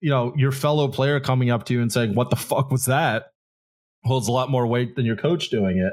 you 0.00 0.10
know 0.10 0.32
your 0.36 0.52
fellow 0.52 0.86
player 0.88 1.18
coming 1.20 1.50
up 1.50 1.64
to 1.64 1.74
you 1.74 1.82
and 1.82 1.92
saying 1.92 2.14
what 2.14 2.30
the 2.30 2.36
fuck 2.36 2.70
was 2.70 2.84
that 2.86 3.26
holds 4.04 4.28
a 4.28 4.32
lot 4.32 4.50
more 4.50 4.66
weight 4.66 4.94
than 4.96 5.04
your 5.04 5.16
coach 5.16 5.50
doing 5.50 5.78
it. 5.78 5.92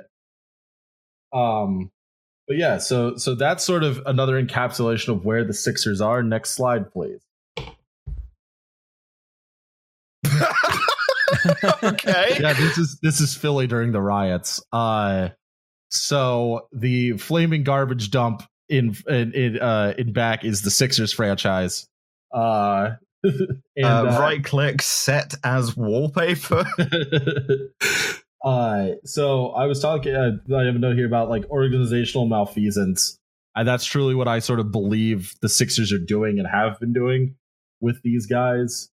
Um, 1.38 1.92
but 2.48 2.58
yeah, 2.58 2.78
so 2.78 3.18
so 3.18 3.36
that's 3.36 3.64
sort 3.64 3.84
of 3.84 4.02
another 4.06 4.42
encapsulation 4.42 5.10
of 5.10 5.26
where 5.26 5.44
the 5.44 5.54
Sixers 5.54 6.00
are. 6.00 6.24
Next 6.24 6.52
slide, 6.52 6.92
please. 6.92 7.20
okay. 11.84 12.38
yeah, 12.40 12.54
this 12.54 12.78
is 12.78 13.00
this 13.02 13.22
is 13.22 13.36
Philly 13.36 13.68
during 13.68 13.92
the 13.92 14.02
riots. 14.02 14.62
Uh, 14.72 15.30
so 15.90 16.68
the 16.72 17.14
flaming 17.14 17.64
garbage 17.64 18.12
dump 18.12 18.44
in 18.70 18.96
in 19.08 19.34
in, 19.34 19.60
uh, 19.60 19.94
in 19.98 20.14
back 20.14 20.44
is 20.44 20.62
the 20.62 20.72
Sixers 20.72 21.14
franchise. 21.14 21.88
Uh, 22.34 22.92
and, 23.24 23.86
uh, 23.86 23.88
uh, 23.88 24.18
right 24.20 24.44
click 24.44 24.82
set 24.82 25.34
as 25.44 25.76
wallpaper. 25.76 26.66
uh, 28.44 28.88
so 29.06 29.50
I 29.50 29.66
was 29.66 29.82
talking. 29.82 30.14
Uh, 30.14 30.38
I 30.56 30.66
have 30.66 30.76
a 30.76 30.80
note 30.80 30.96
here 30.96 31.08
about 31.08 31.30
like 31.30 31.50
organizational 31.50 32.28
malfeasance, 32.28 33.18
and 33.56 33.68
that's 33.68 33.86
truly 33.86 34.16
what 34.16 34.28
I 34.28 34.40
sort 34.40 34.60
of 34.60 34.72
believe 34.72 35.34
the 35.42 35.50
Sixers 35.50 35.92
are 35.92 36.00
doing 36.00 36.40
and 36.40 36.48
have 36.48 36.80
been 36.80 36.94
doing 36.94 37.36
with 37.80 38.02
these 38.04 38.26
guys. 38.26 38.90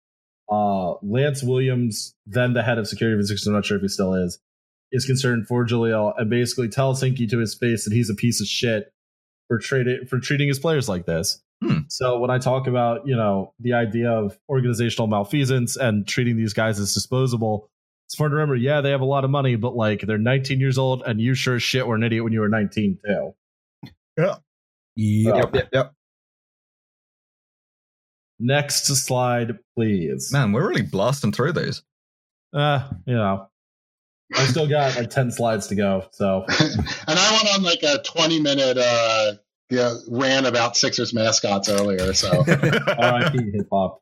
Uh, 0.51 0.95
Lance 1.03 1.43
Williams, 1.43 2.15
then 2.27 2.55
the 2.55 2.63
head 2.63 2.79
of 2.79 2.89
security 2.89 3.19
for 3.19 3.23
the 3.23 3.29
Sixers, 3.29 3.47
I'm 3.47 3.53
not 3.53 3.67
sure 3.67 3.77
if 3.77 3.83
he 3.83 3.89
still 3.89 4.15
is, 4.15 4.39
is 4.91 5.05
concerned 5.05 5.47
for 5.47 5.67
Jahlil 5.67 6.15
and 6.17 6.31
basically 6.31 6.69
tells 6.69 7.03
Hinkie 7.03 7.29
to 7.31 7.39
his 7.39 7.55
face 7.55 7.85
that 7.85 7.93
he's 7.93 8.09
a 8.09 8.15
piece 8.15 8.41
of 8.41 8.47
shit 8.47 8.93
for 9.49 9.59
trading 9.59 10.07
for 10.07 10.19
treating 10.19 10.49
his 10.49 10.59
players 10.59 10.89
like 10.89 11.07
this. 11.07 11.43
Hmm. 11.63 11.81
So 11.89 12.19
when 12.19 12.31
I 12.31 12.39
talk 12.39 12.67
about 12.67 13.07
you 13.07 13.17
know 13.17 13.53
the 13.59 13.75
idea 13.75 14.11
of 14.11 14.39
organizational 14.49 15.09
malfeasance 15.09 15.77
and 15.77 16.07
treating 16.07 16.37
these 16.37 16.53
guys 16.53 16.79
as 16.79 16.95
disposable, 16.95 17.69
it's 18.07 18.15
important 18.15 18.33
to 18.33 18.37
remember. 18.37 18.57
Yeah, 18.57 18.81
they 18.81 18.91
have 18.91 19.01
a 19.01 19.07
lot 19.07 19.25
of 19.25 19.31
money, 19.31 19.57
but 19.57 19.75
like 19.75 20.03
they're 20.03 20.19
19 20.19 20.61
years 20.61 20.79
old, 20.79 21.03
and 21.05 21.21
you 21.21 21.35
sure 21.35 21.57
as 21.57 21.63
shit 21.63 21.87
were 21.87 21.97
an 21.97 22.03
idiot 22.03 22.25
when 22.25 22.33
you 22.33 22.41
were 22.41 22.49
19 22.49 22.99
too. 23.05 23.35
Yep. 24.17 24.43
Yep, 24.97 25.55
yep, 25.55 25.69
yep. 25.73 25.95
Next 28.41 28.87
slide, 28.87 29.59
please. 29.77 30.33
Man, 30.33 30.53
we're 30.53 30.69
really 30.69 30.83
blasting 30.83 31.33
through 31.33 31.53
these. 31.55 31.83
Uh, 32.53 32.89
you 33.07 33.15
know, 33.15 33.49
I 34.37 34.45
still 34.45 34.69
got 34.69 34.97
like 34.97 35.11
10 35.11 35.31
slides 35.33 35.67
to 35.69 35.75
go. 35.75 36.07
So 36.13 36.45
and 36.61 36.85
I 37.09 37.33
went 37.43 37.55
on 37.57 37.63
like 37.63 37.83
a 37.83 38.03
20 38.03 38.41
minute 38.41 38.79
uh, 38.79 39.33
yeah, 39.71 39.95
rant 40.09 40.47
about 40.47 40.77
Sixers 40.77 41.13
mascots 41.13 41.69
earlier. 41.69 42.13
So 42.15 42.31
RIP 42.47 43.35
hip 43.55 43.67
hop, 43.73 44.01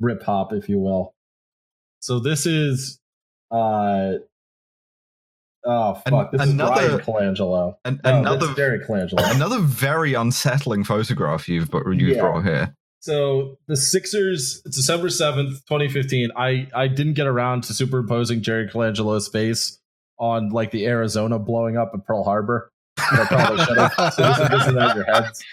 rip 0.00 0.22
hop, 0.22 0.52
if 0.52 0.68
you 0.68 0.78
will. 0.78 1.14
So 2.00 2.18
this 2.20 2.44
is, 2.46 2.98
uh, 3.50 4.12
oh 5.64 5.94
fuck, 5.94 6.32
An- 6.32 6.38
this 6.38 6.48
another- 6.50 6.82
is 6.82 6.88
Bryan 7.06 7.34
Colangelo. 7.34 7.74
An- 7.84 8.00
No, 8.04 8.18
another 8.18 8.46
that's 8.46 8.56
Derek 8.56 8.86
Colangelo. 8.86 9.34
another 9.34 9.58
very 9.60 10.14
unsettling 10.14 10.84
photograph 10.84 11.48
you've 11.48 11.70
but 11.70 11.84
you've 11.86 12.16
Yeah. 12.16 12.20
brought 12.20 12.44
here. 12.44 12.74
So 13.00 13.58
the 13.68 13.76
Sixers, 13.76 14.60
December 14.62 15.10
seventh, 15.10 15.64
twenty 15.66 15.88
fifteen. 15.88 16.30
I 16.36 16.68
I 16.74 16.88
didn't 16.88 17.14
get 17.14 17.26
around 17.26 17.64
to 17.64 17.74
superimposing 17.74 18.42
Jerry 18.42 18.68
Colangelo's 18.68 19.28
face 19.28 19.78
on 20.18 20.50
like 20.50 20.70
the 20.70 20.86
Arizona 20.86 21.38
blowing 21.38 21.76
up 21.76 21.92
at 21.94 22.04
Pearl 22.06 22.24
Harbor. 22.24 22.72
You 23.10 23.18
know, 23.18 23.24
Pearl 23.26 23.38
Harbor 23.38 23.64
shut 23.64 24.14
so 24.14 24.22
this 24.22 24.38
is 24.38 24.48
this 24.48 24.66
is 24.66 24.76
out 24.76 24.96
your 24.96 25.04
heads. 25.04 25.44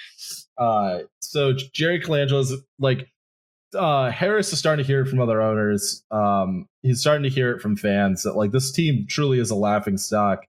Uh, 0.57 0.99
so 1.19 1.53
Jerry 1.73 1.99
Colangelo's 1.99 2.53
like 2.79 3.09
uh, 3.75 4.11
Harris 4.11 4.53
is 4.53 4.59
starting 4.59 4.83
to 4.83 4.87
hear 4.87 5.01
it 5.01 5.07
from 5.07 5.19
other 5.19 5.41
owners. 5.41 6.03
Um, 6.11 6.67
he's 6.81 7.01
starting 7.01 7.23
to 7.23 7.29
hear 7.29 7.51
it 7.51 7.61
from 7.61 7.75
fans 7.75 8.23
that 8.23 8.35
like 8.35 8.51
this 8.51 8.71
team 8.71 9.05
truly 9.07 9.39
is 9.39 9.49
a 9.49 9.55
laughing 9.55 9.97
stock. 9.97 10.45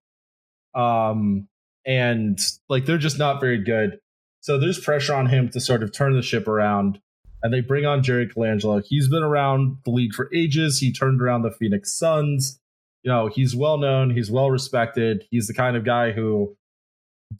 Um, 0.75 1.49
and 1.87 2.39
like 2.69 2.87
they're 2.87 2.99
just 2.99 3.19
not 3.19 3.41
very 3.41 3.63
good. 3.63 3.99
So 4.45 4.59
there's 4.59 4.79
pressure 4.79 5.15
on 5.15 5.29
him 5.29 5.49
to 5.53 5.59
sort 5.61 5.83
of 5.83 5.91
turn 5.91 6.13
the 6.13 6.21
ship 6.21 6.47
around 6.47 7.01
and 7.43 7.51
they 7.51 7.63
bring 7.63 7.87
on 7.87 8.03
Jerry 8.03 8.29
Colangelo. 8.29 8.85
He's 8.87 9.09
been 9.09 9.23
around 9.23 9.79
the 9.87 9.91
league 9.91 10.13
for 10.13 10.29
ages. 10.35 10.81
He 10.81 10.93
turned 10.93 11.23
around 11.23 11.45
the 11.45 11.51
Phoenix 11.51 11.99
Suns. 11.99 12.61
You 13.03 13.11
know, 13.11 13.29
he's 13.29 13.57
well 13.57 13.79
known, 13.79 14.11
he's 14.11 14.31
well 14.31 14.51
respected. 14.51 15.25
He's 15.31 15.47
the 15.47 15.55
kind 15.55 15.79
of 15.79 15.85
guy 15.87 16.13
who 16.13 16.59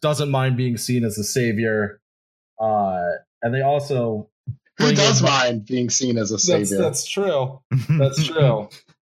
doesn't 0.01 0.31
mind 0.31 0.57
being 0.57 0.77
seen 0.77 1.03
as 1.03 1.19
a 1.19 1.23
savior. 1.23 2.01
Uh, 2.59 3.03
and 3.43 3.53
they 3.53 3.61
also 3.61 4.31
Who 4.79 4.91
does 4.95 5.19
in- 5.19 5.27
mind 5.27 5.65
being 5.67 5.91
seen 5.91 6.17
as 6.17 6.31
a 6.31 6.39
savior? 6.39 6.79
that's 6.79 7.05
true. 7.07 7.61
That's 7.87 8.25
true. 8.25 8.67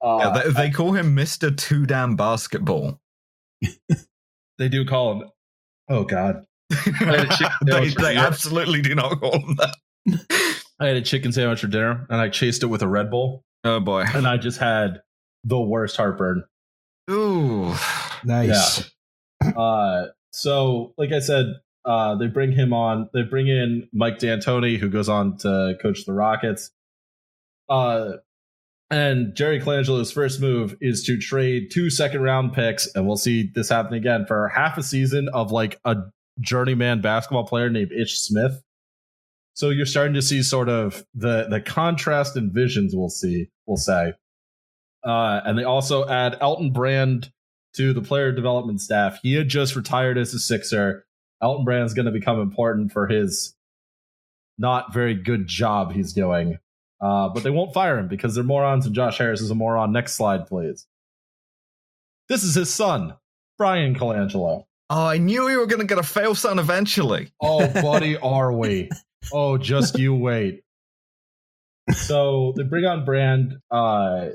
Uh, 0.02 0.18
Yeah, 0.22 0.42
they, 0.42 0.50
they 0.50 0.70
call 0.72 0.94
him 0.94 1.16
Mr. 1.16 1.56
Two 1.56 1.86
Damn 1.86 2.16
Basketball. 2.16 3.00
they 4.58 4.70
do 4.70 4.86
call 4.86 5.22
him. 5.22 5.30
Oh 5.88 6.04
God! 6.04 6.48
Had 6.72 7.30
they 7.66 7.90
they 7.90 8.16
absolutely 8.16 8.82
do 8.82 8.96
not 8.96 9.20
call 9.20 9.40
him 9.40 9.56
that. 9.58 9.76
I 10.80 10.88
had 10.88 10.98
a 10.98 11.02
chicken 11.02 11.32
sandwich 11.32 11.62
for 11.62 11.68
dinner, 11.68 12.06
and 12.10 12.20
I 12.20 12.30
chased 12.30 12.64
it 12.64 12.68
with 12.68 12.82
a 12.82 12.88
Red 12.88 13.10
Bull, 13.10 13.44
Oh 13.64 13.80
boy. 13.80 14.04
and 14.14 14.28
I 14.28 14.38
just 14.38 14.60
had 14.60 15.02
the 15.44 15.60
worst 15.60 15.96
heartburn. 15.98 16.44
Ooh. 17.10 17.74
Nice. 18.24 18.90
Uh, 19.56 20.06
so, 20.32 20.94
like 20.98 21.12
I 21.12 21.20
said, 21.20 21.46
uh, 21.84 22.16
they 22.16 22.26
bring 22.28 22.52
him 22.52 22.74
on. 22.74 23.10
They 23.14 23.22
bring 23.22 23.48
in 23.48 23.88
Mike 23.94 24.18
D'Antoni, 24.18 24.80
who 24.80 24.90
goes 24.90 25.08
on 25.08 25.38
to 25.40 25.76
coach 25.80 26.06
the 26.06 26.14
Rockets. 26.14 26.72
Uh, 27.70 28.14
and 28.90 29.36
Jerry 29.36 29.60
Colangelo's 29.60 30.12
first 30.12 30.40
move 30.42 30.76
is 30.82 31.04
to 31.04 31.18
trade 31.20 31.70
two 31.72 31.90
second 31.92 32.22
round 32.22 32.54
picks, 32.54 32.88
and 32.96 33.06
we'll 33.06 33.18
see 33.18 33.52
this 33.54 33.70
happen 33.70 33.94
again 33.94 34.26
for 34.26 34.48
half 34.48 34.78
a 34.80 34.84
season 34.84 35.30
of 35.32 35.52
like 35.52 35.80
a 35.86 35.96
journeyman 36.40 37.02
basketball 37.02 37.46
player 37.46 37.70
named 37.70 37.92
Ish 37.92 38.20
Smith. 38.20 38.62
So 39.54 39.70
you're 39.70 39.86
starting 39.86 40.16
to 40.16 40.22
see 40.22 40.44
sort 40.44 40.70
of 40.70 41.06
the 41.14 41.48
the 41.50 41.62
contrast 41.62 42.36
in 42.36 42.52
visions. 42.52 42.94
We'll 42.96 43.10
see. 43.10 43.50
We'll 43.66 43.78
say. 43.78 44.14
Uh, 45.04 45.42
and 45.46 45.58
they 45.58 45.64
also 45.64 46.08
add 46.08 46.38
Elton 46.42 46.72
Brand 46.72 47.32
to 47.76 47.94
the 47.94 48.02
player 48.02 48.32
development 48.32 48.82
staff. 48.82 49.20
He 49.22 49.36
had 49.36 49.48
just 49.48 49.76
retired 49.76 50.18
as 50.18 50.34
a 50.34 50.40
Sixer. 50.40 51.06
Elton 51.42 51.64
Brand's 51.64 51.94
going 51.94 52.08
to 52.08 52.12
become 52.12 52.40
important 52.40 52.92
for 52.92 53.08
his 53.08 53.56
not 54.58 54.94
very 54.94 55.14
good 55.14 55.48
job 55.48 55.92
he's 55.92 56.14
doing. 56.14 56.58
Uh, 57.02 57.30
but 57.30 57.44
they 57.44 57.50
won't 57.50 57.74
fire 57.74 58.00
him 58.00 58.08
because 58.08 58.36
they're 58.36 58.44
morons 58.44 58.86
and 58.86 58.96
Josh 58.96 59.18
Harris 59.18 59.42
is 59.42 59.52
a 59.52 59.56
moron. 59.56 59.92
Next 59.92 60.16
slide, 60.16 60.48
please. 60.48 60.88
This 62.30 62.44
is 62.44 62.56
his 62.56 62.74
son, 62.74 63.16
Bryan 63.58 63.96
Colangelo. 63.96 64.66
Oh, 64.90 65.06
I 65.08 65.18
knew 65.18 65.46
we 65.46 65.58
were 65.58 65.66
going 65.66 65.82
to 65.82 65.88
get 65.88 65.98
a 65.98 66.04
fail 66.04 66.36
son 66.36 66.60
eventually. 66.60 67.32
Oh, 67.42 67.68
buddy, 67.82 68.18
are 68.18 68.52
we? 68.52 68.90
Oh, 69.34 69.58
just 69.58 69.98
you 69.98 70.14
wait. 70.14 70.62
So 71.94 72.54
they 72.56 72.64
bring 72.64 72.86
on 72.86 73.06
Brand. 73.06 73.60
Uh, 73.72 74.30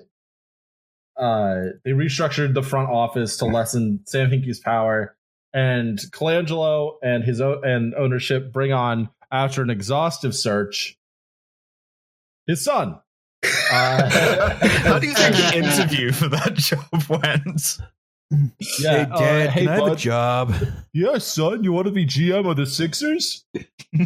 uh, 1.17 1.61
they 1.85 1.91
restructured 1.93 2.55
the 2.55 2.63
front 2.63 2.89
office 2.91 3.37
to 3.39 3.45
lessen 3.45 4.01
Sam 4.07 4.31
Hinkie's 4.31 4.59
power, 4.61 5.17
and 5.53 5.99
Colangelo 6.11 6.95
and 7.03 7.23
his 7.25 7.41
o- 7.41 7.61
and 7.61 7.95
ownership 7.95 8.53
bring 8.53 8.73
on 8.73 9.11
after 9.31 9.63
an 9.63 9.71
exhaustive 9.71 10.35
search 10.35 10.97
his 12.47 12.63
son. 12.65 12.99
Uh, 13.73 14.11
How 14.11 14.99
do 14.99 15.07
you 15.07 15.15
think 15.15 15.37
the 15.37 15.57
interview 15.57 16.11
for 16.11 16.27
that 16.29 16.55
job 16.57 17.05
went? 17.09 17.79
Yeah, 18.31 18.47
hey, 18.59 19.05
Dad, 19.05 19.12
uh, 19.12 19.51
hey, 19.51 19.61
can 19.61 19.69
I 19.69 19.74
have 19.74 19.93
a 19.93 19.97
job? 19.97 20.55
Yeah, 20.93 21.19
son, 21.19 21.62
you 21.62 21.73
want 21.73 21.86
to 21.86 21.93
be 21.93 22.05
GM 22.05 22.51
of 22.51 22.57
the 22.57 22.66
Sixers? 22.66 23.44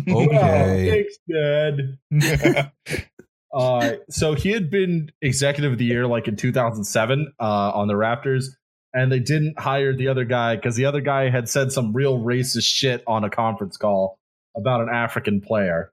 Okay. 0.08 1.04
Yeah, 1.30 1.68
thanks, 2.10 2.56
Dad. 2.56 2.72
uh, 3.54 3.92
so 4.08 4.32
he 4.32 4.50
had 4.50 4.70
been 4.70 5.12
executive 5.20 5.72
of 5.72 5.78
the 5.78 5.84
year 5.84 6.06
like 6.06 6.26
in 6.26 6.36
2007 6.36 7.32
uh, 7.38 7.42
on 7.42 7.88
the 7.88 7.92
Raptors, 7.94 8.46
and 8.94 9.12
they 9.12 9.18
didn't 9.18 9.58
hire 9.58 9.94
the 9.94 10.08
other 10.08 10.24
guy 10.24 10.56
because 10.56 10.76
the 10.76 10.86
other 10.86 11.02
guy 11.02 11.28
had 11.28 11.50
said 11.50 11.70
some 11.70 11.92
real 11.92 12.18
racist 12.18 12.64
shit 12.64 13.02
on 13.06 13.24
a 13.24 13.30
conference 13.30 13.76
call 13.76 14.18
about 14.56 14.80
an 14.80 14.88
African 14.88 15.42
player. 15.42 15.92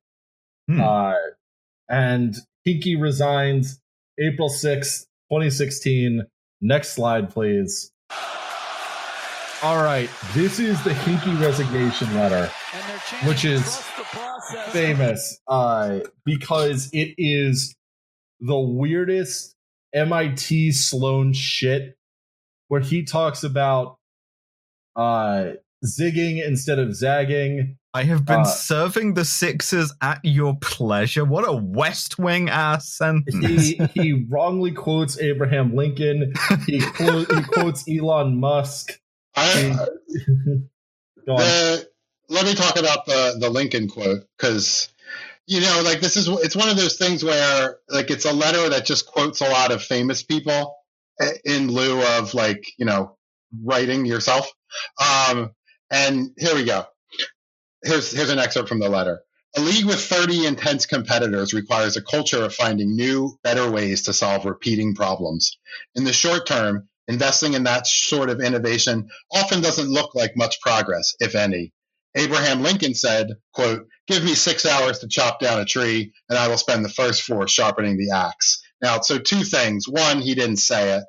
Hmm. 0.69 0.79
Uh, 0.79 1.13
and 1.89 2.35
Hinkie 2.65 2.99
resigns 2.99 3.81
April 4.19 4.49
6th, 4.49 5.05
2016. 5.29 6.23
Next 6.61 6.93
slide, 6.93 7.29
please. 7.29 7.91
All 9.63 9.83
right, 9.83 10.09
this 10.33 10.59
is 10.59 10.83
the 10.83 10.89
Hinkie 10.89 11.39
resignation 11.39 12.15
letter 12.15 12.49
And 12.73 12.83
they're 12.89 12.97
chanting, 13.07 13.29
Which 13.29 13.45
is 13.45 13.61
"Trust 13.61 13.97
the 13.97 14.03
process." 14.03 14.73
famous 14.73 15.39
uh, 15.47 15.99
because 16.25 16.89
it 16.93 17.13
is 17.19 17.75
the 18.39 18.57
weirdest 18.57 19.55
MIT 19.93 20.71
Sloan 20.71 21.33
shit 21.33 21.95
where 22.69 22.81
he 22.81 23.03
talks 23.03 23.43
about 23.43 23.97
uh, 24.95 25.51
zigging 25.85 26.43
instead 26.43 26.79
of 26.79 26.95
zagging. 26.95 27.77
I 27.93 28.03
have 28.03 28.25
been 28.25 28.41
Uh, 28.41 28.45
serving 28.45 29.15
the 29.15 29.25
Sixers 29.25 29.93
at 30.01 30.21
your 30.23 30.55
pleasure. 30.61 31.25
What 31.25 31.47
a 31.47 31.51
West 31.53 32.17
Wing 32.17 32.49
ass 32.49 32.89
sentence. 32.89 33.67
He 33.67 33.81
he 33.93 34.25
wrongly 34.29 34.71
quotes 34.71 35.19
Abraham 35.19 35.75
Lincoln. 35.75 36.33
He, 36.65 36.79
quote, 36.79 37.31
he 37.33 37.41
quotes 37.43 37.83
Elon 37.89 38.39
Musk. 38.39 38.99
I, 39.35 39.77
Go 41.25 41.33
on. 41.33 41.39
the, 41.39 41.89
let 42.29 42.45
me 42.45 42.53
talk 42.53 42.77
about 42.77 43.05
the 43.05 43.35
the 43.39 43.49
Lincoln 43.49 43.89
quote 43.89 44.25
because 44.37 44.87
you 45.47 45.59
know, 45.59 45.81
like 45.83 45.99
this 45.99 46.15
is 46.15 46.29
it's 46.29 46.55
one 46.55 46.69
of 46.69 46.77
those 46.77 46.97
things 46.97 47.25
where 47.25 47.77
like 47.89 48.09
it's 48.09 48.25
a 48.25 48.31
letter 48.31 48.69
that 48.69 48.85
just 48.85 49.05
quotes 49.05 49.41
a 49.41 49.49
lot 49.49 49.71
of 49.71 49.83
famous 49.83 50.23
people 50.23 50.75
in 51.43 51.67
lieu 51.69 52.01
of 52.17 52.33
like 52.33 52.71
you 52.77 52.85
know 52.85 53.17
writing 53.63 54.05
yourself. 54.05 54.49
Um, 55.01 55.51
and 55.89 56.31
here 56.37 56.55
we 56.55 56.63
go. 56.63 56.85
Here's 57.83 58.11
here's 58.11 58.29
an 58.29 58.39
excerpt 58.39 58.69
from 58.69 58.79
the 58.79 58.89
letter. 58.89 59.21
A 59.57 59.61
league 59.61 59.85
with 59.85 59.99
30 59.99 60.45
intense 60.45 60.85
competitors 60.85 61.53
requires 61.53 61.97
a 61.97 62.01
culture 62.01 62.41
of 62.41 62.55
finding 62.55 62.95
new, 62.95 63.37
better 63.43 63.69
ways 63.69 64.03
to 64.03 64.13
solve 64.13 64.45
repeating 64.45 64.95
problems. 64.95 65.57
In 65.93 66.05
the 66.05 66.13
short 66.13 66.47
term, 66.47 66.87
investing 67.09 67.53
in 67.53 67.63
that 67.63 67.85
sort 67.85 68.29
of 68.29 68.39
innovation 68.39 69.09
often 69.33 69.59
doesn't 69.59 69.89
look 69.89 70.15
like 70.15 70.37
much 70.37 70.61
progress, 70.61 71.15
if 71.19 71.35
any. 71.35 71.73
Abraham 72.15 72.61
Lincoln 72.61 72.93
said, 72.93 73.27
quote, 73.53 73.87
give 74.07 74.23
me 74.23 74.35
six 74.35 74.65
hours 74.65 74.99
to 74.99 75.09
chop 75.09 75.39
down 75.39 75.59
a 75.59 75.65
tree 75.65 76.13
and 76.29 76.37
I 76.37 76.47
will 76.47 76.57
spend 76.57 76.85
the 76.85 76.89
first 76.89 77.23
four 77.23 77.47
sharpening 77.47 77.97
the 77.97 78.11
axe. 78.11 78.61
Now, 78.81 79.01
so 79.01 79.17
two 79.17 79.43
things. 79.43 79.87
One, 79.87 80.21
he 80.21 80.33
didn't 80.33 80.57
say 80.57 80.97
it. 80.97 81.03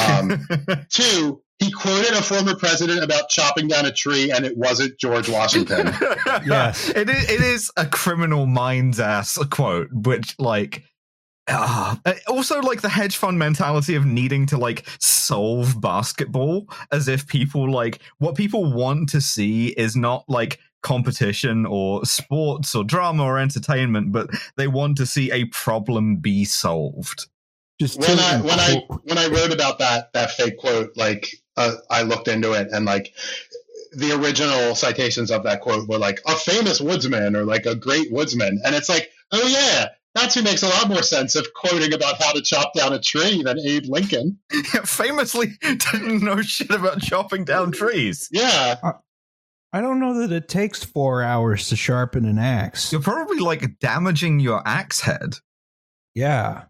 Um, 0.00 0.46
two, 0.90 1.42
he 1.64 1.70
quoted 1.70 2.12
a 2.12 2.22
former 2.22 2.54
president 2.54 3.02
about 3.02 3.28
chopping 3.28 3.68
down 3.68 3.86
a 3.86 3.92
tree 3.92 4.30
and 4.30 4.44
it 4.44 4.56
wasn't 4.56 4.98
George 4.98 5.28
Washington. 5.28 5.92
Yes. 6.44 6.90
it 6.90 7.08
is, 7.08 7.30
it 7.30 7.40
is 7.40 7.70
a 7.76 7.86
criminal 7.86 8.46
minds 8.46 9.00
ass 9.00 9.38
quote, 9.50 9.88
which 9.92 10.34
like. 10.38 10.84
Ah, 11.48 12.00
uh, 12.06 12.14
also 12.26 12.60
like 12.60 12.80
the 12.80 12.88
hedge 12.88 13.16
fund 13.16 13.38
mentality 13.38 13.94
of 13.94 14.06
needing 14.06 14.46
to 14.46 14.56
like 14.56 14.86
solve 14.98 15.80
basketball 15.80 16.68
as 16.90 17.06
if 17.06 17.26
people 17.26 17.70
like 17.70 18.00
what 18.18 18.34
people 18.34 18.72
want 18.72 19.10
to 19.10 19.20
see 19.20 19.68
is 19.68 19.94
not 19.94 20.24
like 20.26 20.58
competition 20.82 21.66
or 21.66 22.04
sports 22.06 22.74
or 22.74 22.82
drama 22.82 23.22
or 23.22 23.38
entertainment 23.38 24.10
but 24.10 24.30
they 24.56 24.66
want 24.66 24.96
to 24.96 25.04
see 25.04 25.30
a 25.32 25.44
problem 25.46 26.16
be 26.16 26.46
solved 26.46 27.26
Just 27.80 28.00
when 28.00 28.18
I 28.18 28.40
when 28.40 28.60
I 28.60 28.82
when 29.02 29.18
I 29.18 29.26
wrote 29.26 29.52
about 29.52 29.78
that 29.80 30.12
that 30.12 30.30
fake 30.30 30.58
quote, 30.58 30.96
like 30.96 31.28
uh, 31.56 31.74
I 31.90 32.02
looked 32.02 32.28
into 32.28 32.52
it 32.52 32.68
and 32.72 32.84
like 32.84 33.12
the 33.92 34.12
original 34.12 34.74
citations 34.74 35.30
of 35.30 35.44
that 35.44 35.60
quote 35.60 35.88
were 35.88 35.98
like 35.98 36.20
a 36.26 36.34
famous 36.34 36.80
woodsman 36.80 37.36
or 37.36 37.44
like 37.44 37.66
a 37.66 37.74
great 37.76 38.10
woodsman, 38.12 38.60
and 38.64 38.74
it's 38.74 38.88
like, 38.88 39.10
oh 39.32 39.46
yeah, 39.46 39.86
that's 40.14 40.34
who 40.34 40.42
makes 40.42 40.62
a 40.62 40.68
lot 40.68 40.88
more 40.88 41.02
sense 41.02 41.36
of 41.36 41.46
quoting 41.54 41.92
about 41.92 42.20
how 42.20 42.32
to 42.32 42.42
chop 42.42 42.72
down 42.74 42.92
a 42.92 42.98
tree 42.98 43.42
than 43.42 43.58
Abe 43.60 43.84
Lincoln. 43.86 44.38
famously 44.84 45.56
didn't 45.62 46.22
know 46.22 46.40
shit 46.42 46.70
about 46.70 47.00
chopping 47.02 47.44
down 47.44 47.70
trees 47.72 48.28
Yeah, 48.32 48.76
I 49.72 49.80
don't 49.80 49.98
know 50.00 50.20
that 50.20 50.32
it 50.32 50.48
takes 50.48 50.84
four 50.84 51.22
hours 51.22 51.68
to 51.68 51.76
sharpen 51.76 52.24
an 52.24 52.38
axe. 52.38 52.92
you're 52.92 53.00
probably 53.00 53.38
like 53.38 53.78
damaging 53.80 54.40
your 54.40 54.62
axe 54.66 55.00
head 55.00 55.36
Yeah. 56.14 56.64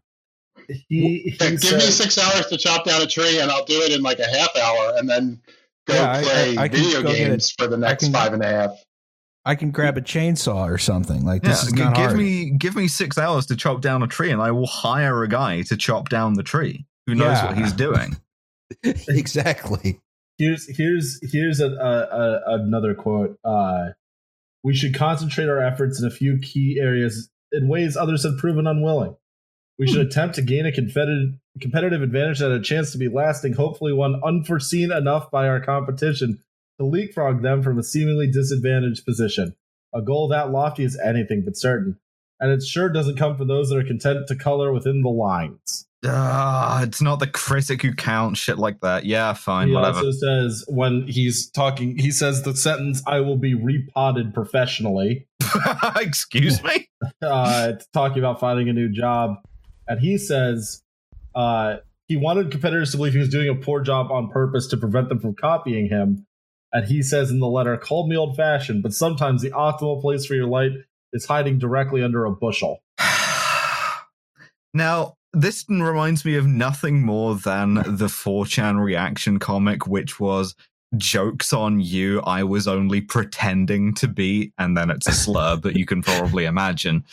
He, 0.69 1.19
he 1.19 1.31
Like, 1.41 1.61
give 1.61 1.73
me 1.75 1.81
six 1.81 2.19
hours 2.19 2.47
to 2.47 2.57
chop 2.59 2.85
down 2.85 3.03
a 3.03 3.07
tree, 3.07 3.39
and 3.41 3.51
I'll 3.51 3.65
do 3.65 3.81
it 3.83 3.93
in 3.93 4.03
like 4.03 4.19
a 4.19 4.27
half 4.27 4.57
hour, 4.57 4.95
and 4.97 5.09
then 5.09 5.41
go 5.87 5.95
Yeah, 5.95 6.23
play 6.23 6.57
I- 6.57 6.63
I 6.65 6.69
can 6.69 6.79
video 6.83 7.03
go 7.03 7.09
get 7.13 7.29
games 7.29 7.51
for 7.57 7.67
the 7.67 7.77
next 7.77 8.05
can- 8.05 8.13
five 8.13 8.33
and 8.33 8.43
a 8.43 8.47
half. 8.47 8.71
I 9.47 9.57
can 9.57 9.73
grab 9.73 9.99
a 9.99 10.01
chainsaw 10.01 10.71
or 10.73 10.79
something. 10.79 11.23
Like 11.23 11.43
this 11.43 11.63
yeah, 11.63 11.67
is 11.67 11.73
g- 11.75 11.83
not 11.83 11.95
give 11.97 12.05
hard. 12.07 12.17
me 12.17 12.51
give 12.51 12.75
me 12.77 12.89
six 12.89 13.19
hours 13.19 13.45
to 13.47 13.57
chop 13.57 13.83
down 13.83 14.03
a 14.03 14.07
tree 14.07 14.31
and 14.31 14.41
i 14.41 14.51
will 14.51 14.67
hire 14.67 15.23
a 15.23 15.29
guy 15.29 15.61
to 15.61 15.77
chop 15.77 16.09
down 16.09 16.33
the 16.33 16.43
tree 16.43 16.87
who 17.07 17.15
knows 17.15 17.37
Yeah. 17.37 17.47
what 17.49 17.59
he's 17.59 17.73
doing 17.75 18.17
exactly. 19.09 20.01
here's 20.39 20.67
here's 20.77 21.21
here's 21.31 21.61
a, 21.61 21.67
a, 21.67 21.73
a, 21.73 22.55
another 22.61 22.95
quote 22.95 23.39
uh 23.45 23.89
we 24.63 24.75
should 24.75 24.95
concentrate 24.95 25.49
our 25.49 25.61
efforts 25.61 26.01
in 26.01 26.07
a 26.07 26.11
few 26.11 26.39
key 26.39 26.79
areas 26.81 27.29
in 27.53 27.69
ways 27.69 27.97
others 27.99 28.25
have 28.25 28.39
proven 28.39 28.67
unwilling. 28.67 29.15
We 29.79 29.89
should 29.89 30.07
attempt 30.07 30.37
to 30.37 30.43
gain 30.43 30.67
a 30.67 30.73
competitive 30.73 31.35
competitive 31.61 32.03
advantage 32.03 32.39
that 32.41 32.51
had 32.51 32.61
a 32.61 32.65
chance 32.65 32.93
to 32.93 32.99
be 32.99 33.09
lasting, 33.09 33.55
hopefully 33.55 33.93
one 33.93 34.21
unforeseen 34.25 34.93
enough 34.93 35.31
by 35.31 35.49
our 35.49 35.61
competition 35.61 36.41
to 36.79 36.87
leapfrog 36.87 37.43
them 37.43 37.63
from 37.63 37.79
a 37.79 37.83
seemingly 37.83 38.31
disadvantaged 38.31 39.05
position. 39.05 39.55
A 39.93 40.03
goal 40.03 40.29
that 40.29 40.51
lofty 40.51 40.85
is 40.85 40.99
anything 40.99 41.43
but 41.45 41.57
certain, 41.57 41.99
and 42.41 42.51
it 42.51 42.65
sure 42.65 42.89
doesn't 42.89 43.17
come 43.17 43.37
from 43.37 43.49
those 43.49 43.69
that 43.69 43.79
are 43.79 43.85
content 43.85 44.27
to 44.29 44.37
color 44.37 44.73
within 44.73 45.03
the 45.03 45.09
lines. 45.09 45.87
Ah, 46.07 46.83
it's 46.83 47.01
not 47.01 47.19
the 47.19 47.27
critic 47.27 47.81
who 47.83 47.95
counts 47.95 48.39
shit 48.39 48.59
like 48.59 48.81
that. 48.81 49.07
Yeah, 49.07 49.33
fine, 49.33 49.69
he 49.69 49.75
whatever. 49.75 49.99
also 49.99 50.11
says 50.11 50.65
when 50.69 51.07
he's 51.07 51.49
talking, 51.51 51.97
he 51.97 52.11
says 52.11 52.43
the 52.43 52.55
sentence, 52.55 53.03
"I 53.07 53.21
will 53.21 53.39
be 53.39 53.55
repotted 53.55 54.35
professionally." 54.35 55.27
Excuse 55.97 56.63
me. 56.63 56.89
uh, 57.23 57.73
talking 57.93 58.19
about 58.19 58.41
finding 58.41 58.69
a 58.69 58.73
new 58.73 58.89
job, 58.89 59.37
and 59.89 60.01
he 60.01 60.19
says 60.19 60.83
uh, 61.35 61.77
he 62.07 62.17
wanted 62.17 62.51
competitors 62.51 62.91
to 62.93 62.97
believe 62.97 63.15
he 63.15 63.19
was 63.19 63.29
doing 63.29 63.49
a 63.49 63.55
poor 63.55 63.81
job 63.81 64.11
on 64.11 64.29
purpose 64.29 64.67
to 64.69 64.77
prevent 64.77 65.09
them 65.09 65.21
from 65.21 65.35
copying 65.35 65.89
him. 65.89 66.27
And 66.73 66.87
he 66.87 67.03
says 67.03 67.31
in 67.31 67.39
the 67.41 67.49
letter, 67.49 67.77
"Call 67.77 68.09
me 68.09 68.17
old-fashioned, 68.17 68.83
but 68.83 68.93
sometimes 68.93 69.43
the 69.43 69.51
optimal 69.51 70.01
place 70.01 70.27
for 70.27 70.35
your 70.35 70.49
light 70.49 70.73
is 71.13 71.27
hiding 71.27 71.59
directly 71.59 72.03
under 72.03 72.25
a 72.25 72.33
bushel." 72.33 72.83
now, 74.75 75.15
this 75.33 75.65
reminds 75.69 76.25
me 76.25 76.37
of 76.37 76.47
nothing 76.47 77.03
more 77.03 77.37
than 77.37 77.75
the 77.75 78.07
4chan 78.07 78.83
reaction 78.83 79.39
comic, 79.39 79.87
which 79.87 80.19
was 80.19 80.55
jokes 80.97 81.53
on 81.53 81.81
you. 81.81 82.21
I 82.23 82.43
was 82.43 82.69
only 82.69 83.01
pretending 83.01 83.95
to 83.95 84.09
be, 84.09 84.53
and 84.59 84.77
then 84.77 84.91
it's 84.91 85.09
a 85.09 85.13
slur, 85.13 85.57
that 85.57 85.77
you 85.77 85.87
can 85.87 86.03
probably 86.03 86.45
imagine. 86.45 87.05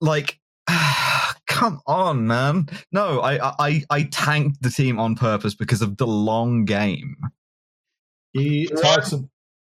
Like, 0.00 0.38
come 1.46 1.80
on, 1.86 2.26
man. 2.26 2.68
No, 2.90 3.20
I, 3.20 3.52
I, 3.58 3.84
I 3.90 4.02
tanked 4.04 4.62
the 4.62 4.70
team 4.70 4.98
on 4.98 5.14
purpose 5.14 5.54
because 5.54 5.82
of 5.82 5.96
the 5.96 6.06
long 6.06 6.64
game. 6.64 7.16
He 8.32 8.66
talks. 8.66 9.14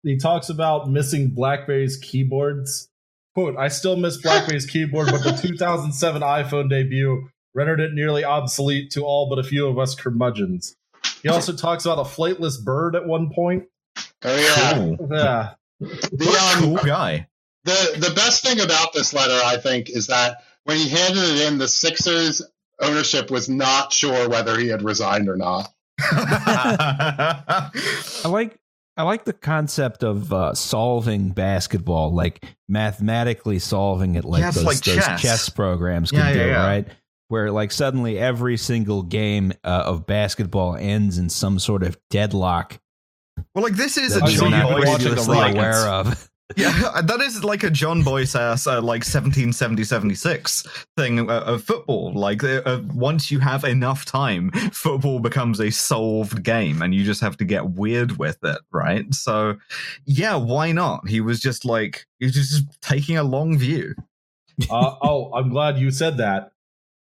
He 0.04 0.18
talks 0.18 0.50
about 0.50 0.90
missing 0.90 1.30
BlackBerry's 1.36 1.98
keyboards. 1.98 2.90
"Quote: 3.36 3.58
I 3.58 3.68
still 3.68 3.98
miss 3.98 4.18
BlackBerry's 4.22 4.66
keyboard, 4.66 5.08
but 5.12 5.24
the 5.24 5.32
2007 5.34 6.22
iPhone 6.22 6.70
debut 6.70 7.28
rendered 7.54 7.82
it 7.82 7.94
nearly 7.94 8.24
obsolete 8.24 8.92
to 8.92 9.04
all 9.04 9.30
but 9.30 9.40
a 9.40 9.44
few 9.44 9.68
of 9.68 9.78
us 9.78 9.94
curmudgeons." 9.96 10.76
He 11.22 11.30
also 11.30 11.54
talks 11.54 11.86
about 11.86 12.00
a 12.00 12.10
flightless 12.10 12.64
bird 12.64 12.96
at 12.96 13.06
one 13.06 13.32
point. 13.32 13.66
Oh 14.24 14.36
yeah. 14.36 14.74
Cool. 14.74 15.10
Yeah, 15.12 15.54
The 15.80 16.26
What 16.26 16.56
a 16.56 16.58
um, 16.58 16.64
cool 16.64 16.86
guy. 16.88 17.28
the 17.66 17.96
the 17.98 18.14
best 18.16 18.44
thing 18.44 18.60
about 18.60 18.94
this 18.94 19.14
letter, 19.14 19.40
I 19.44 19.58
think, 19.58 19.90
is 19.90 20.08
that 20.08 20.38
when 20.66 20.78
he 20.78 20.90
handed 20.90 21.24
it 21.24 21.48
in, 21.52 21.58
the 21.58 21.68
Sixers 21.68 22.42
ownership 22.82 23.30
was 23.32 23.48
not 23.50 23.92
sure 23.94 24.28
whether 24.30 24.58
he 24.58 24.68
had 24.68 24.82
resigned 24.82 25.30
or 25.30 25.38
not. 25.38 25.70
I 26.02 27.72
like 28.26 28.58
I 28.98 29.04
like 29.04 29.24
the 29.24 29.34
concept 29.34 30.04
of 30.04 30.32
uh, 30.34 30.54
solving 30.54 31.30
basketball, 31.30 32.14
like 32.14 32.44
mathematically 32.68 33.60
solving 33.60 34.16
it, 34.16 34.26
like 34.26 34.42
Yes, 34.42 34.56
those, 34.56 34.66
like 34.66 34.80
those 34.82 34.96
chess. 34.96 35.22
chess. 35.22 35.50
programs 35.50 36.12
can 36.12 36.20
Yeah, 36.20 36.34
do, 36.34 36.40
yeah, 36.40 36.46
yeah. 36.48 36.66
right? 36.68 36.88
Where 37.30 37.52
like 37.52 37.72
suddenly 37.72 38.18
every 38.20 38.58
single 38.58 39.04
game 39.04 39.54
uh, 39.64 39.84
of 39.86 40.06
basketball 40.06 40.76
ends 40.76 41.18
in 41.18 41.30
some 41.30 41.60
sort 41.60 41.84
of 41.84 41.98
deadlock 42.10 42.80
well, 43.56 43.64
like 43.64 43.74
this 43.76 43.98
is 43.98 44.14
that 44.14 44.24
a 44.24 44.26
I'm 44.26 44.32
you're 44.32 44.42
John 44.42 44.52
not 44.52 44.70
not 44.70 44.78
Boyce 44.80 44.88
watching 44.88 45.06
a 45.08 45.10
previously 45.12 45.38
Rockets. 45.38 45.56
aware 45.58 45.88
of. 45.90 46.31
Yeah, 46.58 47.02
that 47.02 47.22
is 47.22 47.44
like 47.44 47.64
a 47.64 47.70
John 47.70 48.04
Boyce 48.04 48.36
ass 48.36 48.68
uh, 48.68 48.82
like 48.82 49.04
1770 49.04 49.84
76 49.84 50.68
thing 50.98 51.30
uh, 51.30 51.40
of 51.42 51.64
football. 51.64 52.14
Like 52.14 52.44
uh, 52.44 52.62
uh, 52.66 52.82
once 52.94 53.32
you 53.32 53.40
have 53.40 53.64
enough 53.64 54.06
time, 54.06 54.52
football 54.72 55.20
becomes 55.20 55.60
a 55.60 55.70
solved 55.72 56.44
game, 56.44 56.82
and 56.82 56.94
you 56.94 57.04
just 57.04 57.22
have 57.22 57.38
to 57.38 57.46
get 57.46 57.72
weird 57.72 58.18
with 58.18 58.38
it, 58.44 58.60
right? 58.72 59.14
So, 59.14 59.58
yeah, 60.06 60.36
why 60.36 60.72
not? 60.72 61.08
He 61.08 61.22
was 61.22 61.40
just 61.40 61.66
like 61.66 62.06
he 62.20 62.26
was 62.26 62.36
just 62.36 62.82
taking 62.82 63.18
a 63.18 63.24
long 63.24 63.58
view. 63.58 63.96
uh, 64.70 64.96
oh, 65.02 65.32
I'm 65.34 65.50
glad 65.50 65.78
you 65.78 65.92
said 65.92 66.18
that. 66.18 66.52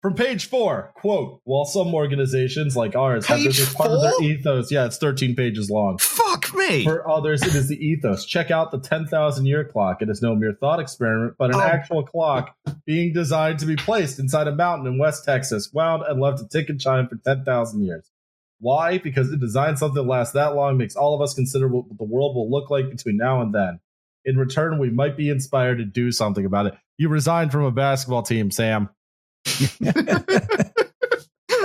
From 0.05 0.13
page 0.13 0.49
four, 0.49 0.91
quote, 0.93 1.41
while 1.45 1.65
some 1.65 1.95
organizations 1.95 2.77
like 2.77 2.95
ours 2.95 3.25
have 3.25 3.41
this 3.41 3.59
as 3.59 3.73
part 3.73 3.89
of 3.89 4.01
their 4.01 4.21
ethos, 4.21 4.71
yeah, 4.71 4.85
it's 4.85 4.99
13 4.99 5.35
pages 5.35 5.71
long. 5.71 5.97
Fuck 5.97 6.53
me. 6.53 6.83
For 6.83 7.09
others, 7.09 7.41
it 7.41 7.55
is 7.55 7.69
the 7.69 7.83
ethos. 7.83 8.23
Check 8.23 8.51
out 8.51 8.69
the 8.69 8.77
10,000 8.77 9.47
year 9.47 9.63
clock. 9.65 10.03
It 10.03 10.09
is 10.11 10.21
no 10.21 10.35
mere 10.35 10.53
thought 10.53 10.79
experiment, 10.79 11.33
but 11.39 11.49
an 11.49 11.55
Oh. 11.55 11.63
actual 11.63 12.03
clock 12.03 12.55
being 12.85 13.13
designed 13.13 13.57
to 13.61 13.65
be 13.65 13.75
placed 13.75 14.19
inside 14.19 14.47
a 14.47 14.53
mountain 14.55 14.85
in 14.85 14.99
West 14.99 15.25
Texas, 15.25 15.71
wound 15.73 16.03
and 16.07 16.21
left 16.21 16.37
to 16.37 16.47
tick 16.47 16.69
and 16.69 16.79
chime 16.79 17.07
for 17.07 17.15
10,000 17.15 17.81
years. 17.81 18.11
Why? 18.59 18.99
Because 18.99 19.31
it 19.31 19.39
designed 19.39 19.79
something 19.79 20.03
that 20.03 20.07
lasts 20.07 20.33
that 20.35 20.53
long 20.53 20.77
makes 20.77 20.95
all 20.95 21.15
of 21.15 21.21
us 21.21 21.33
consider 21.33 21.67
what 21.67 21.85
the 21.97 22.03
world 22.05 22.35
will 22.35 22.51
look 22.51 22.69
like 22.69 22.91
between 22.91 23.17
now 23.17 23.41
and 23.41 23.55
then. 23.55 23.79
In 24.23 24.37
return, 24.37 24.77
we 24.77 24.91
might 24.91 25.17
be 25.17 25.29
inspired 25.29 25.79
to 25.79 25.83
do 25.85 26.11
something 26.11 26.45
about 26.45 26.67
it. 26.67 26.75
You 26.97 27.09
resigned 27.09 27.51
from 27.51 27.63
a 27.63 27.71
basketball 27.71 28.21
team, 28.21 28.51
Sam. 28.51 28.89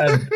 And 0.03 0.29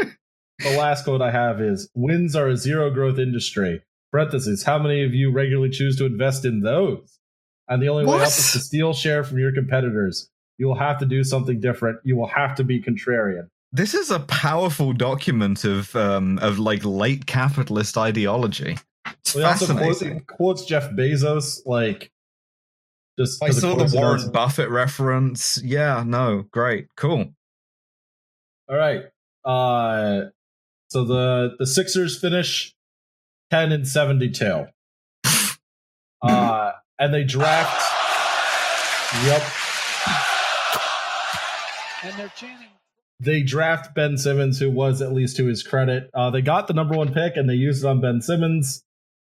the 0.59 0.77
last 0.79 1.05
quote 1.05 1.23
I 1.23 1.31
have 1.31 1.61
is 1.61 1.89
wins 1.95 2.37
are 2.37 2.49
a 2.49 2.57
zero 2.57 2.91
growth 2.91 3.19
industry. 3.19 3.83
Parentheses, 4.13 4.63
how 4.63 4.79
many 4.79 5.05
of 5.05 5.13
you 5.15 5.33
regularly 5.33 5.71
choose 5.71 5.97
to 5.99 6.05
invest 6.07 6.45
in 6.45 6.61
those? 6.61 7.19
And 7.69 7.83
the 7.83 7.89
only 7.89 8.05
way 8.05 8.17
up 8.21 8.29
is 8.29 8.53
to 8.53 8.59
steal 8.61 8.93
share 8.93 9.25
from 9.25 9.39
your 9.39 9.53
competitors. 9.53 10.29
You 10.59 10.67
will 10.69 10.79
have 10.79 10.99
to 10.99 11.07
do 11.07 11.25
something 11.25 11.61
different. 11.61 11.99
You 12.05 12.17
will 12.17 12.29
have 12.29 12.55
to 12.57 12.65
be 12.65 12.81
contrarian. 12.81 13.49
this 13.73 13.95
is 13.95 14.11
a 14.11 14.21
powerful 14.21 14.93
document 14.93 15.65
of 15.65 15.95
um 15.97 16.39
of 16.39 16.59
like 16.59 16.85
late 16.85 17.27
capitalist 17.27 17.97
ideology. 17.99 18.77
It's 19.07 19.33
He 19.33 19.43
also 19.43 19.67
quotes, 19.67 19.99
fascinating. 19.99 20.25
quotes 20.27 20.65
Jeff 20.65 20.91
Bezos, 20.91 21.59
like 21.67 22.11
just 23.19 23.43
I 23.43 23.47
'cause 23.47 23.57
of 23.59 23.63
saw 23.63 23.75
the 23.85 23.97
Warren 23.97 24.19
does. 24.21 24.31
Buffett 24.31 24.71
reference. 24.71 25.61
Yeah, 25.63 26.03
no, 26.07 26.45
great, 26.51 26.89
cool. 26.97 27.35
All 28.69 28.77
right. 28.77 29.03
Uh 29.45 30.31
so 30.89 31.05
the 31.05 31.55
the 31.59 31.67
Sixers 31.67 32.19
finish 32.19 32.75
10 33.51 33.73
and 33.73 33.87
72. 33.87 34.67
Uh 36.23 36.73
and 36.99 37.13
they 37.13 37.25
draft 37.25 37.83
Yep. 39.27 39.43
And 42.03 42.15
they're 42.19 42.33
chanting. 42.37 42.69
They 43.21 43.43
draft 43.43 43.95
Ben 43.95 44.17
Simmons, 44.19 44.59
who 44.59 44.71
was 44.71 45.01
at 45.01 45.13
least 45.13 45.37
to 45.37 45.47
his 45.47 45.63
credit. 45.63 46.11
Uh 46.15 46.31
they 46.31 46.43
got 46.43 46.67
the 46.67 46.75
number 46.75 46.97
one 46.97 47.13
pick 47.13 47.37
and 47.37 47.49
they 47.49 47.55
used 47.55 47.85
it 47.85 47.89
on 47.89 48.01
Ben 48.01 48.21
Simmons, 48.23 48.83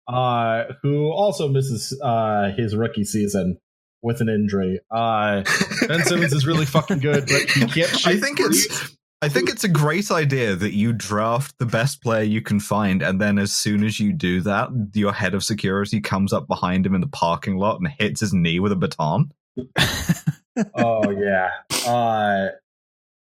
uh, 0.07 0.63
who 0.81 1.09
also 1.11 1.47
misses 1.47 1.97
uh 2.03 2.51
his 2.57 2.75
rookie 2.75 3.05
season 3.05 3.57
with 4.01 4.21
an 4.21 4.29
injury. 4.29 4.79
Uh 4.89 5.43
Ben 5.87 6.03
Simmons 6.05 6.33
is 6.33 6.45
really 6.47 6.65
fucking 6.65 6.99
good, 6.99 7.27
but 7.27 7.41
he 7.49 7.65
can't 7.67 7.89
shoot. 7.89 8.07
I 8.07 8.17
think 8.19 8.39
it's 8.39 8.95
I 9.23 9.29
think 9.29 9.49
it's 9.49 9.63
a 9.63 9.69
great 9.69 10.09
idea 10.09 10.55
that 10.55 10.73
you 10.73 10.93
draft 10.93 11.55
the 11.59 11.65
best 11.67 12.01
player 12.01 12.23
you 12.23 12.41
can 12.41 12.59
find, 12.59 13.03
and 13.03 13.21
then 13.21 13.37
as 13.37 13.53
soon 13.53 13.83
as 13.83 13.99
you 13.99 14.13
do 14.13 14.41
that, 14.41 14.69
your 14.95 15.13
head 15.13 15.35
of 15.35 15.43
security 15.43 16.01
comes 16.01 16.33
up 16.33 16.47
behind 16.47 16.85
him 16.87 16.95
in 16.95 17.01
the 17.01 17.07
parking 17.07 17.57
lot 17.57 17.77
and 17.79 17.87
hits 17.87 18.21
his 18.21 18.33
knee 18.33 18.59
with 18.59 18.71
a 18.71 18.75
baton. 18.75 19.31
oh 20.75 21.09
yeah. 21.11 21.49
Uh 21.87 22.47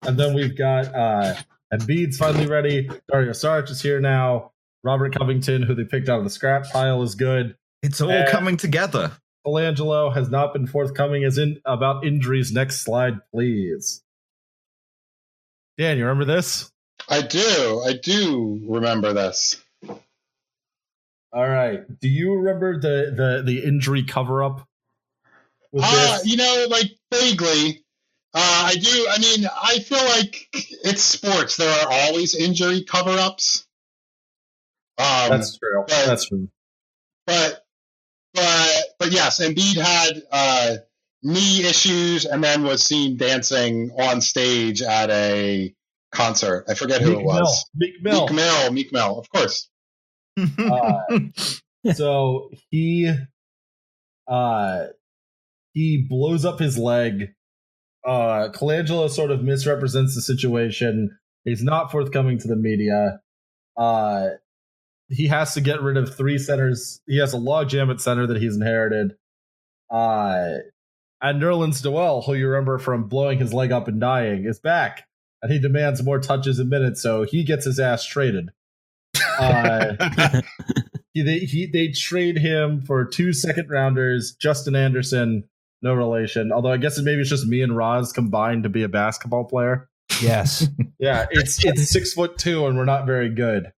and 0.07 0.19
then 0.19 0.35
we've 0.35 0.57
got 0.57 0.87
uh 0.95 1.35
Embiid's 1.73 2.17
finally 2.17 2.47
ready. 2.47 2.89
Dario 3.11 3.31
Saric 3.33 3.71
is 3.71 3.81
here 3.83 4.01
now. 4.01 4.53
Robert 4.85 5.17
Covington, 5.19 5.63
who 5.63 5.75
they 5.75 5.83
picked 5.85 6.09
out 6.09 6.19
of 6.19 6.25
the 6.25 6.31
scrap 6.31 6.65
pile, 6.71 7.03
is 7.03 7.17
good. 7.17 7.57
It's 7.83 8.01
all 8.01 8.11
Uh, 8.11 8.31
coming 8.31 8.57
together. 8.57 9.13
Colangelo 9.47 10.13
has 10.13 10.29
not 10.29 10.53
been 10.53 10.67
forthcoming 10.67 11.25
as 11.25 11.39
in 11.39 11.61
about 11.65 12.05
injuries. 12.05 12.51
Next 12.53 12.81
slide, 12.83 13.19
please. 13.33 14.03
Dan, 15.79 15.99
you 15.99 16.05
remember 16.07 16.25
this? 16.25 16.71
I 17.09 17.23
do. 17.23 17.83
I 17.87 17.93
do 18.03 18.61
remember 18.69 19.13
this. 19.13 19.63
All 21.33 21.49
right. 21.49 21.81
Do 22.01 22.09
you 22.09 22.35
remember 22.35 22.81
the 22.81 23.13
the 23.15 23.43
the 23.45 23.63
injury 23.65 24.03
cover 24.05 24.43
up? 24.43 24.67
Uh, 25.79 26.19
you 26.25 26.37
know, 26.39 26.67
like 26.71 26.91
vaguely. 27.13 27.85
Uh, 28.33 28.65
I 28.69 28.75
do. 28.77 29.07
I 29.11 29.19
mean, 29.19 29.47
I 29.63 29.79
feel 29.81 30.05
like 30.05 30.49
it's 30.85 31.03
sports. 31.03 31.57
There 31.59 31.69
are 31.71 31.89
always 31.91 32.35
injury 32.35 32.83
cover 32.85 33.11
ups. 33.11 33.67
Um, 34.99 35.29
That's 35.29 35.59
true. 35.59 35.85
but- 35.87 36.07
That's 36.07 36.27
true. 36.27 36.49
but 37.27 37.66
but 38.37 38.83
but 38.99 39.13
yes, 39.13 39.41
Embiid 39.41 39.77
had 39.77 40.23
uh, 40.31 40.77
knee 41.23 41.65
issues 41.67 42.25
and 42.25 42.45
then 42.45 42.63
was 42.63 42.85
seen 42.85 43.17
dancing 43.17 43.91
on 43.99 44.21
stage 44.21 44.83
at 44.83 45.11
a 45.11 45.75
concert. 46.13 46.67
I 46.69 46.75
forget 46.75 47.01
who 47.01 47.11
Meek 47.11 47.19
it 47.21 47.27
Mill. 47.27 47.35
was. 47.41 47.71
Meek 47.75 47.95
Mill. 48.03 48.27
Meek 48.29 48.37
Mill. 48.37 48.73
Meek 48.73 48.93
Mill, 48.93 49.19
of 49.19 49.31
course. 49.31 49.69
Uh, 50.59 51.01
so 51.95 52.51
he 52.71 53.11
uh 54.29 54.85
he 55.73 56.07
blows 56.07 56.45
up 56.45 56.59
his 56.59 56.77
leg 56.77 57.31
uh, 58.07 58.49
Colangelo 58.53 59.11
sort 59.11 59.31
of 59.31 59.43
misrepresents 59.43 60.15
the 60.15 60.23
situation. 60.23 61.19
He's 61.45 61.63
not 61.63 61.91
forthcoming 61.91 62.39
to 62.39 62.49
the 62.49 62.57
media. 62.57 63.21
Uh, 63.77 64.29
he 65.09 65.29
has 65.29 65.55
to 65.55 65.61
get 65.61 65.83
rid 65.83 65.97
of 65.97 66.17
three 66.17 66.39
centers. 66.39 67.01
He 67.07 67.19
has 67.19 67.35
a 67.35 67.39
logjam 67.39 67.91
at 67.91 68.01
center 68.01 68.27
that 68.27 68.41
he's 68.41 68.57
inherited. 68.57 69.17
Uh, 69.91 70.57
and 71.23 71.41
Nerlens 71.41 71.85
Noel, 71.85 72.23
who 72.23 72.35
you 72.35 72.49
remember 72.49 72.79
from 72.79 73.09
blowing 73.09 73.39
his 73.39 73.55
leg 73.55 73.73
up 73.73 73.89
and 73.89 74.01
dying, 74.01 74.45
is 74.45 74.59
back, 74.59 75.05
and 75.43 75.53
he 75.53 75.59
demands 75.59 76.03
more 76.03 76.19
touches 76.19 76.59
a 76.59 76.65
minute, 76.65 76.99
so 76.99 77.23
he 77.23 77.45
gets 77.45 77.65
his 77.65 77.79
ass 77.79 78.05
traded. 78.05 78.51
Uh, 79.39 80.43
he, 81.15 81.23
they, 81.23 81.39
he, 81.39 81.67
they 81.67 81.89
trade 81.89 82.39
him 82.39 82.83
for 82.83 83.05
two 83.05 83.33
second 83.33 83.71
rounders, 83.71 84.35
Justin 84.41 84.75
Anderson, 84.75 85.45
no 85.83 85.95
relation. 85.95 86.53
Although 86.53 86.73
I 86.73 86.77
guess 86.79 87.01
maybe 87.01 87.21
it's 87.21 87.31
just 87.31 87.47
me 87.47 87.63
and 87.63 87.77
Roz 87.77 88.13
combined 88.13 88.65
to 88.65 88.69
be 88.69 88.83
a 88.83 88.89
basketball 88.89 89.45
player. 89.45 89.89
Yes. 90.23 90.67
Yeah, 90.99 91.27
it's 91.31 91.63
it's 91.63 91.91
six 91.91 92.15
foot 92.15 92.39
two, 92.39 92.67
and 92.67 92.75
we're 92.79 92.87
not 92.87 93.05
very 93.05 93.29
good. 93.29 93.71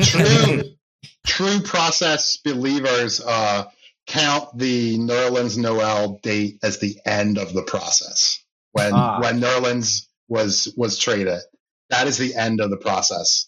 True, 0.00 0.62
true 1.26 1.60
process 1.60 2.36
believers 2.38 3.20
uh, 3.24 3.66
count 4.08 4.58
the 4.58 4.98
Nerlens 4.98 5.56
Noel 5.56 6.18
date 6.24 6.58
as 6.64 6.80
the 6.80 6.98
end 7.06 7.38
of 7.38 7.52
the 7.54 7.62
process 7.62 8.42
when 8.72 8.92
Ah. 8.92 9.20
when 9.20 9.40
Nerlens 9.40 10.06
was 10.28 10.74
was 10.76 10.98
traded. 10.98 11.38
That 11.90 12.08
is 12.08 12.18
the 12.18 12.34
end 12.34 12.60
of 12.60 12.70
the 12.70 12.76
process. 12.76 13.46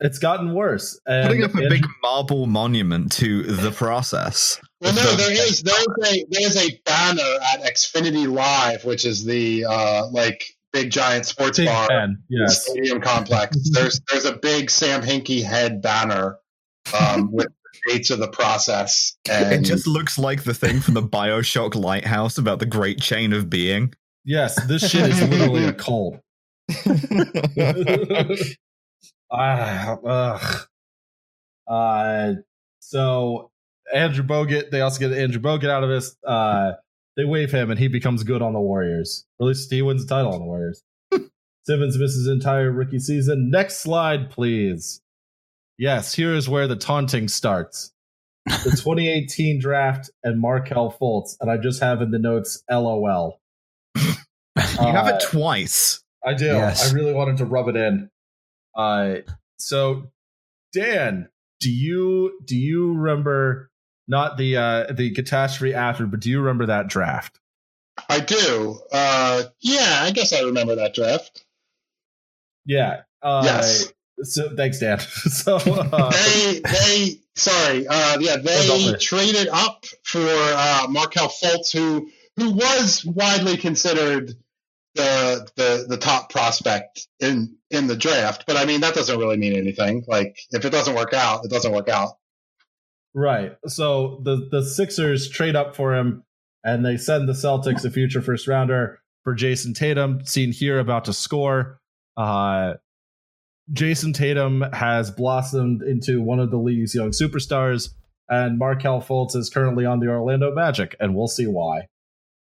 It's 0.00 0.18
gotten 0.18 0.52
worse. 0.52 0.98
And, 1.06 1.28
Putting 1.28 1.44
up 1.44 1.54
a 1.54 1.58
and- 1.58 1.70
big 1.70 1.86
marble 2.02 2.46
monument 2.48 3.12
to 3.12 3.44
the 3.44 3.70
process. 3.70 4.60
Well, 4.80 4.94
no, 4.94 5.14
there 5.14 5.30
is 5.30 5.62
there's 5.62 6.12
a 6.12 6.24
there's 6.28 6.56
a 6.56 6.80
banner 6.84 7.38
at 7.54 7.62
Xfinity 7.72 8.26
Live, 8.28 8.84
which 8.84 9.04
is 9.04 9.24
the 9.24 9.64
uh, 9.66 10.08
like 10.10 10.42
big 10.72 10.90
giant 10.90 11.26
sports 11.26 11.58
Big 11.58 11.66
bar 11.66 11.88
Ben, 11.88 12.22
yes. 12.28 12.66
stadium 12.66 13.00
complex. 13.00 13.56
There's 13.72 14.00
there's 14.10 14.24
a 14.24 14.36
big 14.36 14.70
Sam 14.70 15.02
Hinkie 15.02 15.42
head 15.42 15.82
banner 15.82 16.38
um, 16.98 17.32
with 17.32 17.46
the 17.46 17.92
dates 17.92 18.10
of 18.10 18.18
the 18.18 18.28
process, 18.28 19.16
It 19.26 19.62
just 19.62 19.86
looks 19.86 20.18
like 20.18 20.44
the 20.44 20.54
thing 20.54 20.80
from 20.80 20.94
the 20.94 21.02
Bioshock 21.02 21.74
lighthouse 21.74 22.38
about 22.38 22.58
the 22.58 22.66
great 22.66 23.00
chain 23.00 23.32
of 23.32 23.48
being. 23.48 23.94
Yes, 24.24 24.62
this 24.66 24.88
shit 24.88 25.08
is 25.08 25.22
literally 25.22 25.64
a 25.64 25.72
cult. 25.72 26.20
ah, 29.32 29.96
ugh. 30.04 30.66
Uh, 31.66 32.34
so 32.80 33.50
Andrew 33.94 34.24
Bogut, 34.24 34.70
they 34.70 34.80
also 34.80 34.98
get 34.98 35.16
Andrew 35.16 35.40
Bogut 35.40 35.70
out 35.70 35.84
of 35.84 35.88
this. 35.88 36.16
Uh, 36.26 36.72
they 37.16 37.24
waive 37.24 37.50
him, 37.52 37.70
and 37.70 37.78
he 37.78 37.88
becomes 37.88 38.22
good 38.22 38.42
on 38.42 38.52
the 38.52 38.60
Warriors. 38.60 39.26
Or 39.38 39.44
at 39.44 39.48
least 39.48 39.70
he 39.72 39.82
wins 39.82 40.06
the 40.06 40.14
title 40.14 40.32
on 40.32 40.40
the 40.40 40.46
Warriors. 40.46 40.82
Simmons 41.66 41.98
misses 41.98 42.26
entire 42.26 42.70
rookie 42.70 42.98
season. 42.98 43.50
Next 43.50 43.78
slide, 43.78 44.30
please. 44.30 45.00
Yes, 45.78 46.14
here 46.14 46.34
is 46.34 46.48
where 46.48 46.66
the 46.68 46.76
taunting 46.76 47.28
starts. 47.28 47.92
The 48.46 48.70
2018 48.70 49.60
draft 49.60 50.10
and 50.24 50.40
Markelle 50.40 50.94
Fultz, 51.00 51.36
and 51.40 51.50
I 51.50 51.56
just 51.56 51.80
have 51.82 52.00
in 52.02 52.10
the 52.10 52.18
notes 52.18 52.62
LOL. 52.70 53.40
You 53.96 54.02
have 54.78 55.06
Uh, 55.06 55.14
it 55.16 55.22
twice. 55.22 56.02
I 56.24 56.34
do. 56.34 56.46
Yes. 56.46 56.90
I 56.90 56.94
really 56.94 57.12
wanted 57.14 57.38
to 57.38 57.44
rub 57.46 57.68
it 57.68 57.76
in. 57.76 58.10
Uh, 58.76 59.16
so, 59.58 60.10
Dan, 60.74 61.28
do 61.60 61.70
you 61.70 62.38
do 62.44 62.56
you 62.56 62.92
remember 62.94 63.69
not 64.08 64.36
the 64.36 64.56
uh, 64.56 64.92
the 64.92 65.12
catastrophe 65.12 65.74
after, 65.74 66.06
but 66.06 66.20
do 66.20 66.30
you 66.30 66.40
remember 66.40 66.66
that 66.66 66.88
draft? 66.88 67.38
I 68.08 68.20
do. 68.20 68.78
Uh, 68.92 69.44
yeah, 69.60 70.00
I 70.02 70.10
guess 70.10 70.32
I 70.32 70.42
remember 70.42 70.76
that 70.76 70.94
draft. 70.94 71.44
Yeah. 72.64 73.02
Uh, 73.22 73.42
Yes. 73.44 73.92
So 74.22 74.54
thanks, 74.54 74.78
Dan. 74.78 74.98
so 75.00 75.56
uh, 75.56 76.10
they 76.10 76.60
they 76.60 77.20
sorry 77.36 77.86
uh 77.88 78.18
yeah 78.20 78.36
they 78.36 78.94
traded 79.00 79.48
up 79.48 79.86
for 80.02 80.20
uh 80.20 80.86
Markelle 80.90 81.28
Fultz 81.28 81.72
who 81.72 82.10
who 82.36 82.50
was 82.52 83.04
widely 83.04 83.56
considered 83.56 84.34
the 84.94 85.48
the 85.56 85.86
the 85.88 85.96
top 85.96 86.30
prospect 86.30 87.06
in 87.20 87.56
in 87.70 87.86
the 87.86 87.96
draft 87.96 88.44
but 88.46 88.56
I 88.56 88.64
mean 88.64 88.80
that 88.80 88.94
doesn't 88.94 89.18
really 89.18 89.36
mean 89.36 89.54
anything 89.54 90.04
like 90.06 90.36
if 90.50 90.64
it 90.64 90.70
doesn't 90.70 90.94
work 90.96 91.14
out 91.14 91.44
it 91.44 91.50
doesn't 91.50 91.72
work 91.72 91.88
out 91.88 92.18
right. 93.14 93.56
So 93.66 94.20
the 94.24 94.48
the 94.50 94.62
Sixers 94.64 95.28
trade 95.28 95.56
up 95.56 95.76
for 95.76 95.94
him, 95.94 96.24
and 96.64 96.84
they 96.84 96.96
send 96.96 97.28
the 97.28 97.32
Celtics 97.32 97.84
a 97.84 97.90
future 97.90 98.22
first 98.22 98.46
rounder 98.46 99.00
for 99.24 99.34
Jayson 99.34 99.74
Tatum, 99.74 100.24
seen 100.24 100.52
here 100.52 100.78
about 100.78 101.04
to 101.06 101.12
score. 101.12 101.78
Uh, 102.16 102.74
Jayson 103.72 104.12
Tatum 104.12 104.62
has 104.72 105.10
blossomed 105.10 105.82
into 105.82 106.20
one 106.20 106.40
of 106.40 106.50
the 106.50 106.56
league's 106.56 106.94
young 106.94 107.10
superstars, 107.10 107.90
and 108.28 108.58
Markelle 108.58 109.00
Fultz 109.00 109.36
is 109.36 109.50
currently 109.50 109.84
on 109.84 110.00
the 110.00 110.08
Orlando 110.08 110.54
Magic, 110.54 110.96
and 110.98 111.14
we'll 111.14 111.28
see 111.28 111.46
why. 111.46 111.86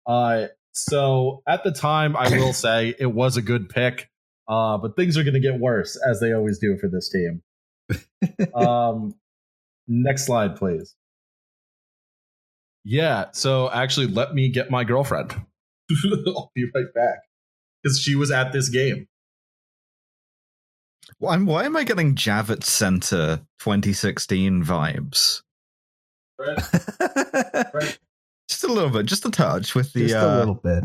Uh, 0.06 0.48
so 0.74 1.42
at 1.48 1.64
the 1.64 1.72
time, 1.72 2.16
I 2.16 2.30
will 2.30 2.54
say 2.54 2.94
it 3.00 3.08
was 3.08 3.38
a 3.38 3.42
good 3.42 3.70
pick, 3.70 4.10
uh, 4.48 4.78
but 4.78 4.96
things 4.96 5.18
are 5.18 5.24
going 5.24 5.34
to 5.34 5.40
get 5.40 5.60
worse 5.60 5.96
as 5.96 6.20
they 6.20 6.34
always 6.34 6.60
do 6.60 6.78
for 6.78 6.88
this 6.88 7.10
team. 7.10 7.42
um, 8.54 9.16
next 9.88 10.26
slide, 10.26 10.56
please. 10.56 10.96
Yeah, 12.84 13.26
so 13.32 13.72
actually, 13.72 14.08
let 14.08 14.34
me 14.34 14.50
get 14.50 14.70
my 14.70 14.84
girlfriend. 14.84 15.32
I'll 16.28 16.52
be 16.54 16.66
right 16.76 16.94
back 16.94 17.20
because 17.82 18.00
she 18.00 18.16
was 18.16 18.32
at 18.32 18.52
this 18.52 18.70
game. 18.70 19.08
Why, 21.18 21.38
why 21.38 21.64
am 21.66 21.78
I 21.78 21.84
getting 21.84 22.16
Javits 22.16 22.66
Center 22.66 23.38
2016 23.60 24.64
vibes? 24.64 25.42
Just 28.48 28.64
a 28.64 28.68
little 28.68 28.90
bit, 28.92 29.08
just 29.08 29.26
a 29.26 29.32
touch 29.32 29.74
with 29.74 29.92
the. 29.94 30.08
Just 30.08 30.16
uh, 30.16 30.38
little 30.38 30.54
bit. 30.54 30.84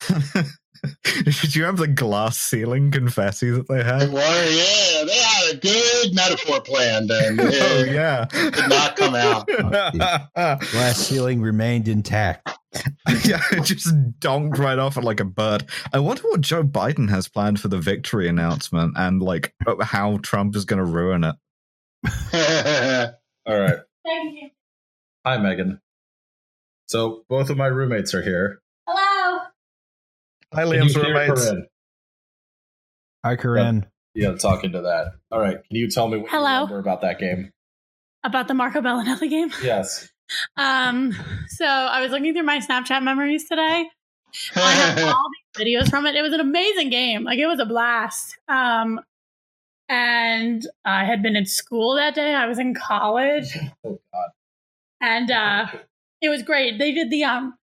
Did 1.24 1.54
you 1.56 1.64
have 1.64 1.76
the 1.76 1.88
glass 1.88 2.38
ceiling 2.38 2.90
confetti 2.90 3.50
that 3.50 3.68
they 3.68 3.78
They 3.78 3.84
had? 3.84 4.12
were 4.12 4.18
yeah 4.20 5.04
they 5.04 5.16
had 5.16 5.54
a 5.54 5.56
good 5.58 6.14
metaphor 6.14 6.60
planned 6.60 7.10
and 7.10 7.40
oh 7.42 7.84
yeah. 7.84 8.26
did 8.30 8.68
not 8.68 8.96
come 8.96 9.14
out 9.14 9.46
Glass 10.34 10.96
ceiling 10.98 11.40
remained 11.40 11.88
intact. 11.88 12.48
yeah, 13.24 13.40
it 13.52 13.64
just 13.64 13.94
donked 14.18 14.58
right 14.58 14.78
off 14.78 14.96
it 14.96 15.04
like 15.04 15.20
a 15.20 15.24
bird. 15.24 15.64
I 15.92 16.00
wonder 16.00 16.22
what 16.22 16.40
Joe 16.40 16.64
Biden 16.64 17.08
has 17.08 17.28
planned 17.28 17.60
for 17.60 17.68
the 17.68 17.78
victory 17.78 18.28
announcement 18.28 18.94
and 18.96 19.22
like 19.22 19.54
how 19.80 20.18
Trump 20.22 20.56
is 20.56 20.64
going 20.64 20.84
to 20.84 20.90
ruin 20.90 21.22
it. 21.24 21.36
All 23.46 23.58
right. 23.60 23.78
Thank 24.04 24.34
you. 24.42 24.50
Hi, 25.24 25.38
Megan. 25.38 25.80
So 26.88 27.24
both 27.28 27.48
of 27.48 27.56
my 27.56 27.66
roommates 27.66 28.12
are 28.14 28.22
here. 28.22 28.60
Hello. 30.54 30.70
Hi, 30.70 30.76
Can 30.78 30.86
Liam's 30.86 30.96
roommates. 30.96 31.48
Corinne? 31.50 31.66
Hi, 33.24 33.36
Corinne. 33.36 33.86
Yeah, 34.14 34.32
talking 34.36 34.72
to 34.72 34.82
that. 34.82 35.12
All 35.32 35.40
right. 35.40 35.56
Can 35.56 35.76
you 35.76 35.88
tell 35.88 36.08
me 36.08 36.18
what 36.18 36.30
Hello. 36.30 36.48
you 36.48 36.54
remember 36.66 36.78
about 36.78 37.00
that 37.02 37.18
game? 37.18 37.50
About 38.22 38.48
the 38.48 38.54
Marco 38.54 38.80
Belinelli 38.80 39.28
game. 39.28 39.50
Yes. 39.62 40.08
Um, 40.56 41.12
so 41.48 41.66
I 41.66 42.00
was 42.00 42.10
looking 42.10 42.32
through 42.32 42.44
my 42.44 42.58
Snapchat 42.58 43.02
memories 43.02 43.46
today. 43.48 43.86
I 44.56 44.70
have 44.72 44.98
all 45.14 45.26
these 45.56 45.66
videos 45.66 45.90
from 45.90 46.06
it. 46.06 46.14
It 46.14 46.22
was 46.22 46.32
an 46.32 46.40
amazing 46.40 46.88
game. 46.90 47.24
Like 47.24 47.38
it 47.38 47.46
was 47.46 47.60
a 47.60 47.66
blast. 47.66 48.36
Um, 48.48 49.00
and 49.88 50.66
I 50.84 51.04
had 51.04 51.22
been 51.22 51.36
in 51.36 51.44
school 51.46 51.96
that 51.96 52.14
day. 52.14 52.34
I 52.34 52.46
was 52.46 52.58
in 52.58 52.74
college, 52.74 53.54
Oh 53.84 54.00
God. 54.12 54.28
and 55.02 55.30
uh, 55.30 55.66
it 56.22 56.30
was 56.30 56.42
great. 56.42 56.78
They 56.78 56.92
did 56.92 57.10
the 57.10 57.24
um, 57.24 57.54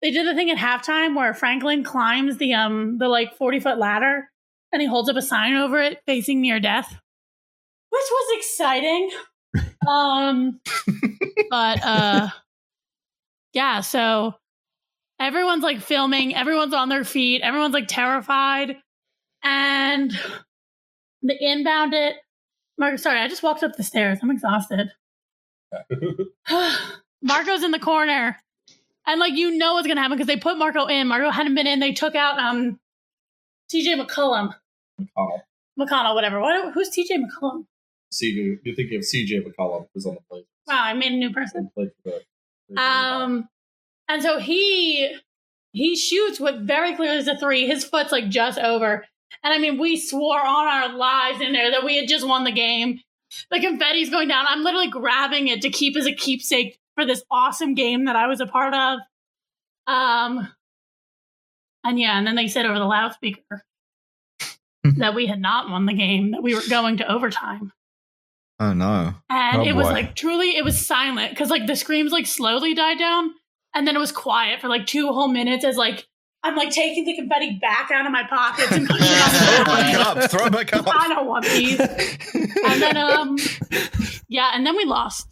they 0.00 0.10
did 0.10 0.26
the 0.26 0.34
thing 0.34 0.50
at 0.50 0.58
halftime 0.58 1.16
where 1.16 1.34
Franklin 1.34 1.84
climbs 1.84 2.38
the 2.38 2.54
um 2.54 2.98
the 2.98 3.08
like 3.08 3.36
forty 3.36 3.60
foot 3.60 3.78
ladder, 3.78 4.28
and 4.72 4.82
he 4.82 4.88
holds 4.88 5.08
up 5.08 5.16
a 5.16 5.22
sign 5.22 5.54
over 5.54 5.80
it 5.80 6.00
facing 6.06 6.40
near 6.40 6.60
death, 6.60 6.88
which 7.90 8.04
was 8.10 8.38
exciting. 8.38 9.10
um, 9.88 10.60
but 11.50 11.84
uh, 11.84 12.28
yeah. 13.52 13.80
So 13.80 14.34
everyone's 15.20 15.64
like 15.64 15.80
filming. 15.80 16.34
Everyone's 16.34 16.74
on 16.74 16.88
their 16.88 17.04
feet. 17.04 17.42
Everyone's 17.42 17.74
like 17.74 17.88
terrified, 17.88 18.76
and 19.42 20.12
the 21.22 21.36
inbound 21.40 21.94
it. 21.94 22.16
Marco, 22.78 22.96
sorry, 22.96 23.20
I 23.20 23.28
just 23.28 23.42
walked 23.42 23.62
up 23.62 23.76
the 23.76 23.82
stairs. 23.82 24.18
I'm 24.22 24.30
exhausted. 24.30 24.90
Marco's 27.22 27.62
in 27.62 27.70
the 27.70 27.78
corner. 27.78 28.38
And 29.06 29.18
like 29.20 29.34
you 29.34 29.56
know 29.56 29.74
what's 29.74 29.86
gonna 29.88 30.00
happen 30.00 30.16
because 30.16 30.28
they 30.28 30.36
put 30.36 30.58
Marco 30.58 30.86
in. 30.86 31.08
Marco 31.08 31.30
hadn't 31.30 31.54
been 31.54 31.66
in. 31.66 31.80
They 31.80 31.92
took 31.92 32.14
out 32.14 32.38
um 32.38 32.78
TJ 33.72 34.00
McCullum. 34.00 34.54
McConnell. 35.00 35.40
McConnell, 35.78 36.14
whatever. 36.14 36.40
What 36.40 36.72
who's 36.72 36.90
TJ 36.90 37.18
McCullum? 37.24 37.64
See, 38.10 38.30
you're 38.62 38.74
thinking 38.74 38.98
of 38.98 39.02
CJ 39.04 39.42
McCollum, 39.46 39.86
who's 39.94 40.06
on 40.06 40.14
the 40.14 40.20
plate. 40.30 40.44
Wow, 40.68 40.82
I 40.84 40.92
made 40.92 41.12
a 41.12 41.16
new 41.16 41.32
person. 41.32 41.70
Played 41.74 41.90
for 42.04 42.12
the- 42.68 42.80
Um 42.80 43.48
and 44.08 44.22
so 44.22 44.38
he 44.38 45.16
he 45.72 45.96
shoots 45.96 46.38
what 46.38 46.60
very 46.60 46.94
clearly 46.94 47.16
is 47.18 47.28
a 47.28 47.36
three. 47.36 47.66
His 47.66 47.84
foot's 47.84 48.12
like 48.12 48.28
just 48.28 48.58
over. 48.58 49.06
And 49.42 49.52
I 49.54 49.58
mean, 49.58 49.78
we 49.78 49.96
swore 49.96 50.38
on 50.40 50.66
our 50.66 50.94
lives 50.94 51.40
in 51.40 51.52
there 51.52 51.70
that 51.70 51.84
we 51.84 51.96
had 51.96 52.06
just 52.08 52.26
won 52.26 52.44
the 52.44 52.52
game. 52.52 53.00
The 53.50 53.58
confetti's 53.58 54.10
going 54.10 54.28
down. 54.28 54.44
I'm 54.46 54.62
literally 54.62 54.90
grabbing 54.90 55.48
it 55.48 55.62
to 55.62 55.70
keep 55.70 55.96
as 55.96 56.06
a 56.06 56.12
keepsake 56.12 56.78
for 56.94 57.04
this 57.06 57.22
awesome 57.30 57.74
game 57.74 58.04
that 58.06 58.16
I 58.16 58.26
was 58.26 58.40
a 58.40 58.46
part 58.46 58.74
of. 58.74 58.98
Um, 59.86 60.48
and 61.84 61.98
yeah, 61.98 62.16
and 62.18 62.26
then 62.26 62.36
they 62.36 62.48
said 62.48 62.66
over 62.66 62.78
the 62.78 62.84
loudspeaker 62.84 63.62
that 64.96 65.14
we 65.14 65.26
had 65.26 65.40
not 65.40 65.70
won 65.70 65.86
the 65.86 65.94
game, 65.94 66.32
that 66.32 66.42
we 66.42 66.54
were 66.54 66.62
going 66.68 66.98
to 66.98 67.10
overtime. 67.12 67.72
Oh 68.60 68.72
no. 68.72 69.14
And 69.28 69.62
Oh, 69.62 69.64
it 69.64 69.74
was 69.74 69.88
boy. 69.88 69.92
like 69.92 70.14
truly, 70.14 70.56
it 70.56 70.64
was 70.64 70.84
silent 70.84 71.30
because 71.30 71.50
like 71.50 71.66
the 71.66 71.74
screams 71.76 72.12
like 72.12 72.26
slowly 72.26 72.74
died 72.74 72.98
down, 72.98 73.32
and 73.74 73.86
then 73.88 73.96
it 73.96 73.98
was 73.98 74.12
quiet 74.12 74.60
for 74.60 74.68
like 74.68 74.86
two 74.86 75.08
whole 75.08 75.28
minutes 75.28 75.64
as 75.64 75.76
like 75.76 76.06
I'm 76.44 76.54
like 76.56 76.70
taking 76.70 77.04
the 77.04 77.14
confetti 77.16 77.58
back 77.60 77.90
out 77.92 78.04
of 78.06 78.12
my 78.12 78.24
pockets 78.28 78.70
and 78.72 78.86
putting 78.88 79.06
it 79.08 79.08
Throw 79.32 79.54
it 79.54 79.68
on 79.68 79.76
back 79.76 79.94
the 79.94 80.00
up. 80.24 80.30
Throw 80.30 80.46
it 80.46 80.52
back 80.52 80.72
up. 80.76 80.84
I 80.88 81.08
don't 81.08 81.26
want 81.26 81.44
these. 81.46 81.80
And 81.80 82.82
then 82.82 82.96
um, 82.96 83.36
yeah, 84.28 84.50
and 84.54 84.64
then 84.66 84.76
we 84.76 84.84
lost. 84.84 85.28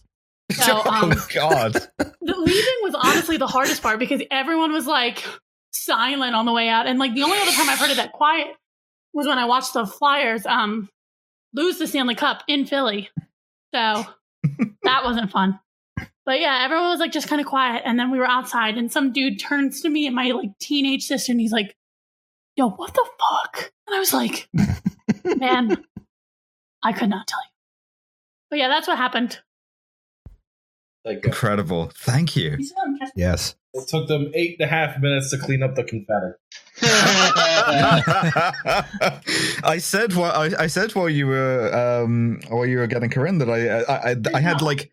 So 0.51 0.78
um, 0.86 1.12
oh 1.12 1.27
God. 1.32 1.72
the 1.98 2.14
leaving 2.22 2.78
was 2.82 2.94
honestly 2.94 3.36
the 3.36 3.47
hardest 3.47 3.82
part 3.82 3.98
because 3.98 4.22
everyone 4.31 4.72
was 4.72 4.86
like 4.86 5.24
silent 5.72 6.35
on 6.35 6.47
the 6.47 6.52
way 6.52 6.68
out, 6.68 6.86
and 6.86 6.98
like 6.98 7.14
the 7.14 7.22
only 7.22 7.39
other 7.39 7.52
time 7.52 7.68
I've 7.68 7.78
heard 7.78 7.90
it 7.90 7.97
that 7.97 8.12
quiet 8.12 8.48
was 9.12 9.27
when 9.27 9.39
I 9.39 9.47
watched 9.47 9.72
the 9.74 9.86
Flyers 9.86 10.47
um 10.47 10.89
lose 11.52 11.78
the 11.78 11.86
Stanley 11.86 12.14
Cup 12.14 12.43
in 12.48 12.66
Philly. 12.66 13.10
So 13.74 14.05
that 14.82 15.05
wasn't 15.05 15.31
fun. 15.31 15.59
But 16.27 16.40
yeah, 16.40 16.60
everyone 16.64 16.90
was 16.90 17.01
like 17.01 17.12
just 17.12 17.28
kind 17.28 17.40
of 17.40 17.47
quiet, 17.47 17.82
and 17.85 17.98
then 17.98 18.10
we 18.10 18.18
were 18.18 18.27
outside, 18.27 18.77
and 18.77 18.93
some 18.93 19.12
dude 19.12 19.40
turns 19.40 19.81
to 19.82 19.89
me 19.89 20.06
and 20.06 20.14
my 20.14 20.31
like 20.31 20.59
teenage 20.59 21.05
sister, 21.05 21.32
and 21.32 21.40
he's 21.40 21.52
like, 21.52 21.74
"Yo, 22.56 22.68
what 22.68 22.94
the 22.94 23.09
fuck?" 23.18 23.72
And 23.86 23.97
I 23.97 23.98
was 23.98 24.12
like, 24.12 24.48
"Man, 25.24 25.85
I 26.85 26.93
could 26.93 27.10
not 27.10 27.27
tell 27.27 27.40
you." 27.40 27.51
But 28.51 28.59
yeah, 28.59 28.68
that's 28.68 28.86
what 28.86 28.98
happened. 28.98 29.40
Like, 31.14 31.24
uh, 31.26 31.28
Incredible. 31.28 31.90
Thank 31.94 32.36
you. 32.36 32.56
You 32.58 32.64
still 32.64 32.78
haven't 32.84 32.98
catch- 33.00 33.10
Yes. 33.16 33.54
it 33.74 33.88
took 33.88 34.08
them 34.08 34.30
eight 34.34 34.56
and 34.60 34.66
a 34.68 34.70
half 34.70 34.98
minutes 35.00 35.30
to 35.30 35.38
clean 35.38 35.62
up 35.62 35.74
the 35.74 35.84
confetti. 35.84 36.32
I 39.62 39.78
said 39.80 40.14
while 40.14 40.32
I, 40.32 40.50
I 40.58 40.66
said 40.66 40.92
while 40.94 41.08
you 41.08 41.26
were 41.26 41.72
um 41.74 42.40
while 42.48 42.66
you 42.66 42.78
were 42.78 42.86
getting 42.86 43.10
Corinne 43.10 43.38
that 43.38 43.50
I 43.50 43.68
I, 43.80 44.10
I, 44.12 44.16
I 44.34 44.40
had 44.40 44.62
like 44.62 44.90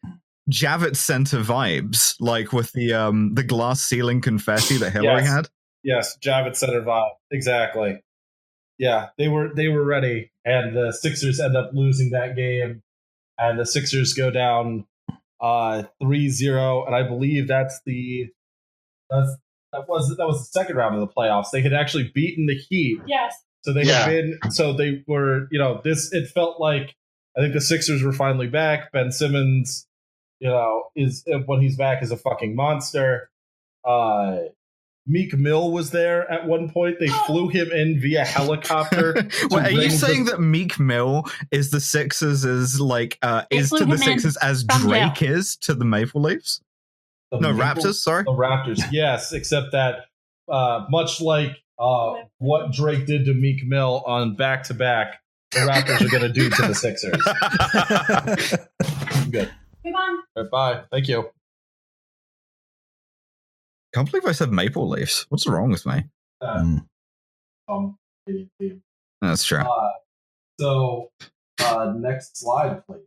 Javits 0.52 0.98
Center 0.98 1.39
vibes, 1.39 2.15
like 2.19 2.52
with 2.53 2.72
the 2.73 2.94
um 2.94 3.34
the 3.35 3.44
glass 3.44 3.81
ceiling 3.81 4.22
confetti 4.22 4.77
that 4.77 4.91
Hillary 4.91 5.22
Yes. 5.22 5.27
had. 5.30 5.49
Yes, 5.84 6.18
Javits 6.23 6.57
Center 6.57 6.81
vibe. 6.81 7.11
Exactly. 7.31 8.02
Yeah, 8.77 9.07
they 9.18 9.27
were 9.27 9.53
they 9.56 9.69
were 9.69 9.84
ready, 9.84 10.31
and 10.45 10.76
the 10.76 10.91
Sixers 10.94 11.39
end 11.39 11.56
up 11.56 11.72
losing 11.73 12.11
that 12.11 12.35
game, 12.35 12.84
and 13.38 13.57
the 13.60 13.65
Sixers 13.65 14.14
go 14.14 14.30
down 14.30 14.85
uh 15.42 15.84
3-0, 16.02 16.88
and 16.88 16.96
I 16.96 17.04
believe 17.08 17.48
that's 17.48 17.80
the 17.86 18.28
that's 19.10 19.30
that 19.74 19.88
was 19.88 20.16
that 20.18 20.26
was 20.26 20.40
the 20.40 20.60
second 20.60 20.76
round 20.78 20.96
of 20.96 21.02
the 21.02 21.08
playoffs. 21.14 21.52
They 21.52 21.62
had 21.62 21.74
actually 21.74 22.12
beaten 22.14 22.46
the 22.46 22.56
Heat, 22.56 23.00
Yes. 23.08 23.36
so 23.64 23.74
they 23.74 23.84
Yeah. 23.84 24.06
had 24.06 24.10
been 24.10 24.40
so 24.52 24.74
they 24.74 25.04
were 25.08 25.48
you 25.52 25.60
know 25.60 25.82
this 25.84 26.12
it 26.14 26.28
felt 26.30 26.60
like 26.60 26.96
I 27.38 27.42
think 27.42 27.54
the 27.54 27.62
Sixers 27.62 28.02
were 28.04 28.14
finally 28.14 28.48
back. 28.48 28.92
Ben 28.92 29.12
Simmons, 29.12 29.88
you 30.40 30.50
know, 30.50 30.86
is 30.96 31.24
when 31.46 31.62
he's 31.62 31.78
back 31.78 32.02
is 32.02 32.12
a 32.12 32.18
fucking 32.18 32.56
monster. 32.56 33.30
Uh 33.84 34.38
Meek 35.08 35.34
Mill 35.34 35.72
was 35.72 35.92
there 35.92 36.30
at 36.30 36.46
one 36.46 36.70
point. 36.70 36.98
They 37.00 37.08
flew 37.26 37.48
him 37.50 37.72
in 37.72 38.00
via 38.00 38.26
helicopter. 38.26 39.14
Wait, 39.50 39.66
are 39.66 39.72
you 39.72 39.90
saying 39.90 40.26
the- 40.26 40.32
that 40.32 40.40
Meek 40.42 40.80
Mill 40.80 41.26
is 41.52 41.72
the 41.72 41.80
Sixers 41.80 42.44
is 42.46 42.80
like 42.82 43.18
uh 43.22 43.44
is 43.50 43.70
to 43.72 43.86
the 43.86 43.98
Sixers 43.98 44.38
as 44.38 44.64
from 44.70 44.82
Drake 44.82 45.22
is 45.22 45.56
to 45.58 45.74
the 45.74 45.86
Maple 45.86 46.22
Leafs? 46.22 46.62
The 47.32 47.40
No, 47.40 47.54
Maple- 47.54 47.84
Raptors, 47.84 47.96
sorry. 47.96 48.24
The 48.24 48.32
Raptors, 48.32 48.82
yes, 48.92 49.34
except 49.34 49.72
that 49.74 50.06
uh, 50.50 50.86
much 50.90 51.20
like 51.22 51.58
uh, 51.80 52.16
what 52.38 52.72
Drake 52.72 53.06
did 53.06 53.26
to 53.26 53.34
Meek 53.34 53.66
Mill 53.66 54.02
on 54.06 54.36
back 54.36 54.64
to 54.64 54.74
back, 54.74 55.22
the 55.52 55.60
Raptors 55.60 56.02
are 56.06 56.10
going 56.10 56.24
to 56.24 56.30
do 56.30 56.50
to 56.50 56.62
the 56.62 56.74
Sixers. 56.76 57.22
Good. 59.30 59.52
Come 59.84 59.94
on. 59.96 60.18
All 60.36 60.44
right, 60.44 60.52
bye. 60.52 60.82
Thank 60.92 61.08
you. 61.08 61.30
Can't 63.94 64.10
believe 64.12 64.26
I 64.26 64.32
said 64.34 64.52
Maple 64.52 64.88
leaves. 64.90 65.26
What's 65.30 65.48
wrong 65.48 65.70
with 65.72 65.86
me? 65.86 66.04
Uh, 66.42 66.58
Mm. 66.58 66.86
um, 67.70 67.98
That's 69.22 69.44
true. 69.46 69.60
uh, 69.60 69.90
so, 70.60 71.12
uh, 71.60 71.94
next 71.98 72.38
slide, 72.38 72.86
please. 72.86 73.02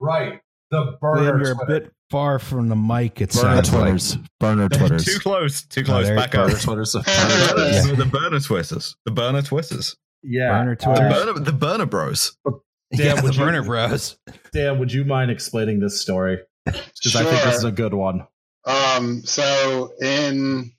Right. 0.00 0.40
The 0.70 0.96
burner. 1.00 1.32
Liam, 1.32 1.42
you're 1.44 1.62
a 1.62 1.66
bit 1.66 1.92
far 2.10 2.38
from 2.38 2.68
the 2.68 2.76
mic. 2.76 3.20
It's 3.20 3.40
Burner 3.40 3.54
sounds 3.64 3.72
like. 3.72 3.82
Twitters. 3.82 4.16
Burner 4.38 4.68
Twitters. 4.78 5.04
Too 5.04 5.18
close. 5.18 5.62
Too 5.62 5.82
close. 5.82 6.06
there- 6.06 6.16
Back 6.16 6.34
up. 6.34 6.46
Burner 6.48 6.58
Twitters. 6.60 6.92
The 6.92 7.00
Burner 7.00 7.54
burners, 7.54 7.82
Twitters. 7.82 7.98
the 7.98 8.04
burner 8.04 8.40
twisters. 8.40 8.96
The 9.06 9.10
burner 9.12 9.42
twisters. 9.42 9.96
Yeah. 10.22 10.50
Burner 10.58 10.76
The 10.76 10.88
uh, 10.90 11.08
burner, 11.24 11.40
the 11.40 11.52
burner 11.52 11.86
bros. 11.86 12.36
Dan, 12.44 12.54
yeah, 12.92 13.20
the 13.20 13.32
you- 13.32 13.38
burner 13.38 13.62
bros. 13.62 14.18
Dan, 14.52 14.78
would 14.78 14.92
you 14.92 15.04
mind 15.04 15.30
explaining 15.30 15.80
this 15.80 16.00
story? 16.00 16.38
Because 16.72 17.16
I 17.16 17.24
think 17.24 17.42
this 17.44 17.56
is 17.56 17.64
a 17.64 17.72
good 17.72 17.94
one. 17.94 18.26
Um, 18.64 19.22
so 19.24 19.92
in 20.00 20.72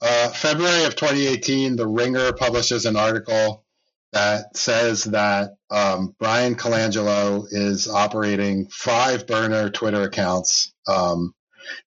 uh, 0.00 0.28
February 0.30 0.84
of 0.84 0.96
2018, 0.96 1.76
The 1.76 1.86
Ringer 1.86 2.32
publishes 2.32 2.86
an 2.86 2.96
article 2.96 3.64
that 4.12 4.56
says 4.56 5.04
that 5.04 5.50
um, 5.70 6.14
Bryan 6.18 6.54
Colangelo 6.54 7.46
is 7.50 7.88
operating 7.88 8.68
five 8.70 9.26
burner 9.26 9.68
Twitter 9.68 10.02
accounts 10.02 10.72
um, 10.86 11.34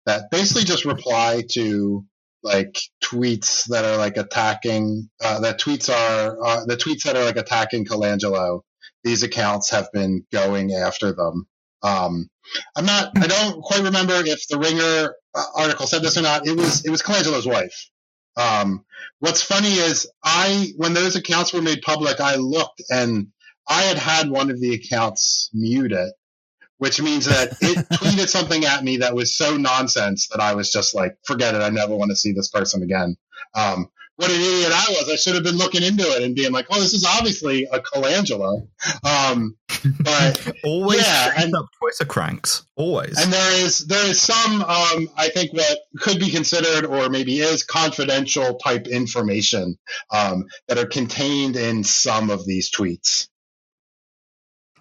that 0.05 0.29
basically 0.29 0.63
just 0.63 0.85
reply 0.85 1.43
to 1.51 2.05
like 2.43 2.79
tweets 3.03 3.65
that 3.67 3.85
are 3.85 3.97
like 3.97 4.17
attacking 4.17 5.09
uh, 5.23 5.39
that 5.41 5.59
tweets 5.59 5.89
are 5.89 6.37
uh, 6.43 6.65
the 6.65 6.77
tweets 6.77 7.03
that 7.03 7.15
are 7.15 7.23
like 7.23 7.37
attacking 7.37 7.85
Colangelo. 7.85 8.61
These 9.03 9.23
accounts 9.23 9.71
have 9.71 9.91
been 9.91 10.25
going 10.31 10.73
after 10.73 11.11
them. 11.11 11.47
Um, 11.83 12.29
I'm 12.75 12.85
not. 12.85 13.11
I 13.17 13.27
don't 13.27 13.61
quite 13.61 13.83
remember 13.83 14.13
if 14.15 14.47
the 14.47 14.59
Ringer 14.59 15.15
uh, 15.33 15.43
article 15.55 15.87
said 15.87 16.01
this 16.01 16.17
or 16.17 16.21
not. 16.21 16.47
It 16.47 16.55
was. 16.55 16.85
It 16.85 16.89
was 16.89 17.01
Colangelo's 17.01 17.47
wife. 17.47 17.89
Um, 18.37 18.85
what's 19.19 19.41
funny 19.41 19.73
is 19.73 20.09
I, 20.23 20.71
when 20.77 20.93
those 20.93 21.15
accounts 21.15 21.53
were 21.53 21.61
made 21.61 21.81
public, 21.81 22.19
I 22.19 22.35
looked 22.35 22.81
and 22.89 23.27
I 23.67 23.83
had 23.83 23.97
had 23.97 24.29
one 24.29 24.49
of 24.49 24.59
the 24.59 24.73
accounts 24.73 25.49
muted, 25.53 26.11
which 26.77 27.01
means 27.01 27.25
that 27.25 27.49
it 27.61 27.77
tweeted 27.93 28.27
something 28.27 28.65
at 28.65 28.83
me 28.83 28.97
that 28.97 29.15
was 29.15 29.35
so 29.35 29.57
nonsense 29.57 30.27
that 30.29 30.39
I 30.39 30.55
was 30.55 30.71
just 30.71 30.95
like, 30.95 31.17
forget 31.25 31.55
it. 31.55 31.61
I 31.61 31.69
never 31.69 31.95
want 31.95 32.11
to 32.11 32.15
see 32.15 32.31
this 32.31 32.49
person 32.49 32.83
again. 32.83 33.17
Um, 33.53 33.89
what 34.21 34.29
an 34.29 34.39
idiot 34.39 34.71
I 34.71 34.85
was. 34.89 35.09
I 35.11 35.15
should 35.15 35.33
have 35.35 35.43
been 35.43 35.57
looking 35.57 35.81
into 35.83 36.03
it 36.03 36.21
and 36.23 36.35
being 36.35 36.51
like, 36.51 36.67
oh, 36.69 36.79
this 36.79 36.93
is 36.93 37.03
obviously 37.05 37.67
a 37.71 37.79
Colangelo. 37.79 38.67
Um, 39.03 39.57
but 40.01 40.53
Always 40.63 41.01
Yeah, 41.01 41.31
cranked 41.31 41.43
and- 41.45 41.55
up 41.55 41.65
a 41.99 42.05
cranks. 42.05 42.65
Always. 42.75 43.17
and 43.19 43.33
there 43.33 43.65
is 43.65 43.79
there 43.87 44.05
is 44.07 44.21
some 44.21 44.61
um, 44.61 45.09
I 45.17 45.29
think 45.29 45.51
what 45.53 45.77
could 45.99 46.19
be 46.19 46.29
considered 46.31 46.85
or 46.85 47.09
maybe 47.09 47.39
is 47.39 47.63
confidential 47.63 48.57
type 48.59 48.87
information 48.87 49.77
um, 50.13 50.45
that 50.67 50.77
are 50.77 50.85
contained 50.85 51.55
in 51.57 51.83
some 51.83 52.29
of 52.29 52.45
these 52.45 52.71
tweets. 52.71 53.27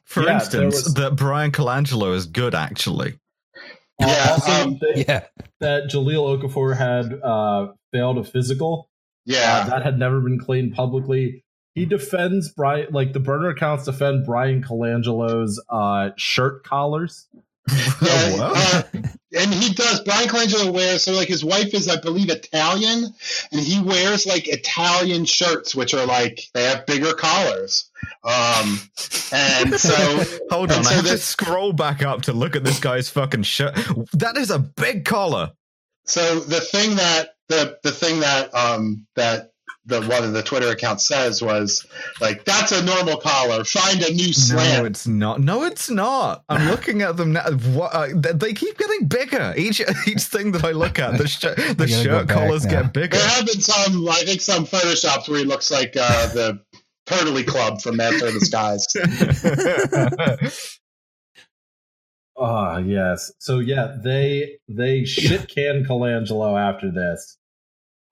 For 0.05 0.25
Yeah, 0.25 0.35
instance, 0.35 0.75
was- 0.85 0.95
that 0.95 1.17
Bryan 1.17 1.51
Colangelo 1.53 2.15
is 2.15 2.27
good, 2.27 2.55
actually. 2.55 3.19
Yeah, 4.01 4.29
also, 4.31 4.51
um, 4.53 4.79
they- 4.81 5.05
Yeah. 5.07 5.25
that 5.61 5.85
Jahlil 5.91 6.41
Okafor 6.43 6.77
had 6.77 7.13
uh, 7.23 7.73
failed 7.93 8.19
a 8.19 8.25
physical. 8.25 8.90
Uh, 9.31 9.35
Yeah, 9.35 9.65
that 9.69 9.83
had 9.83 9.99
never 9.99 10.21
been 10.21 10.39
claimed 10.39 10.75
publicly. 10.75 11.45
He 11.75 11.87
defends 11.87 12.51
Brian, 12.51 12.89
like 12.93 13.13
the 13.13 13.21
burner 13.21 13.51
accounts 13.51 13.85
defend 13.85 14.27
Bryan 14.27 14.63
Colangelo's 14.63 15.63
uh, 15.69 16.11
shirt 16.17 16.65
collars. 16.65 17.29
yeah, 18.03 18.37
wow. 18.37 18.53
uh, 18.55 18.83
and 19.39 19.55
he 19.55 19.73
does. 19.73 20.01
Bryan 20.01 20.29
Colangelo 20.29 20.73
wears 20.73 21.05
so 21.05 21.13
like 21.13 21.29
his 21.29 21.45
wife 21.45 21.73
is 21.73 21.89
I 21.89 22.01
believe 22.01 22.29
Italian, 22.31 23.05
and 23.53 23.61
he 23.61 23.81
wears 23.81 24.27
like 24.27 24.49
Italian 24.49 25.25
shirts, 25.25 25.75
which 25.75 25.95
are 25.95 26.07
like 26.07 26.41
they 26.55 26.65
have 26.65 26.87
bigger 26.87 27.13
collars. 27.13 27.89
Um, 28.25 28.81
and 29.33 29.75
so 29.75 29.95
Hold 30.51 30.73
on, 30.73 30.79
and 30.79 30.87
I 30.87 30.91
so 30.91 30.95
have 30.97 31.07
to 31.07 31.19
scroll 31.19 31.73
back 31.73 32.03
up 32.03 32.23
to 32.23 32.33
look 32.33 32.57
at 32.57 32.65
this 32.65 32.81
guy's 32.81 33.09
fucking 33.09 33.45
shirt. 33.45 33.77
That 34.15 34.37
is 34.37 34.51
a 34.51 34.59
big 34.59 35.05
collar. 35.05 35.53
So 36.07 36.41
the 36.41 36.61
thing 36.61 36.97
that 36.97 37.35
the 37.51 37.79
the 37.83 37.91
thing 37.93 38.21
that 38.21 38.55
um, 38.55 39.07
that 39.17 39.51
the 39.87 40.01
one 40.03 40.23
of 40.25 40.33
the 40.33 40.43
Twitter 40.43 40.69
accounts 40.69 41.07
says 41.07 41.43
was 41.43 41.87
like, 42.21 42.45
"That's 42.45 42.71
a 42.73 42.83
normal 42.85 43.17
collar. 43.17 43.65
Find 43.65 44.01
a 44.03 44.13
new 44.13 44.27
No, 44.29 44.33
slant." 44.33 44.87
it's 44.87 45.07
not. 45.07 45.41
No, 45.41 45.65
it's 45.65 45.91
not. 45.91 46.45
I'm 46.49 46.69
looking 46.71 47.03
at 47.03 47.17
them 47.17 47.33
now. 47.33 47.51
What, 47.51 47.95
uh, 47.95 48.09
they- 48.15 48.33
they 48.33 48.53
keep 48.53 48.79
getting 48.79 49.07
bigger. 49.09 49.53
Each 49.57 49.81
each 50.07 50.23
thing 50.23 50.53
that 50.53 50.65
I 50.65 50.71
look 50.73 50.99
at, 50.99 51.19
the, 51.19 51.27
sh- 51.29 51.41
the 51.77 51.87
shirt 51.89 52.29
collars 52.29 52.65
now. 52.67 52.83
get 52.83 52.93
bigger. 52.93 53.17
there 53.19 53.29
have 53.29 53.47
been 53.47 53.61
some, 53.61 54.09
I 54.09 54.23
think, 54.25 54.41
some 54.41 54.65
photoshops 54.67 55.29
where 55.29 55.39
he 55.41 55.45
looks 55.45 55.71
like 55.71 55.95
uh, 56.01 56.27
the 56.29 56.61
Turtley 57.07 57.45
Club 57.47 57.81
from 57.83 57.97
Master 57.97 58.27
of 58.27 58.35
the 58.35 58.41
Skies. 58.41 58.87
Ah, 62.39 62.79
yes. 62.79 63.33
So 63.39 63.59
yeah, 63.59 63.97
they 64.03 64.59
they 64.69 65.05
shit 65.05 65.49
can 65.49 65.85
Colangelo 65.85 66.59
after 66.59 66.91
this. 66.91 67.37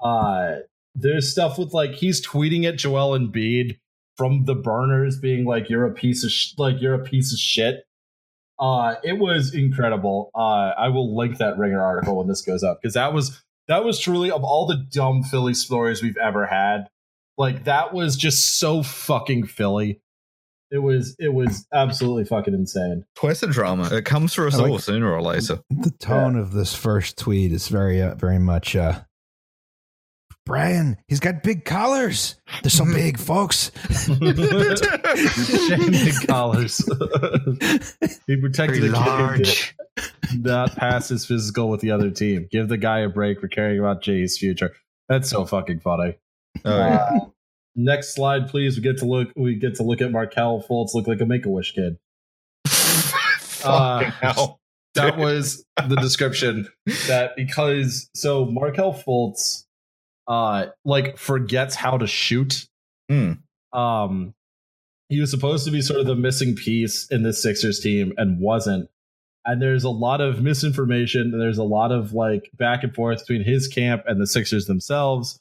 Uh 0.01 0.57
there's 0.95 1.31
stuff 1.31 1.59
with 1.59 1.73
like 1.73 1.93
he's 1.93 2.25
tweeting 2.27 2.65
at 2.65 2.77
Joel 2.77 3.17
Embiid 3.19 3.79
from 4.17 4.45
the 4.47 4.55
burners 4.55 5.19
being 5.19 5.45
like 5.45 5.69
you're 5.71 5.87
a 5.87 5.93
piece 5.95 6.25
of 6.25 6.31
sh- 6.31 6.55
like 6.59 6.81
you're 6.81 6.95
a 6.95 7.05
piece 7.05 7.33
of 7.33 7.39
shit. 7.39 7.85
Uh 8.59 8.95
it 9.05 9.19
was 9.19 9.55
incredible. 9.55 10.31
Uh 10.35 10.73
I 10.77 10.89
will 10.89 11.17
link 11.17 11.39
that 11.39 11.59
Ringer 11.59 11.81
article 11.83 12.17
when 12.19 12.29
this 12.29 12.43
goes 12.43 12.63
up 12.63 12.81
because 12.83 12.95
that 12.95 13.13
was 13.13 13.43
that 13.69 13.85
was 13.85 13.99
truly 14.01 14.31
of 14.31 14.43
all 14.45 14.67
the 14.67 14.77
dumb 14.91 15.23
Philly 15.23 15.55
stories 15.55 16.03
we've 16.03 16.17
ever 16.17 16.47
had. 16.47 16.89
Like 17.37 17.65
that 17.65 17.93
was 17.95 18.17
just 18.17 18.59
so 18.59 18.83
fucking 18.83 19.47
Philly. 19.47 20.01
It 20.71 20.79
was 20.79 21.15
it 21.19 21.33
was 21.33 21.67
absolutely 21.73 22.25
fucking 22.25 22.53
insane. 22.53 23.05
Twitter 23.15 23.47
drama. 23.47 23.89
It 23.93 24.05
comes 24.05 24.35
for 24.35 24.47
us 24.47 24.59
like- 24.59 24.71
all 24.71 24.79
sooner 24.79 25.11
or 25.13 25.23
later. 25.23 25.61
The 25.71 25.93
tone 25.99 26.37
of 26.37 26.53
this 26.53 26.75
first 26.75 27.17
tweet 27.17 27.53
is 27.53 27.69
very, 27.69 28.03
uh, 28.03 28.17
very 28.17 28.39
much. 28.39 28.75
Uh, 28.77 29.01
Brian, 30.49 30.97
he's 31.09 31.21
got 31.21 31.43
big 31.43 31.67
collars. 31.67 32.37
They're 32.63 32.71
so 32.71 32.87
big, 32.87 33.19
folks. 33.29 33.71
Shaming 34.07 34.31
collars. 36.27 36.79
he 38.27 38.37
protected 38.39 38.81
Very 38.81 38.89
a 38.89 38.93
kid 38.93 38.95
large. 38.95 39.77
did 40.31 40.45
not 40.45 40.75
pass 40.75 41.11
his 41.11 41.27
physical 41.27 41.69
with 41.69 41.83
the 41.83 41.91
other 41.91 42.11
team. 42.11 42.49
Give 42.51 42.67
the 42.67 42.79
guy 42.79 43.01
a 43.01 43.11
break 43.11 43.41
for 43.41 43.49
caring 43.49 43.79
about 43.79 44.03
Jay's 44.03 44.39
future. 44.39 44.75
That's 45.09 45.29
so 45.29 45.45
fucking 45.45 45.81
funny. 45.81 46.17
Oh. 46.65 46.71
Uh, 46.73 47.19
next 47.77 48.15
slide, 48.15 48.49
please. 48.49 48.77
We 48.77 48.83
get 48.83 48.97
to 48.99 49.05
look. 49.05 49.29
We 49.37 49.57
get 49.57 49.75
to 49.77 49.83
look 49.83 50.01
at 50.01 50.11
Markelle 50.11 50.65
Fultz 50.69 50.95
look 50.95 51.07
like 51.07 51.21
a 51.21 51.27
Make 51.27 51.45
a 51.45 51.51
Wish 51.51 51.75
kid. 51.75 51.99
Fucking 52.67 54.13
hell. 54.13 54.61
That 54.95 55.19
was 55.19 55.63
the 55.87 55.97
description. 55.97 56.69
That 57.07 57.37
because 57.37 58.09
so 58.15 58.47
Markelle 58.47 58.95
Fultz, 58.95 59.65
uh, 60.29 60.67
like 60.85 61.19
forgets 61.19 61.75
how 61.75 61.97
to 61.99 62.07
shoot. 62.07 62.67
Hmm. 63.09 63.33
Um, 63.73 64.35
he 65.09 65.21
was 65.21 65.31
supposed 65.31 65.65
to 65.65 65.71
be 65.71 65.81
sort 65.81 66.01
of 66.01 66.07
the 66.07 66.15
missing 66.15 66.55
piece 66.55 67.09
in 67.11 67.23
this 67.23 67.43
Sixers 67.43 67.81
team 67.81 68.13
and 68.19 68.39
wasn't. 68.39 68.91
And 69.47 69.63
there's 69.63 69.85
a 69.85 69.91
lot 69.91 70.21
of 70.21 70.43
misinformation. 70.43 71.31
And 71.33 71.41
there's 71.41 71.59
a 71.59 71.65
lot 71.65 71.91
of 71.91 72.13
like 72.13 72.51
back 72.55 72.85
and 72.85 72.95
forth 72.95 73.21
between 73.21 73.43
his 73.43 73.67
camp 73.67 74.03
and 74.07 74.21
the 74.21 74.27
Sixers 74.27 74.67
themselves. 74.67 75.41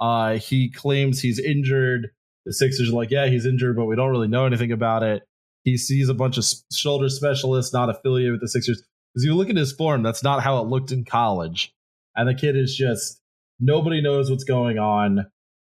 Uh, 0.00 0.38
he 0.38 0.68
claims 0.68 1.20
he's 1.20 1.38
injured. 1.38 2.10
The 2.44 2.52
Sixers 2.52 2.90
are 2.90 2.94
like, 2.94 3.12
yeah, 3.12 3.26
he's 3.26 3.46
injured, 3.46 3.76
but 3.76 3.84
we 3.84 3.94
don't 3.94 4.10
really 4.10 4.28
know 4.28 4.46
anything 4.46 4.72
about 4.72 5.04
it. 5.04 5.22
He 5.62 5.78
sees 5.78 6.08
a 6.08 6.14
bunch 6.14 6.36
of 6.36 6.44
shoulder 6.72 7.08
specialists 7.08 7.72
not 7.72 7.88
affiliated 7.88 8.32
with 8.32 8.40
the 8.40 8.48
Sixers. 8.48 8.82
Because 9.12 9.24
you 9.24 9.34
look 9.34 9.48
at 9.48 9.56
his 9.56 9.72
form, 9.72 10.02
that's 10.02 10.24
not 10.24 10.42
how 10.42 10.58
it 10.58 10.66
looked 10.66 10.90
in 10.90 11.04
college. 11.04 11.72
And 12.16 12.28
the 12.28 12.34
kid 12.34 12.56
is 12.56 12.76
just 12.76 13.20
nobody 13.60 14.00
knows 14.00 14.30
what's 14.30 14.44
going 14.44 14.78
on. 14.78 15.26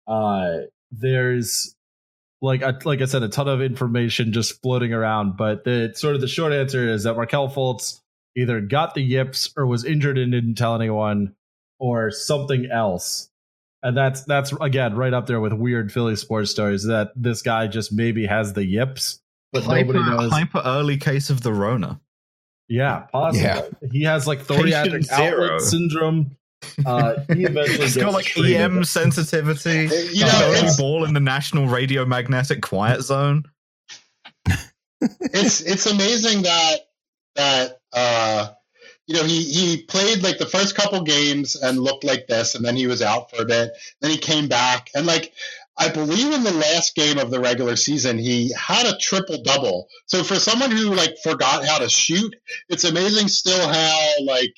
Uh, 0.06 0.58
there's 0.90 1.74
like 2.42 2.62
I, 2.62 2.74
like 2.84 3.00
I 3.00 3.06
said, 3.06 3.22
a 3.22 3.28
ton 3.28 3.48
of 3.48 3.62
information 3.62 4.32
just 4.32 4.60
floating 4.62 4.92
around. 4.92 5.36
But 5.36 5.64
the 5.64 5.92
sort 5.94 6.14
of 6.14 6.20
the 6.20 6.28
short 6.28 6.52
answer 6.52 6.88
is 6.88 7.04
that 7.04 7.14
Markelle 7.14 7.48
Fultz 7.48 8.00
either 8.36 8.60
got 8.60 8.94
the 8.94 9.02
yips 9.02 9.52
or 9.56 9.66
was 9.66 9.84
injured 9.84 10.18
and 10.18 10.30
didn't 10.30 10.56
tell 10.56 10.74
anyone, 10.74 11.34
or 11.78 12.10
something 12.10 12.68
else. 12.70 13.30
And 13.82 13.96
that's 13.96 14.24
that's 14.24 14.52
again 14.60 14.94
right 14.94 15.12
up 15.12 15.26
there 15.26 15.40
with 15.40 15.52
weird 15.52 15.92
Philly 15.92 16.16
sports 16.16 16.50
stories 16.50 16.84
that 16.84 17.12
this 17.16 17.42
guy 17.42 17.66
just 17.66 17.92
maybe 17.92 18.26
has 18.26 18.52
the 18.52 18.64
yips, 18.64 19.20
but 19.52 19.62
hyper, 19.62 19.92
nobody 19.92 20.10
knows. 20.10 20.32
hyper 20.32 20.62
early 20.64 20.96
case 20.96 21.30
of 21.30 21.42
the 21.42 21.52
Rona. 21.52 22.00
Yeah, 22.68 23.00
possibly. 23.12 23.42
Yeah. 23.42 23.68
He 23.92 24.02
has 24.04 24.26
like 24.26 24.46
Patient 24.46 25.06
thoracic 25.06 25.12
outlet 25.12 25.60
syndrome. 25.60 26.36
Uh, 26.86 27.14
he 27.34 27.44
eventually 27.44 27.84
It's 27.84 27.94
gets 27.94 27.96
got 27.96 28.12
like 28.12 28.26
treated. 28.26 28.56
EM 28.60 28.84
sensitivity. 28.84 29.88
You 30.12 30.24
know, 30.26 30.42
only 30.46 30.58
it's, 30.60 30.76
ball 30.76 31.04
in 31.04 31.14
the 31.14 31.20
national 31.20 31.66
radiomagnetic 31.66 32.62
quiet 32.62 33.02
zone. 33.02 33.44
it's 35.20 35.60
it's 35.60 35.86
amazing 35.86 36.42
that 36.42 36.76
that 37.36 37.78
uh 37.92 38.48
you 39.06 39.14
know 39.14 39.24
he 39.24 39.42
he 39.44 39.82
played 39.82 40.22
like 40.22 40.38
the 40.38 40.46
first 40.46 40.74
couple 40.74 41.02
games 41.02 41.56
and 41.56 41.78
looked 41.78 42.04
like 42.04 42.26
this 42.26 42.54
and 42.54 42.64
then 42.64 42.76
he 42.76 42.86
was 42.86 43.02
out 43.02 43.30
for 43.30 43.42
a 43.42 43.44
bit 43.44 43.70
then 44.00 44.10
he 44.10 44.16
came 44.16 44.48
back 44.48 44.88
and 44.94 45.04
like 45.04 45.32
i 45.76 45.88
believe 45.90 46.32
in 46.32 46.42
the 46.44 46.52
last 46.52 46.94
game 46.94 47.18
of 47.18 47.30
the 47.30 47.40
regular 47.40 47.76
season 47.76 48.16
he 48.16 48.50
had 48.54 48.86
a 48.86 48.96
triple 48.98 49.42
double 49.42 49.88
so 50.06 50.22
for 50.22 50.36
someone 50.36 50.70
who 50.70 50.94
like 50.94 51.14
forgot 51.22 51.66
how 51.66 51.76
to 51.78 51.88
shoot 51.88 52.34
it's 52.70 52.84
amazing 52.84 53.28
still 53.28 53.68
how 53.68 54.10
like 54.24 54.56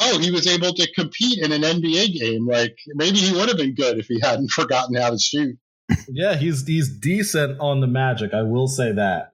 oh 0.00 0.18
he 0.18 0.30
was 0.30 0.46
able 0.46 0.72
to 0.72 0.90
compete 0.94 1.38
in 1.38 1.52
an 1.52 1.62
nba 1.62 2.12
game 2.18 2.46
like 2.46 2.76
maybe 2.94 3.18
he 3.18 3.34
would 3.34 3.48
have 3.48 3.58
been 3.58 3.74
good 3.74 3.98
if 3.98 4.06
he 4.06 4.20
hadn't 4.20 4.50
forgotten 4.58 4.96
how 4.96 5.10
to 5.10 5.18
shoot 5.18 5.56
Yeah, 6.08 6.36
he's 6.36 6.66
he's 6.66 6.88
decent 6.88 7.60
on 7.60 7.80
the 7.80 7.86
Magic. 7.86 8.34
I 8.34 8.42
will 8.42 8.68
say 8.68 8.92
that. 8.92 9.32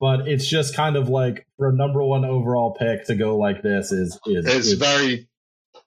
But 0.00 0.26
it's 0.26 0.46
just 0.46 0.74
kind 0.74 0.96
of 0.96 1.08
like 1.08 1.46
for 1.56 1.68
a 1.68 1.72
number 1.72 2.02
one 2.02 2.24
overall 2.24 2.74
pick 2.74 3.06
to 3.06 3.14
go 3.14 3.36
like 3.36 3.62
this 3.62 3.92
is 3.92 4.18
is, 4.26 4.46
it's 4.46 4.66
is 4.66 4.72
very 4.74 5.28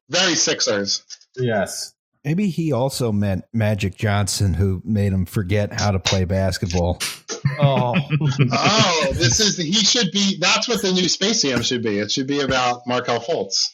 very 0.09 0.35
sixers 0.35 1.03
yes. 1.35 1.93
Maybe 2.25 2.47
he 2.49 2.71
also 2.71 3.11
meant 3.11 3.45
Magic 3.53 3.95
Johnson, 3.95 4.53
who 4.55 4.81
made 4.83 5.13
him 5.13 5.25
forget 5.25 5.71
how 5.79 5.91
to 5.91 5.99
play 5.99 6.25
basketball. 6.25 6.99
Oh, 7.59 7.93
oh, 8.51 9.07
this 9.13 9.39
is 9.39 9.57
he 9.57 9.71
should 9.73 10.11
be. 10.11 10.37
That's 10.39 10.67
what 10.67 10.81
the 10.81 10.91
new 10.91 11.07
Space 11.07 11.43
Jam 11.43 11.61
should 11.61 11.83
be. 11.83 11.99
It 11.99 12.11
should 12.11 12.25
be 12.27 12.39
about 12.41 12.81
Markelle 12.87 13.19
Fultz. 13.21 13.67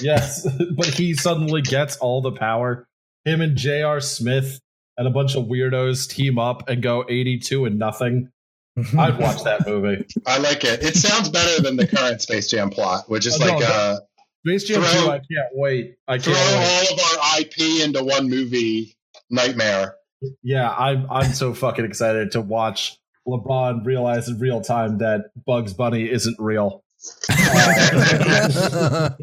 yes. 0.00 0.46
But 0.76 0.86
he 0.86 1.14
suddenly 1.14 1.62
gets 1.62 1.96
all 1.96 2.22
the 2.22 2.32
power. 2.32 2.86
Him 3.24 3.40
and 3.40 3.56
J.R. 3.56 4.00
Smith 4.00 4.60
and 4.96 5.06
a 5.08 5.10
bunch 5.10 5.34
of 5.34 5.46
weirdos 5.46 6.08
team 6.08 6.38
up 6.38 6.68
and 6.68 6.82
go 6.82 7.04
82 7.08 7.64
and 7.64 7.78
nothing. 7.78 8.30
I'd 8.98 9.18
watch 9.18 9.42
that 9.44 9.66
movie. 9.66 10.06
I 10.26 10.38
like 10.38 10.62
it. 10.64 10.82
It 10.82 10.94
sounds 10.94 11.28
better 11.28 11.60
than 11.60 11.76
the 11.76 11.86
current 11.88 12.22
Space 12.22 12.48
Jam 12.48 12.70
plot, 12.70 13.04
which 13.08 13.26
is 13.26 13.38
Oh, 13.40 13.44
like 13.44 13.58
no. 13.60 13.66
uh, 13.66 13.98
Space 14.46 14.64
Jam 14.64 14.82
Throw- 14.82 15.02
2, 15.04 15.10
I 15.10 15.18
can't 15.18 15.52
wait. 15.54 15.96
I 16.08 16.16
can't 16.18 16.36
wait. 16.36 16.88
all 16.88 16.94
of 16.94 17.00
our 17.00 17.19
IP 17.40 17.84
into 17.84 18.02
one 18.02 18.28
movie 18.28 18.94
nightmare. 19.30 19.96
Yeah, 20.42 20.70
I'm 20.70 21.10
I'm 21.10 21.32
so 21.32 21.54
fucking 21.54 21.84
excited 21.84 22.32
to 22.32 22.40
watch 22.40 22.98
LeBron 23.26 23.84
realize 23.84 24.28
in 24.28 24.38
real 24.38 24.60
time 24.60 24.98
that 24.98 25.30
Bugs 25.46 25.72
Bunny 25.72 26.10
isn't 26.10 26.36
real. 26.38 26.84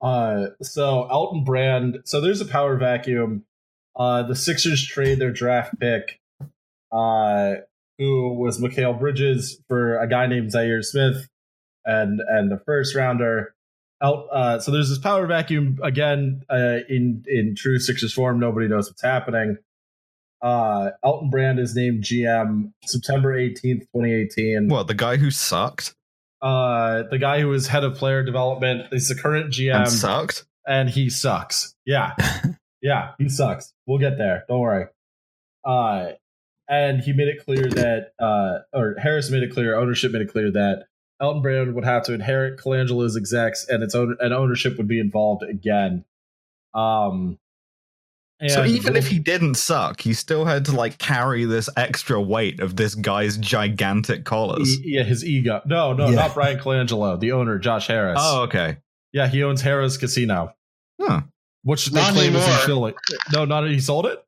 Uh, 0.00 0.46
so 0.62 1.06
Elton 1.10 1.44
Brand. 1.44 1.98
So 2.04 2.20
there's 2.20 2.40
a 2.40 2.46
power 2.46 2.76
vacuum. 2.76 3.44
Uh, 3.94 4.22
the 4.22 4.34
Sixers 4.34 4.86
trade 4.86 5.18
their 5.18 5.32
draft 5.32 5.78
pick, 5.78 6.20
uh, 6.92 7.54
who 7.98 8.34
was 8.34 8.60
Mikal 8.60 8.98
Bridges 8.98 9.60
for 9.68 9.98
a 9.98 10.08
guy 10.08 10.26
named 10.26 10.52
Zhaire 10.52 10.84
Smith, 10.84 11.28
and 11.84 12.20
and 12.26 12.50
the 12.50 12.60
first 12.64 12.94
rounder. 12.94 13.54
El, 14.02 14.28
uh, 14.32 14.58
so 14.60 14.70
there's 14.70 14.88
this 14.88 14.98
power 14.98 15.26
vacuum 15.26 15.78
again 15.82 16.42
uh, 16.48 16.78
in 16.88 17.24
in 17.26 17.54
true 17.54 17.78
Sixers 17.78 18.12
form. 18.12 18.40
Nobody 18.40 18.66
knows 18.68 18.88
what's 18.88 19.02
happening. 19.02 19.58
Uh, 20.42 20.90
Elton 21.04 21.28
Brand 21.28 21.58
is 21.58 21.74
named 21.74 22.02
GM 22.02 22.72
September 22.84 23.36
18th, 23.36 23.80
2018 23.92 24.68
What, 24.68 24.86
the 24.86 24.94
guy 24.94 25.16
who 25.16 25.30
sucked 25.30 25.94
uh 26.40 27.02
the 27.10 27.18
guy 27.18 27.40
who 27.42 27.48
was 27.48 27.66
head 27.66 27.84
of 27.84 27.94
player 27.94 28.22
development 28.24 28.86
is 28.92 29.08
the 29.10 29.14
current 29.14 29.52
GM 29.52 29.74
and 29.80 29.90
sucked? 29.90 30.46
and 30.66 30.88
he 30.88 31.10
sucks. 31.10 31.74
Yeah. 31.84 32.14
yeah, 32.80 33.10
he 33.18 33.28
sucks. 33.28 33.74
We'll 33.86 33.98
get 33.98 34.16
there. 34.16 34.44
Don't 34.48 34.60
worry. 34.60 34.86
Uh 35.62 36.12
and 36.70 37.00
he 37.00 37.12
made 37.12 37.28
it 37.28 37.44
clear 37.44 37.68
that 37.68 38.12
uh 38.18 38.60
or 38.72 38.94
Harris 38.98 39.30
made 39.30 39.42
it 39.42 39.52
clear, 39.52 39.76
ownership 39.76 40.12
made 40.12 40.22
it 40.22 40.32
clear 40.32 40.50
that 40.52 40.84
Elton 41.20 41.42
Brand 41.42 41.74
would 41.74 41.84
have 41.84 42.04
to 42.04 42.14
inherit 42.14 42.58
Colangelo's 42.58 43.16
execs 43.16 43.66
and 43.68 43.82
its 43.82 43.94
own 43.94 44.16
and 44.20 44.32
ownership 44.32 44.76
would 44.78 44.88
be 44.88 44.98
involved 45.00 45.42
again. 45.42 46.04
Um 46.74 47.38
and 48.42 48.50
so 48.50 48.64
even 48.64 48.96
if 48.96 49.08
he 49.08 49.18
didn't 49.18 49.56
suck, 49.56 50.00
he 50.00 50.14
still 50.14 50.46
had 50.46 50.64
to 50.64 50.72
like 50.72 50.96
carry 50.96 51.44
this 51.44 51.68
extra 51.76 52.18
weight 52.20 52.58
of 52.60 52.74
this 52.74 52.94
guy's 52.94 53.36
gigantic 53.36 54.24
collars. 54.24 54.80
E- 54.80 54.94
yeah, 54.96 55.02
his 55.02 55.22
ego. 55.26 55.60
No, 55.66 55.92
no, 55.92 56.08
Yeah. 56.08 56.14
not 56.16 56.32
Bryan 56.34 56.58
Colangelo, 56.58 57.20
the 57.20 57.32
owner, 57.32 57.58
Josh 57.58 57.88
Harris. 57.88 58.18
Oh, 58.18 58.44
okay. 58.44 58.78
Yeah, 59.12 59.26
he 59.28 59.42
owns 59.42 59.62
Harrah's 59.62 59.98
Casino. 59.98 60.54
Huh. 60.98 61.20
Which 61.64 61.84
they 61.86 62.00
Not 62.00 62.14
claim 62.14 62.34
is 62.34 62.42
in 62.42 62.48
anymore. 62.48 62.64
Philly. 62.66 62.94
No, 63.34 63.44
not 63.44 63.68
he 63.68 63.78
sold 63.80 64.06
it. 64.06 64.24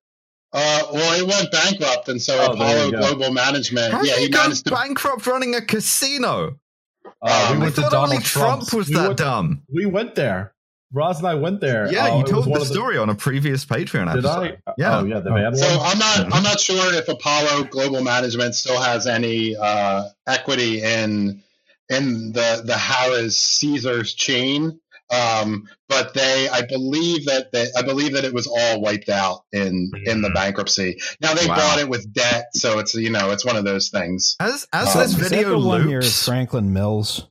Uh, 0.52 0.82
well, 0.93 1.19
it 1.19 1.27
went 1.27 1.51
bankrupt, 1.51 2.06
and 2.10 2.20
so 2.20 2.36
Oh, 2.39 2.52
Apollo. 2.52 2.90
Global 2.90 3.32
Management, 3.32 3.93
How 3.93 4.02
yeah, 4.02 4.16
he 4.16 4.24
he 4.24 4.28
managed 4.28 4.66
to. 4.66 4.73
bankrupt 4.73 5.27
running 5.27 5.55
a 5.55 5.62
casino? 5.62 6.59
Uh, 7.05 7.49
Um, 7.51 7.57
we 7.59 7.62
I 7.62 7.65
went 7.65 7.74
to 7.77 7.81
Donald 7.83 8.11
only 8.11 8.19
Trump 8.23 8.47
Trump's. 8.69 8.73
was 8.74 8.89
We 8.89 8.95
that 8.95 9.07
went, 9.09 9.19
dumb. 9.19 9.62
we 9.73 9.87
went 9.87 10.15
there. 10.15 10.55
Roz 10.95 11.19
and 11.19 11.27
I 11.27 11.35
went 11.35 11.61
there. 11.62 11.91
Yeah, 11.91 12.07
Uh, 12.12 12.19
you 12.19 12.24
told 12.24 12.45
the 12.45 12.61
of 12.61 12.66
story 12.66 12.99
on 12.99 13.09
a 13.09 13.15
previous 13.15 13.65
Patreon 13.65 14.12
Did 14.12 14.27
episode. 14.27 14.59
I? 14.66 14.73
Yeah. 14.77 14.99
Oh, 14.99 15.05
yeah. 15.05 15.20
The 15.20 15.31
van 15.33 15.57
So 15.57 15.79
one. 15.79 15.87
I'm 15.87 15.99
not. 15.99 16.35
I'm 16.35 16.43
not 16.43 16.61
sure 16.61 16.93
if 16.95 17.09
Apollo 17.09 17.65
Global 17.70 18.03
Management 18.05 18.55
still 18.55 18.79
has 18.81 19.07
any 19.07 19.57
uh, 19.57 20.05
equity 20.27 20.83
in 20.83 21.43
in 21.89 22.33
the 22.33 22.62
the 22.65 22.74
Harrah's 22.74 23.39
Caesars 23.39 24.12
chain. 24.15 24.79
Um, 25.13 25.69
but 25.89 26.15
they, 26.15 26.49
I 26.49 26.63
believe 26.63 27.27
that 27.27 27.53
they, 27.53 27.67
I 27.77 27.83
believe 27.83 28.15
that 28.15 28.25
it 28.25 28.33
was 28.33 28.47
all 28.47 28.81
wiped 28.81 29.11
out 29.11 29.43
in 29.53 29.91
in 30.07 30.23
the 30.23 30.31
bankruptcy. 30.31 30.99
Now 31.21 31.35
they 31.35 31.47
Wow. 31.47 31.57
bought 31.57 31.79
it 31.81 31.89
with 31.89 32.13
debt, 32.15 32.47
so 32.55 32.79
it's 32.79 32.95
you 32.95 33.11
know 33.11 33.31
it's 33.31 33.45
one 33.45 33.57
of 33.57 33.65
those 33.65 33.91
things. 33.91 34.37
As 34.41 34.67
as 34.73 34.95
Um, 34.95 35.01
this 35.03 35.13
Is 35.13 35.19
that 35.19 35.29
video 35.29 35.59
one 35.59 35.87
near 35.87 36.01
loops, 36.01 36.25
Franklin 36.25 36.73
Mills? 36.73 37.27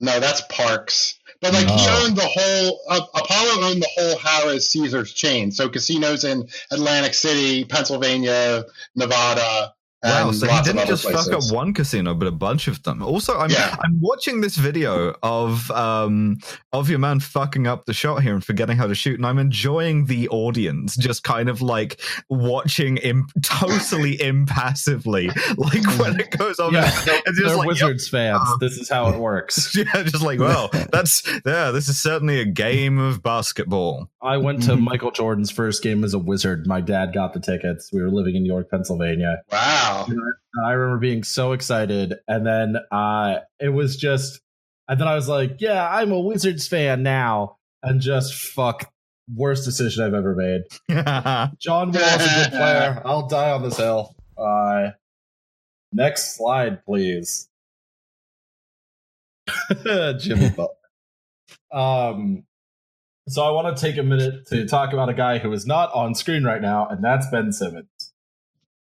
No, 0.00 0.18
that's 0.18 0.40
Parx. 0.46 1.14
But 1.42 1.52
like 1.52 1.66
he 1.66 1.86
Oh. 1.88 2.04
owned 2.06 2.16
the 2.16 2.26
whole 2.26 2.80
uh, 2.88 3.00
Apollo 3.14 3.64
owned 3.68 3.82
the 3.82 3.88
whole 3.96 4.14
Harrah's 4.16 4.66
Caesars 4.68 5.12
chain. 5.12 5.50
So 5.52 5.68
casinos 5.68 6.24
in 6.24 6.48
Atlantic 6.70 7.14
City, 7.14 7.64
Pennsylvania, 7.64 8.64
Nevada, 8.94 9.50
and 9.60 9.70
Wow, 10.02 10.32
so 10.32 10.46
he 10.46 10.62
didn't 10.62 10.78
other 10.78 10.86
just 10.86 11.04
fuck 11.10 11.30
up 11.30 11.42
one 11.52 11.74
casino, 11.74 12.14
but 12.14 12.26
a 12.26 12.30
bunch 12.30 12.68
of 12.68 12.82
them. 12.84 13.02
Also, 13.02 13.38
I'm 13.38 13.50
Yeah. 13.50 13.76
I'm 13.84 14.00
watching 14.00 14.40
this 14.40 14.56
video 14.56 15.14
of 15.22 15.70
um 15.72 16.38
of 16.72 16.88
your 16.88 16.98
man 16.98 17.20
fucking 17.20 17.66
up 17.66 17.84
the 17.84 17.92
shot 17.92 18.22
here 18.22 18.32
and 18.32 18.42
forgetting 18.42 18.78
how 18.78 18.86
to 18.86 18.94
shoot, 18.94 19.16
and 19.18 19.26
I'm 19.26 19.38
enjoying 19.38 20.06
the 20.06 20.26
audience 20.30 20.96
just 20.96 21.22
kind 21.22 21.50
of 21.50 21.60
like 21.60 22.00
watching 22.30 22.96
him 22.96 23.26
totally 23.42 24.20
impassively, 24.22 25.28
like 25.56 25.84
when 25.98 26.18
it 26.18 26.30
goes 26.30 26.58
on. 26.58 26.72
Yeah, 26.72 26.84
it's 27.06 27.38
just 27.38 27.48
They're 27.48 27.56
like, 27.56 27.66
Wizards 27.68 28.08
fans. 28.08 28.40
Uh, 28.42 28.56
This 28.58 28.78
is 28.78 28.88
how 28.88 29.08
it 29.10 29.18
works. 29.18 29.76
yeah, 29.76 30.02
just 30.02 30.22
like, 30.22 30.38
well, 30.40 30.70
that's 30.92 31.22
yeah, 31.44 31.70
this 31.72 31.88
is 31.88 32.00
certainly 32.00 32.40
a 32.40 32.46
game 32.46 32.98
of 32.98 33.22
basketball. 33.22 34.08
I 34.22 34.36
went 34.36 34.62
to 34.64 34.72
Mhm. 34.72 34.82
Michael 34.82 35.10
Jordan's 35.12 35.50
first 35.50 35.82
game 35.82 36.04
as 36.04 36.12
a 36.12 36.18
Wizard. 36.18 36.66
My 36.66 36.80
dad 36.82 37.12
got 37.14 37.32
the 37.32 37.40
tickets. 37.40 37.90
We 37.92 38.02
were 38.02 38.10
living 38.10 38.36
in 38.36 38.44
York, 38.44 38.70
Pennsylvania. 38.70 39.42
Wow. 39.50 40.04
And 40.08 40.18
I 40.66 40.72
remember 40.72 40.98
being 41.00 41.22
so 41.24 41.52
excited. 41.52 42.18
And 42.28 42.46
then 42.46 42.76
uh, 42.92 43.38
it 43.58 43.70
was 43.70 43.96
just, 43.96 44.40
and 44.88 45.00
then 45.00 45.08
I 45.08 45.14
was 45.14 45.28
like, 45.28 45.56
yeah, 45.60 45.88
I'm 45.88 46.12
a 46.12 46.20
Wizards 46.20 46.68
fan 46.68 47.02
now. 47.02 47.56
And 47.82 48.00
just 48.02 48.34
fuck, 48.34 48.92
worst 49.34 49.64
decision 49.64 50.04
I've 50.04 50.12
ever 50.12 50.34
made. 50.34 50.62
John 51.58 51.90
Wall's 51.92 51.96
a 51.96 52.42
good 52.44 52.50
player. 52.50 53.00
I'll 53.06 53.26
die 53.26 53.52
on 53.52 53.62
this 53.62 53.78
hill. 53.78 54.14
Uh, 54.36 54.90
next 55.92 56.36
slide, 56.36 56.84
please. 56.84 57.48
Jimmy 60.18 60.50
Butler. 60.50 60.68
Um, 61.72 62.44
so 63.28 63.42
I 63.42 63.50
want 63.50 63.76
to 63.76 63.80
take 63.80 63.96
a 63.96 64.02
minute 64.02 64.46
to 64.48 64.66
talk 64.66 64.92
about 64.92 65.08
a 65.08 65.14
guy 65.14 65.38
who 65.38 65.52
is 65.52 65.66
not 65.66 65.92
on 65.94 66.14
screen 66.14 66.44
right 66.44 66.60
now, 66.60 66.88
and 66.88 67.02
that's 67.04 67.26
Ben 67.30 67.52
Simmons. 67.52 68.12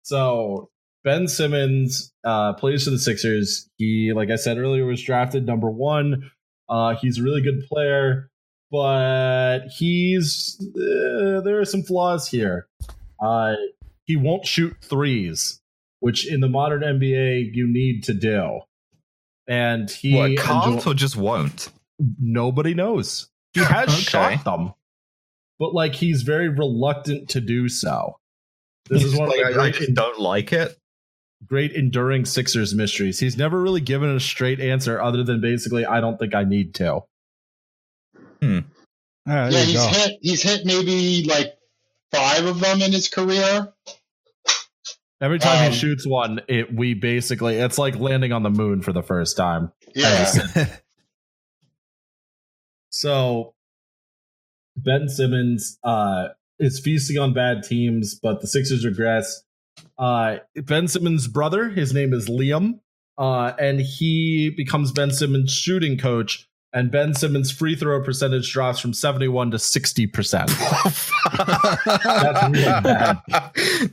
So 0.03 0.71
Ben 1.05 1.29
Simmons 1.29 2.13
uh, 2.25 2.53
plays 2.55 2.85
for 2.85 2.91
the 2.91 2.99
Sixers. 2.99 3.69
He, 3.77 4.13
like 4.13 4.31
I 4.31 4.37
said 4.37 4.59
earlier, 4.59 4.85
was 4.85 5.03
drafted 5.03 5.47
number 5.47 5.71
one. 5.71 6.31
Uh, 6.69 6.97
he's 6.97 7.19
a 7.19 7.23
really 7.23 7.43
good 7.43 7.67
player, 7.69 8.31
but 8.71 9.61
he's 9.77 10.57
uh, 10.77 11.41
there 11.41 11.61
are 11.61 11.65
some 11.65 11.83
flaws 11.83 12.29
here. 12.29 12.69
Uh, 13.21 13.55
he 14.05 14.17
won't 14.17 14.47
shoot 14.47 14.77
threes, 14.83 15.61
which 16.01 16.31
in 16.31 16.41
the 16.41 16.49
modern 16.49 16.83
NBA 16.83 17.51
you 17.53 17.67
need 17.67 18.05
to 18.05 18.15
do. 18.15 18.61
And 19.49 19.91
he 19.91 20.17
what 20.17 20.37
can't 20.39 20.83
Jo- 20.83 20.91
or 20.91 20.95
just 20.95 21.17
won't? 21.17 21.69
nobody 22.21 22.75
knows. 22.75 23.29
He 23.57 23.65
has 23.65 23.89
Okay. 23.89 24.01
shot 24.03 24.45
them, 24.45 24.75
but 25.59 25.75
like 25.75 25.95
he's 25.95 26.23
very 26.23 26.49
reluctant 26.49 27.31
to 27.31 27.41
do 27.41 27.69
so. 27.69 28.19
This 28.89 29.03
is 29.03 29.15
one 29.17 29.29
of 29.29 29.35
Like, 29.37 29.55
the 29.55 29.61
I, 29.61 29.65
I 29.65 29.71
just 29.71 29.95
don't 29.95 30.21
like 30.21 30.53
it. 30.53 30.77
great 31.47 31.73
enduring 31.73 32.25
Sixers 32.25 32.75
mysteries. 32.75 33.19
He's 33.19 33.37
never 33.37 33.61
really 33.61 33.81
given 33.81 34.09
a 34.11 34.21
straight 34.21 34.61
answer 34.61 35.01
other 35.01 35.23
than 35.25 35.41
basically, 35.41 35.85
I 35.85 36.01
don't 36.01 36.19
think 36.19 36.35
I 36.35 36.45
need 36.45 36.75
to. 36.77 37.01
Ah, 38.43 38.47
there 38.47 38.63
Yeah, 39.51 39.51
he's 39.65 39.75
go. 39.75 39.87
hit. 39.89 40.19
He's 40.23 40.43
hit 40.43 40.65
maybe 40.65 41.25
like 41.29 41.57
five 42.13 42.45
of 42.45 42.61
them 42.61 42.81
in 42.83 42.93
his 42.93 43.09
career. 43.09 43.73
Every 45.21 45.39
time 45.39 45.67
Um, 45.67 45.73
he 45.73 45.79
shoots 45.79 46.07
one, 46.07 46.41
it 46.47 46.73
we 46.75 46.95
basically 46.95 47.57
it's 47.57 47.79
like 47.79 47.97
landing 47.99 48.33
on 48.33 48.43
the 48.43 48.51
moon 48.51 48.83
for 48.83 48.93
the 48.93 49.03
first 49.03 49.37
time. 49.37 49.73
Yeah. 49.95 50.31
So 52.97 53.55
Ben 54.75 55.09
Simmons 55.11 55.79
uh, 55.85 56.29
is 56.59 56.81
feasting 56.81 57.19
on 57.19 57.35
bad 57.35 57.63
teams, 57.63 58.19
but 58.23 58.41
the 58.41 58.47
Sixers 58.47 58.87
regress. 58.87 59.43
Uh, 59.99 60.37
ben 60.55 60.89
Simmons' 60.89 61.29
brother, 61.29 61.69
his 61.69 61.93
name 61.93 62.15
is 62.15 62.27
Liam, 62.27 62.81
uh, 63.19 63.53
and 63.59 63.81
he 63.81 64.49
becomes 64.57 64.93
Ben 64.93 65.11
Simmons' 65.11 65.53
shooting 65.53 65.99
coach. 65.99 66.49
And 66.73 66.91
Ben 66.91 67.15
Simmons' 67.15 67.51
free 67.51 67.77
throw 67.77 68.03
percentage 68.03 68.51
drops 68.53 68.81
from 68.81 68.93
71 68.95 69.51
to 69.53 69.57
60%. 69.59 70.47
That's 72.23 72.49
really 72.49 72.83
bad. 72.83 73.19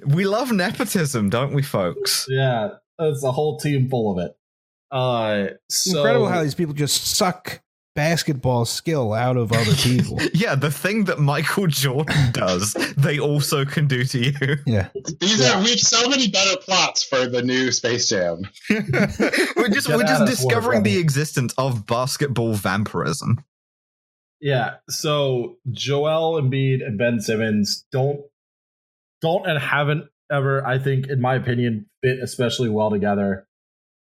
We 0.06 0.26
love 0.26 0.52
nepotism, 0.52 1.30
don't 1.30 1.54
we, 1.54 1.62
folks? 1.62 2.26
yeah, 2.30 2.70
that's 2.98 3.24
a 3.24 3.32
whole 3.32 3.58
team 3.58 3.90
full 3.90 4.18
of 4.18 4.26
it. 4.26 4.36
Uh, 4.92 5.54
so, 5.70 5.98
Incredible 6.00 6.28
how 6.28 6.44
these 6.44 6.56
people 6.56 6.74
just 6.74 7.16
suck 7.16 7.63
basketball 7.96 8.66
skill 8.66 9.14
out 9.14 9.38
of 9.38 9.52
other 9.52 9.74
people. 9.76 10.20
Yeah, 10.34 10.56
the 10.56 10.72
thing 10.72 11.06
that 11.06 11.20
Michael 11.20 11.68
Jordan 11.68 12.16
does, 12.32 12.74
they 12.98 13.20
also 13.20 13.66
can 13.66 13.88
do 13.88 14.04
to 14.06 14.20
you. 14.20 14.56
yeah. 14.66 14.90
These 15.22 15.40
Yeah. 15.42 15.60
are 15.60 15.64
we've 15.64 15.80
so 15.80 16.10
many 16.10 16.28
better 16.28 16.58
plots 16.58 17.04
for 17.04 17.28
the 17.28 17.42
new 17.42 17.72
Space 17.72 18.10
Jam. 18.10 18.42
we're 18.70 19.70
just 19.70 19.88
Get 19.88 19.96
we're 19.98 20.04
just 20.04 20.26
discovering 20.26 20.84
the 20.84 20.98
existence 20.98 21.54
of 21.58 21.86
basketball 21.86 22.54
vampirism. 22.54 23.44
Yeah. 24.42 24.76
So 24.90 25.58
Joel 25.72 26.42
Embiid 26.42 26.86
and 26.86 26.98
Ben 26.98 27.20
Simmons 27.22 27.86
don't 27.92 28.22
don't 29.22 29.48
and 29.48 29.58
haven't 29.60 30.06
ever, 30.32 30.66
I 30.66 30.80
think, 30.80 31.08
in 31.08 31.22
my 31.22 31.36
opinion, 31.36 31.86
fit 32.04 32.20
especially 32.22 32.70
well 32.70 32.90
together. 32.90 33.48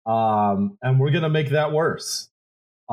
Um, 0.06 0.78
and 0.82 1.00
we're 1.00 1.12
gonna 1.12 1.30
make 1.30 1.50
that 1.52 1.72
worse. 1.72 2.30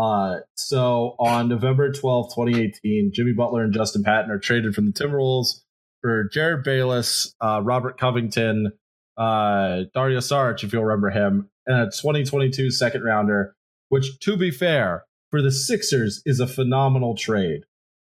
Uh, 0.00 0.40
so 0.56 1.14
on 1.18 1.48
November 1.48 1.92
twelfth, 1.92 2.34
2018, 2.34 3.10
Jimmy 3.12 3.32
Butler 3.32 3.64
and 3.64 3.74
Justin 3.74 4.02
Patton 4.02 4.30
are 4.30 4.38
traded 4.38 4.74
from 4.74 4.86
the 4.86 4.92
Timberwolves 4.92 5.60
for 6.00 6.26
Jerryd 6.34 6.64
Bayless, 6.64 7.34
uh, 7.42 7.60
Robert 7.62 7.98
Covington, 7.98 8.72
uh, 9.18 9.82
Dario 9.92 10.20
Saric, 10.20 10.64
if 10.64 10.72
you'll 10.72 10.84
remember 10.84 11.10
him, 11.10 11.50
and 11.66 11.76
a 11.76 11.84
2022 11.86 12.70
second 12.70 13.04
rounder, 13.04 13.54
which, 13.90 14.18
to 14.20 14.38
be 14.38 14.50
fair, 14.50 15.04
for 15.30 15.42
the 15.42 15.52
Sixers 15.52 16.22
is 16.24 16.40
a 16.40 16.46
phenomenal 16.46 17.14
trade. 17.14 17.64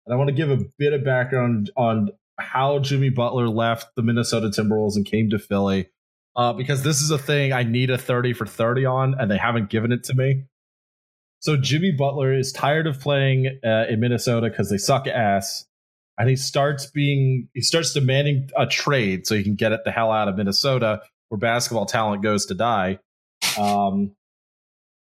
And 0.06 0.14
I 0.14 0.18
want 0.18 0.28
to 0.28 0.36
give 0.36 0.52
a 0.52 0.66
bit 0.78 0.92
of 0.92 1.06
background 1.06 1.72
on 1.78 2.10
how 2.38 2.80
Jimmy 2.80 3.10
Butler 3.10 3.48
left 3.48 3.96
the 3.96 4.04
Minnesota 4.04 4.48
Timberwolves 4.50 4.98
and 4.98 5.06
came 5.06 5.30
to 5.30 5.40
Philly. 5.40 5.88
Uh, 6.36 6.54
because 6.54 6.84
this 6.84 7.02
is 7.02 7.12
a 7.12 7.18
thing 7.18 7.54
I 7.54 7.64
need 7.64 7.90
a 7.90 7.98
30 7.98 8.34
for 8.34 8.46
30 8.46 8.86
on, 8.86 9.16
and 9.18 9.32
they 9.32 9.38
haven't 9.38 9.70
given 9.70 9.94
it 9.94 10.04
to 10.04 10.14
me. 10.14 10.44
So 11.40 11.56
Jimmy 11.56 11.92
Butler 11.92 12.34
is 12.34 12.52
tired 12.52 12.88
of 12.88 13.00
playing 13.00 13.60
uh, 13.64 13.86
in 13.90 14.00
Minnesota 14.00 14.50
because 14.50 14.70
they 14.70 14.78
suck 14.78 15.08
ass, 15.08 15.66
and 16.18 16.30
he 16.30 16.36
starts 16.36 16.88
being 16.88 17.48
he 17.54 17.62
starts 17.62 17.94
demanding 17.94 18.50
a 18.58 18.66
trade 18.66 19.28
so 19.28 19.36
he 19.36 19.44
can 19.44 19.56
get 19.56 19.72
it 19.72 19.82
the 19.86 19.92
hell 19.92 20.12
out 20.12 20.28
of 20.28 20.36
Minnesota, 20.36 21.02
where 21.30 21.38
basketball 21.38 21.86
talent 21.86 22.24
goes 22.24 22.46
to 22.48 22.56
die. 22.56 23.00
Um, 23.58 24.16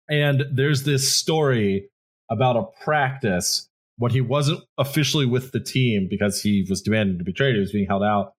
and 0.08 0.44
there's 0.52 0.84
this 0.84 1.14
story 1.14 1.88
about 2.30 2.56
a 2.56 2.64
practice 2.82 3.68
when 3.96 4.12
he 4.12 4.20
wasn't 4.20 4.60
officially 4.76 5.26
with 5.26 5.52
the 5.52 5.60
team 5.60 6.06
because 6.08 6.40
he 6.40 6.66
was 6.68 6.82
demanding 6.82 7.18
to 7.18 7.24
be 7.24 7.32
traded, 7.32 7.56
he 7.56 7.60
was 7.60 7.72
being 7.72 7.86
held 7.86 8.02
out, 8.02 8.32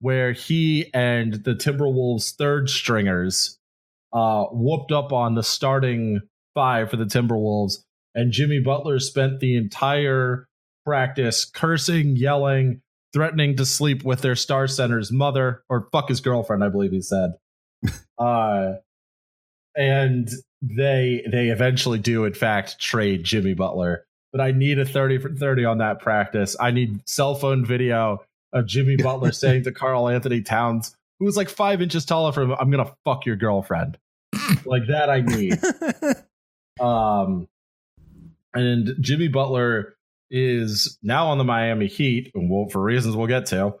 where 0.00 0.32
he 0.32 0.90
and 0.94 1.34
the 1.44 1.54
Timberwolves 1.54 2.34
third 2.36 2.70
stringers 2.70 3.58
uh, 4.12 4.44
whooped 4.52 4.92
up 4.92 5.12
on 5.12 5.34
the 5.34 5.42
starting 5.42 6.20
five 6.54 6.90
for 6.90 6.96
the 6.96 7.04
Timberwolves. 7.04 7.78
And 8.14 8.32
Jimmy 8.32 8.60
Butler 8.60 8.98
spent 8.98 9.40
the 9.40 9.56
entire 9.56 10.46
practice 10.84 11.44
cursing, 11.44 12.16
yelling, 12.16 12.82
threatening 13.12 13.56
to 13.56 13.66
sleep 13.66 14.04
with 14.04 14.20
their 14.20 14.36
star 14.36 14.66
center's 14.66 15.10
mother 15.10 15.62
or 15.68 15.88
fuck 15.92 16.08
his 16.08 16.20
girlfriend, 16.20 16.62
I 16.62 16.68
believe 16.68 16.92
he 16.92 17.00
said. 17.00 17.32
uh, 18.18 18.74
and 19.76 20.28
they 20.60 21.24
they 21.28 21.48
eventually 21.48 21.98
do 21.98 22.24
in 22.24 22.34
fact 22.34 22.78
trade 22.78 23.24
Jimmy 23.24 23.54
Butler 23.54 24.04
but 24.32 24.40
I 24.40 24.50
need 24.50 24.78
a 24.78 24.84
30 24.84 25.18
for 25.18 25.30
30 25.30 25.66
on 25.66 25.78
that 25.78 26.00
practice. 26.00 26.56
I 26.58 26.70
need 26.70 27.06
cell 27.08 27.34
phone 27.34 27.64
video 27.64 28.24
of 28.52 28.66
Jimmy 28.66 28.96
Butler 28.96 29.30
saying 29.32 29.64
to 29.64 29.72
Karl-Anthony 29.72 30.40
Towns, 30.40 30.96
who 31.20 31.26
was 31.26 31.36
like 31.36 31.48
five 31.48 31.82
inches 31.82 32.04
taller 32.04 32.32
from 32.32 32.50
him, 32.50 32.56
I'm 32.58 32.70
gonna 32.70 32.92
fuck 33.04 33.26
your 33.26 33.36
girlfriend. 33.36 33.98
like 34.64 34.86
that 34.88 35.10
I 35.10 35.20
need. 35.20 35.60
Um 36.80 37.48
and 38.54 38.94
Jimmy 39.00 39.28
Butler 39.28 39.96
is 40.30 40.98
now 41.02 41.28
on 41.28 41.38
the 41.38 41.44
Miami 41.44 41.86
Heat, 41.86 42.30
and 42.34 42.50
we'll, 42.50 42.68
for 42.68 42.82
reasons 42.82 43.16
we'll 43.16 43.26
get 43.26 43.46
to. 43.46 43.74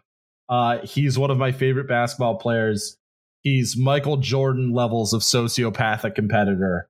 Uh, 0.48 0.78
he's 0.84 1.18
one 1.18 1.30
of 1.30 1.38
my 1.38 1.52
favorite 1.52 1.88
basketball 1.88 2.36
players. 2.36 2.96
He's 3.40 3.76
Michael 3.76 4.18
Jordan 4.18 4.72
levels 4.72 5.12
of 5.12 5.22
sociopathic 5.22 6.14
competitor. 6.14 6.88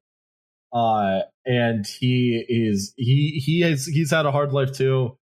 Uh, 0.72 1.20
and 1.46 1.86
he 1.86 2.44
is 2.48 2.92
he 2.96 3.42
he 3.44 3.60
has 3.60 3.86
he's 3.86 4.10
had 4.10 4.26
a 4.26 4.32
hard 4.32 4.52
life 4.52 4.72
too. 4.72 5.16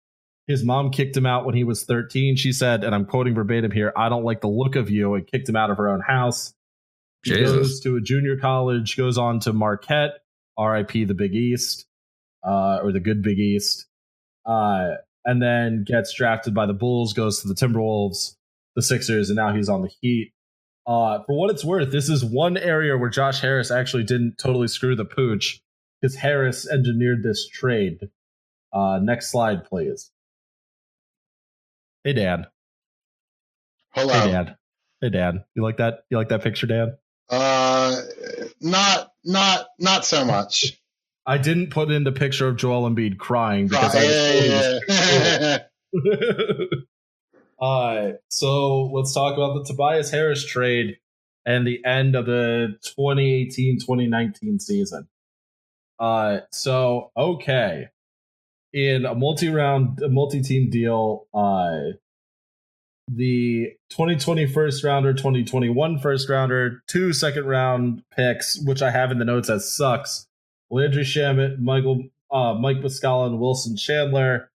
His 0.47 0.63
mom 0.63 0.91
kicked 0.91 1.15
him 1.15 1.25
out 1.25 1.45
when 1.45 1.55
he 1.55 1.63
was 1.63 1.83
13. 1.83 2.35
She 2.35 2.51
said, 2.51 2.83
and 2.83 2.95
I'm 2.95 3.05
quoting 3.05 3.35
verbatim 3.35 3.71
here, 3.71 3.93
I 3.95 4.09
don't 4.09 4.23
like 4.23 4.41
the 4.41 4.49
look 4.49 4.75
of 4.75 4.89
you, 4.89 5.13
and 5.13 5.25
kicked 5.25 5.47
him 5.47 5.55
out 5.55 5.69
of 5.69 5.77
her 5.77 5.89
own 5.89 6.01
house. 6.01 6.53
He 7.23 7.31
Jesus. 7.31 7.51
goes 7.51 7.79
to 7.81 7.97
a 7.97 8.01
junior 8.01 8.37
college, 8.37 8.97
goes 8.97 9.17
on 9.17 9.39
to 9.41 9.53
Marquette, 9.53 10.20
RIP 10.59 11.07
the 11.07 11.13
Big 11.13 11.33
East, 11.33 11.85
uh, 12.43 12.79
or 12.83 12.91
the 12.91 12.99
good 12.99 13.21
Big 13.21 13.39
East. 13.39 13.87
Uh, 14.45 14.95
and 15.25 15.41
then 15.41 15.83
gets 15.85 16.13
drafted 16.13 16.53
by 16.53 16.65
the 16.65 16.73
Bulls, 16.73 17.13
goes 17.13 17.41
to 17.41 17.47
the 17.47 17.53
Timberwolves, 17.53 18.35
the 18.75 18.81
Sixers, 18.81 19.29
and 19.29 19.37
now 19.37 19.53
he's 19.53 19.69
on 19.69 19.81
the 19.81 19.91
Heat. 20.01 20.33
Uh, 20.87 21.19
for 21.25 21.37
what 21.37 21.51
it's 21.51 21.63
worth, 21.63 21.91
this 21.91 22.09
is 22.09 22.25
one 22.25 22.57
area 22.57 22.97
where 22.97 23.09
Josh 23.09 23.39
Harris 23.39 23.69
actually 23.69 24.03
didn't 24.03 24.37
totally 24.37 24.67
screw 24.67 24.95
the 24.95 25.05
pooch 25.05 25.61
because 26.01 26.15
Harris 26.15 26.67
engineered 26.67 27.21
this 27.21 27.47
trade. 27.47 28.09
Uh, 28.73 28.99
next 29.01 29.31
slide, 29.31 29.65
please. 29.65 30.11
Hey 32.03 32.13
Dan. 32.13 32.47
Hello. 33.91 34.13
Hey 34.13 34.31
Dan. 34.31 34.55
Hey 35.01 35.09
Dan. 35.09 35.43
You 35.53 35.61
like 35.61 35.77
that? 35.77 36.05
You 36.09 36.17
like 36.17 36.29
that 36.29 36.41
picture, 36.41 36.65
Dan? 36.65 36.97
Uh, 37.29 38.01
not 38.59 39.10
not 39.23 39.67
not 39.79 40.05
so 40.05 40.25
much. 40.25 40.77
I 41.25 41.37
didn't 41.37 41.69
put 41.69 41.91
in 41.91 42.03
the 42.03 42.11
picture 42.11 42.47
of 42.47 42.57
Joel 42.57 42.89
Embiid 42.89 43.17
crying 43.17 43.67
because 43.67 43.95
I 43.95 44.03
was 44.03 44.15
Yeah, 44.47 44.79
yeah, 44.93 45.57
yeah. 46.03 46.75
Uh, 47.61 48.13
so 48.27 48.85
let's 48.85 49.13
talk 49.13 49.37
about 49.37 49.53
the 49.53 49.63
Tobias 49.63 50.09
Harris 50.09 50.43
trade 50.43 50.97
and 51.45 51.65
the 51.65 51.85
end 51.85 52.15
of 52.15 52.25
the 52.25 52.75
2018-2019 52.97 54.59
season. 54.59 55.07
Uh, 55.99 56.39
so 56.51 57.11
okay, 57.15 57.89
in 58.73 59.05
a 59.05 59.13
multi-round, 59.13 59.99
multi-team 60.09 60.71
deal, 60.71 61.27
uh, 61.35 61.93
the 63.13 63.73
2020 63.89 64.47
first 64.47 64.83
rounder, 64.83 65.13
2021 65.13 65.99
first 65.99 66.29
rounder, 66.29 66.81
two 66.87 67.13
second 67.13 67.45
round 67.45 68.03
picks, 68.15 68.59
which 68.63 68.81
I 68.81 68.91
have 68.91 69.11
in 69.11 69.19
the 69.19 69.25
notes 69.25 69.49
as 69.49 69.75
sucks. 69.75 70.27
Landry 70.69 71.03
Shamet, 71.03 71.59
Michael, 71.59 72.03
uh, 72.31 72.53
Mike 72.53 72.77
Muscala, 72.77 73.27
and 73.27 73.39
Wilson 73.39 73.75
Chandler 73.75 74.49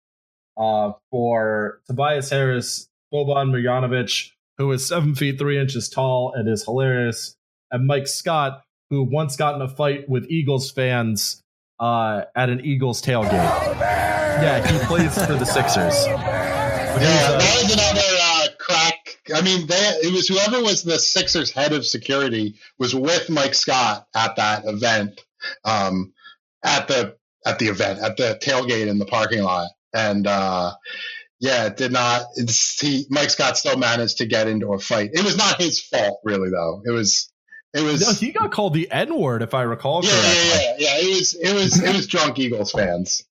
uh, 0.59 0.93
for 1.11 1.81
Tobias 1.87 2.29
Harris, 2.29 2.89
Boban 3.13 3.51
Marjanovic, 3.51 4.31
who 4.59 4.71
is 4.73 4.87
seven 4.87 5.15
feet 5.15 5.39
three 5.39 5.59
inches 5.59 5.89
tall 5.89 6.33
and 6.35 6.49
is 6.49 6.65
hilarious, 6.65 7.35
and 7.71 7.87
Mike 7.87 8.07
Scott, 8.07 8.63
who 8.91 9.03
once 9.03 9.37
got 9.37 9.55
in 9.55 9.63
a 9.63 9.69
fight 9.69 10.09
with 10.09 10.31
Eagles 10.31 10.71
fans 10.71 11.41
uh, 11.81 12.25
at 12.37 12.51
an 12.51 12.61
Eagles 12.65 13.01
tailgate. 13.01 13.33
Yeah, 13.33 14.67
he 14.71 14.87
plays 14.87 15.15
for 15.15 15.35
the 15.35 15.45
Sixers. 15.45 16.07
Yeah, 16.07 17.09
uh, 17.09 17.39
that 17.39 17.63
was 17.63 17.73
another 17.73 18.01
uh, 18.21 18.47
crack. 18.59 19.12
I 19.33 19.41
mean, 19.43 19.67
they, 19.67 19.75
it 20.03 20.13
was 20.13 20.29
whoever 20.29 20.63
was 20.63 20.83
the 20.83 20.99
Sixers 20.99 21.53
head 21.53 21.73
of 21.73 21.87
security 21.87 22.57
was 22.79 22.95
with 22.95 23.31
Mike 23.31 23.55
Scott 23.55 24.07
at 24.15 24.37
that 24.37 24.65
event, 24.67 25.21
um, 25.65 26.13
at 26.65 26.89
the 26.89 27.17
at 27.45 27.59
the 27.59 27.67
event 27.67 28.01
at 28.01 28.17
the 28.17 28.39
tailgate 28.43 28.89
in 28.89 28.99
the 28.99 29.07
parking 29.07 29.43
lot, 29.43 29.71
and 29.95 30.27
uh, 30.27 30.73
yeah, 31.43 31.67
it 31.67 31.77
did 31.77 31.93
not. 31.93 32.23
It's, 32.37 32.81
he 32.81 33.05
Mike 33.11 33.31
Scott 33.31 33.57
still 33.57 33.77
managed 33.77 34.19
to 34.19 34.27
get 34.27 34.49
into 34.49 34.73
a 34.73 34.79
fight. 34.79 35.11
It 35.13 35.25
was 35.25 35.37
not 35.37 35.61
his 35.61 35.81
fault, 35.81 36.21
really, 36.25 36.51
though. 36.51 36.83
It 36.85 36.91
was. 36.91 37.29
It 37.75 37.83
was. 37.83 38.01
no, 38.01 38.13
he 38.13 38.33
got 38.33 38.53
called 38.53 38.75
the 38.75 38.91
N 38.91 39.19
word, 39.19 39.43
if 39.43 39.55
I 39.55 39.63
recall 39.63 40.05
yeah, 40.05 40.11
correctly. 40.11 40.31
yeah, 40.31 40.61
yeah, 40.61 40.75
yeah. 40.79 40.99
It 40.99 41.19
was. 41.19 41.35
It 41.35 41.55
was. 41.55 41.83
It 41.83 41.95
was 41.95 42.07
drunk 42.07 42.39
Eagles 42.39 42.71
fans. 42.71 43.25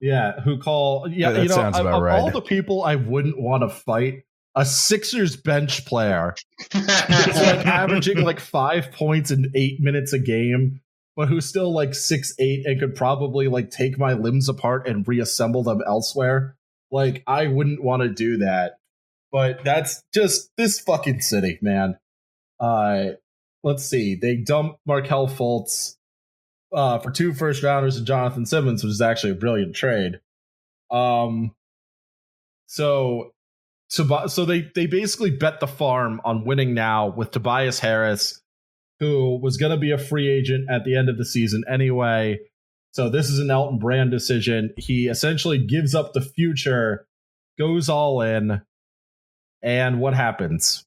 Yeah, 0.00 0.38
who 0.40 0.58
call 0.58 1.08
yeah, 1.08 1.30
Yeah, 1.30 1.42
you 1.42 1.48
know, 1.48 1.54
sounds 1.54 1.78
of, 1.78 1.86
about 1.86 1.96
of 1.96 2.02
right. 2.02 2.20
all 2.20 2.30
the 2.30 2.42
people 2.42 2.84
I 2.84 2.96
wouldn't 2.96 3.40
want 3.40 3.62
to 3.62 3.68
fight, 3.68 4.24
a 4.54 4.64
Sixers 4.64 5.36
bench 5.36 5.84
player 5.84 6.34
who's 6.72 6.86
like 6.86 7.66
averaging 7.66 8.22
like 8.22 8.40
five 8.40 8.92
points 8.92 9.30
in 9.30 9.50
eight 9.54 9.80
minutes 9.80 10.12
a 10.12 10.18
game, 10.18 10.80
but 11.16 11.28
who's 11.28 11.46
still 11.46 11.72
like 11.72 11.94
six 11.94 12.34
eight 12.38 12.66
and 12.66 12.80
could 12.80 12.94
probably 12.94 13.48
like 13.48 13.70
take 13.70 13.98
my 13.98 14.12
limbs 14.12 14.48
apart 14.48 14.86
and 14.86 15.06
reassemble 15.06 15.62
them 15.62 15.80
elsewhere. 15.86 16.56
Like 16.90 17.22
I 17.26 17.48
wouldn't 17.48 17.82
want 17.82 18.02
to 18.02 18.08
do 18.08 18.38
that. 18.38 18.78
But 19.32 19.64
that's 19.64 20.02
just 20.14 20.50
this 20.56 20.78
fucking 20.80 21.20
city, 21.20 21.58
man. 21.60 21.98
Uh 22.60 23.12
let's 23.64 23.84
see. 23.84 24.14
They 24.14 24.36
dump 24.36 24.76
Markelle 24.86 25.26
Fultz 25.26 25.96
uh, 26.72 26.98
for 26.98 27.10
two 27.10 27.32
first 27.32 27.62
rounders 27.62 27.96
and 27.96 28.06
Jonathan 28.06 28.46
Simmons, 28.46 28.84
which 28.84 28.92
is 28.92 29.00
actually 29.00 29.32
a 29.32 29.36
brilliant 29.36 29.74
trade. 29.74 30.20
Um, 30.90 31.54
so, 32.66 33.32
Tobi- 33.96 34.30
so 34.30 34.44
they 34.44 34.70
they 34.74 34.86
basically 34.86 35.30
bet 35.30 35.60
the 35.60 35.66
farm 35.66 36.20
on 36.24 36.44
winning 36.44 36.74
now 36.74 37.08
with 37.08 37.30
Tobias 37.30 37.78
Harris, 37.78 38.40
who 39.00 39.38
was 39.40 39.56
going 39.56 39.72
to 39.72 39.78
be 39.78 39.90
a 39.90 39.98
free 39.98 40.28
agent 40.28 40.68
at 40.70 40.84
the 40.84 40.96
end 40.96 41.08
of 41.08 41.18
the 41.18 41.24
season 41.24 41.64
anyway. 41.68 42.38
So 42.92 43.08
this 43.08 43.28
is 43.28 43.38
an 43.38 43.50
Elton 43.50 43.78
Brand 43.78 44.10
decision. 44.10 44.72
He 44.76 45.08
essentially 45.08 45.58
gives 45.58 45.94
up 45.94 46.12
the 46.12 46.20
future, 46.20 47.06
goes 47.58 47.88
all 47.88 48.20
in, 48.20 48.62
and 49.62 50.00
what 50.00 50.14
happens? 50.14 50.84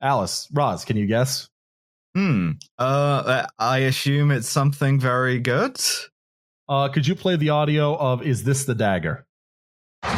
Alice, 0.00 0.48
Roz, 0.52 0.84
can 0.84 0.96
you 0.96 1.06
guess? 1.06 1.48
Hmm. 2.14 2.52
Uh, 2.78 3.46
I 3.58 3.78
assume 3.78 4.30
it's 4.30 4.48
something 4.48 5.00
very 5.00 5.38
good. 5.38 5.80
Uh, 6.68 6.88
could 6.88 7.06
you 7.06 7.14
play 7.14 7.36
the 7.36 7.50
audio 7.50 7.96
of 7.96 8.22
"Is 8.22 8.44
This 8.44 8.64
the 8.64 8.74
Dagger"? 8.74 9.26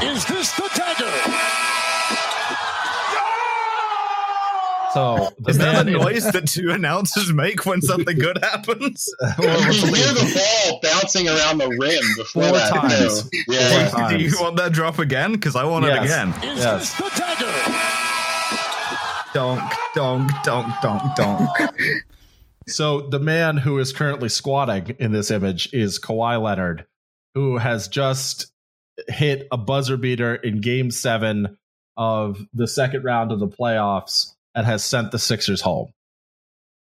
Is 0.02 0.24
this 0.26 0.52
the 0.52 0.70
dagger? 0.74 1.34
So 4.94 5.30
the 5.38 5.50
Is 5.50 5.58
that 5.58 5.84
the 5.86 5.92
a 5.92 5.96
in- 5.96 6.02
noise 6.02 6.24
that 6.32 6.46
two 6.48 6.70
announcers 6.70 7.32
make 7.32 7.66
when 7.66 7.82
something 7.82 8.16
good 8.18 8.38
happens? 8.42 9.12
Well, 9.38 9.60
you 9.72 9.94
hear 9.94 10.12
the 10.14 10.40
ball 10.68 10.80
bouncing 10.82 11.28
around 11.28 11.58
the 11.58 11.68
rim 11.68 12.02
before 12.16 12.44
Four 12.44 12.52
that. 12.52 12.72
times. 12.72 13.28
Yeah. 13.48 13.88
Four 13.88 14.08
Do 14.10 14.16
you 14.18 14.30
times. 14.30 14.40
want 14.40 14.56
that 14.56 14.72
drop 14.72 14.98
again? 14.98 15.32
Because 15.32 15.56
I 15.56 15.64
want 15.64 15.84
Yes. 15.86 15.98
it 15.98 16.04
again. 16.04 16.28
Is 16.52 16.58
Yes. 16.60 16.94
this 16.98 17.10
the 17.14 17.20
dagger? 17.20 17.80
Donk, 19.34 19.72
donk, 19.96 20.30
donk, 20.44 20.72
donk, 20.80 21.16
donk. 21.16 21.50
So 22.68 23.00
the 23.08 23.18
man 23.18 23.56
who 23.56 23.78
is 23.80 23.92
currently 23.92 24.28
squatting 24.28 24.94
in 25.00 25.10
this 25.12 25.30
image 25.32 25.68
is 25.72 25.98
Kawhi 25.98 26.40
Leonard, 26.40 26.86
who 27.34 27.58
has 27.58 27.88
just 27.88 28.52
hit 29.08 29.48
a 29.50 29.56
buzzer 29.56 29.96
beater 29.96 30.36
in 30.36 30.60
Game 30.60 30.92
Seven 30.92 31.58
of 31.96 32.38
the 32.54 32.68
second 32.68 33.02
round 33.02 33.32
of 33.32 33.40
the 33.40 33.48
playoffs 33.48 34.33
and 34.54 34.66
has 34.66 34.84
sent 34.84 35.10
the 35.10 35.18
Sixers 35.18 35.60
home. 35.60 35.92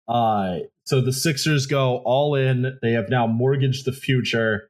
Uh, 0.07 0.59
so 0.85 1.01
the 1.01 1.13
Sixers 1.13 1.67
go 1.67 1.99
all 2.05 2.35
in. 2.35 2.79
They 2.83 2.93
have 2.93 3.09
now 3.09 3.27
mortgaged 3.27 3.87
the 3.87 3.93
future 3.93 4.69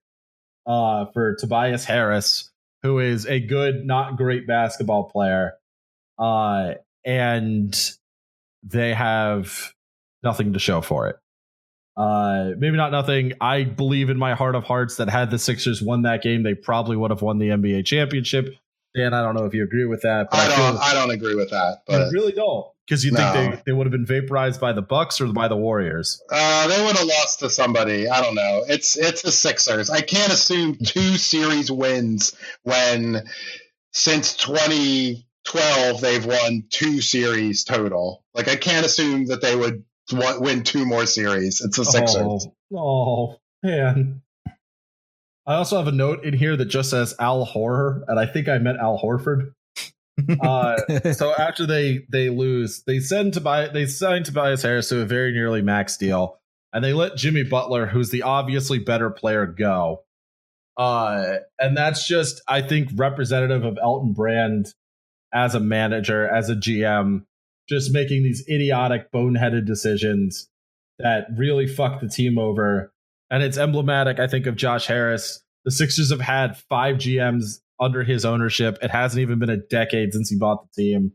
uh, 0.66 1.06
for 1.12 1.36
Tobias 1.36 1.84
Harris, 1.84 2.50
who 2.82 2.98
is 2.98 3.26
a 3.26 3.40
good, 3.40 3.84
not 3.84 4.16
great 4.16 4.46
basketball 4.46 5.04
player. 5.04 5.54
Uh, 6.18 6.74
and 7.04 7.76
they 8.62 8.94
have 8.94 9.72
nothing 10.22 10.52
to 10.52 10.58
show 10.58 10.80
for 10.80 11.08
it. 11.08 11.16
Uh, 11.96 12.50
maybe 12.58 12.76
not 12.76 12.90
nothing. 12.90 13.34
I 13.40 13.64
believe 13.64 14.10
in 14.10 14.16
my 14.16 14.34
heart 14.34 14.54
of 14.54 14.64
hearts 14.64 14.96
that 14.96 15.08
had 15.08 15.30
the 15.30 15.38
Sixers 15.38 15.82
won 15.82 16.02
that 16.02 16.22
game, 16.22 16.42
they 16.42 16.54
probably 16.54 16.96
would 16.96 17.10
have 17.10 17.22
won 17.22 17.38
the 17.38 17.48
NBA 17.48 17.84
championship. 17.84 18.54
Dan, 18.96 19.12
I 19.12 19.22
don't 19.22 19.34
know 19.34 19.44
if 19.44 19.54
you 19.54 19.64
agree 19.64 19.86
with 19.86 20.02
that, 20.02 20.28
but 20.30 20.38
I 20.38 20.44
I, 20.44 20.48
don't. 20.48 20.72
feel, 20.72 20.80
I 20.80 20.94
don't 20.94 21.10
agree 21.10 21.34
with 21.34 21.50
that. 21.50 21.82
I 21.88 22.08
really 22.10 22.32
don't 22.32 22.66
because 22.86 23.04
you 23.04 23.12
No. 23.12 23.32
think 23.32 23.54
they, 23.56 23.62
they 23.66 23.72
would 23.72 23.86
have 23.86 23.92
been 23.92 24.06
vaporized 24.06 24.60
by 24.60 24.72
the 24.72 24.82
Bucks 24.82 25.20
or 25.20 25.26
by 25.32 25.48
the 25.48 25.56
Warriors. 25.56 26.22
uh, 26.30 26.66
they 26.68 26.84
would 26.84 26.96
have 26.96 27.06
lost 27.06 27.40
to 27.40 27.50
somebody. 27.50 28.08
I 28.08 28.20
don't 28.20 28.34
know. 28.34 28.62
It's 28.68 28.96
it's 28.96 29.22
the 29.22 29.32
Sixers. 29.32 29.90
I 29.90 30.00
can't 30.00 30.32
assume 30.32 30.76
two 30.84 31.16
series 31.16 31.70
wins 31.70 32.36
when 32.62 33.22
since 33.92 34.34
2012 34.36 36.00
they've 36.00 36.24
won 36.26 36.64
two 36.70 37.00
series 37.00 37.64
total. 37.64 38.24
Like 38.34 38.48
I 38.48 38.56
can't 38.56 38.84
assume 38.86 39.26
that 39.26 39.40
they 39.40 39.56
would 39.56 39.84
win 40.12 40.62
two 40.64 40.84
more 40.84 41.06
series. 41.06 41.60
It's 41.60 41.76
the 41.76 41.84
Sixers. 41.84 42.46
Oh, 42.74 42.76
oh 42.76 43.36
man. 43.62 44.20
I 45.46 45.56
also 45.56 45.76
have 45.76 45.86
a 45.88 45.92
note 45.92 46.24
in 46.24 46.32
here 46.34 46.56
that 46.56 46.64
just 46.66 46.88
says 46.88 47.14
Al 47.20 47.44
Horror, 47.44 48.02
and 48.08 48.18
I 48.18 48.24
think 48.24 48.48
I 48.48 48.56
meant 48.58 48.78
Al 48.80 48.98
Horford. 48.98 49.52
Uh, 50.40 50.76
so 51.12 51.34
after 51.34 51.66
they 51.66 52.06
they 52.10 52.30
lose, 52.30 52.82
they 52.86 53.00
send 53.00 53.34
Tobias 53.34 53.72
they 53.72 53.86
signed 53.86 54.26
Tobias 54.26 54.62
Harris 54.62 54.88
to 54.88 55.00
a 55.00 55.04
very 55.04 55.32
nearly 55.32 55.62
max 55.62 55.96
deal, 55.96 56.38
and 56.72 56.84
they 56.84 56.92
let 56.92 57.16
Jimmy 57.16 57.42
Butler, 57.42 57.86
who's 57.86 58.10
the 58.10 58.22
obviously 58.22 58.78
better 58.78 59.10
player, 59.10 59.46
go. 59.46 60.02
Uh, 60.76 61.36
and 61.58 61.76
that's 61.76 62.06
just 62.06 62.42
I 62.48 62.62
think 62.62 62.90
representative 62.94 63.64
of 63.64 63.78
Elton 63.80 64.12
Brand 64.12 64.74
as 65.32 65.54
a 65.54 65.60
manager, 65.60 66.28
as 66.28 66.48
a 66.48 66.54
GM, 66.54 67.24
just 67.68 67.92
making 67.92 68.22
these 68.22 68.44
idiotic, 68.48 69.10
boneheaded 69.12 69.66
decisions 69.66 70.48
that 70.98 71.26
really 71.36 71.66
fuck 71.66 72.00
the 72.00 72.08
team 72.08 72.38
over. 72.38 72.92
And 73.30 73.42
it's 73.42 73.58
emblematic, 73.58 74.20
I 74.20 74.28
think, 74.28 74.46
of 74.46 74.54
Josh 74.54 74.86
Harris. 74.86 75.42
The 75.64 75.72
Sixers 75.72 76.10
have 76.10 76.20
had 76.20 76.56
five 76.56 76.96
GMs 76.96 77.60
under 77.80 78.02
his 78.02 78.24
ownership. 78.24 78.78
It 78.82 78.90
hasn't 78.90 79.20
even 79.20 79.38
been 79.38 79.50
a 79.50 79.56
decade 79.56 80.12
since 80.12 80.30
he 80.30 80.36
bought 80.36 80.64
the 80.64 80.82
team. 80.82 81.12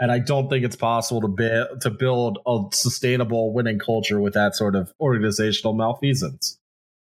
And 0.00 0.12
I 0.12 0.20
don't 0.20 0.48
think 0.48 0.64
it's 0.64 0.76
possible 0.76 1.20
to 1.22 1.28
be, 1.28 1.64
to 1.80 1.90
build 1.90 2.38
a 2.46 2.60
sustainable 2.72 3.52
winning 3.52 3.80
culture 3.80 4.20
with 4.20 4.34
that 4.34 4.54
sort 4.54 4.76
of 4.76 4.92
organizational 5.00 5.74
malfeasance. 5.74 6.58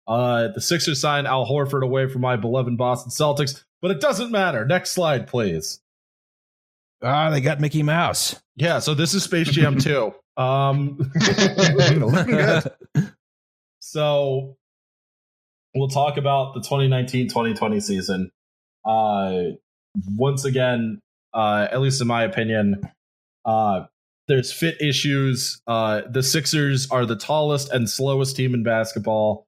Uh, 0.06 0.50
the 0.50 0.60
Sixers 0.60 1.00
signed 1.00 1.28
Al 1.28 1.46
Horford 1.46 1.84
away 1.84 2.08
from 2.08 2.22
my 2.22 2.36
beloved 2.36 2.78
Boston 2.78 3.10
Celtics, 3.10 3.64
but 3.82 3.92
it 3.92 4.02
doesn't 4.02 4.32
matter. 4.32 4.66
Next 4.66 4.92
slide, 4.92 5.28
please. 5.28 5.80
Ah, 7.02 7.30
they 7.30 7.42
got 7.42 7.62
Mickey 7.62 7.84
Mouse. 7.84 8.42
Yeah, 8.56 8.80
so 8.80 8.94
this 8.94 9.14
is 9.14 9.24
Space 9.24 9.50
Jam 9.50 9.78
2. 9.80 10.14
Um, 10.36 11.12
so 13.80 14.58
we'll 15.76 15.90
talk 15.90 16.18
about 16.18 16.54
the 16.54 16.62
2019-2020 16.62 17.82
season. 17.82 18.32
Uh, 18.86 19.56
once 20.16 20.46
again, 20.46 21.00
uh, 21.34 21.68
at 21.72 21.82
least 21.82 22.02
in 22.02 22.08
my 22.08 22.24
opinion, 22.24 22.82
uh, 23.46 23.86
there's 24.28 24.52
fit 24.52 24.82
issues. 24.82 25.62
Uh, 25.68 26.02
the 26.10 26.24
Sixers 26.24 26.90
are 26.90 27.06
the 27.06 27.16
tallest 27.16 27.72
and 27.72 27.90
slowest 27.90 28.36
team 28.36 28.54
in 28.54 28.64
basketball. 28.64 29.48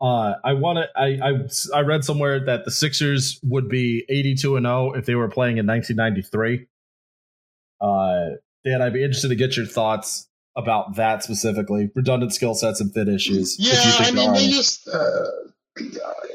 Uh, 0.00 0.34
I 0.44 0.52
want 0.52 0.78
to. 0.78 0.88
I, 0.96 1.18
I 1.22 1.78
I 1.78 1.80
read 1.82 2.04
somewhere 2.04 2.44
that 2.44 2.64
the 2.64 2.70
Sixers 2.70 3.40
would 3.42 3.68
be 3.68 4.04
82 4.08 4.56
and 4.56 4.64
0 4.64 4.92
if 4.92 5.06
they 5.06 5.16
were 5.16 5.28
playing 5.28 5.58
in 5.58 5.66
1993. 5.66 6.66
Uh, 7.80 8.36
Dan, 8.64 8.82
I'd 8.82 8.92
be 8.92 9.02
interested 9.02 9.28
to 9.28 9.36
get 9.36 9.56
your 9.56 9.66
thoughts 9.66 10.28
about 10.56 10.96
that 10.96 11.22
specifically. 11.22 11.90
Redundant 11.94 12.32
skill 12.32 12.54
sets 12.54 12.80
and 12.80 12.92
fit 12.92 13.08
issues. 13.08 13.56
Yeah, 13.58 13.74
I 13.98 14.10
mean, 14.12 14.32
they 14.32 14.48
just 14.48 14.88
uh, 14.88 15.24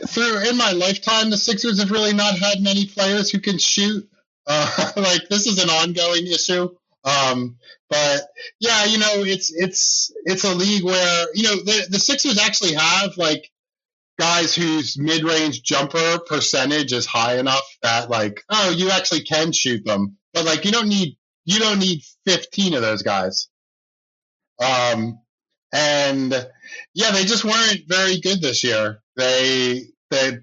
through 0.07 0.49
in 0.49 0.57
my 0.57 0.72
lifetime, 0.72 1.30
the 1.30 1.38
Sixers 1.38 1.80
have 1.80 1.91
really 1.91 2.14
not 2.14 2.38
had 2.38 2.61
many 2.61 2.86
players 2.86 3.30
who 3.30 3.40
can 3.40 3.57
shoot. 3.57 4.10
Uh, 4.45 4.91
like 4.98 5.28
this 5.30 5.48
is 5.48 5.61
an 5.61 5.70
ongoing 5.70 6.28
issue. 6.28 6.70
Um, 7.03 7.57
but 7.90 8.22
yeah, 8.60 8.86
you 8.86 8.98
know, 8.98 9.24
it's 9.24 9.52
it's 9.53 10.11
it's 10.26 10.44
a 10.44 10.56
league 10.56 10.84
where 10.84 11.28
you 11.34 11.44
know 11.44 11.56
the 11.56 11.88
the 11.90 11.99
Sixers 11.99 12.40
actually 12.40 12.74
have 12.74 13.18
like 13.18 13.49
guys 14.20 14.56
whose 14.56 14.98
mid 14.98 15.24
range 15.24 15.64
jumper 15.64 16.20
percentage 16.26 16.94
is 16.94 17.06
high 17.06 17.38
enough 17.38 17.64
that 17.82 18.10
like 18.10 18.44
oh 18.49 18.70
you 18.72 18.90
actually 18.90 19.24
can 19.24 19.52
shoot 19.52 19.86
them, 19.86 20.18
but 20.34 20.45
like 20.45 20.65
you 20.65 20.72
don't 20.72 20.88
need 20.90 21.18
you 21.45 21.60
don't 21.60 21.80
need 21.80 22.02
fifteen 22.26 22.74
of 22.74 22.82
those 22.82 23.03
guys. 23.03 23.49
Um, 24.64 25.20
and 25.74 26.32
yeah, 26.94 27.11
they 27.11 27.26
just 27.26 27.44
weren't 27.44 27.82
very 27.88 28.20
good 28.20 28.41
this 28.41 28.64
year. 28.64 29.03
They 29.15 29.81
they 30.10 30.40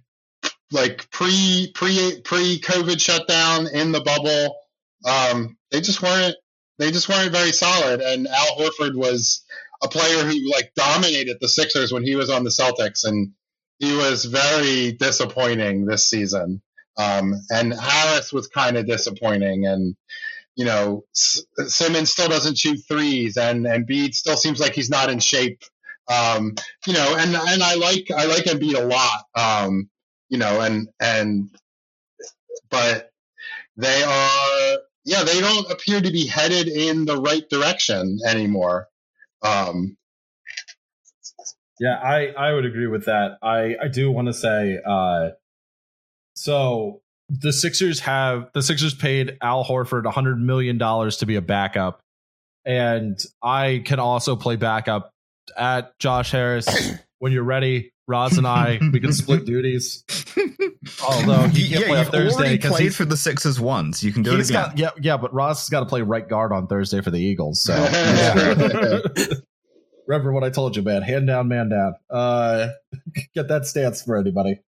like 0.73 1.11
pre 1.11 1.73
pre 1.75 2.21
pre 2.23 2.61
COVID 2.61 3.01
shutdown 3.01 3.67
in 3.73 3.93
the 3.93 4.01
bubble. 4.01 4.57
Um, 5.05 5.57
they 5.71 5.81
just 5.81 6.03
weren't 6.03 6.37
they 6.79 6.91
just 6.91 7.09
weren't 7.09 7.33
very 7.33 7.53
solid. 7.53 8.01
And 8.01 8.27
Al 8.27 8.57
Horford 8.57 8.97
was 8.97 9.45
a 9.83 9.89
player 9.89 10.25
who 10.25 10.51
like 10.51 10.73
dominated 10.77 11.39
the 11.41 11.49
Sixers 11.49 11.93
when 11.93 12.05
he 12.05 12.17
was 12.17 12.31
on 12.31 12.45
the 12.45 12.51
Celtics, 12.51 13.05
and 13.05 13.33
he 13.79 13.97
was 13.97 14.25
very 14.25 14.93
disappointing 14.93 15.87
this 15.87 16.07
season. 16.09 16.63
Um, 16.99 17.35
and 17.51 17.73
Harris 17.73 18.33
was 18.33 18.49
kind 18.49 18.77
of 18.77 18.87
disappointing, 18.87 19.67
and 19.67 19.97
you 20.57 20.65
know 20.65 21.05
S- 21.15 21.43
Simmons 21.67 22.11
still 22.11 22.29
doesn't 22.29 22.59
shoot 22.59 22.81
threes, 22.87 23.37
and 23.37 23.67
and 23.67 23.87
Bede 23.87 24.15
still 24.15 24.37
seems 24.37 24.61
like 24.61 24.75
he's 24.75 24.91
not 24.91 25.11
in 25.11 25.19
shape. 25.19 25.63
Um, 26.09 26.55
you 26.87 26.93
know, 26.93 27.17
and 27.19 27.35
and 27.35 27.63
I 27.63 27.75
like 27.75 28.11
I 28.11 28.27
like 28.27 28.45
Embiid 28.45 28.77
a 28.77 28.85
lot. 28.85 29.25
Um, 29.35 29.91
you 30.29 30.39
know, 30.39 30.61
and 30.61 30.89
and 31.01 31.51
but 32.71 33.11
they 33.77 34.03
are 34.03 34.79
yeah 35.05 35.25
they 35.25 35.41
don't 35.41 35.71
appear 35.71 36.01
to 36.01 36.11
be 36.11 36.27
headed 36.27 36.69
in 36.69 37.05
the 37.05 37.17
right 37.17 37.49
direction 37.49 38.19
anymore. 38.27 38.89
Um, 39.43 39.97
Yeah, 41.81 41.97
I, 41.97 42.27
I 42.29 42.53
would 42.53 42.67
agree 42.67 42.87
with 42.87 43.07
that. 43.07 43.39
I, 43.43 43.75
I 43.83 43.89
do 43.89 44.11
want 44.11 44.29
to 44.29 44.35
say 44.35 44.79
uh 44.87 45.31
so 46.35 47.01
the 47.29 47.53
Sixers 47.53 48.01
have 48.01 48.51
the 48.55 48.63
Sixers 48.63 48.95
paid 48.95 49.39
Al 49.41 49.65
Horford 49.65 50.09
a 50.09 50.13
$100 50.13 50.39
million 50.41 50.79
to 50.79 51.27
be 51.27 51.37
a 51.37 51.41
backup. 51.41 52.01
And 52.65 53.19
I 53.43 53.83
can 53.87 53.99
also 53.99 54.37
play 54.37 54.57
backup 54.57 55.13
at 55.57 55.99
Josh 55.99 56.31
Harris 56.31 56.69
when 57.19 57.33
you're 57.33 57.45
ready. 57.45 57.93
Roz 58.11 58.39
and 58.39 58.47
I, 58.47 58.81
we 58.93 58.99
can 58.99 59.13
split 59.13 59.45
duties. 59.45 60.05
Although 61.07 61.47
he 61.47 61.69
can't 61.69 61.83
yeah, 61.83 61.87
play 61.87 61.99
on 61.99 62.05
Thursday 62.07 62.39
already 62.39 62.57
because 62.57 62.73
played 62.73 62.83
he's, 62.83 62.97
for 62.97 63.05
the 63.05 63.17
Sixers 63.17 63.61
once. 63.61 64.03
You 64.03 64.13
can 64.13 64.25
do 64.25 64.33
it 64.33 64.41
again. 64.41 64.53
got 64.53 64.79
yeah 64.79 64.91
yeah, 65.01 65.17
but 65.17 65.33
Roz 65.33 65.61
has 65.61 65.69
got 65.69 65.81
to 65.81 65.87
play 65.87 66.03
right 66.03 66.29
guard 66.29 66.53
on 66.53 66.67
Thursday 66.67 67.03
for 67.03 67.13
the 67.13 67.21
Eagles. 67.21 67.61
So 67.61 67.73
remember 70.09 70.33
what 70.33 70.43
I 70.43 70.51
told 70.51 70.77
you, 70.77 70.83
man. 70.83 71.03
Hand 71.03 71.29
down, 71.29 71.47
man 71.47 71.69
down. 71.69 71.95
Uh, 72.11 72.69
get 73.33 73.47
that 73.47 73.67
stance 73.67 74.03
for 74.03 74.17
anybody. 74.17 74.61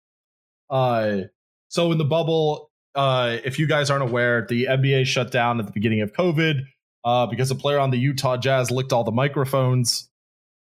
Uh, 0.70 1.22
so 1.68 1.90
in 1.90 1.98
the 1.98 2.04
bubble, 2.04 2.70
uh, 2.94 3.38
if 3.44 3.58
you 3.58 3.66
guys 3.66 3.90
aren't 3.90 4.04
aware, 4.04 4.46
the 4.48 4.66
NBA 4.66 5.06
shut 5.06 5.32
down 5.32 5.58
at 5.58 5.66
the 5.66 5.72
beginning 5.72 6.02
of 6.02 6.12
COVID 6.12 6.60
uh, 7.04 7.26
because 7.26 7.50
a 7.50 7.54
player 7.54 7.78
on 7.78 7.90
the 7.90 7.98
Utah 7.98 8.36
Jazz 8.36 8.70
licked 8.70 8.92
all 8.92 9.04
the 9.04 9.10
microphones. 9.10 10.08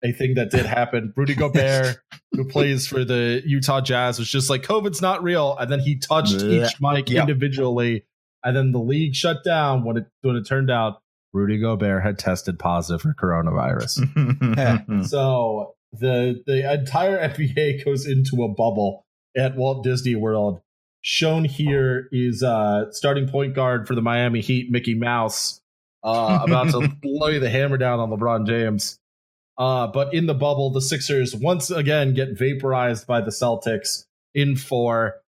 A 0.04 0.12
thing 0.12 0.34
that 0.34 0.50
did 0.50 0.66
happen. 0.66 1.12
Rudy 1.16 1.34
Gobert, 1.34 1.96
who 2.32 2.44
plays 2.44 2.86
for 2.88 3.04
the 3.04 3.40
Utah 3.46 3.80
Jazz, 3.80 4.18
was 4.18 4.28
just 4.28 4.50
like, 4.50 4.62
COVID's 4.62 5.00
not 5.00 5.22
real. 5.22 5.56
And 5.58 5.70
then 5.70 5.78
he 5.80 5.96
touched 5.98 6.34
each 6.42 6.80
mic 6.80 7.08
Yep. 7.08 7.28
individually. 7.28 8.04
And 8.44 8.56
then 8.56 8.72
the 8.72 8.80
league 8.80 9.14
shut 9.14 9.44
down 9.44 9.84
when 9.84 9.96
it 9.98 10.06
when 10.22 10.34
it 10.34 10.42
turned 10.44 10.70
out 10.70 11.00
Rudy 11.32 11.58
Gobert 11.60 12.02
had 12.02 12.18
tested 12.18 12.58
positive 12.58 13.00
for 13.00 13.14
coronavirus. 13.14 15.04
So 15.06 15.74
the 15.92 16.42
the 16.46 16.72
entire 16.72 17.18
NBA 17.28 17.84
goes 17.84 18.06
into 18.06 18.42
a 18.42 18.48
bubble 18.48 19.04
at 19.36 19.56
Walt 19.56 19.84
Disney 19.84 20.14
World. 20.16 20.60
Shown 21.02 21.44
here 21.44 22.08
is 22.12 22.42
uh 22.42 22.90
starting 22.92 23.28
point 23.28 23.54
guard 23.54 23.86
for 23.86 23.94
the 23.94 24.02
Miami 24.02 24.40
Heat, 24.40 24.70
Mickey 24.70 24.94
Mouse, 24.94 25.60
uh, 26.04 26.40
about 26.42 26.70
to 26.70 26.90
lay 27.04 27.38
the 27.38 27.50
hammer 27.50 27.76
down 27.76 27.98
on 28.00 28.10
LeBron 28.10 28.46
James. 28.46 28.98
Uh, 29.58 29.86
but 29.86 30.14
in 30.14 30.26
the 30.26 30.34
bubble, 30.34 30.70
the 30.70 30.80
Sixers 30.80 31.34
once 31.36 31.70
again 31.70 32.14
get 32.14 32.38
vaporized 32.38 33.06
by 33.06 33.20
the 33.20 33.30
Celtics 33.30 34.04
in 34.34 34.56
four. 34.56 35.20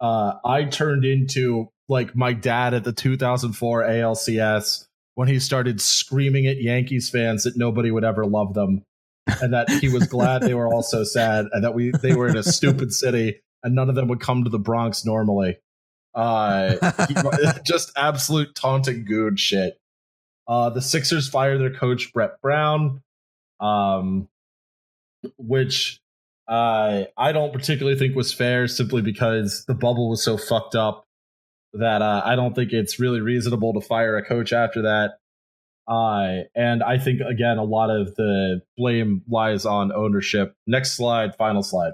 Uh, 0.00 0.34
I 0.44 0.64
turned 0.64 1.04
into 1.04 1.68
like 1.88 2.14
my 2.14 2.32
dad 2.32 2.74
at 2.74 2.84
the 2.84 2.92
2004 2.92 3.82
ALCS 3.82 4.86
when 5.14 5.28
he 5.28 5.38
started 5.38 5.80
screaming 5.80 6.46
at 6.46 6.62
Yankees 6.62 7.10
fans 7.10 7.44
that 7.44 7.56
nobody 7.56 7.90
would 7.90 8.04
ever 8.04 8.24
love 8.24 8.54
them 8.54 8.82
and 9.42 9.52
that 9.52 9.68
he 9.68 9.88
was 9.88 10.06
glad 10.06 10.42
they 10.42 10.54
were 10.54 10.66
all 10.72 10.82
so 10.82 11.04
sad 11.04 11.46
and 11.52 11.64
that 11.64 11.74
we 11.74 11.90
they 12.02 12.14
were 12.14 12.28
in 12.28 12.36
a 12.36 12.42
stupid 12.42 12.92
city 12.92 13.40
and 13.62 13.74
none 13.74 13.88
of 13.88 13.94
them 13.94 14.08
would 14.08 14.20
come 14.20 14.44
to 14.44 14.50
the 14.50 14.58
Bronx 14.58 15.04
normally. 15.04 15.58
Uh, 16.14 16.76
he- 17.06 17.60
just 17.64 17.92
absolute 17.96 18.54
taunting 18.54 19.04
good 19.04 19.38
shit. 19.38 19.76
Uh, 20.48 20.70
the 20.70 20.82
Sixers 20.82 21.28
fire 21.28 21.58
their 21.58 21.72
coach 21.72 22.12
Brett 22.12 22.40
Brown, 22.40 23.02
um, 23.60 24.28
which 25.38 26.00
uh, 26.48 27.04
I 27.16 27.32
don't 27.32 27.52
particularly 27.52 27.98
think 27.98 28.16
was 28.16 28.32
fair, 28.32 28.66
simply 28.66 29.02
because 29.02 29.64
the 29.66 29.74
bubble 29.74 30.10
was 30.10 30.22
so 30.22 30.36
fucked 30.36 30.74
up 30.74 31.06
that 31.74 32.02
uh, 32.02 32.22
I 32.24 32.34
don't 32.34 32.54
think 32.54 32.72
it's 32.72 32.98
really 32.98 33.20
reasonable 33.20 33.72
to 33.74 33.80
fire 33.80 34.16
a 34.16 34.24
coach 34.24 34.52
after 34.52 34.82
that. 34.82 35.18
Uh, 35.86 36.44
and 36.54 36.82
I 36.82 36.98
think 36.98 37.20
again 37.20 37.58
a 37.58 37.64
lot 37.64 37.90
of 37.90 38.14
the 38.14 38.62
blame 38.76 39.22
lies 39.28 39.66
on 39.66 39.92
ownership. 39.92 40.54
Next 40.66 40.96
slide, 40.96 41.36
final 41.36 41.62
slide. 41.62 41.92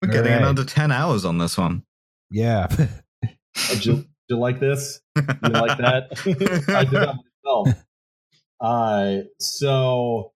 We're 0.00 0.08
getting 0.08 0.32
in 0.32 0.38
Alright. 0.38 0.48
under 0.48 0.64
10 0.64 0.90
hours 0.90 1.24
on 1.24 1.38
this 1.38 1.56
one. 1.56 1.84
Yeah. 2.30 2.66
Oh, 2.70 3.28
do, 3.80 3.90
you, 3.90 3.96
do 3.96 4.06
you 4.30 4.36
like 4.38 4.58
this? 4.58 5.00
Do 5.14 5.22
You 5.44 5.50
like 5.50 5.78
that? 5.78 6.08
I 6.74 6.84
did 6.84 6.92
that 6.92 7.16
myself. 7.44 7.84
Uh, 8.62 9.22
so 9.40 10.32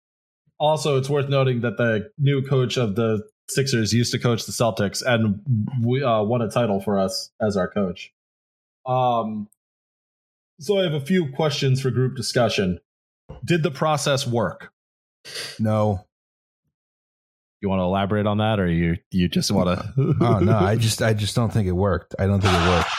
also 0.59 0.97
it's 0.97 1.09
worth 1.09 1.29
noting 1.29 1.61
that 1.61 1.77
the 1.77 2.09
new 2.17 2.41
coach 2.41 2.77
of 2.77 2.95
the 2.95 3.21
Sixers 3.49 3.93
used 3.93 4.13
to 4.13 4.19
coach 4.19 4.45
the 4.45 4.53
Celtics 4.53 5.03
and 5.05 5.41
we 5.83 6.01
uh, 6.01 6.23
won 6.23 6.41
a 6.41 6.49
title 6.49 6.79
for 6.79 6.97
us 6.97 7.29
as 7.41 7.57
our 7.57 7.67
coach. 7.67 8.13
Um, 8.85 9.49
so 10.59 10.79
I 10.79 10.83
have 10.83 10.93
a 10.93 11.01
few 11.01 11.31
questions 11.33 11.81
for 11.81 11.91
group 11.91 12.15
discussion. 12.15 12.79
Did 13.43 13.63
the 13.63 13.71
process 13.71 14.25
work? 14.25 14.71
No. 15.59 16.05
You 17.61 17.69
want 17.69 17.79
to 17.79 17.83
elaborate 17.83 18.27
on 18.27 18.39
that, 18.39 18.59
or 18.59 18.67
you 18.67 18.97
you 19.09 19.29
just 19.29 19.49
want 19.49 19.69
to? 19.69 20.15
Oh 20.21 20.39
no, 20.39 20.57
I 20.57 20.75
just 20.75 21.01
I 21.01 21.13
just 21.13 21.33
don't 21.33 21.51
think 21.51 21.67
it 21.67 21.71
worked. 21.71 22.13
I 22.19 22.27
don't 22.27 22.41
think 22.41 22.53
it 22.53 22.67
worked. 22.67 22.89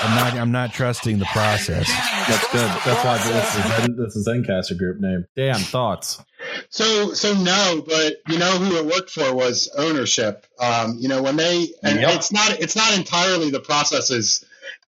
I'm 0.00 0.14
not 0.14 0.34
I'm 0.34 0.52
not 0.52 0.72
trusting 0.72 1.18
the 1.18 1.24
process. 1.26 1.88
That's 2.28 2.52
good. 2.52 2.70
That's 2.84 3.04
why 3.04 3.18
this 3.18 3.56
is 3.56 3.96
this 3.96 4.16
is 4.16 4.28
Zencastr 4.28 4.78
group 4.78 5.00
name. 5.00 5.26
Dan, 5.36 5.56
thoughts? 5.56 6.22
So, 6.70 7.12
so 7.14 7.34
no, 7.34 7.82
but 7.86 8.16
you 8.28 8.38
know 8.38 8.52
who 8.58 8.76
it 8.76 8.86
worked 8.86 9.10
for 9.10 9.34
was 9.34 9.68
ownership. 9.76 10.46
Um, 10.60 10.96
you 10.98 11.08
know 11.08 11.22
when 11.22 11.36
they, 11.36 11.68
and 11.82 12.00
Yep. 12.00 12.14
it's 12.16 12.32
not, 12.32 12.60
it's 12.60 12.76
not 12.76 12.96
entirely 12.96 13.50
the 13.50 13.60
processes 13.60 14.44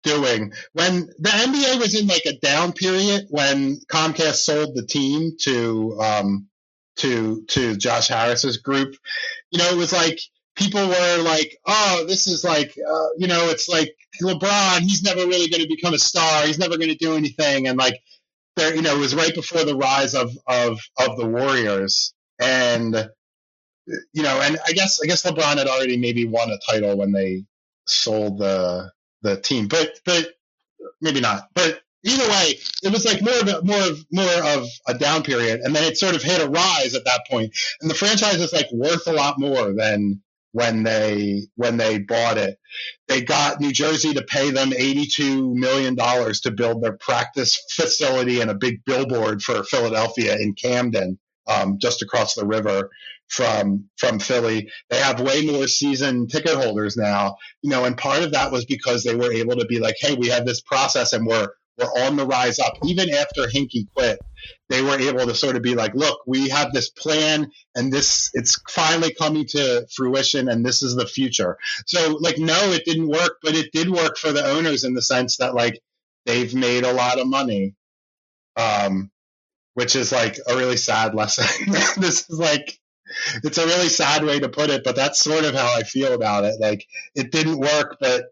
doing. 0.03 0.53
When 0.73 1.07
the 1.19 1.29
NBA 1.29 1.79
was 1.79 1.99
in 1.99 2.07
like 2.07 2.25
a 2.25 2.37
down 2.39 2.73
period, 2.73 3.27
when 3.29 3.77
Comcast 3.91 4.35
sold 4.37 4.75
the 4.75 4.85
team 4.85 5.33
to, 5.41 5.99
um, 6.01 6.47
to 6.97 7.43
to 7.49 7.75
Josh 7.75 8.07
Harris's 8.07 8.57
group, 8.57 8.95
you 9.51 9.59
know, 9.59 9.69
it 9.69 9.77
was 9.77 9.91
like 9.93 10.19
people 10.55 10.87
were 10.87 11.17
like, 11.23 11.57
"Oh, 11.65 12.05
this 12.07 12.25
is 12.27 12.43
like, 12.43 12.69
uh, 12.71 13.07
you 13.17 13.27
know, 13.27 13.49
it's 13.49 13.67
like 13.67 13.93
LeBron. 14.21 14.79
He's 14.81 15.03
never 15.03 15.25
really 15.25 15.49
going 15.49 15.63
to 15.63 15.67
become 15.67 15.93
a 15.93 15.99
star. 15.99 16.45
He's 16.45 16.59
never 16.59 16.77
going 16.77 16.89
to 16.89 16.95
do 16.95 17.15
anything." 17.15 17.67
And 17.67 17.77
like, 17.77 18.01
there, 18.55 18.75
you 18.75 18.81
know, 18.81 18.95
it 18.95 18.99
was 18.99 19.15
right 19.15 19.33
before 19.33 19.63
the 19.63 19.75
rise 19.75 20.13
of 20.15 20.37
of 20.47 20.79
of 20.97 21.17
the 21.17 21.25
Warriors, 21.27 22.13
and 22.39 23.09
you 24.13 24.23
know, 24.23 24.41
and 24.41 24.57
I 24.67 24.71
guess 24.71 24.99
I 25.03 25.07
guess 25.07 25.23
LeBron 25.23 25.57
had 25.57 25.67
already 25.67 25.97
maybe 25.97 26.25
won 26.25 26.49
a 26.49 26.59
title 26.71 26.97
when 26.97 27.11
they 27.11 27.45
sold 27.87 28.39
the 28.39 28.91
the 29.21 29.39
team, 29.39 29.67
but 29.67 29.99
but 30.05 30.33
maybe 31.01 31.21
not. 31.21 31.49
But 31.53 31.81
either 32.03 32.27
way, 32.29 32.57
it 32.83 32.91
was 32.91 33.05
like 33.05 33.21
more 33.21 33.39
of 33.39 33.47
a, 33.47 33.61
more 33.63 33.81
of 33.81 34.05
more 34.11 34.55
of 34.55 34.67
a 34.87 34.93
down 34.93 35.23
period, 35.23 35.61
and 35.61 35.75
then 35.75 35.83
it 35.83 35.97
sort 35.97 36.15
of 36.15 36.23
hit 36.23 36.41
a 36.41 36.49
rise 36.49 36.95
at 36.95 37.05
that 37.05 37.27
point, 37.29 37.53
and 37.81 37.89
the 37.89 37.95
franchise 37.95 38.39
is 38.41 38.53
like 38.53 38.71
worth 38.71 39.07
a 39.07 39.13
lot 39.13 39.39
more 39.39 39.73
than 39.73 40.21
when 40.55 40.83
they 40.83 41.41
when 41.55 41.75
they 41.75 41.99
bought 41.99 42.37
it. 42.37 42.57
They 43.09 43.21
got 43.21 43.59
New 43.59 43.73
Jersey 43.73 44.13
to 44.13 44.23
pay 44.23 44.51
them 44.51 44.71
eighty 44.71 45.05
two 45.05 45.53
million 45.53 45.95
dollars 45.95 46.39
to 46.41 46.51
build 46.51 46.81
their 46.81 46.95
practice 46.97 47.61
facility 47.71 48.39
and 48.39 48.49
a 48.49 48.55
big 48.55 48.85
billboard 48.85 49.41
for 49.43 49.65
Philadelphia 49.65 50.37
in 50.37 50.53
Camden, 50.53 51.19
um, 51.45 51.77
just 51.81 52.01
across 52.01 52.35
the 52.35 52.47
river 52.47 52.89
from 53.27 53.89
from 53.97 54.17
Philly. 54.17 54.69
They 54.89 54.97
have 54.97 55.19
way 55.19 55.45
more 55.45 55.67
season 55.67 56.27
ticket 56.27 56.55
holders 56.55 56.95
now, 56.95 57.35
you 57.61 57.69
know, 57.69 57.83
and 57.83 57.97
part 57.97 58.23
of 58.23 58.31
that 58.31 58.53
was 58.53 58.63
because 58.63 59.03
they 59.03 59.15
were 59.15 59.33
able 59.33 59.57
to 59.57 59.65
be 59.65 59.79
like, 59.79 59.95
hey, 59.99 60.15
we 60.15 60.29
have 60.29 60.45
this 60.45 60.61
process 60.61 61.11
and 61.11 61.27
we're 61.27 61.49
we're 61.77 62.05
on 62.05 62.15
the 62.15 62.25
rise 62.25 62.59
up. 62.59 62.73
Even 62.85 63.09
after 63.09 63.43
Hinkie 63.43 63.87
quit, 63.93 64.19
they 64.69 64.81
were 64.81 64.99
able 64.99 65.25
to 65.25 65.35
sort 65.35 65.55
of 65.55 65.61
be 65.61 65.75
like, 65.75 65.93
look, 65.93 66.19
we 66.25 66.49
have 66.49 66.71
this 66.71 66.89
plan 66.89 67.51
and 67.75 67.91
this 67.91 68.31
it's 68.33 68.61
finally 68.69 69.13
coming 69.13 69.45
to 69.47 69.85
fruition 69.95 70.49
and 70.49 70.65
this 70.65 70.81
is 70.81 70.95
the 70.95 71.05
future. 71.05 71.57
So 71.85 72.17
like 72.19 72.37
no, 72.37 72.71
it 72.71 72.85
didn't 72.85 73.09
work, 73.09 73.37
but 73.43 73.55
it 73.55 73.71
did 73.71 73.89
work 73.89 74.17
for 74.17 74.31
the 74.31 74.45
owners 74.45 74.83
in 74.83 74.93
the 74.93 75.01
sense 75.01 75.37
that 75.37 75.55
like 75.55 75.79
they've 76.25 76.53
made 76.53 76.83
a 76.83 76.93
lot 76.93 77.19
of 77.19 77.27
money. 77.27 77.75
Um 78.55 79.11
which 79.73 79.95
is 79.97 80.11
like 80.11 80.39
a 80.47 80.55
really 80.55 80.77
sad 80.77 81.13
lesson. 81.13 81.73
this 81.97 82.29
is 82.29 82.39
like 82.39 82.79
it's 83.43 83.57
a 83.57 83.65
really 83.65 83.89
sad 83.89 84.23
way 84.23 84.39
to 84.39 84.49
put 84.49 84.69
it, 84.69 84.83
but 84.83 84.95
that's 84.95 85.19
sort 85.19 85.45
of 85.45 85.53
how 85.53 85.75
I 85.75 85.83
feel 85.83 86.13
about 86.13 86.45
it. 86.45 86.59
Like 86.59 86.85
it 87.13 87.31
didn't 87.31 87.59
work, 87.59 87.97
but 87.99 88.25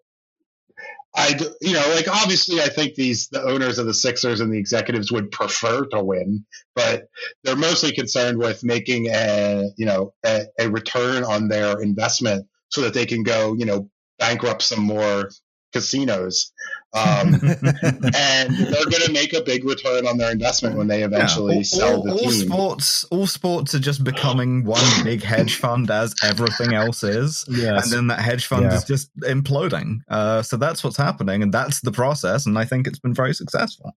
I, 1.15 1.40
you 1.61 1.73
know, 1.73 1.94
like 1.94 2.07
obviously, 2.07 2.60
I 2.61 2.69
think 2.69 2.95
these 2.95 3.27
the 3.27 3.44
owners 3.44 3.77
of 3.77 3.85
the 3.85 3.94
Sixers 3.94 4.40
and 4.40 4.52
the 4.52 4.57
executives 4.57 5.11
would 5.11 5.30
prefer 5.30 5.85
to 5.85 6.03
win, 6.03 6.45
but 6.76 7.07
they're 7.44 7.56
mostly 7.56 7.91
concerned 7.91 8.40
with 8.40 8.64
making 8.64 9.10
a, 9.10 9.69
you 9.77 9.85
know, 9.85 10.14
a, 10.26 10.45
a 10.60 10.69
return 10.69 11.23
on 11.23 11.48
their 11.48 11.81
investment 11.81 12.48
so 12.69 12.81
that 12.81 12.95
they 12.95 13.06
can 13.06 13.22
go, 13.22 13.53
you 13.53 13.65
know, 13.65 13.90
bankrupt 14.18 14.64
some 14.64 14.84
more 14.84 15.30
casinos. 15.74 16.52
Um, 16.94 17.34
and 17.44 18.56
they're 18.56 18.86
going 18.86 19.04
to 19.06 19.12
make 19.12 19.34
a 19.34 19.41
big 19.41 19.66
return 19.66 20.06
on 20.08 20.18
their 20.18 20.32
investment 20.32 20.78
when 20.78 20.88
they 20.88 21.04
eventually 21.04 21.58
all, 21.58 21.64
sell 21.64 21.95
all- 21.98 22.04
the 22.04 22.12
all 22.12 22.18
team. 22.20 22.32
sports, 22.32 23.04
all 23.06 23.28
sports 23.28 23.74
are 23.76 23.80
just 23.80 24.04
becoming 24.04 24.64
one 24.64 24.84
big 25.04 25.24
hedge 25.24 25.56
fund, 25.58 25.90
as 25.90 26.14
everything 26.24 26.74
else 26.74 27.04
is, 27.04 27.45
Yes. 27.50 27.86
and 27.86 27.91
then 27.94 28.08
that 28.08 28.20
hedge 28.20 28.45
fund 28.45 28.64
Yeah. 28.64 28.76
is 28.76 28.84
just 28.84 29.10
imploding. 29.22 30.00
Uh, 30.08 30.44
so 30.44 30.56
that's 30.58 30.84
what's 30.84 30.98
happening, 30.98 31.41
and 31.41 31.54
that's 31.54 31.82
the 31.82 31.91
process. 31.91 32.45
And 32.45 32.58
I 32.60 32.66
think 32.66 32.86
it's 32.88 33.00
been 33.00 33.14
very 33.16 33.34
successful. 33.34 33.95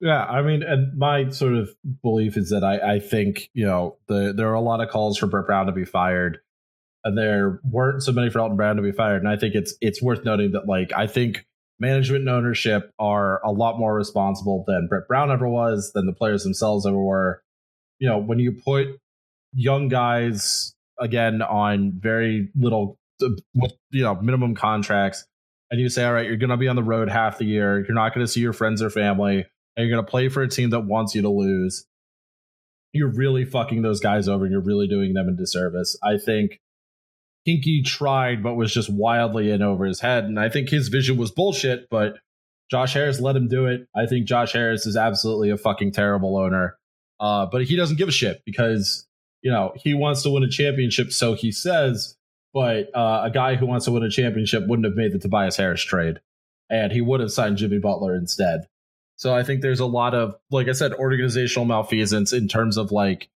Yeah, 0.00 0.24
I 0.24 0.42
mean, 0.42 0.62
and 0.64 0.98
my 0.98 1.28
sort 1.30 1.54
of 1.54 1.70
belief 2.02 2.36
is 2.36 2.50
that 2.50 2.64
I, 2.64 2.94
I 2.94 2.98
think 2.98 3.48
you 3.54 3.64
know 3.64 3.96
the 4.08 4.32
there 4.36 4.48
are 4.50 4.54
a 4.54 4.60
lot 4.60 4.80
of 4.82 4.88
calls 4.90 5.16
for 5.16 5.28
Brett 5.28 5.46
Brown 5.46 5.66
to 5.66 5.72
be 5.72 5.84
fired, 5.84 6.40
and 7.04 7.16
there 7.16 7.60
weren't 7.64 8.02
so 8.02 8.12
many 8.12 8.30
for 8.30 8.40
Elton 8.40 8.56
Brand 8.56 8.76
to 8.76 8.82
be 8.82 8.92
fired. 8.92 9.22
And 9.22 9.28
I 9.28 9.36
think 9.36 9.54
it's 9.54 9.74
it's 9.80 10.02
worth 10.02 10.24
noting 10.24 10.52
that 10.52 10.66
like 10.66 10.92
I 10.92 11.06
think 11.06 11.44
management 11.78 12.22
and 12.22 12.30
ownership 12.30 12.90
are 12.98 13.44
a 13.44 13.50
lot 13.50 13.78
more 13.78 13.94
responsible 13.94 14.64
than 14.66 14.86
Brett 14.88 15.08
Brown 15.08 15.30
ever 15.30 15.48
was, 15.48 15.92
than 15.92 16.06
the 16.06 16.12
players 16.12 16.44
themselves 16.44 16.86
ever 16.86 16.96
were. 16.96 17.42
You 17.98 18.08
know, 18.08 18.18
when 18.18 18.38
you 18.38 18.52
put 18.52 18.86
young 19.52 19.88
guys 19.88 20.74
again 20.98 21.42
on 21.42 21.92
very 21.96 22.50
little, 22.54 22.98
you 23.20 24.02
know, 24.02 24.14
minimum 24.16 24.54
contracts, 24.54 25.24
and 25.70 25.80
you 25.80 25.88
say, 25.88 26.04
all 26.04 26.12
right, 26.12 26.26
you're 26.26 26.36
going 26.36 26.50
to 26.50 26.56
be 26.56 26.68
on 26.68 26.76
the 26.76 26.82
road 26.82 27.08
half 27.08 27.38
the 27.38 27.46
year, 27.46 27.78
you're 27.78 27.94
not 27.94 28.14
going 28.14 28.24
to 28.24 28.30
see 28.30 28.40
your 28.40 28.52
friends 28.52 28.82
or 28.82 28.90
family 28.90 29.46
and 29.76 29.86
you're 29.86 29.96
going 29.96 30.04
to 30.04 30.10
play 30.10 30.28
for 30.28 30.42
a 30.42 30.48
team 30.48 30.70
that 30.70 30.80
wants 30.80 31.14
you 31.14 31.22
to 31.22 31.30
lose, 31.30 31.86
you're 32.92 33.12
really 33.12 33.44
fucking 33.44 33.82
those 33.82 34.00
guys 34.00 34.28
over 34.28 34.44
and 34.44 34.52
you're 34.52 34.60
really 34.60 34.86
doing 34.86 35.14
them 35.14 35.28
a 35.28 35.32
disservice. 35.32 35.96
I 36.02 36.18
think 36.18 36.60
Hinkie 37.46 37.84
tried, 37.84 38.42
but 38.42 38.54
was 38.54 38.72
just 38.72 38.90
wildly 38.90 39.50
in 39.50 39.62
over 39.62 39.84
his 39.84 40.00
head. 40.00 40.24
And 40.24 40.38
I 40.38 40.48
think 40.48 40.68
his 40.68 40.88
vision 40.88 41.16
was 41.16 41.30
bullshit, 41.30 41.88
but 41.90 42.16
Josh 42.70 42.94
Harris 42.94 43.20
let 43.20 43.36
him 43.36 43.48
do 43.48 43.66
it. 43.66 43.86
I 43.94 44.06
think 44.06 44.26
Josh 44.26 44.52
Harris 44.52 44.86
is 44.86 44.96
absolutely 44.96 45.50
a 45.50 45.56
fucking 45.56 45.92
terrible 45.92 46.36
owner. 46.36 46.78
Uh, 47.20 47.46
but 47.46 47.64
he 47.64 47.76
doesn't 47.76 47.98
give 47.98 48.08
a 48.08 48.12
shit 48.12 48.42
because, 48.44 49.06
you 49.42 49.50
know, 49.50 49.72
he 49.76 49.94
wants 49.94 50.22
to 50.22 50.30
win 50.30 50.42
a 50.42 50.48
championship, 50.48 51.12
so 51.12 51.34
he 51.34 51.52
says, 51.52 52.16
but 52.54 52.94
uh, 52.94 53.22
a 53.24 53.30
guy 53.30 53.54
who 53.54 53.66
wants 53.66 53.84
to 53.86 53.92
win 53.92 54.02
a 54.02 54.10
championship 54.10 54.66
wouldn't 54.66 54.86
have 54.86 54.96
made 54.96 55.12
the 55.12 55.18
Tobias 55.18 55.56
Harris 55.56 55.82
trade. 55.82 56.20
And 56.70 56.92
he 56.92 57.00
would 57.00 57.20
have 57.20 57.32
signed 57.32 57.58
Jimmy 57.58 57.78
Butler 57.78 58.14
instead. 58.14 58.66
So 59.16 59.34
I 59.34 59.42
think 59.42 59.60
there's 59.60 59.80
a 59.80 59.86
lot 59.86 60.14
of, 60.14 60.34
like 60.50 60.68
I 60.68 60.72
said, 60.72 60.94
organizational 60.94 61.66
malfeasance 61.66 62.32
in 62.32 62.48
terms 62.48 62.76
of 62.76 62.90
like 62.90 63.28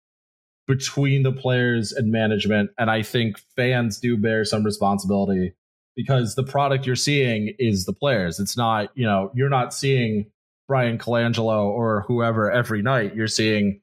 between 0.66 1.22
the 1.22 1.32
players 1.32 1.92
and 1.92 2.10
management. 2.10 2.70
And 2.78 2.90
I 2.90 3.02
think 3.02 3.38
fans 3.56 3.98
do 3.98 4.16
bear 4.16 4.44
some 4.44 4.64
responsibility 4.64 5.54
because 5.96 6.34
the 6.34 6.42
product 6.42 6.86
you're 6.86 6.96
seeing 6.96 7.54
is 7.58 7.84
the 7.84 7.92
players. 7.92 8.40
It's 8.40 8.56
not, 8.56 8.90
you 8.94 9.06
know, 9.06 9.30
you're 9.34 9.50
not 9.50 9.74
seeing 9.74 10.30
Bryan 10.66 10.98
Colangelo 10.98 11.66
or 11.66 12.04
whoever 12.08 12.50
every 12.50 12.82
night. 12.82 13.14
You're 13.14 13.28
seeing 13.28 13.80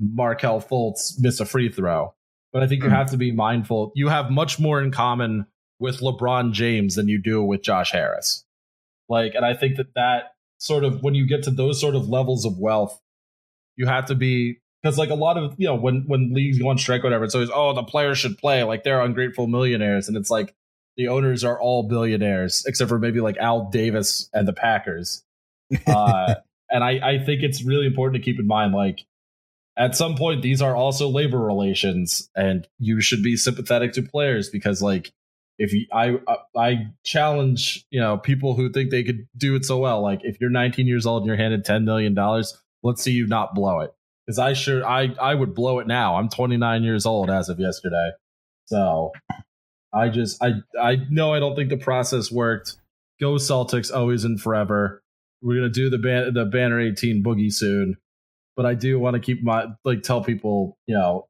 Markelle 0.00 0.60
Fultz 0.60 1.14
miss 1.18 1.40
a 1.40 1.46
free 1.46 1.68
throw. 1.68 2.14
But 2.52 2.62
I 2.62 2.66
think 2.66 2.82
you 2.82 2.88
hmm. 2.88 2.94
have 2.94 3.10
to 3.10 3.16
be 3.16 3.32
mindful. 3.32 3.92
You 3.94 4.08
have 4.08 4.30
much 4.30 4.58
more 4.60 4.80
in 4.80 4.90
common 4.90 5.46
with 5.78 6.00
LeBron 6.00 6.52
James 6.52 6.94
than 6.94 7.08
you 7.08 7.20
do 7.20 7.42
with 7.42 7.62
Josh 7.62 7.92
Harris. 7.92 8.44
Like, 9.08 9.34
and 9.34 9.44
I 9.44 9.54
think 9.54 9.76
that 9.76 9.94
that 9.94 10.34
sort 10.58 10.84
of 10.84 11.02
when 11.02 11.14
you 11.14 11.26
get 11.26 11.42
to 11.44 11.50
those 11.50 11.80
sort 11.80 11.94
of 11.94 12.08
levels 12.08 12.44
of 12.44 12.58
wealth, 12.58 13.00
you 13.76 13.86
have 13.86 14.06
to 14.06 14.14
be 14.14 14.60
because 14.84 14.98
like 14.98 15.08
a 15.08 15.14
lot 15.14 15.38
of 15.38 15.54
you 15.56 15.66
know 15.66 15.74
when 15.74 16.04
when 16.06 16.34
leagues 16.34 16.58
go 16.58 16.68
on 16.68 16.76
strike 16.76 17.00
or 17.00 17.04
whatever, 17.04 17.24
it's 17.24 17.34
always 17.34 17.50
oh 17.52 17.72
the 17.72 17.82
players 17.82 18.18
should 18.18 18.36
play. 18.36 18.62
Like 18.64 18.84
they're 18.84 19.00
ungrateful 19.00 19.46
millionaires, 19.46 20.08
and 20.08 20.16
it's 20.16 20.28
like 20.28 20.54
the 20.98 21.08
owners 21.08 21.42
are 21.42 21.58
all 21.58 21.88
billionaires 21.88 22.64
except 22.66 22.90
for 22.90 22.98
maybe 22.98 23.20
like 23.20 23.38
Al 23.38 23.70
Davis 23.70 24.28
and 24.32 24.46
the 24.46 24.52
Packers. 24.52 25.22
Uh, 25.86 26.34
and 26.70 26.84
I 26.84 27.00
I 27.02 27.24
think 27.24 27.42
it's 27.42 27.64
really 27.64 27.86
important 27.86 28.22
to 28.22 28.30
keep 28.30 28.38
in 28.38 28.46
mind 28.46 28.74
like 28.74 29.06
at 29.76 29.96
some 29.96 30.14
point 30.14 30.42
these 30.42 30.60
are 30.60 30.76
also 30.76 31.08
labor 31.08 31.38
relations, 31.38 32.28
and 32.36 32.68
you 32.78 33.00
should 33.00 33.22
be 33.22 33.36
sympathetic 33.36 33.94
to 33.94 34.02
players 34.02 34.50
because 34.50 34.82
like 34.82 35.10
if 35.58 35.72
you 35.72 35.86
I 35.90 36.18
I 36.54 36.88
challenge 37.02 37.86
you 37.90 37.98
know 37.98 38.18
people 38.18 38.54
who 38.54 38.68
think 38.70 38.90
they 38.90 39.02
could 39.02 39.26
do 39.36 39.56
it 39.56 39.64
so 39.64 39.78
well. 39.78 40.02
Like 40.02 40.20
if 40.22 40.36
you're 40.38 40.50
19 40.50 40.86
years 40.86 41.06
old 41.06 41.22
and 41.22 41.28
you're 41.28 41.38
handed 41.38 41.64
10 41.64 41.86
million 41.86 42.12
dollars 42.12 42.60
let's 42.84 43.02
see 43.02 43.12
you 43.12 43.26
not 43.26 43.54
blow 43.54 43.80
it 43.80 43.94
because 44.26 44.38
I 44.38 44.52
sure 44.52 44.86
I 44.86 45.14
I 45.20 45.34
would 45.34 45.54
blow 45.54 45.78
it 45.78 45.86
now. 45.86 46.16
I'm 46.16 46.28
29 46.28 46.82
years 46.82 47.06
old 47.06 47.30
as 47.30 47.48
of 47.48 47.60
yesterday. 47.60 48.10
So 48.66 49.12
I 49.92 50.08
just 50.08 50.42
I 50.42 50.54
I 50.80 50.98
know 51.10 51.32
I 51.32 51.40
don't 51.40 51.54
think 51.56 51.70
the 51.70 51.76
process 51.76 52.30
worked. 52.30 52.76
Go 53.20 53.34
Celtics 53.34 53.94
always 53.94 54.24
and 54.24 54.40
forever. 54.40 55.02
We're 55.42 55.56
gonna 55.56 55.68
do 55.68 55.90
the 55.90 55.98
ban- 55.98 56.34
the 56.34 56.44
banner 56.44 56.80
18 56.80 57.22
boogie 57.22 57.52
soon. 57.52 57.96
But 58.56 58.66
I 58.66 58.74
do 58.74 58.98
want 58.98 59.14
to 59.14 59.20
keep 59.20 59.42
my 59.42 59.66
like 59.84 60.02
tell 60.02 60.22
people 60.22 60.78
you 60.86 60.94
know 60.94 61.26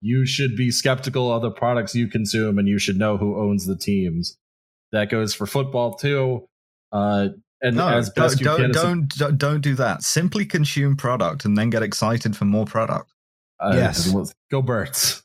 you 0.00 0.24
should 0.26 0.56
be 0.56 0.70
skeptical 0.70 1.30
of 1.32 1.42
the 1.42 1.50
products 1.50 1.94
you 1.94 2.08
consume 2.08 2.58
and 2.58 2.66
you 2.66 2.78
should 2.78 2.96
know 2.96 3.16
who 3.16 3.38
owns 3.38 3.66
the 3.66 3.76
teams. 3.76 4.36
That 4.92 5.10
goes 5.10 5.34
for 5.34 5.46
football 5.46 5.94
too. 5.94 6.48
Uh, 6.90 7.28
and 7.62 7.76
No, 7.76 7.88
as 7.88 8.10
don't, 8.10 8.40
you 8.40 8.46
can, 8.46 8.70
don't, 8.70 8.72
don't, 8.72 9.08
don't, 9.16 9.38
don't 9.38 9.60
do 9.60 9.74
that. 9.74 10.02
Simply 10.02 10.44
consume 10.46 10.96
product 10.96 11.44
and 11.44 11.56
then 11.56 11.70
get 11.70 11.82
excited 11.82 12.36
for 12.36 12.44
more 12.44 12.64
product. 12.64 13.12
uh, 13.60 13.72
Yes. 13.74 14.14
go 14.50 14.62
birds. 14.62 15.22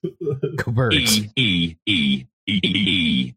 Go 0.58 0.72
birds. 0.72 0.96
E 0.98 1.30
E 1.36 1.76
E 1.86 2.26
E 2.48 2.60
E. 2.64 3.34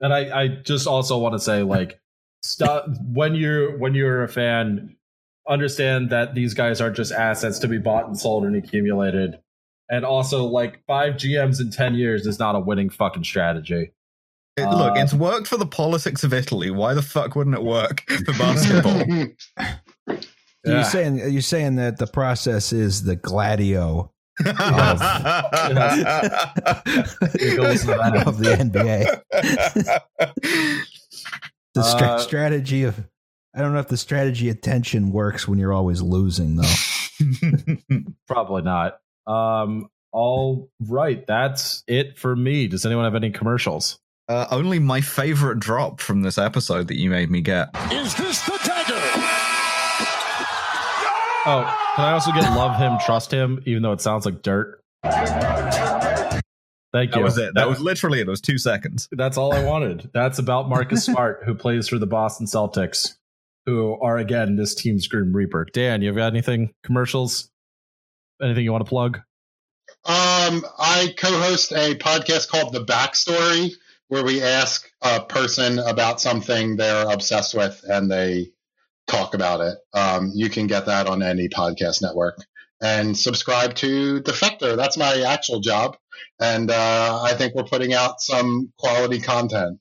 and 0.00 0.12
I, 0.12 0.42
I 0.42 0.48
just 0.48 0.86
also 0.86 1.18
want 1.18 1.34
to 1.34 1.38
say 1.38 1.62
like 1.62 2.00
stop 2.42 2.86
when 3.12 3.34
you're 3.34 3.76
when 3.78 3.94
you're 3.94 4.22
a 4.22 4.28
fan 4.28 4.96
understand 5.48 6.10
that 6.10 6.34
these 6.34 6.54
guys 6.54 6.80
are 6.80 6.90
just 6.90 7.12
assets 7.12 7.58
to 7.60 7.68
be 7.68 7.78
bought 7.78 8.06
and 8.06 8.18
sold 8.18 8.44
and 8.44 8.56
accumulated 8.56 9.38
and 9.88 10.04
also 10.04 10.44
like 10.44 10.84
five 10.86 11.14
gms 11.14 11.60
in 11.60 11.70
10 11.70 11.94
years 11.94 12.26
is 12.26 12.38
not 12.38 12.54
a 12.56 12.60
winning 12.60 12.90
fucking 12.90 13.22
strategy 13.24 13.92
It- 14.56 14.62
Uh, 14.64 14.76
look, 14.76 14.96
it's 14.96 15.12
worked 15.14 15.46
for 15.48 15.56
the 15.58 15.66
politics 15.66 16.24
of 16.24 16.32
Italy. 16.32 16.70
Why 16.70 16.94
the 16.94 17.02
fuck 17.02 17.34
wouldn't 17.36 17.56
it 17.56 17.62
work 17.62 18.02
for 18.24 18.32
basketball? 18.32 19.02
You're 20.64 20.78
Yeah. 20.78 20.82
saying 20.82 21.18
you're 21.32 21.42
saying 21.42 21.76
that 21.76 21.98
the 21.98 22.06
process 22.08 22.72
is 22.72 23.04
the 23.04 23.14
gladio 23.14 24.10
goes 24.44 24.54
to 24.54 24.56
that. 27.86 28.24
of 28.26 28.38
the 28.38 28.56
NBA. 28.58 29.22
The 31.74 31.82
stra- 31.82 32.06
Uh, 32.08 32.18
strategy 32.18 32.84
of 32.84 33.06
I 33.54 33.60
don't 33.60 33.74
know 33.74 33.80
if 33.80 33.88
the 33.88 33.98
strategy 33.98 34.48
of 34.48 34.62
tension 34.62 35.12
works 35.12 35.46
when 35.46 35.58
you're 35.58 35.74
always 35.74 36.00
losing 36.00 36.56
though. 36.56 37.76
probably 38.26 38.62
not 38.62 38.98
um 39.26 39.90
all 40.10 40.70
right 40.88 41.26
that's 41.26 41.84
it 41.86 42.18
for 42.18 42.34
me 42.34 42.66
does 42.66 42.86
anyone 42.86 43.04
have 43.04 43.14
any 43.14 43.30
commercials 43.30 43.98
uh, 44.28 44.46
only 44.50 44.78
my 44.78 45.00
favorite 45.00 45.58
drop 45.58 46.00
from 46.00 46.22
this 46.22 46.38
episode 46.38 46.88
that 46.88 46.96
you 46.96 47.10
made 47.10 47.30
me 47.30 47.40
get. 47.40 47.68
Is 47.92 48.14
this 48.14 48.44
the 48.46 48.58
dagger? 48.64 49.02
oh 51.48 51.62
can 51.94 52.04
i 52.04 52.10
also 52.10 52.32
get 52.32 52.42
love 52.56 52.76
him 52.76 52.98
trust 53.04 53.32
him 53.32 53.62
even 53.66 53.80
though 53.80 53.92
it 53.92 54.00
sounds 54.00 54.26
like 54.26 54.42
dirt 54.42 54.82
thank 56.92 57.14
you. 57.14 57.20
That 57.20 57.22
was 57.22 57.38
it. 57.38 57.54
That 57.54 57.68
was 57.68 57.80
literally 57.80 58.20
it. 58.20 58.26
It 58.26 58.30
was 58.30 58.40
two 58.40 58.58
seconds. 58.58 59.08
That's 59.12 59.36
all 59.36 59.52
I 59.52 59.62
wanted. 59.62 60.10
That's 60.12 60.38
about 60.38 60.68
Marcus 60.68 61.04
Smart, 61.06 61.42
who 61.44 61.54
plays 61.54 61.88
for 61.88 61.98
the 61.98 62.06
Boston 62.06 62.46
Celtics, 62.46 63.14
who 63.66 63.98
are 64.00 64.18
again 64.18 64.56
this 64.56 64.74
team's 64.74 65.06
Grim 65.06 65.32
Reaper. 65.32 65.66
Dan, 65.72 66.02
you 66.02 66.08
have 66.08 66.16
got 66.16 66.28
anything 66.28 66.72
commercials? 66.82 67.50
Anything 68.42 68.64
you 68.64 68.72
want 68.72 68.84
to 68.84 68.88
plug? 68.88 69.18
Um, 70.04 70.64
I 70.78 71.14
co-host 71.16 71.72
a 71.72 71.94
podcast 71.96 72.48
called 72.48 72.72
The 72.72 72.84
Backstory, 72.84 73.72
where 74.08 74.24
we 74.24 74.42
ask 74.42 74.88
a 75.02 75.20
person 75.20 75.78
about 75.78 76.20
something 76.20 76.76
they're 76.76 77.10
obsessed 77.10 77.54
with, 77.54 77.82
and 77.88 78.10
they 78.10 78.52
talk 79.06 79.34
about 79.34 79.60
it. 79.60 79.78
Um, 79.92 80.32
you 80.34 80.50
can 80.50 80.66
get 80.66 80.86
that 80.86 81.06
on 81.06 81.22
any 81.22 81.48
podcast 81.48 82.02
network. 82.02 82.38
And 82.80 83.16
subscribe 83.16 83.74
to 83.76 84.20
Defector. 84.20 84.76
That's 84.76 84.98
my 84.98 85.22
actual 85.26 85.60
job, 85.60 85.96
and 86.38 86.70
uh, 86.70 87.22
I 87.22 87.32
think 87.32 87.54
we're 87.54 87.64
putting 87.64 87.94
out 87.94 88.20
some 88.20 88.70
quality 88.78 89.18
content. 89.18 89.80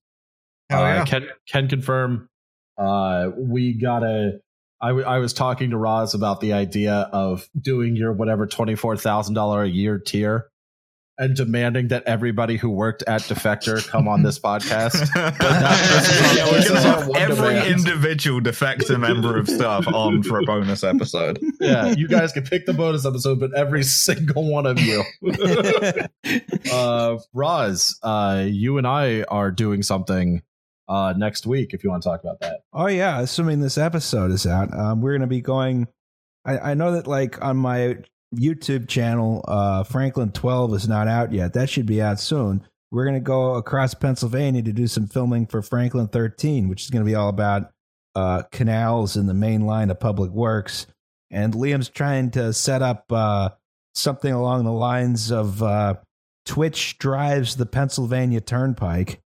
Hell 0.69 0.81
uh, 0.81 0.87
yeah. 0.87 1.05
Can 1.05 1.27
can 1.45 1.67
confirm. 1.67 2.29
Uh, 2.77 3.31
we 3.37 3.73
gotta. 3.73 4.39
I, 4.81 4.89
w- 4.89 5.05
I 5.05 5.19
was 5.19 5.33
talking 5.33 5.71
to 5.71 5.77
Roz 5.77 6.13
about 6.13 6.41
the 6.41 6.53
idea 6.53 7.09
of 7.11 7.49
doing 7.59 7.97
your 7.97 8.13
whatever 8.13 8.47
twenty 8.47 8.75
four 8.75 8.95
thousand 8.95 9.33
dollar 9.33 9.63
a 9.63 9.69
year 9.69 9.99
tier, 9.99 10.47
and 11.17 11.35
demanding 11.35 11.87
that 11.89 12.03
everybody 12.05 12.57
who 12.57 12.69
worked 12.69 13.01
at 13.07 13.21
Defector 13.21 13.87
come 13.87 14.07
on 14.07 14.23
this 14.23 14.37
podcast. 14.37 14.91
this 15.13 16.09
is 16.09 16.21
our- 16.21 16.35
Yeah, 16.35 16.51
this 16.51 16.69
we're 16.69 16.75
gonna 16.75 16.81
have 16.81 17.09
every 17.15 17.53
demand. 17.53 17.67
individual 17.71 18.41
defector 18.41 18.99
member 18.99 19.37
of 19.37 19.47
staff 19.47 19.87
on 19.87 20.23
for 20.23 20.39
a 20.39 20.43
bonus 20.43 20.83
episode. 20.83 21.39
yeah, 21.61 21.87
you 21.97 22.07
guys 22.07 22.31
can 22.33 22.43
pick 22.43 22.65
the 22.65 22.73
bonus 22.73 23.05
episode, 23.05 23.39
but 23.39 23.55
every 23.55 23.83
single 23.83 24.51
one 24.51 24.65
of 24.65 24.79
you. 24.79 25.03
uh, 26.71 27.17
Roz, 27.33 27.97
uh, 28.03 28.43
you 28.47 28.77
and 28.77 28.87
I 28.87 29.23
are 29.23 29.51
doing 29.51 29.83
something 29.83 30.41
uh, 30.87 31.13
next 31.17 31.45
week. 31.45 31.73
If 31.73 31.83
you 31.83 31.89
want 31.89 32.03
to 32.03 32.09
talk 32.09 32.21
about 32.21 32.39
that, 32.41 32.61
Oh 32.73 32.87
yeah, 32.87 33.19
assuming 33.21 33.59
this 33.61 33.77
episode 33.77 34.31
is 34.31 34.45
out, 34.45 34.73
um, 34.73 35.01
we're 35.01 35.13
gonna 35.13 35.27
be 35.27 35.41
going. 35.41 35.87
I, 36.45 36.57
I 36.71 36.73
know 36.75 36.91
that 36.91 37.07
like 37.07 37.41
on 37.43 37.57
my 37.57 37.97
YouTube 38.37 38.87
channel, 38.87 39.43
uh, 39.47 39.83
Franklin 39.83 40.31
Twelve 40.31 40.73
is 40.73 40.87
not 40.87 41.07
out 41.07 41.31
yet. 41.31 41.53
That 41.53 41.69
should 41.69 41.85
be 41.85 42.01
out 42.01 42.19
soon. 42.19 42.63
We're 42.91 43.05
gonna 43.05 43.19
go 43.19 43.55
across 43.55 43.93
Pennsylvania 43.93 44.61
to 44.63 44.73
do 44.73 44.87
some 44.87 45.07
filming 45.07 45.47
for 45.47 45.61
Franklin 45.61 46.07
Thirteen, 46.07 46.69
which 46.69 46.83
is 46.83 46.89
gonna 46.89 47.05
be 47.05 47.15
all 47.15 47.29
about 47.29 47.71
uh, 48.15 48.43
canals 48.51 49.17
in 49.17 49.25
the 49.25 49.33
main 49.33 49.65
line 49.65 49.89
of 49.89 49.99
public 49.99 50.31
works. 50.31 50.87
And 51.31 51.53
Liam's 51.53 51.89
trying 51.89 52.31
to 52.31 52.53
set 52.53 52.81
up 52.81 53.11
uh, 53.11 53.49
something 53.93 54.31
along 54.31 54.63
the 54.63 54.71
lines 54.71 55.31
of 55.31 55.61
uh, 55.61 55.95
Twitch 56.45 56.97
drives 56.97 57.55
the 57.55 57.65
Pennsylvania 57.65 58.39
Turnpike. 58.39 59.21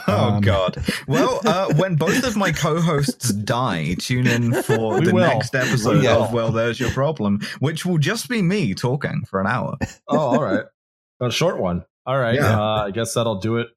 Oh 0.08 0.28
Um, 0.34 0.40
God! 0.40 0.82
Well, 1.06 1.40
uh, 1.44 1.72
when 1.74 1.96
both 1.96 2.24
of 2.24 2.36
my 2.36 2.52
co-hosts 2.52 3.32
die, 3.32 3.94
tune 3.98 4.26
in 4.26 4.62
for 4.62 5.00
the 5.00 5.12
will. 5.12 5.26
next 5.26 5.54
episode 5.54 5.98
We 5.98 6.06
will. 6.06 6.24
of 6.24 6.32
"Well, 6.32 6.52
There's 6.52 6.78
Your 6.80 6.90
Problem," 6.90 7.40
which 7.60 7.84
will 7.84 7.98
just 7.98 8.28
be 8.28 8.42
me 8.42 8.74
talking 8.74 9.24
for 9.28 9.40
an 9.40 9.46
hour. 9.46 9.76
oh, 10.08 10.18
all 10.18 10.42
right, 10.42 10.64
a 11.20 11.30
short 11.30 11.58
one. 11.60 11.84
All 12.06 12.18
right, 12.18 12.34
Yeah. 12.36 12.58
uh, 12.58 12.86
I 12.86 12.90
guess 12.90 13.14
that'll 13.14 13.40
do 13.40 13.56
it. 13.58 13.68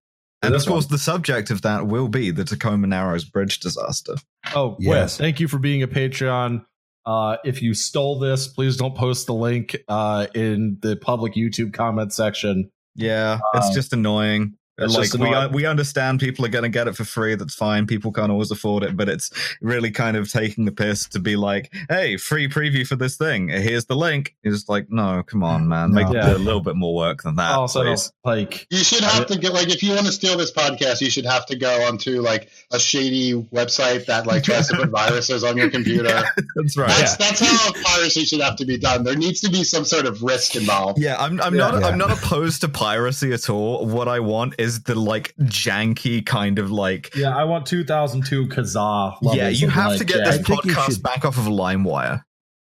And 0.43 0.56
of 0.56 0.65
course, 0.65 0.85
one. 0.85 0.91
the 0.93 0.98
subject 0.98 1.52
of 1.52 1.61
that 1.64 1.85
will 1.88 2.07
be 2.07 2.31
the 2.31 2.43
Tacoma 2.43 2.88
Narrows 2.88 3.26
Bridge 3.26 3.60
disaster. 3.60 4.15
Oh, 4.56 4.76
Yes. 4.80 4.88
yes. 4.95 5.18
Thank 5.18 5.39
you 5.39 5.48
for 5.48 5.60
being 5.60 5.84
a 5.84 5.88
Patreon. 5.88 6.65
Uh, 7.06 7.38
if 7.43 7.61
you 7.61 7.73
stole 7.76 8.18
this, 8.19 8.48
please 8.48 8.77
don't 8.77 8.95
post 8.95 9.27
the 9.27 9.34
link 9.34 9.76
uh, 9.88 10.27
in 10.34 10.77
the 10.81 10.95
public 10.95 11.34
YouTube 11.35 11.73
comment 11.73 12.11
section. 12.14 12.72
Yeah, 12.95 13.39
it's 13.53 13.68
Um, 13.68 13.73
just 13.73 13.93
annoying. 13.93 14.56
It's 14.77 14.95
like 14.95 15.03
just 15.03 15.19
we 15.19 15.27
annoying. 15.27 15.52
we 15.52 15.65
understand 15.65 16.19
people 16.19 16.45
are 16.45 16.49
going 16.49 16.64
to 16.64 16.69
get 16.69 16.88
it 16.88 16.95
for 16.95 17.03
free. 17.03 17.35
That's 17.35 17.53
fine. 17.53 17.85
People 17.85 18.11
can't 18.11 18.31
always 18.31 18.52
afford 18.52 18.84
it, 18.84 18.95
but 18.98 19.10
it's 19.10 19.30
really 19.61 19.91
kind 19.91 20.18
of 20.18 20.31
taking 20.31 20.65
the 20.65 20.72
piss 20.72 21.07
to 21.10 21.19
be 21.19 21.35
like, 21.35 21.73
"Hey, 21.89 22.18
free 22.18 22.48
preview 22.48 22.85
for 22.88 22.95
this 22.95 23.15
thing. 23.18 23.49
Here's 23.49 23.85
the 23.85 23.95
link." 23.95 24.35
It's 24.43 24.56
just 24.56 24.69
like, 24.69 24.88
no, 24.89 25.23
come 25.23 25.43
on, 25.43 25.68
man, 25.68 25.93
make 25.93 26.06
No. 26.07 26.11
it 26.14 26.15
Yeah. 26.15 26.35
a 26.35 26.38
little 26.38 26.61
bit 26.61 26.76
more 26.76 26.95
work 26.95 27.23
than 27.23 27.35
that. 27.35 27.52
also, 27.52 27.84
please. 27.84 28.11
like, 28.26 28.65
You 28.72 28.80
should 28.80 29.03
have 29.03 29.27
to 29.27 29.38
get 29.38 29.53
like 29.53 29.69
if 29.69 29.84
you 29.84 29.93
want 29.93 30.06
to 30.07 30.11
steal 30.11 30.38
this 30.38 30.52
podcast, 30.52 31.02
you 31.02 31.10
should 31.10 31.26
have 31.26 31.45
to 31.48 31.56
go 31.57 31.84
onto 31.88 32.22
like 32.22 32.49
a 32.72 32.80
shady 32.80 33.34
website 33.53 34.06
that 34.07 34.26
like 34.26 34.43
tries 34.43 34.68
to 34.69 34.77
put 34.77 34.89
viruses 35.02 35.43
on 35.43 35.57
your 35.57 35.69
computer. 35.69 36.23
That's 36.56 36.77
right. 36.77 36.88
That's 36.88 37.18
that's 37.18 37.39
how 37.39 37.73
piracy 37.84 38.26
should 38.26 38.41
have 38.41 38.56
to 38.57 38.65
be 38.65 38.77
done. 38.77 39.03
There 39.03 39.15
needs 39.15 39.41
to 39.41 39.49
be 39.52 39.64
some 39.64 39.85
sort 39.85 40.06
of 40.06 40.23
risk 40.23 40.56
involved. 40.56 40.99
Yeah, 40.99 41.18
I'm 41.19 41.39
I'm 41.41 41.53
Yeah. 41.53 41.69
not 41.72 41.81
Yeah. 41.81 41.88
I'm 41.88 41.98
not 41.98 42.11
opposed 42.11 42.61
to 42.61 42.69
piracy 42.69 43.34
at 43.34 43.49
all. 43.49 43.85
What 43.85 44.07
I 44.07 44.19
want 44.19 44.56
is 44.62 44.84
the 44.84 44.96
like 44.96 45.34
janky 45.42 46.26
kind 46.26 46.60
of 46.60 46.72
like 46.72 47.16
yeah, 47.16 47.36
I 47.36 47.44
want 47.44 47.66
2002 47.66 48.48
Kazaa. 48.48 49.18
yeah, 49.34 49.50
you 49.50 49.68
of, 49.68 49.74
have 49.74 49.92
like, 49.92 50.00
to 50.00 50.06
get 50.06 50.18
jack. 50.26 50.26
this 50.26 50.50
I 50.50 50.54
podcast 50.54 50.86
should- 50.94 51.04
back 51.04 51.26
off 51.26 51.38
of 51.38 51.46
LimeWire. 51.46 52.24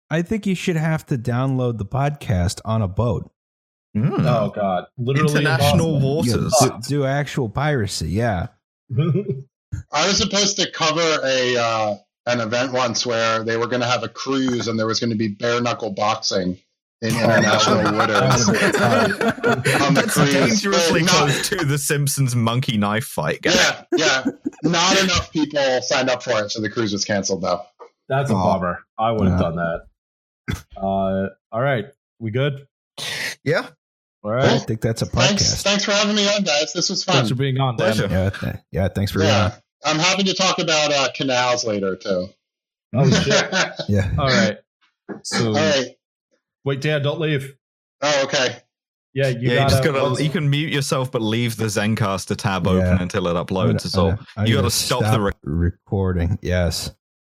I 0.10 0.22
think 0.24 0.46
you 0.46 0.56
should 0.56 0.76
have 0.76 1.06
to 1.08 1.18
download 1.18 1.78
the 1.78 1.86
podcast 1.86 2.60
on 2.66 2.82
a 2.82 2.88
boat. 2.88 3.32
Mm. 3.96 4.26
Oh 4.26 4.52
God, 4.56 4.86
literally 4.98 5.42
International 5.42 5.96
impossible. 5.98 6.16
waters. 6.16 6.56
You 6.62 6.68
know, 6.70 6.80
do, 6.80 6.88
do 6.88 7.06
actual 7.06 7.50
piracy, 7.50 8.10
yeah. 8.10 8.48
I 8.98 10.08
was 10.08 10.18
supposed 10.18 10.58
to 10.60 10.70
cover 10.72 11.20
a 11.24 11.58
uh, 11.58 11.96
an 12.26 12.40
event 12.40 12.74
once 12.74 13.06
where 13.06 13.44
they 13.44 13.58
were 13.58 13.68
going 13.68 13.82
to 13.82 13.88
have 13.88 14.04
a 14.04 14.10
cruise 14.10 14.68
and 14.68 14.78
there 14.80 14.86
was 14.88 15.00
going 15.00 15.10
to 15.10 15.16
be 15.18 15.30
bare 15.30 15.62
knuckle 15.62 15.92
boxing 15.92 16.58
in 17.02 17.10
international 17.15 17.94
waters. 17.94 18.48
on 18.49 18.53
the 18.53 19.91
That's 19.94 20.14
cruise. 20.14 20.34
dangerously 20.34 21.02
Not- 21.03 21.10
close 21.11 21.49
to 21.49 21.56
the 21.65 21.78
Simpsons 21.78 22.36
monkey 22.36 22.78
knife 22.78 23.06
fight. 23.06 23.41
guy. 23.41 23.52
Yeah, 23.53 23.84
yeah. 23.95 24.26
Not 24.64 25.02
enough 25.02 25.32
people 25.32 25.82
signed 25.82 26.10
up 26.10 26.22
for 26.23 26.44
it, 26.44 26.52
so 26.52 26.61
the 26.61 26.69
cruise 26.69 26.94
was 26.94 27.03
canceled. 27.06 27.41
Though. 27.41 27.61
That's 28.10 28.30
a 28.30 28.34
Oh. 28.34 28.44
bummer. 28.44 28.80
I 28.99 29.11
would 29.11 29.28
have 29.28 29.40
Yeah. 29.40 29.49
done 29.49 29.56
that. 29.56 29.82
Uh, 30.78 31.28
all 31.52 31.61
right, 31.61 31.86
we 32.19 32.32
good? 32.32 32.68
Yeah. 33.44 33.68
All 34.23 34.32
I 34.34 34.60
think 34.60 34.82
that's 34.82 35.02
a 35.02 35.07
Thanks, 35.07 35.44
podcast. 35.44 35.61
thanks 35.64 35.84
for 35.86 35.91
having 35.94 36.15
me 36.15 36.28
on, 36.28 36.44
guys. 36.44 36.73
This 36.73 36.90
was 36.91 37.03
fun. 37.03 37.15
Thanks 37.15 37.30
for 37.30 37.36
being 37.36 37.57
on, 37.60 37.76
Dan. 37.78 37.95
Yeah, 37.98 38.30
th- 38.30 38.56
yeah. 38.72 38.88
Thanks 38.90 39.11
for 39.11 39.19
being 39.19 39.32
Yeah, 39.32 39.45
on. 39.45 39.52
I'm 39.84 39.98
happy 39.99 40.23
to 40.23 40.34
talk 40.36 40.60
about 40.60 40.91
uh, 40.94 41.10
canals 41.15 41.65
later 41.65 41.95
too. 41.95 42.28
Oh 42.94 43.10
shit! 43.10 43.52
Yeah. 43.90 44.11
All 44.19 44.28
right. 44.28 44.57
So 45.23 45.48
All 45.48 45.53
right. 45.56 45.88
Wait, 46.66 46.82
Dan, 46.82 47.02
don't 47.02 47.20
leave. 47.20 47.56
Oh, 48.02 48.24
okay. 48.26 48.58
Yeah, 49.14 49.28
you 49.28 49.50
yeah, 49.50 49.56
gotta. 49.56 49.70
just 49.72 49.84
gotta. 49.84 50.24
You 50.24 50.30
can 50.30 50.50
mute 50.50 50.72
yourself, 50.72 51.12
but 51.12 51.22
leave 51.22 51.58
the 51.58 51.66
Zencastr 51.66 52.36
tab 52.38 52.66
Yeah. 52.66 52.72
open 52.74 53.02
until 53.02 53.28
it 53.28 53.34
uploads. 53.34 53.86
It's 53.86 53.98
all. 53.98 54.18
I 54.38 54.46
You 54.46 54.54
gotta 54.56 54.64
gotta 54.64 54.70
stop 54.72 55.02
the. 55.12 55.20
Re- 55.20 55.32
recording. 55.44 56.40
Yes. 56.42 56.92